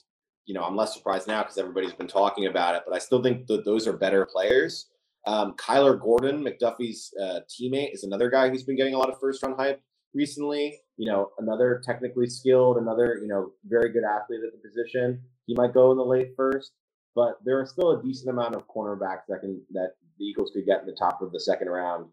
you 0.47 0.55
know, 0.55 0.63
I'm 0.63 0.77
less 0.77 0.95
surprised 0.95 1.29
now 1.29 1.43
because 1.43 1.59
everybody's 1.59 1.93
been 1.93 2.09
talking 2.09 2.47
about 2.47 2.75
it, 2.75 2.83
but 2.87 2.95
I 2.95 2.99
still 2.99 3.23
think 3.23 3.47
that 3.47 3.65
those 3.65 3.87
are 3.87 3.93
better 3.93 4.27
players. 4.27 4.89
Um, 5.27 5.55
Kyler 5.55 6.01
Gordon, 6.01 6.45
McDuffie's 6.45 7.13
uh, 7.23 7.41
teammate, 7.49 7.95
is 7.95 8.05
another 8.05 8.29
guy 8.29 8.49
who's 8.49 8.65
been 8.65 8.77
getting 8.77 8.95
a 8.95 8.99
lot 8.99 9.09
of 9.09 9.21
first 9.21 9.43
round 9.43 9.57
hype 9.57 9.81
recently. 10.15 10.81
You 10.97 11.07
know, 11.07 11.31
another 11.39 11.81
technically 11.85 12.29
skilled, 12.29 12.79
another 12.79 13.19
you 13.23 13.29
know 13.29 13.53
very 13.67 13.93
good 13.93 14.03
athlete 14.05 14.41
at 14.45 14.53
the 14.53 14.69
position. 14.69 15.21
He 15.47 15.55
might 15.55 15.75
go 15.75 15.93
in 15.93 15.97
the 15.97 16.05
late 16.05 16.33
first, 16.37 16.73
but 17.15 17.39
there 17.45 17.61
are 17.61 17.67
still 17.67 17.93
a 17.93 18.03
decent 18.03 18.31
amount 18.31 18.57
of 18.57 18.67
cornerbacks 18.69 19.27
that 19.29 19.41
can 19.41 19.61
that 19.73 19.93
the 20.19 20.25
Eagles 20.25 20.51
could 20.53 20.67
get 20.67 20.81
in 20.81 20.87
the 20.87 20.97
top 20.99 21.23
of 21.23 21.33
the 21.33 21.41
second 21.41 21.69
round. 21.69 22.07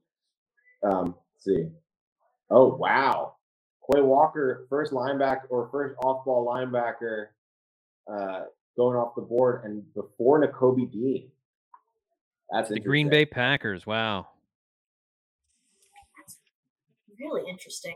Um, 0.83 1.15
see. 1.39 1.67
Oh 2.51 2.75
wow, 2.75 3.35
Quay 3.91 4.01
Walker, 4.01 4.67
first 4.69 4.91
linebacker 4.91 5.49
or 5.49 5.69
first 5.71 5.95
off-ball 6.03 6.47
linebacker, 6.47 7.27
uh, 8.11 8.41
going 8.75 8.97
off 8.97 9.15
the 9.15 9.21
board, 9.21 9.63
and 9.65 9.83
before 9.93 10.41
Nakobe 10.41 10.91
Dean. 10.91 11.29
That's 12.51 12.69
the 12.69 12.79
Green 12.79 13.09
Bay 13.09 13.25
Packers. 13.25 13.85
Wow. 13.85 14.27
That's 16.17 16.37
really 17.19 17.49
interesting. 17.49 17.95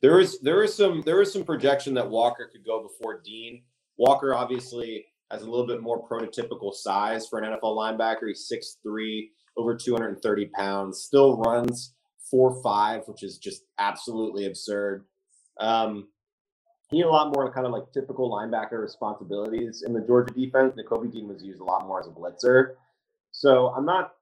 There 0.00 0.20
is 0.20 0.38
there 0.40 0.62
is 0.62 0.74
some 0.74 1.02
there 1.04 1.20
is 1.20 1.32
some 1.32 1.42
projection 1.42 1.94
that 1.94 2.08
Walker 2.08 2.48
could 2.52 2.64
go 2.64 2.82
before 2.82 3.20
Dean. 3.24 3.62
Walker 3.96 4.34
obviously 4.34 5.06
has 5.30 5.42
a 5.42 5.50
little 5.50 5.66
bit 5.66 5.82
more 5.82 6.06
prototypical 6.08 6.72
size 6.72 7.26
for 7.26 7.40
an 7.40 7.52
NFL 7.52 7.76
linebacker. 7.76 8.28
He's 8.28 8.50
6'3, 8.86 9.28
over 9.56 9.76
230 9.76 10.46
pounds, 10.46 11.02
still 11.02 11.36
runs 11.36 11.94
four 12.30 12.62
five, 12.62 13.02
which 13.06 13.22
is 13.22 13.38
just 13.38 13.64
absolutely 13.78 14.46
absurd. 14.46 15.04
Um, 15.58 16.08
he 16.90 16.98
had 16.98 17.06
a 17.06 17.10
lot 17.10 17.34
more 17.34 17.52
kind 17.52 17.66
of 17.66 17.72
like 17.72 17.92
typical 17.92 18.30
linebacker 18.30 18.80
responsibilities 18.80 19.82
in 19.86 19.92
the 19.92 20.00
Georgia 20.00 20.32
defense. 20.32 20.74
Nakobe 20.74 21.12
Dean 21.12 21.28
was 21.28 21.42
used 21.42 21.60
a 21.60 21.64
lot 21.64 21.86
more 21.86 22.00
as 22.00 22.06
a 22.06 22.10
blitzer. 22.10 22.74
So 23.32 23.68
I'm 23.76 23.84
not 23.84 24.12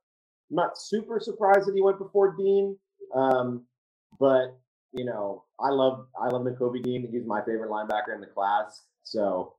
I'm 0.51 0.57
not 0.57 0.79
super 0.79 1.21
surprised 1.21 1.67
that 1.69 1.75
he 1.75 1.83
went 1.83 1.99
before 1.99 2.35
Dean. 2.37 2.77
Um, 3.15 3.65
but 4.19 4.59
you 4.93 5.05
know, 5.05 5.45
I 5.61 5.71
love 5.71 6.07
I 6.21 6.29
love 6.29 6.43
Nakobe 6.43 6.83
Dean. 6.83 7.09
He's 7.11 7.25
my 7.27 7.41
favorite 7.41 7.71
linebacker 7.71 8.15
in 8.15 8.21
the 8.21 8.27
class. 8.27 8.83
So 9.05 9.55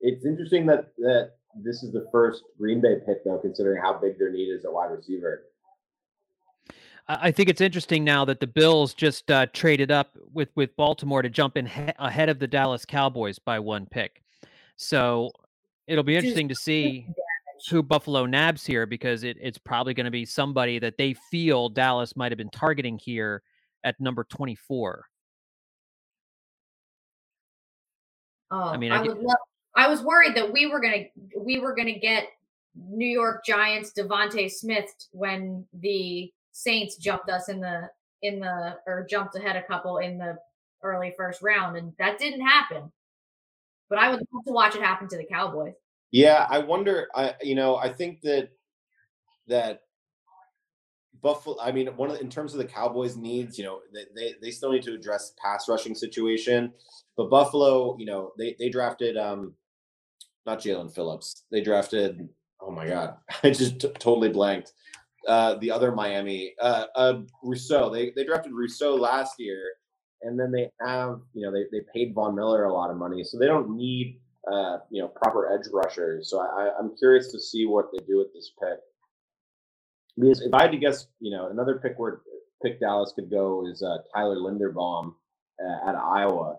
it's 0.00 0.26
interesting 0.26 0.66
that 0.66 0.92
that 0.98 1.32
this 1.62 1.82
is 1.82 1.92
the 1.92 2.06
first 2.12 2.42
Green 2.58 2.80
Bay 2.80 2.96
pick 3.06 3.24
though, 3.24 3.38
considering 3.38 3.80
how 3.80 3.98
big 3.98 4.18
their 4.18 4.30
need 4.30 4.50
is 4.50 4.64
at 4.64 4.72
wide 4.72 4.90
receiver. 4.90 5.44
I 7.08 7.32
think 7.32 7.48
it's 7.48 7.60
interesting 7.60 8.04
now 8.04 8.24
that 8.26 8.40
the 8.40 8.46
Bills 8.46 8.94
just 8.94 9.30
uh, 9.30 9.46
traded 9.52 9.90
up 9.90 10.16
with 10.32 10.48
with 10.54 10.74
Baltimore 10.76 11.22
to 11.22 11.28
jump 11.28 11.56
in 11.56 11.66
he- 11.66 11.92
ahead 11.98 12.28
of 12.28 12.38
the 12.38 12.46
Dallas 12.46 12.84
Cowboys 12.84 13.38
by 13.38 13.58
one 13.58 13.86
pick. 13.86 14.22
So 14.76 15.30
it'll 15.86 16.04
be 16.04 16.16
interesting 16.16 16.48
to 16.48 16.54
see 16.54 17.08
who 17.68 17.82
Buffalo 17.82 18.26
nabs 18.26 18.64
here 18.64 18.86
because 18.86 19.24
it, 19.24 19.36
it's 19.40 19.58
probably 19.58 19.94
going 19.94 20.04
to 20.04 20.10
be 20.10 20.24
somebody 20.24 20.78
that 20.78 20.96
they 20.96 21.14
feel 21.30 21.68
Dallas 21.68 22.16
might 22.16 22.32
have 22.32 22.38
been 22.38 22.50
targeting 22.50 22.98
here 22.98 23.42
at 23.84 24.00
number 24.00 24.24
24. 24.24 25.04
Oh, 28.50 28.60
I 28.60 28.76
mean, 28.76 28.92
I, 28.92 28.98
I 28.98 29.02
would 29.02 29.18
love. 29.18 29.36
I 29.74 29.88
was 29.88 30.02
worried 30.02 30.34
that 30.36 30.52
we 30.52 30.66
were 30.66 30.80
gonna 30.80 31.04
we 31.38 31.58
were 31.58 31.74
gonna 31.74 31.98
get 31.98 32.28
New 32.74 33.06
York 33.06 33.44
Giants 33.44 33.92
DeVonta 33.96 34.50
Smith 34.50 34.92
when 35.12 35.64
the 35.72 36.30
Saints 36.52 36.96
jumped 36.96 37.30
us 37.30 37.48
in 37.48 37.60
the 37.60 37.90
in 38.22 38.40
the 38.40 38.76
or 38.86 39.06
jumped 39.08 39.34
ahead 39.36 39.56
a 39.56 39.62
couple 39.62 39.98
in 39.98 40.18
the 40.18 40.36
early 40.82 41.14
first 41.16 41.42
round, 41.42 41.76
and 41.76 41.92
that 41.98 42.18
didn't 42.18 42.46
happen. 42.46 42.92
But 43.88 43.98
I 43.98 44.10
would 44.10 44.20
love 44.32 44.44
to 44.46 44.52
watch 44.52 44.76
it 44.76 44.82
happen 44.82 45.08
to 45.08 45.16
the 45.16 45.24
Cowboys. 45.24 45.74
Yeah, 46.10 46.46
I 46.48 46.58
wonder. 46.58 47.08
I 47.14 47.34
you 47.42 47.54
know 47.54 47.76
I 47.76 47.88
think 47.88 48.20
that 48.22 48.50
that 49.48 49.80
Buffalo. 51.22 51.56
I 51.60 51.72
mean, 51.72 51.86
one 51.96 52.10
of 52.10 52.20
in 52.20 52.28
terms 52.28 52.52
of 52.52 52.58
the 52.58 52.66
Cowboys' 52.66 53.16
needs, 53.16 53.58
you 53.58 53.64
know, 53.64 53.80
they, 53.94 54.04
they 54.14 54.34
they 54.42 54.50
still 54.50 54.72
need 54.72 54.82
to 54.82 54.94
address 54.94 55.34
pass 55.42 55.68
rushing 55.68 55.94
situation. 55.94 56.72
But 57.16 57.30
Buffalo, 57.30 57.96
you 57.98 58.06
know, 58.06 58.32
they 58.38 58.56
they 58.58 58.68
drafted 58.68 59.16
um 59.16 59.54
not 60.44 60.60
Jaelan 60.60 60.94
Phillips. 60.94 61.44
They 61.50 61.62
drafted. 61.62 62.28
Oh 62.60 62.70
my 62.70 62.86
god, 62.86 63.16
I 63.42 63.50
just 63.50 63.80
t- 63.80 63.88
totally 63.98 64.28
blanked. 64.28 64.72
Uh, 65.26 65.54
the 65.56 65.70
other 65.70 65.92
Miami, 65.92 66.54
uh, 66.60 66.86
uh, 66.96 67.20
Rousseau. 67.42 67.90
They 67.90 68.12
they 68.16 68.24
drafted 68.24 68.52
Rousseau 68.52 68.96
last 68.96 69.34
year, 69.38 69.62
and 70.22 70.38
then 70.38 70.50
they 70.50 70.70
have 70.84 71.20
you 71.32 71.46
know 71.46 71.52
they 71.52 71.64
they 71.70 71.84
paid 71.94 72.14
Von 72.14 72.34
Miller 72.34 72.64
a 72.64 72.72
lot 72.72 72.90
of 72.90 72.96
money, 72.96 73.22
so 73.22 73.38
they 73.38 73.46
don't 73.46 73.76
need 73.76 74.20
uh, 74.50 74.78
you 74.90 75.00
know 75.00 75.08
proper 75.08 75.52
edge 75.52 75.66
rushers. 75.72 76.28
So 76.28 76.40
I, 76.40 76.70
I'm 76.78 76.96
curious 76.96 77.30
to 77.32 77.40
see 77.40 77.66
what 77.66 77.86
they 77.92 78.04
do 78.04 78.18
with 78.18 78.32
this 78.34 78.52
pick. 78.60 78.78
Because 80.18 80.40
if 80.42 80.52
I 80.52 80.62
had 80.62 80.72
to 80.72 80.78
guess, 80.78 81.06
you 81.20 81.30
know, 81.30 81.48
another 81.48 81.78
pick 81.78 81.98
where 81.98 82.20
pick 82.62 82.80
Dallas 82.80 83.12
could 83.14 83.30
go 83.30 83.66
is 83.66 83.82
uh, 83.82 83.98
Tyler 84.14 84.36
Linderbaum 84.36 85.14
uh, 85.64 85.88
at 85.88 85.94
Iowa. 85.94 86.58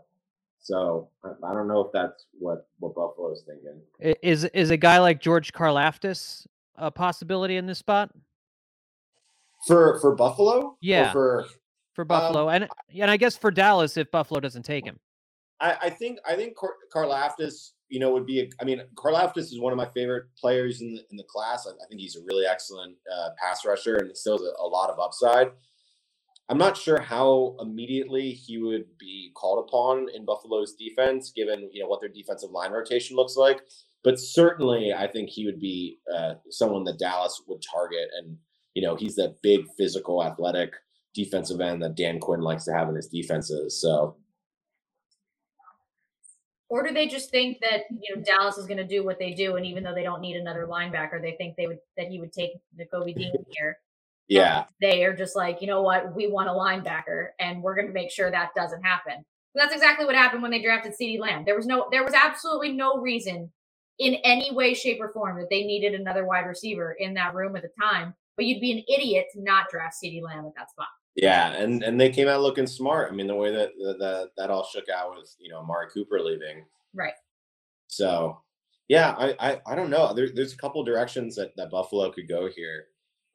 So 0.59 1.09
I 1.23 1.53
don't 1.53 1.67
know 1.67 1.81
if 1.81 1.91
that's 1.91 2.25
what 2.39 2.67
what 2.79 2.95
Buffalo 2.95 3.33
is 3.33 3.43
thinking. 3.45 3.81
Is 4.21 4.45
is 4.45 4.69
a 4.69 4.77
guy 4.77 4.99
like 4.99 5.19
George 5.19 5.51
Karlaftis 5.51 6.47
a 6.77 6.89
possibility 6.89 7.57
in 7.57 7.65
this 7.65 7.79
spot? 7.79 8.11
For 9.67 9.99
for 9.99 10.15
Buffalo? 10.15 10.77
Yeah. 10.81 11.11
for 11.11 11.45
for 11.93 12.05
Buffalo, 12.05 12.49
um, 12.49 12.55
and 12.55 12.69
and 12.99 13.11
I 13.11 13.17
guess 13.17 13.37
for 13.37 13.51
Dallas 13.51 13.97
if 13.97 14.09
Buffalo 14.11 14.39
doesn't 14.39 14.63
take 14.63 14.85
him. 14.85 14.99
I, 15.59 15.77
I 15.83 15.89
think 15.89 16.19
I 16.27 16.35
think 16.35 16.55
Car- 16.55 16.77
Karlaftis, 16.93 17.71
you 17.87 17.99
know, 17.99 18.11
would 18.11 18.25
be. 18.25 18.41
A, 18.41 18.49
I 18.59 18.65
mean, 18.65 18.81
Karlaftis 18.95 19.51
is 19.51 19.59
one 19.59 19.71
of 19.71 19.77
my 19.77 19.87
favorite 19.87 20.25
players 20.37 20.81
in 20.81 20.95
the, 20.95 21.01
in 21.11 21.17
the 21.17 21.23
class. 21.23 21.67
I, 21.67 21.71
I 21.71 21.87
think 21.87 22.01
he's 22.01 22.15
a 22.15 22.23
really 22.27 22.45
excellent 22.45 22.95
uh, 23.11 23.29
pass 23.41 23.65
rusher 23.65 23.95
and 23.97 24.15
still 24.17 24.37
has 24.37 24.41
a, 24.41 24.61
a 24.61 24.67
lot 24.67 24.89
of 24.89 24.99
upside. 24.99 25.51
I'm 26.49 26.57
not 26.57 26.75
sure 26.75 26.99
how 26.99 27.55
immediately 27.61 28.31
he 28.31 28.57
would 28.57 28.85
be 28.99 29.31
called 29.33 29.65
upon 29.65 30.07
in 30.13 30.25
Buffalo's 30.25 30.75
defense, 30.75 31.31
given 31.31 31.69
you 31.71 31.81
know 31.81 31.87
what 31.87 32.01
their 32.01 32.09
defensive 32.09 32.51
line 32.51 32.71
rotation 32.71 33.15
looks 33.15 33.37
like. 33.37 33.61
But 34.03 34.19
certainly, 34.19 34.91
I 34.91 35.07
think 35.07 35.29
he 35.29 35.45
would 35.45 35.59
be 35.59 35.99
uh, 36.13 36.33
someone 36.49 36.83
that 36.85 36.99
Dallas 36.99 37.41
would 37.47 37.61
target, 37.61 38.09
and 38.17 38.37
you 38.73 38.81
know 38.81 38.95
he's 38.95 39.15
that 39.15 39.41
big, 39.41 39.65
physical, 39.77 40.23
athletic 40.23 40.73
defensive 41.13 41.61
end 41.61 41.81
that 41.83 41.95
Dan 41.95 42.19
Quinn 42.19 42.41
likes 42.41 42.65
to 42.65 42.73
have 42.73 42.89
in 42.89 42.95
his 42.95 43.07
defenses. 43.07 43.79
So 43.79 44.15
or 46.73 46.81
do 46.81 46.91
they 46.91 47.07
just 47.07 47.29
think 47.29 47.59
that 47.61 47.81
you 47.91 48.15
know 48.15 48.23
Dallas 48.23 48.57
is 48.57 48.65
going 48.65 48.79
to 48.79 48.83
do 48.83 49.05
what 49.05 49.19
they 49.19 49.31
do, 49.31 49.57
and 49.57 49.65
even 49.65 49.83
though 49.83 49.93
they 49.93 50.01
don't 50.01 50.21
need 50.21 50.37
another 50.37 50.65
linebacker, 50.65 51.21
they 51.21 51.33
think 51.33 51.55
they 51.55 51.67
would 51.67 51.77
that 51.97 52.07
he 52.07 52.19
would 52.19 52.33
take 52.33 52.53
Nakobe 52.75 53.15
Dean 53.15 53.31
here? 53.49 53.77
Yeah, 54.27 54.63
they 54.81 55.03
are 55.03 55.15
just 55.15 55.35
like, 55.35 55.61
you 55.61 55.67
know 55.67 55.83
what, 55.83 56.15
we 56.15 56.25
want 56.25 56.49
a 56.49 56.51
linebacker, 56.51 57.27
and 57.39 57.61
we're 57.61 57.75
going 57.75 57.85
to 57.85 57.93
make 57.93 58.09
sure 58.09 58.31
that 58.31 58.55
doesn't 58.55 58.81
happen. 58.81 59.23
That's 59.53 59.71
exactly 59.71 60.07
what 60.07 60.15
happened 60.15 60.41
when 60.41 60.49
they 60.49 60.63
drafted 60.63 60.93
CeeDee 60.99 61.19
Lamb. 61.19 61.43
There 61.45 61.55
was 61.55 61.67
no, 61.67 61.89
there 61.91 62.03
was 62.03 62.15
absolutely 62.15 62.71
no 62.71 62.97
reason 62.97 63.51
in 63.99 64.15
any 64.23 64.51
way, 64.51 64.73
shape, 64.73 64.97
or 64.99 65.13
form 65.13 65.37
that 65.37 65.51
they 65.51 65.65
needed 65.65 65.93
another 65.93 66.25
wide 66.25 66.47
receiver 66.47 66.93
in 66.93 67.13
that 67.13 67.35
room 67.35 67.55
at 67.55 67.61
the 67.61 67.69
time. 67.79 68.15
But 68.35 68.45
you'd 68.45 68.61
be 68.61 68.71
an 68.71 68.83
idiot 68.87 69.27
to 69.33 69.41
not 69.41 69.69
draft 69.69 69.95
CeeDee 70.03 70.23
Lamb 70.23 70.45
at 70.45 70.55
that 70.55 70.71
spot. 70.71 70.87
Yeah, 71.15 71.53
and 71.53 71.83
and 71.83 71.99
they 71.99 72.09
came 72.09 72.27
out 72.27 72.41
looking 72.41 72.65
smart. 72.65 73.11
I 73.11 73.15
mean, 73.15 73.27
the 73.27 73.35
way 73.35 73.51
that 73.51 73.71
that 73.77 74.29
that 74.35 74.49
all 74.49 74.65
shook 74.65 74.89
out 74.89 75.15
with 75.15 75.35
you 75.39 75.49
know 75.49 75.59
Amari 75.59 75.87
Cooper 75.93 76.19
leaving, 76.19 76.65
right? 76.95 77.13
So, 77.87 78.39
yeah, 78.87 79.13
I 79.17 79.35
I, 79.39 79.61
I 79.67 79.75
don't 79.75 79.91
know. 79.91 80.13
There, 80.13 80.29
there's 80.33 80.53
a 80.53 80.57
couple 80.57 80.83
directions 80.83 81.35
that 81.35 81.55
that 81.55 81.69
Buffalo 81.69 82.11
could 82.11 82.27
go 82.27 82.49
here. 82.49 82.85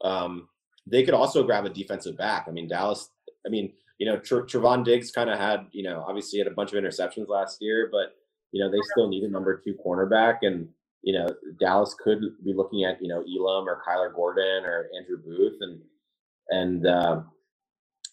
Um, 0.02 0.48
they 0.86 1.04
could 1.04 1.14
also 1.14 1.44
grab 1.44 1.66
a 1.66 1.70
defensive 1.70 2.16
back. 2.16 2.46
I 2.48 2.50
mean, 2.50 2.66
Dallas. 2.66 3.10
I 3.46 3.50
mean, 3.50 3.72
you 3.98 4.06
know, 4.06 4.18
Tr- 4.18 4.40
Trevon 4.40 4.84
Diggs 4.84 5.12
kind 5.12 5.30
of 5.30 5.38
had 5.38 5.66
you 5.70 5.84
know 5.84 6.04
obviously 6.06 6.40
had 6.40 6.48
a 6.48 6.52
bunch 6.52 6.72
of 6.72 6.82
interceptions 6.82 7.28
last 7.28 7.62
year, 7.62 7.88
but 7.92 8.16
you 8.50 8.60
know 8.60 8.68
they 8.68 8.80
still 8.90 9.08
need 9.08 9.22
a 9.22 9.28
number 9.28 9.56
two 9.56 9.76
cornerback, 9.84 10.38
and 10.42 10.68
you 11.02 11.18
know 11.18 11.28
Dallas 11.60 11.94
could 12.02 12.20
be 12.44 12.52
looking 12.54 12.84
at 12.84 13.00
you 13.00 13.08
know 13.08 13.22
Elam 13.22 13.68
or 13.68 13.82
Kyler 13.86 14.14
Gordon 14.14 14.64
or 14.64 14.88
Andrew 14.96 15.18
Booth, 15.24 15.58
and 15.60 15.80
and 16.50 16.86
uh, 16.86 17.22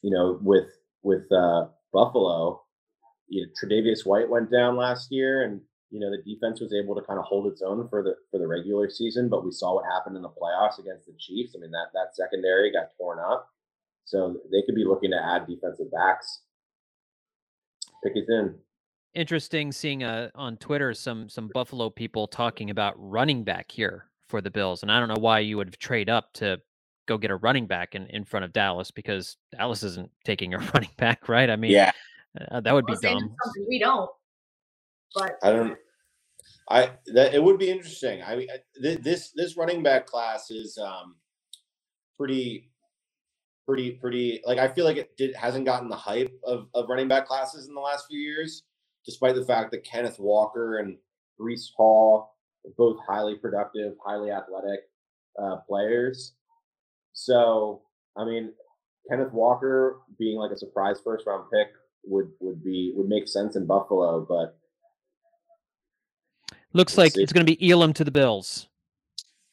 you 0.06 0.12
know, 0.12 0.40
with 0.44 0.68
with 1.02 1.32
uh, 1.32 1.66
Buffalo, 1.92 2.62
you 3.28 3.42
know, 3.42 3.52
Tre'Davious 3.58 4.06
White 4.06 4.30
went 4.30 4.52
down 4.52 4.76
last 4.78 5.12
year, 5.12 5.44
and 5.44 5.60
you 5.90 6.00
know 6.00 6.12
the 6.12 6.22
defense 6.22 6.62
was 6.62 6.74
able 6.74 6.94
to 6.94 7.02
kind 7.02 7.18
of 7.18 7.26
hold 7.26 7.52
its 7.52 7.64
own 7.64 7.88
for 7.90 8.04
the 8.04 8.16
for 8.30 8.40
the 8.40 8.48
regular 8.48 8.88
season. 8.88 9.30
But 9.30 9.44
we 9.44 9.52
saw 9.52 9.74
what 9.74 9.86
happened 9.92 10.16
in 10.16 10.22
the 10.22 10.30
playoffs 10.30 10.78
against 10.80 11.08
the 11.08 11.14
Chiefs. 11.18 11.56
I 11.56 11.60
mean 11.60 11.72
that 11.72 11.88
that 11.94 12.16
secondary 12.16 12.72
got 12.72 12.92
torn 13.00 13.18
up, 13.20 13.50
so 14.06 14.38
they 14.52 14.62
could 14.62 14.76
be 14.76 14.86
looking 14.86 15.10
to 15.10 15.18
add 15.18 15.48
defensive 15.48 15.92
backs. 15.92 16.42
Pick 18.04 18.16
it 18.16 18.26
in. 18.30 18.56
Interesting 19.16 19.72
seeing 19.72 20.04
uh, 20.04 20.30
on 20.36 20.58
Twitter 20.58 20.94
some 20.94 21.30
some 21.30 21.50
Buffalo 21.54 21.90
people 21.90 22.28
talking 22.28 22.70
about 22.70 22.94
running 22.98 23.44
back 23.44 23.72
here 23.72 24.08
for 24.28 24.42
the 24.42 24.52
Bills, 24.52 24.84
and 24.84 24.92
I 24.92 25.00
don't 25.00 25.08
know 25.08 25.22
why 25.22 25.40
you 25.40 25.56
would 25.58 25.78
trade 25.80 26.10
up 26.10 26.34
to 26.34 26.60
go 27.08 27.18
get 27.18 27.32
a 27.32 27.36
running 27.36 27.68
back 27.68 27.96
in, 27.96 28.08
in 28.08 28.26
front 28.26 28.44
of 28.44 28.52
Dallas 28.52 28.92
because 28.92 29.38
Dallas 29.52 29.84
isn't 29.84 30.10
taking 30.24 30.54
a 30.54 30.58
running 30.74 30.92
back, 30.98 31.30
right? 31.30 31.50
I 31.50 31.56
mean, 31.56 31.72
yeah, 31.72 31.92
uh, 32.52 32.60
that 32.60 32.74
would 32.74 32.86
be 32.86 32.96
dumb. 33.02 33.36
We 33.70 33.80
don't. 33.80 34.10
But 35.14 35.38
I 35.44 35.52
don't. 35.52 35.78
I 36.70 36.92
that 37.14 37.34
it 37.34 37.42
would 37.42 37.60
be 37.60 37.70
interesting. 37.70 38.22
I 38.24 38.36
mean, 38.36 38.48
this 38.82 39.32
this 39.36 39.56
running 39.56 39.84
back 39.84 40.08
class 40.08 40.52
is 40.52 40.78
um 40.78 41.16
pretty, 42.18 42.70
pretty, 43.66 43.92
pretty. 43.92 44.42
Like 44.46 44.58
I 44.58 44.68
feel 44.68 44.86
like 44.86 44.98
it 44.98 45.16
did, 45.16 45.36
hasn't 45.36 45.66
gotten 45.66 45.90
the 45.90 45.96
hype 45.96 46.34
of 46.44 46.68
of 46.74 46.90
running 46.90 47.08
back 47.08 47.28
classes 47.28 47.68
in 47.68 47.76
the 47.76 47.82
last 47.82 48.08
few 48.10 48.20
years, 48.20 48.64
despite 49.06 49.36
the 49.36 49.46
fact 49.46 49.72
that 49.72 49.84
Kenneth 49.84 50.20
Walker 50.20 50.80
and 50.80 50.98
Breece 51.40 51.70
Hall 51.76 52.36
are 52.66 52.72
both 52.78 52.98
highly 53.08 53.36
productive, 53.36 53.94
highly 54.06 54.32
athletic 54.32 54.82
uh, 55.42 55.58
players. 55.68 56.34
So 57.14 57.82
I 58.18 58.26
mean, 58.26 58.54
Kenneth 59.10 59.34
Walker 59.34 60.02
being 60.18 60.38
like 60.38 60.52
a 60.52 60.58
surprise 60.58 61.00
first 61.04 61.26
round 61.28 61.46
pick 61.52 61.68
would 62.04 62.32
would 62.40 62.64
be 62.64 62.94
would 62.96 63.08
make 63.08 63.28
sense 63.28 63.56
in 63.56 63.66
Buffalo, 63.66 64.26
but 64.28 64.58
looks 66.74 66.98
like 66.98 67.14
see. 67.14 67.24
it's 67.24 67.34
going 67.34 67.46
to 67.46 67.56
be 67.56 67.72
Elam 67.72 67.94
to 67.94 68.04
the 68.04 68.12
Bills. 68.12 68.68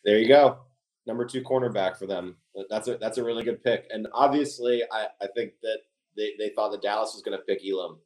There 0.04 0.18
you 0.18 0.28
go, 0.28 0.58
number 1.06 1.24
two 1.24 1.42
cornerback 1.42 1.96
for 1.96 2.06
them. 2.06 2.36
That's 2.68 2.88
a 2.88 2.96
that's 2.96 3.18
a 3.18 3.24
really 3.24 3.44
good 3.44 3.62
pick, 3.62 3.86
and 3.90 4.06
obviously, 4.12 4.82
I 4.90 5.06
I 5.20 5.26
think 5.34 5.52
that 5.62 5.78
they 6.16 6.32
they 6.38 6.50
thought 6.50 6.70
that 6.72 6.82
Dallas 6.82 7.14
was 7.14 7.22
going 7.22 7.38
to 7.38 7.44
pick 7.44 7.62
Elam. 7.66 7.98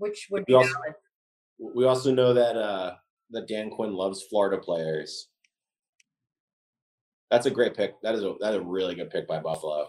Yep. 0.00 0.08
Which 0.08 0.28
would 0.30 0.44
be 0.46 0.52
we 0.52 0.56
also, 0.56 0.74
we 1.58 1.84
also 1.84 2.14
know 2.14 2.34
that 2.34 2.56
uh 2.56 2.94
that 3.30 3.48
Dan 3.48 3.70
Quinn 3.70 3.94
loves 3.94 4.22
Florida 4.22 4.58
players. 4.58 5.28
That's 7.30 7.46
a 7.46 7.50
great 7.50 7.76
pick. 7.76 8.00
That 8.02 8.14
is 8.14 8.22
a 8.22 8.34
that 8.40 8.54
is 8.54 8.60
a 8.60 8.62
really 8.62 8.94
good 8.94 9.10
pick 9.10 9.26
by 9.26 9.40
Buffalo. 9.40 9.88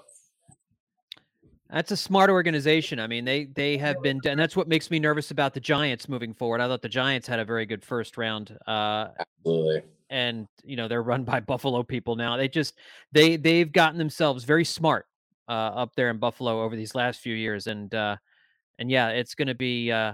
That's 1.70 1.92
a 1.92 1.98
smart 1.98 2.30
organization. 2.30 3.00
I 3.00 3.08
mean, 3.08 3.26
they 3.26 3.46
they 3.46 3.78
have 3.78 4.02
been, 4.02 4.22
and 4.26 4.40
that's 4.40 4.56
what 4.56 4.68
makes 4.68 4.92
me 4.92 5.00
nervous 5.00 5.32
about 5.32 5.54
the 5.54 5.60
Giants 5.60 6.08
moving 6.08 6.34
forward. 6.34 6.62
I 6.62 6.68
thought 6.68 6.82
the 6.82 6.90
Giants 6.90 7.28
had 7.28 7.40
a 7.40 7.46
very 7.46 7.66
good 7.66 7.84
first 7.84 8.18
round. 8.18 8.58
Uh, 8.68 9.08
Absolutely. 9.20 9.82
And 10.10 10.48
you 10.64 10.76
know 10.76 10.88
they're 10.88 11.02
run 11.02 11.24
by 11.24 11.40
Buffalo 11.40 11.82
people 11.82 12.16
now. 12.16 12.38
They 12.38 12.48
just 12.48 12.76
they 13.12 13.36
they've 13.36 13.72
gotten 13.72 13.98
themselves 13.98 14.44
very 14.44 14.64
smart 14.64 15.08
uh, 15.48 15.52
up 15.52 15.96
there 15.96 16.12
in 16.12 16.18
Buffalo 16.18 16.62
over 16.62 16.76
these 16.76 16.94
last 16.94 17.20
few 17.20 17.34
years, 17.34 17.66
and 17.66 17.94
uh, 17.96 18.16
and 18.80 18.90
yeah, 18.90 19.10
it's 19.10 19.36
going 19.36 19.48
to 19.48 19.56
be 19.56 19.92
uh, 19.92 20.14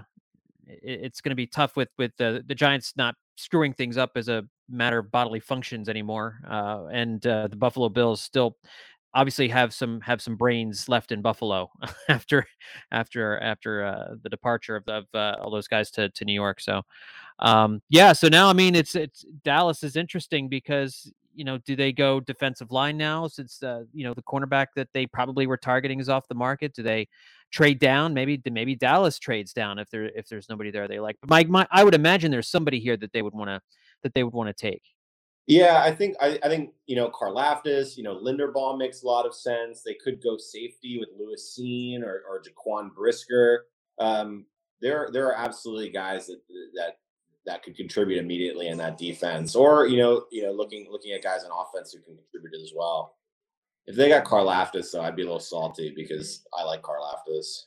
it's 0.66 1.20
going 1.20 1.30
to 1.30 1.36
be 1.36 1.46
tough 1.46 1.76
with 1.76 1.88
with 1.98 2.12
the 2.16 2.44
the 2.46 2.54
Giants 2.54 2.94
not 2.96 3.14
screwing 3.36 3.72
things 3.72 3.96
up 3.96 4.12
as 4.16 4.28
a 4.28 4.44
matter 4.68 4.98
of 4.98 5.10
bodily 5.10 5.40
functions 5.40 5.88
anymore. 5.88 6.38
Uh, 6.48 6.86
and 6.92 7.26
uh, 7.26 7.48
the 7.48 7.56
Buffalo 7.56 7.88
Bills 7.88 8.20
still 8.20 8.56
obviously 9.14 9.48
have 9.48 9.74
some 9.74 10.00
have 10.00 10.22
some 10.22 10.36
brains 10.36 10.88
left 10.88 11.12
in 11.12 11.20
Buffalo 11.20 11.70
after 12.08 12.46
after 12.90 13.38
after 13.40 13.84
uh, 13.84 14.14
the 14.22 14.28
departure 14.28 14.76
of, 14.76 14.84
of 14.88 15.04
uh, 15.14 15.36
all 15.40 15.50
those 15.50 15.68
guys 15.68 15.90
to 15.92 16.08
to 16.10 16.24
New 16.24 16.34
York. 16.34 16.60
So 16.60 16.82
um, 17.38 17.82
yeah, 17.88 18.12
so 18.12 18.28
now 18.28 18.48
I 18.48 18.52
mean 18.52 18.74
it's 18.74 18.94
it's 18.94 19.24
Dallas 19.44 19.82
is 19.82 19.96
interesting 19.96 20.48
because 20.48 21.12
you 21.34 21.44
know 21.44 21.58
do 21.58 21.76
they 21.76 21.92
go 21.92 22.20
defensive 22.20 22.70
line 22.70 22.96
now 22.96 23.26
since 23.26 23.62
uh, 23.62 23.84
you 23.92 24.04
know 24.04 24.14
the 24.14 24.22
cornerback 24.22 24.68
that 24.76 24.88
they 24.94 25.06
probably 25.06 25.46
were 25.46 25.56
targeting 25.56 26.00
is 26.00 26.08
off 26.08 26.28
the 26.28 26.34
market? 26.34 26.74
Do 26.74 26.82
they 26.82 27.08
trade 27.50 27.78
down? 27.78 28.14
Maybe 28.14 28.40
maybe 28.50 28.74
Dallas 28.74 29.18
trades 29.18 29.52
down 29.52 29.78
if 29.78 29.90
there 29.90 30.04
if 30.04 30.28
there's 30.28 30.48
nobody 30.48 30.70
there 30.70 30.88
they 30.88 31.00
like. 31.00 31.16
But 31.20 31.30
my, 31.30 31.44
my 31.44 31.66
I 31.70 31.84
would 31.84 31.94
imagine 31.94 32.30
there's 32.30 32.50
somebody 32.50 32.80
here 32.80 32.96
that 32.96 33.12
they 33.12 33.22
would 33.22 33.34
want 33.34 33.50
to 33.50 33.60
that 34.02 34.14
they 34.14 34.24
would 34.24 34.34
want 34.34 34.48
to 34.48 34.54
take. 34.54 34.82
Yeah, 35.46 35.82
I 35.82 35.92
think 35.92 36.16
I, 36.20 36.38
I 36.42 36.48
think 36.48 36.72
you 36.86 36.96
know 36.96 37.10
Karlaftis, 37.10 37.96
you 37.96 38.02
know 38.02 38.16
Linderbaum 38.16 38.78
makes 38.78 39.02
a 39.02 39.06
lot 39.06 39.26
of 39.26 39.34
sense. 39.34 39.82
They 39.82 39.94
could 39.94 40.22
go 40.22 40.36
safety 40.36 40.98
with 41.00 41.08
Lewis 41.18 41.58
Cine 41.58 42.02
or, 42.02 42.22
or 42.28 42.42
Jaquan 42.42 42.94
Brisker. 42.94 43.66
Um, 43.98 44.46
there 44.80 45.10
there 45.12 45.26
are 45.28 45.34
absolutely 45.34 45.90
guys 45.90 46.26
that 46.26 46.40
that 46.74 46.96
that 47.46 47.62
could 47.62 47.76
contribute 47.76 48.18
immediately 48.18 48.68
in 48.68 48.78
that 48.78 48.98
defense, 48.98 49.54
or 49.54 49.86
you 49.86 49.98
know 49.98 50.24
you 50.30 50.42
know 50.42 50.52
looking 50.52 50.88
looking 50.90 51.12
at 51.12 51.22
guys 51.22 51.44
on 51.44 51.50
offense 51.50 51.92
who 51.92 52.00
can 52.00 52.16
contribute 52.16 52.60
as 52.62 52.72
well. 52.74 53.16
If 53.86 53.96
they 53.96 54.08
got 54.08 54.24
Karlaftis, 54.24 54.92
though, 54.92 55.00
I'd 55.02 55.16
be 55.16 55.22
a 55.22 55.24
little 55.24 55.40
salty 55.40 55.92
because 55.94 56.44
I 56.56 56.62
like 56.62 56.82
Karlaftis. 56.82 57.64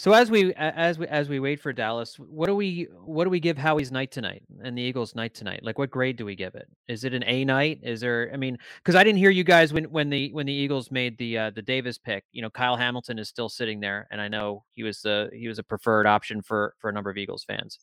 So 0.00 0.14
as 0.14 0.30
we 0.30 0.54
as 0.54 0.98
we 0.98 1.06
as 1.08 1.28
we 1.28 1.40
wait 1.40 1.60
for 1.60 1.74
Dallas, 1.74 2.18
what 2.18 2.46
do 2.46 2.54
we 2.54 2.88
what 3.04 3.24
do 3.24 3.30
we 3.30 3.38
give 3.38 3.58
Howie's 3.58 3.92
night 3.92 4.10
tonight 4.10 4.42
and 4.62 4.76
the 4.76 4.80
Eagles 4.80 5.14
night 5.14 5.34
tonight? 5.34 5.60
Like 5.62 5.76
what 5.76 5.90
grade 5.90 6.16
do 6.16 6.24
we 6.24 6.34
give 6.34 6.54
it? 6.54 6.66
Is 6.88 7.04
it 7.04 7.12
an 7.12 7.22
A 7.26 7.44
night? 7.44 7.80
Is 7.82 8.00
there 8.00 8.30
I 8.32 8.38
mean, 8.38 8.56
cuz 8.82 8.94
I 8.94 9.04
didn't 9.04 9.18
hear 9.18 9.28
you 9.28 9.44
guys 9.44 9.74
when 9.74 9.84
when 9.90 10.08
the 10.08 10.32
when 10.32 10.46
the 10.46 10.54
Eagles 10.54 10.90
made 10.90 11.18
the 11.18 11.36
uh 11.36 11.50
the 11.50 11.60
Davis 11.60 11.98
pick, 11.98 12.24
you 12.32 12.40
know, 12.40 12.48
Kyle 12.48 12.76
Hamilton 12.76 13.18
is 13.18 13.28
still 13.28 13.50
sitting 13.50 13.78
there 13.78 14.08
and 14.10 14.22
I 14.22 14.28
know 14.28 14.64
he 14.72 14.84
was 14.84 15.02
the 15.02 15.28
he 15.34 15.48
was 15.48 15.58
a 15.58 15.62
preferred 15.62 16.06
option 16.06 16.40
for 16.40 16.74
for 16.78 16.88
a 16.88 16.94
number 16.94 17.10
of 17.10 17.18
Eagles 17.18 17.44
fans. 17.44 17.78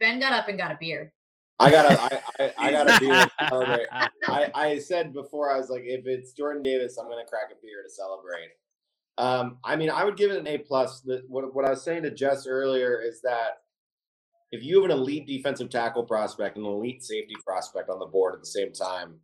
Ben 0.00 0.20
got 0.20 0.32
up 0.32 0.48
and 0.48 0.58
got 0.58 0.72
a 0.72 0.78
beer. 0.78 1.12
I 1.60 1.70
got 1.70 1.90
a 1.90 2.00
I, 2.00 2.22
I, 2.38 2.52
I 2.58 2.70
got 2.70 2.88
a 2.88 3.00
beer 3.00 3.26
to 3.48 3.86
I, 4.28 4.50
I 4.54 4.78
said 4.78 5.12
before 5.12 5.50
I 5.52 5.58
was 5.58 5.70
like 5.70 5.82
if 5.84 6.06
it's 6.06 6.32
Jordan 6.32 6.62
Davis, 6.62 6.98
I'm 6.98 7.08
gonna 7.08 7.24
crack 7.24 7.50
a 7.50 7.60
beer 7.60 7.82
to 7.82 7.90
celebrate. 7.90 8.50
Um, 9.18 9.58
I 9.64 9.74
mean, 9.74 9.90
I 9.90 10.04
would 10.04 10.16
give 10.16 10.30
it 10.30 10.38
an 10.38 10.46
A 10.46 10.58
plus. 10.58 11.02
What, 11.26 11.52
what 11.52 11.64
I 11.64 11.70
was 11.70 11.82
saying 11.82 12.04
to 12.04 12.10
Jess 12.12 12.46
earlier 12.46 13.00
is 13.00 13.20
that 13.22 13.62
if 14.52 14.62
you 14.62 14.80
have 14.80 14.90
an 14.90 14.96
elite 14.96 15.26
defensive 15.26 15.70
tackle 15.70 16.04
prospect 16.04 16.56
and 16.56 16.64
an 16.64 16.72
elite 16.72 17.02
safety 17.02 17.34
prospect 17.44 17.90
on 17.90 17.98
the 17.98 18.06
board 18.06 18.34
at 18.34 18.40
the 18.40 18.46
same 18.46 18.72
time, 18.72 19.16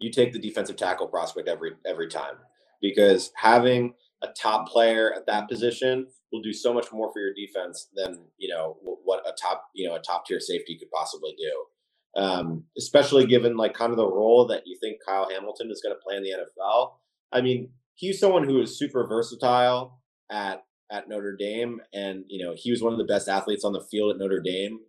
you 0.00 0.10
take 0.10 0.32
the 0.32 0.38
defensive 0.40 0.76
tackle 0.76 1.06
prospect 1.06 1.48
every 1.48 1.72
every 1.86 2.08
time 2.08 2.34
because 2.80 3.30
having 3.36 3.94
a 4.22 4.28
top 4.40 4.68
player 4.68 5.12
at 5.14 5.26
that 5.26 5.48
position 5.48 6.06
will 6.32 6.42
do 6.42 6.52
so 6.52 6.72
much 6.72 6.92
more 6.92 7.12
for 7.12 7.20
your 7.20 7.34
defense 7.34 7.88
than 7.94 8.20
you 8.38 8.48
know 8.48 8.76
what 8.82 9.26
a 9.26 9.32
top 9.40 9.64
you 9.74 9.88
know 9.88 9.94
a 9.94 10.00
top 10.00 10.26
tier 10.26 10.40
safety 10.40 10.78
could 10.78 10.90
possibly 10.90 11.34
do. 11.36 12.20
Um, 12.20 12.64
especially 12.76 13.26
given 13.26 13.56
like 13.56 13.72
kind 13.72 13.90
of 13.90 13.96
the 13.96 14.06
role 14.06 14.46
that 14.48 14.62
you 14.66 14.76
think 14.80 14.98
Kyle 15.06 15.30
Hamilton 15.30 15.70
is 15.70 15.80
going 15.82 15.94
to 15.94 16.00
play 16.06 16.16
in 16.16 16.22
the 16.22 16.30
NFL. 16.30 16.92
I 17.32 17.40
mean, 17.40 17.70
he's 17.94 18.20
someone 18.20 18.44
who 18.44 18.60
is 18.60 18.78
super 18.78 19.06
versatile 19.06 20.00
at 20.30 20.62
at 20.90 21.08
Notre 21.08 21.36
Dame, 21.36 21.80
and 21.94 22.24
you 22.28 22.44
know 22.44 22.54
he 22.56 22.70
was 22.70 22.82
one 22.82 22.92
of 22.92 22.98
the 22.98 23.04
best 23.04 23.28
athletes 23.28 23.64
on 23.64 23.72
the 23.72 23.86
field 23.90 24.12
at 24.12 24.18
Notre 24.18 24.40
Dame. 24.40 24.80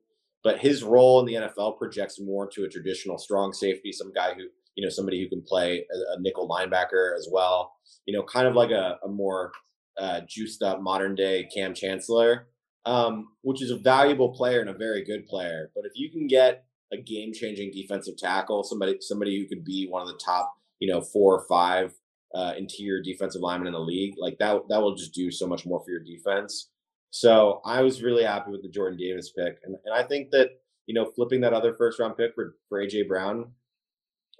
But 0.43 0.60
his 0.60 0.84
role 0.84 1.22
in 1.22 1.26
the 1.26 1.35
NFL 1.35 1.77
projects 1.77 2.19
more 2.19 2.49
to 2.49 2.65
a 2.65 2.69
traditional 2.69 3.18
strong 3.18 3.53
safety, 3.53 3.93
some 3.93 4.11
guy 4.11 4.34
who 4.34 4.43
you 4.76 4.84
know 4.84 4.90
somebody 4.90 5.22
who 5.22 5.30
can 5.30 5.44
play 5.45 5.86
a, 6.16 6.20
nickel 6.20 6.48
linebacker 6.48 7.16
as 7.18 7.28
well. 7.32 7.74
You 8.06 8.16
know, 8.16 8.24
kind 8.24 8.48
of 8.48 8.56
like 8.56 8.72
a, 8.72 8.98
a 9.04 9.08
more 9.08 9.52
uh, 9.98 10.22
juiced 10.28 10.62
up 10.64 10.82
modern 10.82 11.16
day 11.16 11.48
Kam 11.54 11.74
Chancellor, 11.74 12.48
um, 12.86 13.30
which 13.41 13.62
is 13.62 13.72
a 13.72 13.78
valuable 13.78 14.34
player 14.34 14.62
and 14.62 14.70
a 14.70 14.74
very 14.74 15.04
good 15.04 15.26
player. 15.28 15.72
But 15.76 15.86
if 15.86 15.94
you 15.95 16.10
can 16.12 16.28
get 16.28 16.66
a 16.91 16.98
game 16.98 17.34
changing 17.34 17.72
defensive 17.72 18.18
tackle, 18.18 18.64
somebody 18.64 18.98
somebody 19.02 19.40
who 19.40 19.48
could 19.48 19.64
be 19.64 19.88
one 19.90 20.02
of 20.02 20.08
the 20.08 20.20
top 20.24 20.54
you 20.80 20.91
know 20.91 21.02
four 21.02 21.40
or 21.40 21.45
five 21.48 21.94
uh, 22.34 22.54
interior 22.58 23.02
defensive 23.02 23.41
lineman 23.41 23.68
in 23.68 23.74
the 23.74 23.80
league. 23.80 24.16
Like 24.18 24.38
that, 24.40 24.62
that 24.70 24.82
will 24.82 24.95
just 24.95 25.14
do 25.14 25.32
so 25.32 25.48
much 25.48 25.66
more 25.66 25.80
for 25.84 25.91
your 25.91 26.04
defense. 26.04 26.70
So 27.12 27.62
I 27.64 27.82
was 27.82 28.02
really 28.02 28.24
happy 28.24 28.50
with 28.50 28.64
the 28.64 28.70
Jordan 28.70 28.98
Davis 28.98 29.32
pick, 29.38 29.58
and, 29.64 29.76
and 29.86 29.94
I 29.94 30.04
think 30.04 30.32
that 30.32 30.50
you 30.88 30.95
know 30.95 31.12
flipping 31.16 31.41
that 31.41 31.54
other 31.54 31.76
first 31.76 32.00
round 32.00 32.18
pick 32.18 32.34
for 32.34 32.56
for 32.70 32.84
AJ 32.84 33.08
Brown 33.08 33.52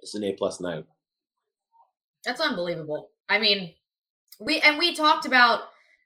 is 0.04 0.16
an 0.16 0.24
A 0.24 0.34
plus 0.34 0.60
night. 0.60 0.86
That's 2.26 2.42
unbelievable. 2.42 3.10
I 3.30 3.40
mean, 3.40 3.74
we 4.40 4.60
and 4.60 4.78
we 4.78 4.96
talked 4.96 5.26
about 5.26 5.62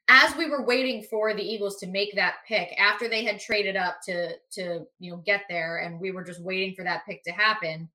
as 0.08 0.34
we 0.36 0.48
were 0.48 0.64
waiting 0.64 1.02
for 1.02 1.34
the 1.34 1.42
Eagles 1.42 1.76
to 1.76 1.86
make 1.86 2.14
that 2.14 2.36
pick 2.46 2.74
after 2.78 3.08
they 3.08 3.24
had 3.24 3.38
traded 3.38 3.76
up 3.76 3.98
to 4.04 4.32
to 4.52 4.86
you 4.98 5.12
know 5.12 5.22
get 5.24 5.42
there, 5.48 5.78
and 5.78 6.00
we 6.00 6.10
were 6.10 6.24
just 6.24 6.42
waiting 6.42 6.74
for 6.74 6.84
that 6.84 7.06
pick 7.06 7.22
to 7.24 7.32
happen 7.32 7.88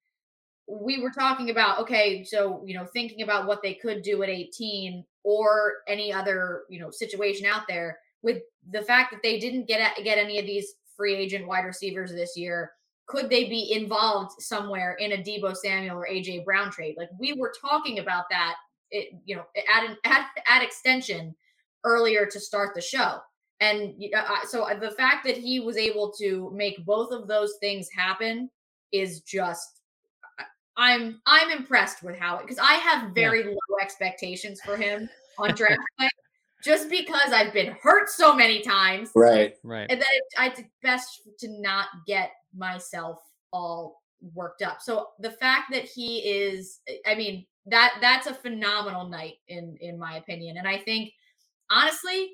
we 0.67 1.01
were 1.01 1.09
talking 1.09 1.49
about 1.49 1.79
okay 1.79 2.23
so 2.23 2.61
you 2.65 2.73
know 2.73 2.85
thinking 2.85 3.21
about 3.21 3.47
what 3.47 3.61
they 3.61 3.73
could 3.73 4.01
do 4.01 4.23
at 4.23 4.29
18 4.29 5.03
or 5.23 5.73
any 5.87 6.13
other 6.13 6.63
you 6.69 6.79
know 6.79 6.89
situation 6.89 7.45
out 7.45 7.63
there 7.67 7.99
with 8.21 8.41
the 8.71 8.81
fact 8.81 9.11
that 9.11 9.21
they 9.21 9.39
didn't 9.39 9.67
get 9.67 9.79
get 10.03 10.17
any 10.17 10.39
of 10.39 10.45
these 10.45 10.75
free 10.95 11.15
agent 11.15 11.47
wide 11.47 11.65
receivers 11.65 12.11
this 12.11 12.37
year 12.37 12.71
could 13.05 13.29
they 13.29 13.45
be 13.45 13.73
involved 13.73 14.41
somewhere 14.41 14.93
in 14.93 15.13
a 15.13 15.17
Deebo 15.17 15.55
Samuel 15.55 15.97
or 15.97 16.07
AJ 16.09 16.45
Brown 16.45 16.71
trade? 16.71 16.95
Like 16.97 17.09
we 17.19 17.33
were 17.33 17.53
talking 17.61 17.99
about 17.99 18.25
that 18.29 18.55
it 18.91 19.09
you 19.25 19.35
know 19.35 19.43
at 19.73 19.83
an 19.83 19.97
at, 20.05 20.27
at 20.47 20.63
extension 20.63 21.35
earlier 21.83 22.25
to 22.25 22.39
start 22.39 22.73
the 22.75 22.81
show. 22.81 23.19
And 23.59 23.93
uh, 24.15 24.45
so 24.47 24.67
the 24.79 24.91
fact 24.91 25.25
that 25.25 25.37
he 25.37 25.59
was 25.59 25.77
able 25.77 26.11
to 26.19 26.51
make 26.53 26.85
both 26.85 27.11
of 27.11 27.27
those 27.27 27.55
things 27.61 27.87
happen 27.95 28.49
is 28.91 29.21
just 29.21 29.81
I'm 30.77 31.21
I'm 31.25 31.49
impressed 31.49 32.03
with 32.03 32.17
how 32.17 32.37
it 32.37 32.41
because 32.41 32.59
I 32.59 32.73
have 32.73 33.13
very 33.13 33.41
yeah. 33.41 33.49
low 33.49 33.77
expectations 33.81 34.59
for 34.65 34.75
him 34.75 35.09
on 35.37 35.49
draft 35.55 35.79
night, 35.99 36.11
just 36.63 36.89
because 36.89 37.31
I've 37.31 37.53
been 37.53 37.75
hurt 37.81 38.09
so 38.09 38.35
many 38.35 38.61
times. 38.61 39.09
Right, 39.15 39.55
right. 39.63 39.87
And 39.89 39.99
then 39.99 40.07
I 40.37 40.49
did 40.49 40.65
best 40.81 41.21
to 41.39 41.47
not 41.61 41.87
get 42.07 42.31
myself 42.55 43.19
all 43.51 44.01
worked 44.33 44.61
up. 44.61 44.81
So 44.81 45.09
the 45.19 45.31
fact 45.31 45.71
that 45.71 45.83
he 45.83 46.19
is, 46.19 46.79
I 47.05 47.15
mean, 47.15 47.45
that 47.65 47.95
that's 48.01 48.27
a 48.27 48.33
phenomenal 48.33 49.07
night 49.07 49.35
in 49.47 49.77
in 49.79 49.97
my 49.97 50.17
opinion. 50.17 50.57
And 50.57 50.67
I 50.67 50.77
think 50.77 51.11
honestly, 51.69 52.31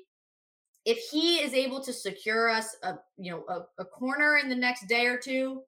if 0.84 0.98
he 1.10 1.36
is 1.36 1.54
able 1.54 1.80
to 1.80 1.92
secure 1.92 2.48
us 2.48 2.76
a 2.82 2.96
you 3.16 3.30
know 3.30 3.44
a, 3.48 3.82
a 3.82 3.84
corner 3.84 4.38
in 4.38 4.48
the 4.48 4.56
next 4.56 4.86
day 4.88 5.06
or 5.06 5.18
two, 5.18 5.62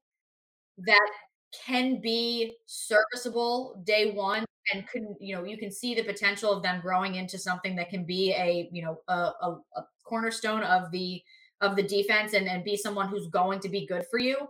that 0.78 1.10
can 1.52 2.00
be 2.00 2.56
serviceable 2.66 3.82
day 3.84 4.12
one 4.12 4.44
and 4.72 4.86
can 4.88 5.14
you 5.20 5.34
know 5.34 5.44
you 5.44 5.56
can 5.56 5.70
see 5.70 5.94
the 5.94 6.02
potential 6.02 6.52
of 6.52 6.62
them 6.62 6.80
growing 6.80 7.16
into 7.16 7.38
something 7.38 7.76
that 7.76 7.90
can 7.90 8.04
be 8.04 8.32
a 8.32 8.68
you 8.72 8.82
know 8.82 9.00
a, 9.08 9.12
a, 9.12 9.58
a 9.76 9.82
cornerstone 10.04 10.62
of 10.62 10.90
the 10.90 11.22
of 11.60 11.76
the 11.76 11.82
defense 11.82 12.32
and 12.32 12.48
and 12.48 12.64
be 12.64 12.76
someone 12.76 13.08
who's 13.08 13.26
going 13.28 13.60
to 13.60 13.68
be 13.68 13.86
good 13.86 14.04
for 14.10 14.18
you 14.18 14.48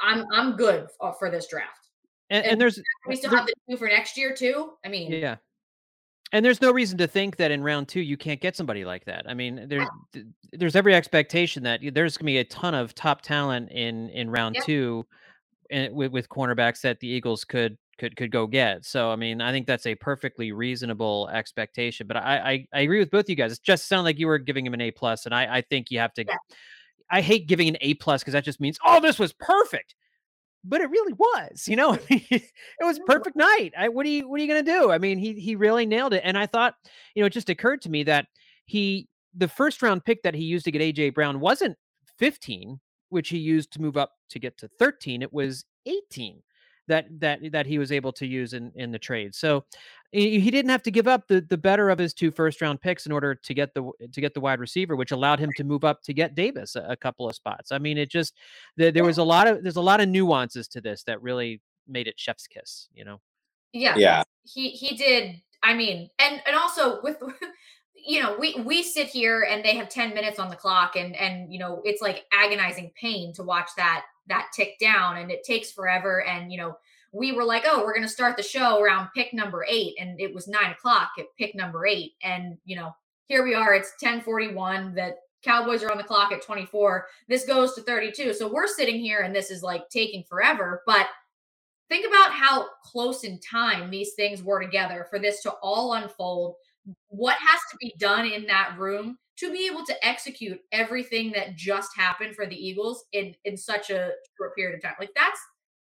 i'm 0.00 0.24
i'm 0.32 0.56
good 0.56 0.88
for 1.18 1.30
this 1.30 1.46
draft 1.46 1.88
and, 2.30 2.44
and, 2.44 2.52
and 2.52 2.60
there's 2.60 2.80
we 3.06 3.16
still 3.16 3.30
have 3.30 3.46
the 3.46 3.54
two 3.70 3.76
for 3.76 3.86
next 3.86 4.16
year 4.16 4.34
too 4.34 4.72
i 4.84 4.88
mean 4.88 5.10
yeah 5.10 5.36
and 6.32 6.44
there's 6.44 6.62
no 6.62 6.72
reason 6.72 6.96
to 6.98 7.06
think 7.06 7.36
that 7.36 7.50
in 7.50 7.62
round 7.62 7.88
two 7.88 8.00
you 8.00 8.16
can't 8.16 8.40
get 8.40 8.56
somebody 8.56 8.84
like 8.84 9.04
that. 9.04 9.26
I 9.28 9.34
mean, 9.34 9.68
there's 9.68 9.86
there's 10.52 10.74
every 10.74 10.94
expectation 10.94 11.62
that 11.64 11.80
there's 11.92 12.16
going 12.16 12.24
to 12.24 12.32
be 12.32 12.38
a 12.38 12.44
ton 12.44 12.74
of 12.74 12.94
top 12.94 13.20
talent 13.20 13.70
in 13.70 14.08
in 14.08 14.30
round 14.30 14.54
yep. 14.54 14.64
two, 14.64 15.06
Eh, 15.72 15.88
with 15.90 16.12
with 16.12 16.28
cornerbacks 16.28 16.82
that 16.82 17.00
the 17.00 17.08
Eagles 17.08 17.44
could 17.44 17.78
could 17.98 18.14
could 18.16 18.30
go 18.30 18.46
get. 18.46 18.84
So 18.84 19.10
I 19.10 19.16
mean, 19.16 19.40
I 19.40 19.52
think 19.52 19.66
that's 19.66 19.86
a 19.86 19.94
perfectly 19.94 20.52
reasonable 20.52 21.30
expectation. 21.32 22.06
But 22.06 22.18
I 22.18 22.36
I, 22.36 22.66
I 22.74 22.80
agree 22.80 22.98
with 22.98 23.10
both 23.10 23.28
you 23.28 23.36
guys. 23.36 23.52
It 23.52 23.60
just 23.62 23.88
sounded 23.88 24.04
like 24.04 24.18
you 24.18 24.26
were 24.26 24.38
giving 24.38 24.66
him 24.66 24.74
an 24.74 24.82
A 24.82 24.90
plus, 24.90 25.24
and 25.24 25.34
I 25.34 25.56
I 25.56 25.60
think 25.62 25.90
you 25.90 25.98
have 25.98 26.12
to. 26.14 26.24
Yeah. 26.26 26.36
I 27.10 27.20
hate 27.20 27.46
giving 27.46 27.68
an 27.68 27.76
A 27.80 27.94
plus 27.94 28.22
because 28.22 28.32
that 28.32 28.44
just 28.44 28.60
means 28.60 28.78
oh 28.86 29.00
this 29.00 29.18
was 29.18 29.32
perfect 29.32 29.94
but 30.64 30.80
it 30.80 30.90
really 30.90 31.12
was, 31.12 31.66
you 31.66 31.74
know, 31.76 31.98
it 32.08 32.52
was 32.80 33.00
perfect 33.00 33.34
night. 33.34 33.72
I, 33.76 33.88
what 33.88 34.06
are 34.06 34.08
you, 34.08 34.28
what 34.28 34.38
are 34.38 34.44
you 34.44 34.48
going 34.48 34.64
to 34.64 34.70
do? 34.70 34.92
I 34.92 34.98
mean, 34.98 35.18
he, 35.18 35.32
he 35.32 35.56
really 35.56 35.86
nailed 35.86 36.14
it. 36.14 36.22
And 36.24 36.38
I 36.38 36.46
thought, 36.46 36.74
you 37.14 37.22
know, 37.22 37.26
it 37.26 37.32
just 37.32 37.50
occurred 37.50 37.82
to 37.82 37.90
me 37.90 38.04
that 38.04 38.26
he, 38.66 39.08
the 39.34 39.48
first 39.48 39.82
round 39.82 40.04
pick 40.04 40.22
that 40.22 40.34
he 40.34 40.44
used 40.44 40.64
to 40.66 40.70
get 40.70 40.80
AJ 40.80 41.14
Brown 41.14 41.40
wasn't 41.40 41.76
15, 42.18 42.78
which 43.12 43.28
he 43.28 43.38
used 43.38 43.72
to 43.72 43.80
move 43.80 43.96
up 43.96 44.12
to 44.30 44.38
get 44.38 44.56
to 44.58 44.68
13. 44.78 45.22
It 45.22 45.32
was 45.32 45.64
18 45.86 46.42
that 46.88 47.06
that 47.20 47.40
that 47.52 47.66
he 47.66 47.78
was 47.78 47.92
able 47.92 48.12
to 48.12 48.26
use 48.26 48.54
in 48.54 48.72
in 48.74 48.90
the 48.90 48.98
trade. 48.98 49.34
So 49.34 49.64
he 50.10 50.50
didn't 50.50 50.70
have 50.70 50.82
to 50.82 50.90
give 50.90 51.08
up 51.08 51.26
the 51.28 51.40
the 51.40 51.56
better 51.56 51.88
of 51.90 51.98
his 51.98 52.12
two 52.12 52.30
first 52.30 52.60
round 52.60 52.80
picks 52.80 53.06
in 53.06 53.12
order 53.12 53.34
to 53.34 53.54
get 53.54 53.72
the 53.74 53.90
to 54.12 54.20
get 54.20 54.34
the 54.34 54.40
wide 54.40 54.60
receiver, 54.60 54.96
which 54.96 55.12
allowed 55.12 55.38
him 55.38 55.50
to 55.56 55.64
move 55.64 55.84
up 55.84 56.02
to 56.02 56.12
get 56.12 56.34
Davis 56.34 56.76
a, 56.76 56.84
a 56.88 56.96
couple 56.96 57.28
of 57.28 57.34
spots. 57.34 57.72
I 57.72 57.78
mean, 57.78 57.98
it 57.98 58.10
just 58.10 58.34
there, 58.76 58.92
there 58.92 59.04
was 59.04 59.18
a 59.18 59.24
lot 59.24 59.46
of 59.46 59.62
there's 59.62 59.76
a 59.76 59.82
lot 59.82 60.00
of 60.00 60.08
nuances 60.08 60.68
to 60.68 60.80
this 60.80 61.02
that 61.04 61.22
really 61.22 61.60
made 61.88 62.08
it 62.08 62.18
chef's 62.18 62.46
kiss. 62.46 62.88
You 62.92 63.04
know. 63.04 63.20
Yeah. 63.72 63.94
Yeah. 63.96 64.22
He 64.44 64.70
he 64.70 64.96
did. 64.96 65.40
I 65.62 65.74
mean, 65.74 66.10
and 66.18 66.42
and 66.46 66.56
also 66.56 67.00
with 67.02 67.16
you 68.04 68.20
know 68.20 68.36
we 68.38 68.54
we 68.64 68.82
sit 68.82 69.06
here 69.06 69.46
and 69.48 69.64
they 69.64 69.76
have 69.76 69.88
10 69.88 70.14
minutes 70.14 70.38
on 70.38 70.50
the 70.50 70.56
clock 70.56 70.96
and 70.96 71.14
and 71.16 71.52
you 71.52 71.58
know 71.58 71.80
it's 71.84 72.02
like 72.02 72.24
agonizing 72.32 72.90
pain 73.00 73.32
to 73.34 73.42
watch 73.42 73.70
that 73.76 74.04
that 74.28 74.48
tick 74.54 74.78
down 74.78 75.18
and 75.18 75.30
it 75.30 75.44
takes 75.44 75.70
forever 75.70 76.24
and 76.24 76.50
you 76.50 76.58
know 76.58 76.76
we 77.12 77.32
were 77.32 77.44
like 77.44 77.64
oh 77.66 77.82
we're 77.84 77.94
going 77.94 78.02
to 78.02 78.08
start 78.08 78.36
the 78.36 78.42
show 78.42 78.80
around 78.80 79.08
pick 79.14 79.32
number 79.32 79.64
eight 79.68 79.94
and 80.00 80.20
it 80.20 80.34
was 80.34 80.48
nine 80.48 80.70
o'clock 80.70 81.10
at 81.18 81.26
pick 81.38 81.54
number 81.54 81.86
eight 81.86 82.12
and 82.22 82.56
you 82.64 82.76
know 82.76 82.94
here 83.26 83.44
we 83.44 83.54
are 83.54 83.74
it's 83.74 83.92
1041 84.00 84.94
that 84.94 85.18
cowboys 85.42 85.82
are 85.82 85.90
on 85.90 85.98
the 85.98 86.04
clock 86.04 86.32
at 86.32 86.42
24 86.42 87.06
this 87.28 87.44
goes 87.44 87.74
to 87.74 87.82
32 87.82 88.32
so 88.32 88.52
we're 88.52 88.66
sitting 88.66 88.98
here 88.98 89.20
and 89.20 89.34
this 89.34 89.50
is 89.50 89.62
like 89.62 89.88
taking 89.90 90.24
forever 90.24 90.82
but 90.86 91.08
think 91.88 92.06
about 92.06 92.32
how 92.32 92.66
close 92.84 93.24
in 93.24 93.38
time 93.40 93.90
these 93.90 94.14
things 94.14 94.42
were 94.42 94.62
together 94.62 95.06
for 95.10 95.18
this 95.18 95.42
to 95.42 95.50
all 95.62 95.94
unfold 95.94 96.54
what 97.08 97.36
has 97.38 97.60
to 97.70 97.76
be 97.80 97.94
done 97.98 98.26
in 98.26 98.46
that 98.46 98.76
room 98.78 99.18
to 99.38 99.52
be 99.52 99.66
able 99.66 99.84
to 99.84 100.06
execute 100.06 100.60
everything 100.72 101.32
that 101.32 101.56
just 101.56 101.90
happened 101.96 102.34
for 102.34 102.46
the 102.46 102.56
Eagles 102.56 103.04
in 103.12 103.34
in 103.44 103.56
such 103.56 103.90
a 103.90 104.12
short 104.36 104.54
period 104.56 104.76
of 104.76 104.82
time. 104.82 104.94
Like 104.98 105.12
that's 105.14 105.40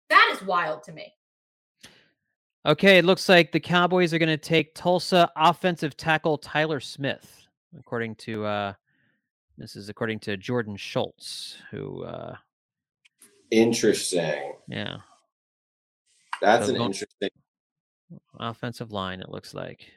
that 0.09 0.29
is 0.33 0.45
wild 0.47 0.83
to 0.83 0.91
me. 0.91 1.13
Okay, 2.65 2.97
it 2.97 3.05
looks 3.05 3.27
like 3.27 3.51
the 3.51 3.59
Cowboys 3.59 4.13
are 4.13 4.19
going 4.19 4.29
to 4.29 4.37
take 4.37 4.73
Tulsa 4.73 5.29
offensive 5.35 5.97
tackle 5.97 6.37
Tyler 6.37 6.79
Smith, 6.79 7.47
according 7.77 8.15
to 8.15 8.45
uh 8.45 8.73
this 9.57 9.75
is 9.75 9.89
according 9.89 10.19
to 10.19 10.37
Jordan 10.37 10.75
Schultz, 10.75 11.57
who 11.71 12.03
uh 12.03 12.35
interesting. 13.51 14.53
Yeah. 14.67 14.97
That's 16.41 16.67
so 16.67 16.75
an 16.75 16.81
interesting 16.81 17.29
offensive 18.39 18.91
line, 18.91 19.21
it 19.21 19.29
looks 19.29 19.53
like. 19.53 19.91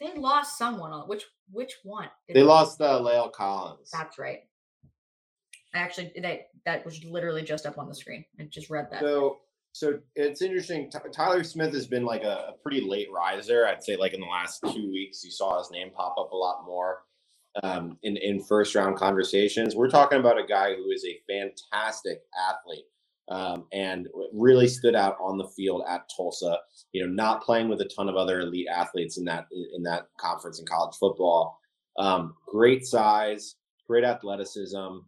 They 0.00 0.14
lost 0.14 0.58
someone 0.58 0.92
on 0.92 1.08
which 1.08 1.24
which 1.50 1.74
one? 1.82 2.08
They, 2.28 2.34
they 2.34 2.42
lost 2.42 2.80
uh, 2.80 3.00
La'el 3.00 3.32
Collins. 3.32 3.90
That's 3.92 4.18
right. 4.18 4.40
I 5.74 5.78
actually 5.78 6.12
that 6.22 6.48
that 6.64 6.84
was 6.84 7.04
literally 7.04 7.42
just 7.42 7.66
up 7.66 7.78
on 7.78 7.88
the 7.88 7.94
screen. 7.94 8.24
I 8.38 8.44
just 8.44 8.70
read 8.70 8.88
that. 8.90 9.00
So 9.00 9.38
so 9.72 9.98
it's 10.16 10.42
interesting. 10.42 10.90
T- 10.90 10.98
Tyler 11.12 11.44
Smith 11.44 11.72
has 11.74 11.86
been 11.86 12.04
like 12.04 12.24
a, 12.24 12.48
a, 12.48 12.52
pretty 12.62 12.80
late 12.80 13.08
riser. 13.14 13.66
I'd 13.66 13.84
say 13.84 13.96
like 13.96 14.14
in 14.14 14.20
the 14.20 14.26
last 14.26 14.60
two 14.72 14.90
weeks, 14.90 15.22
you 15.22 15.30
saw 15.30 15.58
his 15.58 15.70
name 15.70 15.90
pop 15.94 16.16
up 16.18 16.32
a 16.32 16.36
lot 16.36 16.64
more 16.64 17.02
um, 17.62 17.98
in 18.02 18.16
in 18.16 18.42
first 18.42 18.74
round 18.74 18.96
conversations. 18.96 19.74
We're 19.74 19.90
talking 19.90 20.18
about 20.18 20.38
a 20.38 20.46
guy 20.46 20.74
who 20.74 20.90
is 20.90 21.04
a 21.04 21.20
fantastic 21.28 22.22
athlete 22.36 22.86
um, 23.30 23.66
and 23.72 24.08
really 24.32 24.68
stood 24.68 24.94
out 24.94 25.16
on 25.20 25.38
the 25.38 25.48
field 25.48 25.82
at 25.88 26.08
Tulsa. 26.14 26.58
You 26.92 27.06
know, 27.06 27.12
not 27.12 27.42
playing 27.42 27.68
with 27.68 27.80
a 27.80 27.84
ton 27.94 28.08
of 28.08 28.16
other 28.16 28.40
elite 28.40 28.68
athletes 28.72 29.18
in 29.18 29.24
that 29.26 29.46
in 29.74 29.82
that 29.84 30.08
conference 30.18 30.58
in 30.58 30.66
college 30.66 30.96
football. 30.96 31.60
Um, 31.98 32.34
great 32.46 32.86
size, 32.86 33.56
great 33.86 34.04
athleticism, 34.04 34.98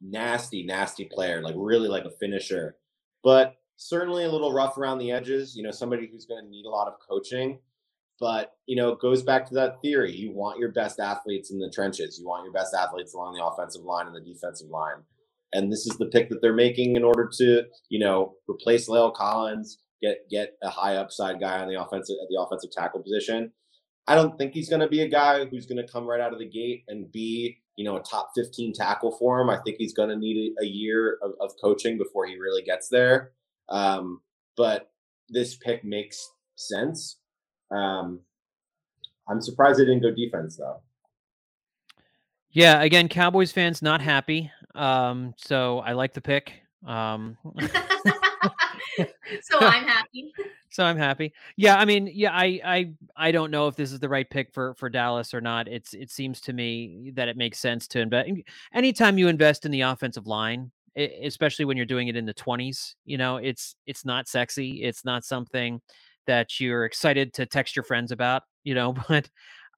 nasty, 0.00 0.62
nasty 0.62 1.06
player, 1.06 1.42
like 1.42 1.54
really 1.56 1.88
like 1.88 2.04
a 2.04 2.10
finisher, 2.10 2.76
but 3.24 3.56
certainly 3.76 4.24
a 4.24 4.30
little 4.30 4.52
rough 4.52 4.78
around 4.78 4.98
the 4.98 5.10
edges. 5.10 5.56
You 5.56 5.62
know, 5.62 5.70
somebody 5.70 6.06
who's 6.06 6.26
going 6.26 6.44
to 6.44 6.50
need 6.50 6.66
a 6.66 6.70
lot 6.70 6.88
of 6.88 6.94
coaching. 7.06 7.58
But 8.18 8.52
you 8.66 8.76
know, 8.76 8.90
it 8.90 9.00
goes 9.00 9.22
back 9.22 9.46
to 9.48 9.54
that 9.54 9.82
theory. 9.82 10.12
You 10.12 10.32
want 10.32 10.58
your 10.58 10.70
best 10.70 11.00
athletes 11.00 11.50
in 11.50 11.58
the 11.58 11.70
trenches. 11.70 12.18
You 12.18 12.26
want 12.26 12.44
your 12.44 12.52
best 12.52 12.74
athletes 12.74 13.14
along 13.14 13.34
the 13.34 13.44
offensive 13.44 13.82
line 13.82 14.06
and 14.06 14.16
the 14.16 14.20
defensive 14.20 14.68
line 14.68 15.02
and 15.52 15.72
this 15.72 15.86
is 15.86 15.96
the 15.98 16.06
pick 16.06 16.28
that 16.30 16.40
they're 16.42 16.54
making 16.54 16.96
in 16.96 17.04
order 17.04 17.30
to, 17.38 17.64
you 17.88 17.98
know, 17.98 18.34
replace 18.48 18.88
La'el 18.88 19.14
Collins, 19.14 19.78
get 20.02 20.28
get 20.30 20.56
a 20.62 20.68
high 20.68 20.96
upside 20.96 21.40
guy 21.40 21.60
on 21.60 21.68
the 21.68 21.80
offensive 21.80 22.16
at 22.22 22.28
the 22.28 22.40
offensive 22.40 22.70
tackle 22.72 23.02
position. 23.02 23.52
I 24.08 24.14
don't 24.14 24.38
think 24.38 24.52
he's 24.52 24.68
going 24.68 24.80
to 24.80 24.88
be 24.88 25.02
a 25.02 25.08
guy 25.08 25.44
who's 25.46 25.66
going 25.66 25.84
to 25.84 25.92
come 25.92 26.06
right 26.06 26.20
out 26.20 26.32
of 26.32 26.38
the 26.38 26.48
gate 26.48 26.84
and 26.86 27.10
be, 27.10 27.58
you 27.76 27.84
know, 27.84 27.96
a 27.96 28.02
top 28.02 28.30
15 28.36 28.72
tackle 28.72 29.16
for 29.18 29.40
him. 29.40 29.50
I 29.50 29.58
think 29.64 29.78
he's 29.78 29.94
going 29.94 30.10
to 30.10 30.16
need 30.16 30.52
a, 30.60 30.64
a 30.64 30.66
year 30.66 31.18
of, 31.22 31.32
of, 31.40 31.50
coaching 31.60 31.98
before 31.98 32.24
he 32.24 32.36
really 32.38 32.62
gets 32.62 32.88
there. 32.88 33.32
Um, 33.68 34.20
but 34.56 34.92
this 35.28 35.56
pick 35.56 35.84
makes 35.84 36.30
sense. 36.54 37.18
Um, 37.72 38.20
I'm 39.28 39.40
surprised 39.40 39.80
they 39.80 39.84
didn't 39.84 40.02
go 40.02 40.14
defense 40.14 40.56
though. 40.56 40.82
Yeah, 42.50 42.80
again, 42.82 43.08
Cowboys 43.08 43.52
fans 43.52 43.82
not 43.82 44.00
happy. 44.00 44.50
Um, 44.76 45.34
so 45.36 45.80
I 45.80 45.92
like 45.92 46.14
the 46.14 46.20
pick. 46.20 46.52
Um, 46.86 47.36
so 49.42 49.58
I'm 49.58 49.84
happy. 49.84 50.32
so 50.70 50.84
I'm 50.84 50.96
happy. 50.96 51.32
Yeah, 51.56 51.76
I 51.76 51.84
mean, 51.84 52.10
yeah, 52.12 52.32
I 52.32 52.60
I 52.64 52.92
I 53.16 53.32
don't 53.32 53.50
know 53.50 53.68
if 53.68 53.76
this 53.76 53.92
is 53.92 54.00
the 54.00 54.08
right 54.08 54.28
pick 54.28 54.52
for 54.52 54.74
for 54.74 54.88
Dallas 54.88 55.34
or 55.34 55.40
not. 55.40 55.68
It's 55.68 55.94
it 55.94 56.10
seems 56.10 56.40
to 56.42 56.52
me 56.52 57.12
that 57.14 57.28
it 57.28 57.36
makes 57.36 57.58
sense 57.58 57.88
to 57.88 58.00
invest. 58.00 58.30
Anytime 58.72 59.18
you 59.18 59.28
invest 59.28 59.64
in 59.64 59.70
the 59.70 59.82
offensive 59.82 60.26
line, 60.26 60.70
especially 60.96 61.64
when 61.64 61.76
you're 61.76 61.86
doing 61.86 62.08
it 62.08 62.16
in 62.16 62.26
the 62.26 62.34
20s, 62.34 62.94
you 63.04 63.18
know, 63.18 63.36
it's 63.36 63.76
it's 63.86 64.04
not 64.04 64.28
sexy. 64.28 64.82
It's 64.82 65.04
not 65.04 65.24
something 65.24 65.80
that 66.26 66.58
you're 66.60 66.84
excited 66.84 67.32
to 67.34 67.46
text 67.46 67.76
your 67.76 67.84
friends 67.84 68.12
about, 68.12 68.42
you 68.64 68.74
know, 68.74 68.94
but 69.08 69.28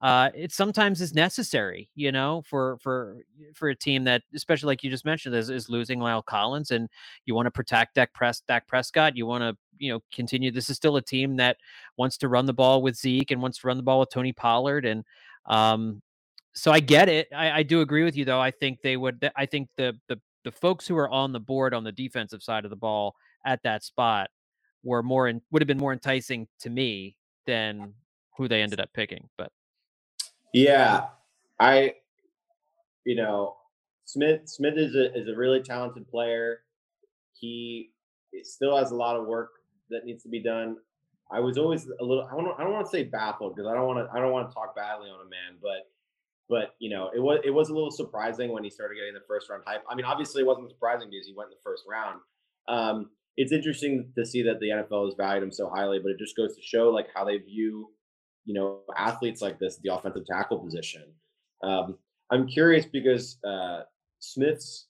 uh, 0.00 0.30
it 0.32 0.52
sometimes 0.52 1.00
is 1.00 1.12
necessary, 1.12 1.90
you 1.96 2.12
know, 2.12 2.42
for 2.46 2.78
for 2.78 3.16
for 3.54 3.70
a 3.70 3.74
team 3.74 4.04
that, 4.04 4.22
especially 4.34 4.68
like 4.68 4.84
you 4.84 4.90
just 4.90 5.04
mentioned, 5.04 5.34
is, 5.34 5.50
is 5.50 5.68
losing 5.68 5.98
La'el 5.98 6.24
Collins, 6.24 6.70
and 6.70 6.88
you 7.26 7.34
want 7.34 7.46
to 7.46 7.50
protect 7.50 7.96
Dak 7.96 8.14
Press 8.14 8.40
Dak 8.46 8.68
Prescott. 8.68 9.16
You 9.16 9.26
want 9.26 9.42
to, 9.42 9.56
you 9.78 9.92
know, 9.92 10.00
continue. 10.14 10.52
This 10.52 10.70
is 10.70 10.76
still 10.76 10.96
a 10.96 11.02
team 11.02 11.36
that 11.38 11.56
wants 11.96 12.16
to 12.18 12.28
run 12.28 12.46
the 12.46 12.52
ball 12.52 12.80
with 12.80 12.94
Zeke 12.94 13.32
and 13.32 13.42
wants 13.42 13.58
to 13.58 13.66
run 13.66 13.76
the 13.76 13.82
ball 13.82 13.98
with 13.98 14.10
Tony 14.10 14.32
Pollard, 14.32 14.84
and 14.84 15.04
um, 15.46 16.00
so 16.54 16.70
I 16.70 16.78
get 16.78 17.08
it. 17.08 17.26
I, 17.34 17.50
I 17.50 17.62
do 17.64 17.80
agree 17.80 18.04
with 18.04 18.16
you, 18.16 18.24
though. 18.24 18.40
I 18.40 18.52
think 18.52 18.80
they 18.82 18.96
would. 18.96 19.28
I 19.36 19.46
think 19.46 19.68
the 19.76 19.98
the 20.08 20.20
the 20.44 20.52
folks 20.52 20.86
who 20.86 20.96
are 20.96 21.10
on 21.10 21.32
the 21.32 21.40
board 21.40 21.74
on 21.74 21.82
the 21.82 21.92
defensive 21.92 22.42
side 22.42 22.64
of 22.64 22.70
the 22.70 22.76
ball 22.76 23.16
at 23.44 23.62
that 23.64 23.82
spot 23.82 24.30
were 24.84 25.02
more 25.02 25.26
and 25.26 25.40
would 25.50 25.60
have 25.60 25.66
been 25.66 25.76
more 25.78 25.92
enticing 25.92 26.46
to 26.60 26.70
me 26.70 27.16
than 27.46 27.94
who 28.36 28.46
they 28.46 28.62
ended 28.62 28.78
up 28.78 28.90
picking, 28.94 29.28
but. 29.36 29.50
Yeah, 30.52 31.06
I, 31.60 31.94
you 33.04 33.16
know, 33.16 33.56
Smith 34.04 34.42
Smith 34.48 34.74
is 34.76 34.94
a 34.94 35.14
is 35.16 35.28
a 35.28 35.36
really 35.36 35.62
talented 35.62 36.08
player. 36.08 36.60
He 37.38 37.90
still 38.42 38.76
has 38.76 38.90
a 38.90 38.96
lot 38.96 39.16
of 39.16 39.26
work 39.26 39.50
that 39.90 40.04
needs 40.04 40.22
to 40.22 40.28
be 40.28 40.42
done. 40.42 40.76
I 41.30 41.40
was 41.40 41.58
always 41.58 41.86
a 41.86 42.04
little. 42.04 42.24
I 42.24 42.34
don't. 42.34 42.58
I 42.58 42.64
don't 42.64 42.72
want 42.72 42.86
to 42.86 42.90
say 42.90 43.04
baffled 43.04 43.54
because 43.54 43.68
I 43.68 43.74
don't 43.74 43.86
want 43.86 43.98
to. 43.98 44.16
I 44.16 44.20
don't 44.20 44.32
want 44.32 44.48
to 44.48 44.54
talk 44.54 44.74
badly 44.74 45.10
on 45.10 45.20
a 45.20 45.28
man, 45.28 45.58
but 45.60 45.90
but 46.48 46.74
you 46.78 46.88
know, 46.88 47.10
it 47.14 47.20
was 47.20 47.40
it 47.44 47.50
was 47.50 47.68
a 47.68 47.74
little 47.74 47.90
surprising 47.90 48.50
when 48.50 48.64
he 48.64 48.70
started 48.70 48.94
getting 48.94 49.14
the 49.14 49.26
first 49.28 49.50
round 49.50 49.62
hype. 49.66 49.84
I 49.90 49.94
mean, 49.94 50.06
obviously, 50.06 50.42
it 50.42 50.46
wasn't 50.46 50.70
surprising 50.70 51.10
because 51.10 51.26
he 51.26 51.34
went 51.34 51.48
in 51.48 51.56
the 51.58 51.62
first 51.62 51.84
round. 51.88 52.20
Um, 52.66 53.10
it's 53.36 53.52
interesting 53.52 54.10
to 54.16 54.24
see 54.24 54.42
that 54.42 54.58
the 54.58 54.68
NFL 54.68 55.04
has 55.04 55.14
valued 55.16 55.42
him 55.42 55.52
so 55.52 55.68
highly, 55.68 55.98
but 55.98 56.10
it 56.10 56.18
just 56.18 56.36
goes 56.36 56.56
to 56.56 56.62
show 56.62 56.88
like 56.88 57.06
how 57.14 57.24
they 57.24 57.36
view, 57.36 57.90
you 58.48 58.54
know, 58.54 58.80
athletes 58.96 59.42
like 59.42 59.58
this, 59.58 59.76
the 59.84 59.94
offensive 59.94 60.24
tackle 60.24 60.58
position. 60.58 61.02
Um, 61.62 61.98
I'm 62.30 62.48
curious 62.48 62.86
because 62.86 63.36
uh, 63.44 63.82
Smith's 64.20 64.86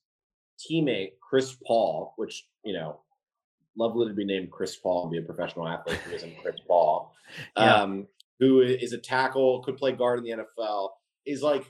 teammate 0.61 1.15
Chris 1.21 1.57
Paul, 1.67 2.15
which 2.17 2.47
you 2.65 2.73
know, 2.73 3.01
lovely 3.77 4.07
to 4.07 4.15
be 4.15 4.25
named 4.25 4.53
Chris 4.53 4.77
Paul 4.77 5.03
and 5.03 5.11
be 5.11 5.19
a 5.19 5.23
professional 5.23 5.67
athlete 5.67 5.99
who 5.99 6.15
isn't 6.15 6.41
Chris 6.41 6.55
Paul, 6.69 7.13
yeah. 7.57 7.75
um, 7.75 8.07
who 8.39 8.61
is 8.61 8.93
a 8.93 8.99
tackle, 8.99 9.61
could 9.65 9.77
play 9.77 9.91
guard 9.91 10.21
in 10.21 10.25
the 10.25 10.45
NFL, 10.45 10.91
is 11.27 11.43
like 11.43 11.65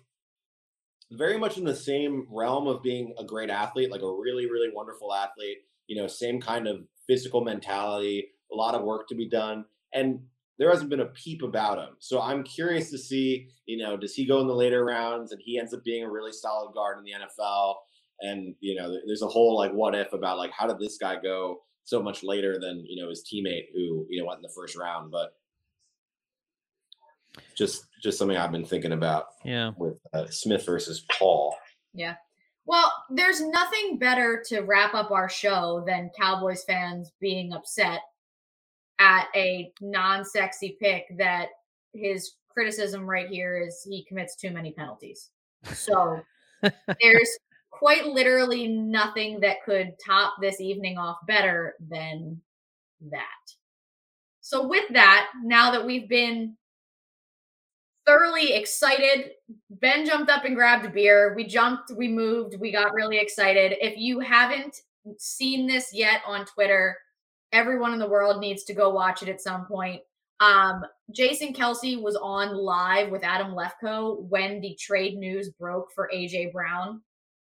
very 1.13 1.39
much 1.39 1.57
in 1.57 1.65
the 1.65 1.75
same 1.75 2.27
realm 2.31 2.67
of 2.67 2.83
being 2.83 3.15
a 3.19 3.25
great 3.25 3.49
athlete, 3.49 3.91
like 3.91 4.03
a 4.03 4.13
really, 4.13 4.45
really 4.45 4.69
wonderful 4.75 5.15
athlete. 5.15 5.59
You 5.87 5.97
know, 5.97 6.07
same 6.07 6.39
kind 6.39 6.69
of 6.69 6.83
physical 7.07 7.43
mentality, 7.43 8.29
a 8.53 8.55
lot 8.55 8.75
of 8.75 8.83
work 8.83 9.09
to 9.09 9.15
be 9.15 9.27
done, 9.27 9.65
and 9.95 10.21
there 10.59 10.71
hasn't 10.71 10.91
been 10.91 11.01
a 11.01 11.07
peep 11.07 11.43
about 11.43 11.79
him. 11.79 11.97
So 12.01 12.21
I'm 12.21 12.43
curious 12.43 12.91
to 12.91 12.99
see, 12.99 13.49
you 13.67 13.79
know, 13.79 13.97
does 13.97 14.15
he 14.15 14.27
go 14.27 14.41
in 14.41 14.49
the 14.49 14.55
later 14.55 14.85
rounds 14.85 15.33
and 15.33 15.41
he 15.45 15.59
ends 15.59 15.73
up 15.73 15.85
being 15.85 16.05
a 16.05 16.11
really 16.11 16.33
solid 16.33 16.75
guard 16.75 16.99
in 16.99 17.05
the 17.05 17.13
NFL? 17.13 17.75
And 18.21 18.55
you 18.61 18.75
know, 18.75 18.97
there's 19.07 19.23
a 19.23 19.29
whole 19.29 19.57
like 19.57 19.73
what 19.73 19.95
if 19.95 20.13
about 20.13 20.39
like 20.39 20.51
how 20.51 20.67
did 20.67 20.81
this 20.81 20.99
guy 20.99 21.17
go 21.23 21.61
so 21.85 22.03
much 22.03 22.23
later 22.25 22.59
than 22.61 22.85
you 22.87 23.01
know 23.01 23.09
his 23.09 23.25
teammate 23.25 23.67
who 23.73 24.07
you 24.11 24.21
know 24.21 24.27
went 24.27 24.39
in 24.39 24.43
the 24.43 24.53
first 24.55 24.77
round, 24.77 25.13
but 25.13 25.35
just 27.57 27.85
just 28.03 28.19
something 28.19 28.37
I've 28.37 28.53
been 28.53 28.65
thinking 28.65 28.93
about. 28.93 29.27
Yeah, 29.45 29.71
with 29.77 29.95
uh, 30.13 30.27
Smith 30.29 30.67
versus 30.67 31.05
Paul. 31.11 31.57
Yeah. 31.95 32.17
Well, 32.67 32.93
there's 33.09 33.41
nothing 33.41 33.99
better 33.99 34.45
to 34.49 34.61
wrap 34.61 34.93
up 34.93 35.11
our 35.11 35.29
show 35.31 35.83
than 35.87 36.11
Cowboys 36.21 36.65
fans 36.65 37.13
being 37.19 37.55
upset 37.55 38.01
at 38.99 39.29
a 39.35 39.73
non-sexy 39.81 40.77
pick 40.81 41.05
that 41.19 41.49
his 41.93 42.33
criticism 42.49 43.09
right 43.09 43.29
here 43.29 43.59
is 43.59 43.87
he 43.89 44.05
commits 44.05 44.37
too 44.37 44.51
many 44.51 44.73
penalties. 44.73 45.31
So 45.65 46.21
there's 46.63 47.39
quite 47.71 48.07
literally 48.07 48.67
nothing 48.67 49.41
that 49.41 49.63
could 49.65 49.95
top 50.05 50.35
this 50.41 50.61
evening 50.61 50.99
off 50.99 51.19
better 51.27 51.75
than 51.89 52.41
that. 53.11 53.25
So, 54.41 54.67
with 54.67 54.85
that, 54.91 55.29
now 55.45 55.71
that 55.71 55.85
we've 55.85 56.09
been 56.09 56.57
thoroughly 58.07 58.55
excited, 58.55 59.33
Ben 59.71 60.07
jumped 60.07 60.31
up 60.31 60.45
and 60.45 60.57
grabbed 60.57 60.87
a 60.87 60.91
beer. 60.91 61.35
We 61.37 61.45
jumped, 61.45 61.93
we 61.95 62.09
moved, 62.09 62.57
we 62.59 62.73
got 62.73 62.95
really 62.95 63.19
excited. 63.19 63.75
If 63.81 63.99
you 63.99 64.21
haven't 64.21 64.81
seen 65.19 65.67
this 65.67 65.91
yet 65.93 66.23
on 66.27 66.47
Twitter, 66.47 66.97
everyone 67.53 67.93
in 67.93 67.99
the 67.99 68.09
world 68.09 68.41
needs 68.41 68.65
to 68.65 68.75
go 68.75 68.91
watch 68.91 69.23
it 69.23 69.29
at 69.29 69.41
some 69.41 69.67
point. 69.67 70.03
Um, 70.41 70.85
Jason 71.13 71.53
Kelce 71.53 72.01
was 72.01 72.17
on 72.17 72.55
live 72.55 73.11
with 73.11 73.25
Adam 73.25 73.55
Lefkoe 73.55 74.23
when 74.23 74.61
the 74.61 74.77
trade 74.79 75.17
news 75.17 75.51
broke 75.51 75.91
for 75.95 76.11
AJ 76.15 76.53
Brown. 76.53 77.03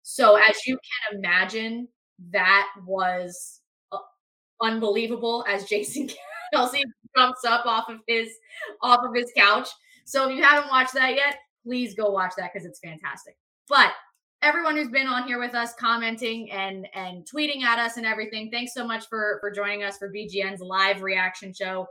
So 0.02 0.36
as 0.36 0.66
you 0.66 0.78
can 0.78 1.20
imagine, 1.20 1.88
that 2.32 2.68
was 2.86 3.62
uh, 3.92 4.00
unbelievable 4.62 5.46
as 5.48 5.66
Jason 5.66 6.10
Kelce 6.54 6.82
jumps 7.16 7.46
up 7.46 7.66
off 7.66 7.90
of 7.90 8.00
his 8.08 8.30
off 8.82 9.00
of 9.06 9.16
his 9.16 9.32
couch. 9.38 9.70
So 10.06 10.30
if 10.30 10.36
you 10.36 10.44
haven't 10.44 10.70
watched 10.70 10.94
that 10.94 11.16
yet, 11.16 11.38
please 11.66 11.96
go 11.96 12.12
watch 12.12 12.34
that 12.38 12.52
because 12.54 12.68
it's 12.68 12.80
fantastic. 12.80 13.38
But 13.70 13.94
everyone 14.44 14.76
who's 14.76 14.90
been 14.90 15.08
on 15.08 15.26
here 15.26 15.40
with 15.40 15.56
us 15.56 15.74
commenting 15.80 16.52
and 16.52 16.86
and 16.94 17.26
tweeting 17.26 17.62
at 17.62 17.80
us 17.80 17.96
and 17.96 18.06
everything 18.06 18.52
thanks 18.52 18.74
so 18.74 18.86
much 18.86 19.08
for 19.08 19.38
for 19.40 19.50
joining 19.50 19.84
us 19.84 19.98
for 19.98 20.12
bgn's 20.12 20.60
live 20.60 21.02
reaction 21.02 21.54
show 21.54 21.88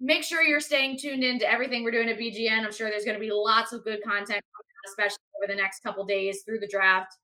make 0.00 0.24
sure 0.24 0.42
you're 0.42 0.60
staying 0.60 0.98
tuned 0.98 1.22
in 1.22 1.38
to 1.38 1.50
everything 1.50 1.84
we're 1.84 1.92
doing 1.92 2.08
at 2.08 2.18
bgn 2.18 2.64
i'm 2.64 2.72
sure 2.72 2.90
there's 2.90 3.04
going 3.04 3.16
to 3.16 3.20
be 3.20 3.30
lots 3.32 3.72
of 3.72 3.84
good 3.84 4.02
content 4.02 4.42
especially 4.88 5.18
over 5.40 5.52
the 5.52 5.56
next 5.56 5.80
couple 5.80 6.04
days 6.04 6.42
through 6.44 6.58
the 6.58 6.66
draft 6.66 7.16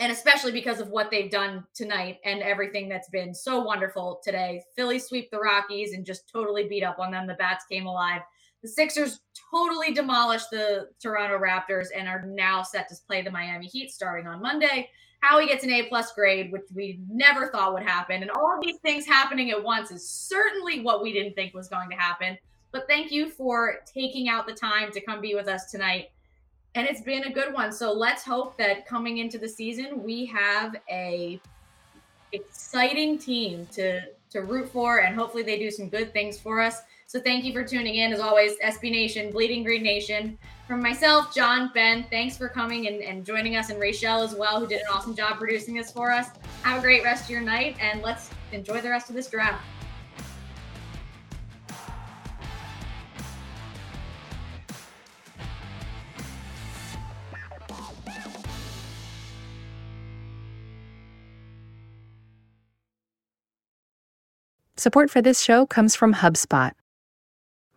and 0.00 0.10
especially 0.10 0.50
because 0.50 0.80
of 0.80 0.88
what 0.88 1.10
they've 1.10 1.30
done 1.30 1.64
tonight 1.74 2.18
and 2.24 2.42
everything 2.42 2.88
that's 2.88 3.10
been 3.10 3.34
so 3.34 3.60
wonderful 3.60 4.20
today. 4.24 4.62
Philly 4.74 4.98
sweep 4.98 5.30
the 5.30 5.38
Rockies 5.38 5.92
and 5.92 6.06
just 6.06 6.30
totally 6.32 6.66
beat 6.66 6.82
up 6.82 6.98
on 6.98 7.10
them. 7.10 7.26
The 7.26 7.34
bats 7.34 7.66
came 7.70 7.84
alive. 7.84 8.22
The 8.62 8.68
Sixers 8.68 9.20
totally 9.50 9.92
demolished 9.92 10.50
the 10.50 10.88
Toronto 11.00 11.38
Raptors 11.38 11.88
and 11.96 12.08
are 12.08 12.22
now 12.26 12.62
set 12.62 12.88
to 12.88 12.94
play 13.06 13.22
the 13.22 13.30
Miami 13.30 13.66
Heat 13.66 13.90
starting 13.90 14.26
on 14.26 14.42
Monday. 14.42 14.90
Howie 15.20 15.46
gets 15.46 15.64
an 15.64 15.70
A 15.70 15.84
plus 15.84 16.12
grade, 16.12 16.50
which 16.52 16.64
we 16.74 17.00
never 17.10 17.48
thought 17.48 17.74
would 17.74 17.82
happen. 17.82 18.22
And 18.22 18.30
all 18.30 18.54
of 18.54 18.62
these 18.62 18.78
things 18.78 19.06
happening 19.06 19.50
at 19.50 19.62
once 19.62 19.90
is 19.90 20.08
certainly 20.08 20.80
what 20.80 21.02
we 21.02 21.12
didn't 21.12 21.34
think 21.34 21.54
was 21.54 21.68
going 21.68 21.90
to 21.90 21.96
happen. 21.96 22.38
But 22.72 22.86
thank 22.88 23.10
you 23.10 23.30
for 23.30 23.80
taking 23.86 24.28
out 24.28 24.46
the 24.46 24.54
time 24.54 24.92
to 24.92 25.00
come 25.00 25.20
be 25.20 25.34
with 25.34 25.48
us 25.48 25.70
tonight 25.70 26.10
and 26.74 26.86
it's 26.86 27.00
been 27.00 27.24
a 27.24 27.32
good 27.32 27.52
one. 27.52 27.72
So 27.72 27.92
let's 27.92 28.24
hope 28.24 28.56
that 28.58 28.86
coming 28.86 29.18
into 29.18 29.38
the 29.38 29.48
season, 29.48 30.02
we 30.02 30.26
have 30.26 30.76
a 30.88 31.40
exciting 32.32 33.18
team 33.18 33.66
to 33.72 34.02
to 34.30 34.42
root 34.42 34.68
for, 34.68 34.98
and 35.00 35.16
hopefully 35.16 35.42
they 35.42 35.58
do 35.58 35.70
some 35.70 35.88
good 35.88 36.12
things 36.12 36.38
for 36.38 36.60
us. 36.60 36.82
So 37.10 37.18
thank 37.18 37.44
you 37.44 37.52
for 37.52 37.64
tuning 37.64 37.96
in. 37.96 38.12
As 38.12 38.20
always, 38.20 38.56
SB 38.60 38.92
Nation, 38.92 39.32
Bleeding 39.32 39.64
Green 39.64 39.82
Nation. 39.82 40.38
From 40.68 40.80
myself, 40.80 41.34
John, 41.34 41.72
Ben, 41.74 42.06
thanks 42.08 42.36
for 42.36 42.48
coming 42.48 42.86
and, 42.86 43.02
and 43.02 43.26
joining 43.26 43.56
us, 43.56 43.68
and 43.68 43.80
Rachel 43.80 44.22
as 44.22 44.36
well, 44.36 44.60
who 44.60 44.68
did 44.68 44.78
an 44.78 44.86
awesome 44.92 45.16
job 45.16 45.36
producing 45.36 45.74
this 45.74 45.90
for 45.90 46.12
us. 46.12 46.28
Have 46.62 46.78
a 46.78 46.80
great 46.80 47.02
rest 47.02 47.24
of 47.24 47.30
your 47.30 47.40
night, 47.40 47.76
and 47.80 48.00
let's 48.00 48.30
enjoy 48.52 48.80
the 48.80 48.90
rest 48.90 49.10
of 49.10 49.16
this 49.16 49.28
draft. 49.28 49.60
Support 64.76 65.10
for 65.10 65.20
this 65.20 65.40
show 65.40 65.66
comes 65.66 65.96
from 65.96 66.14
HubSpot. 66.14 66.70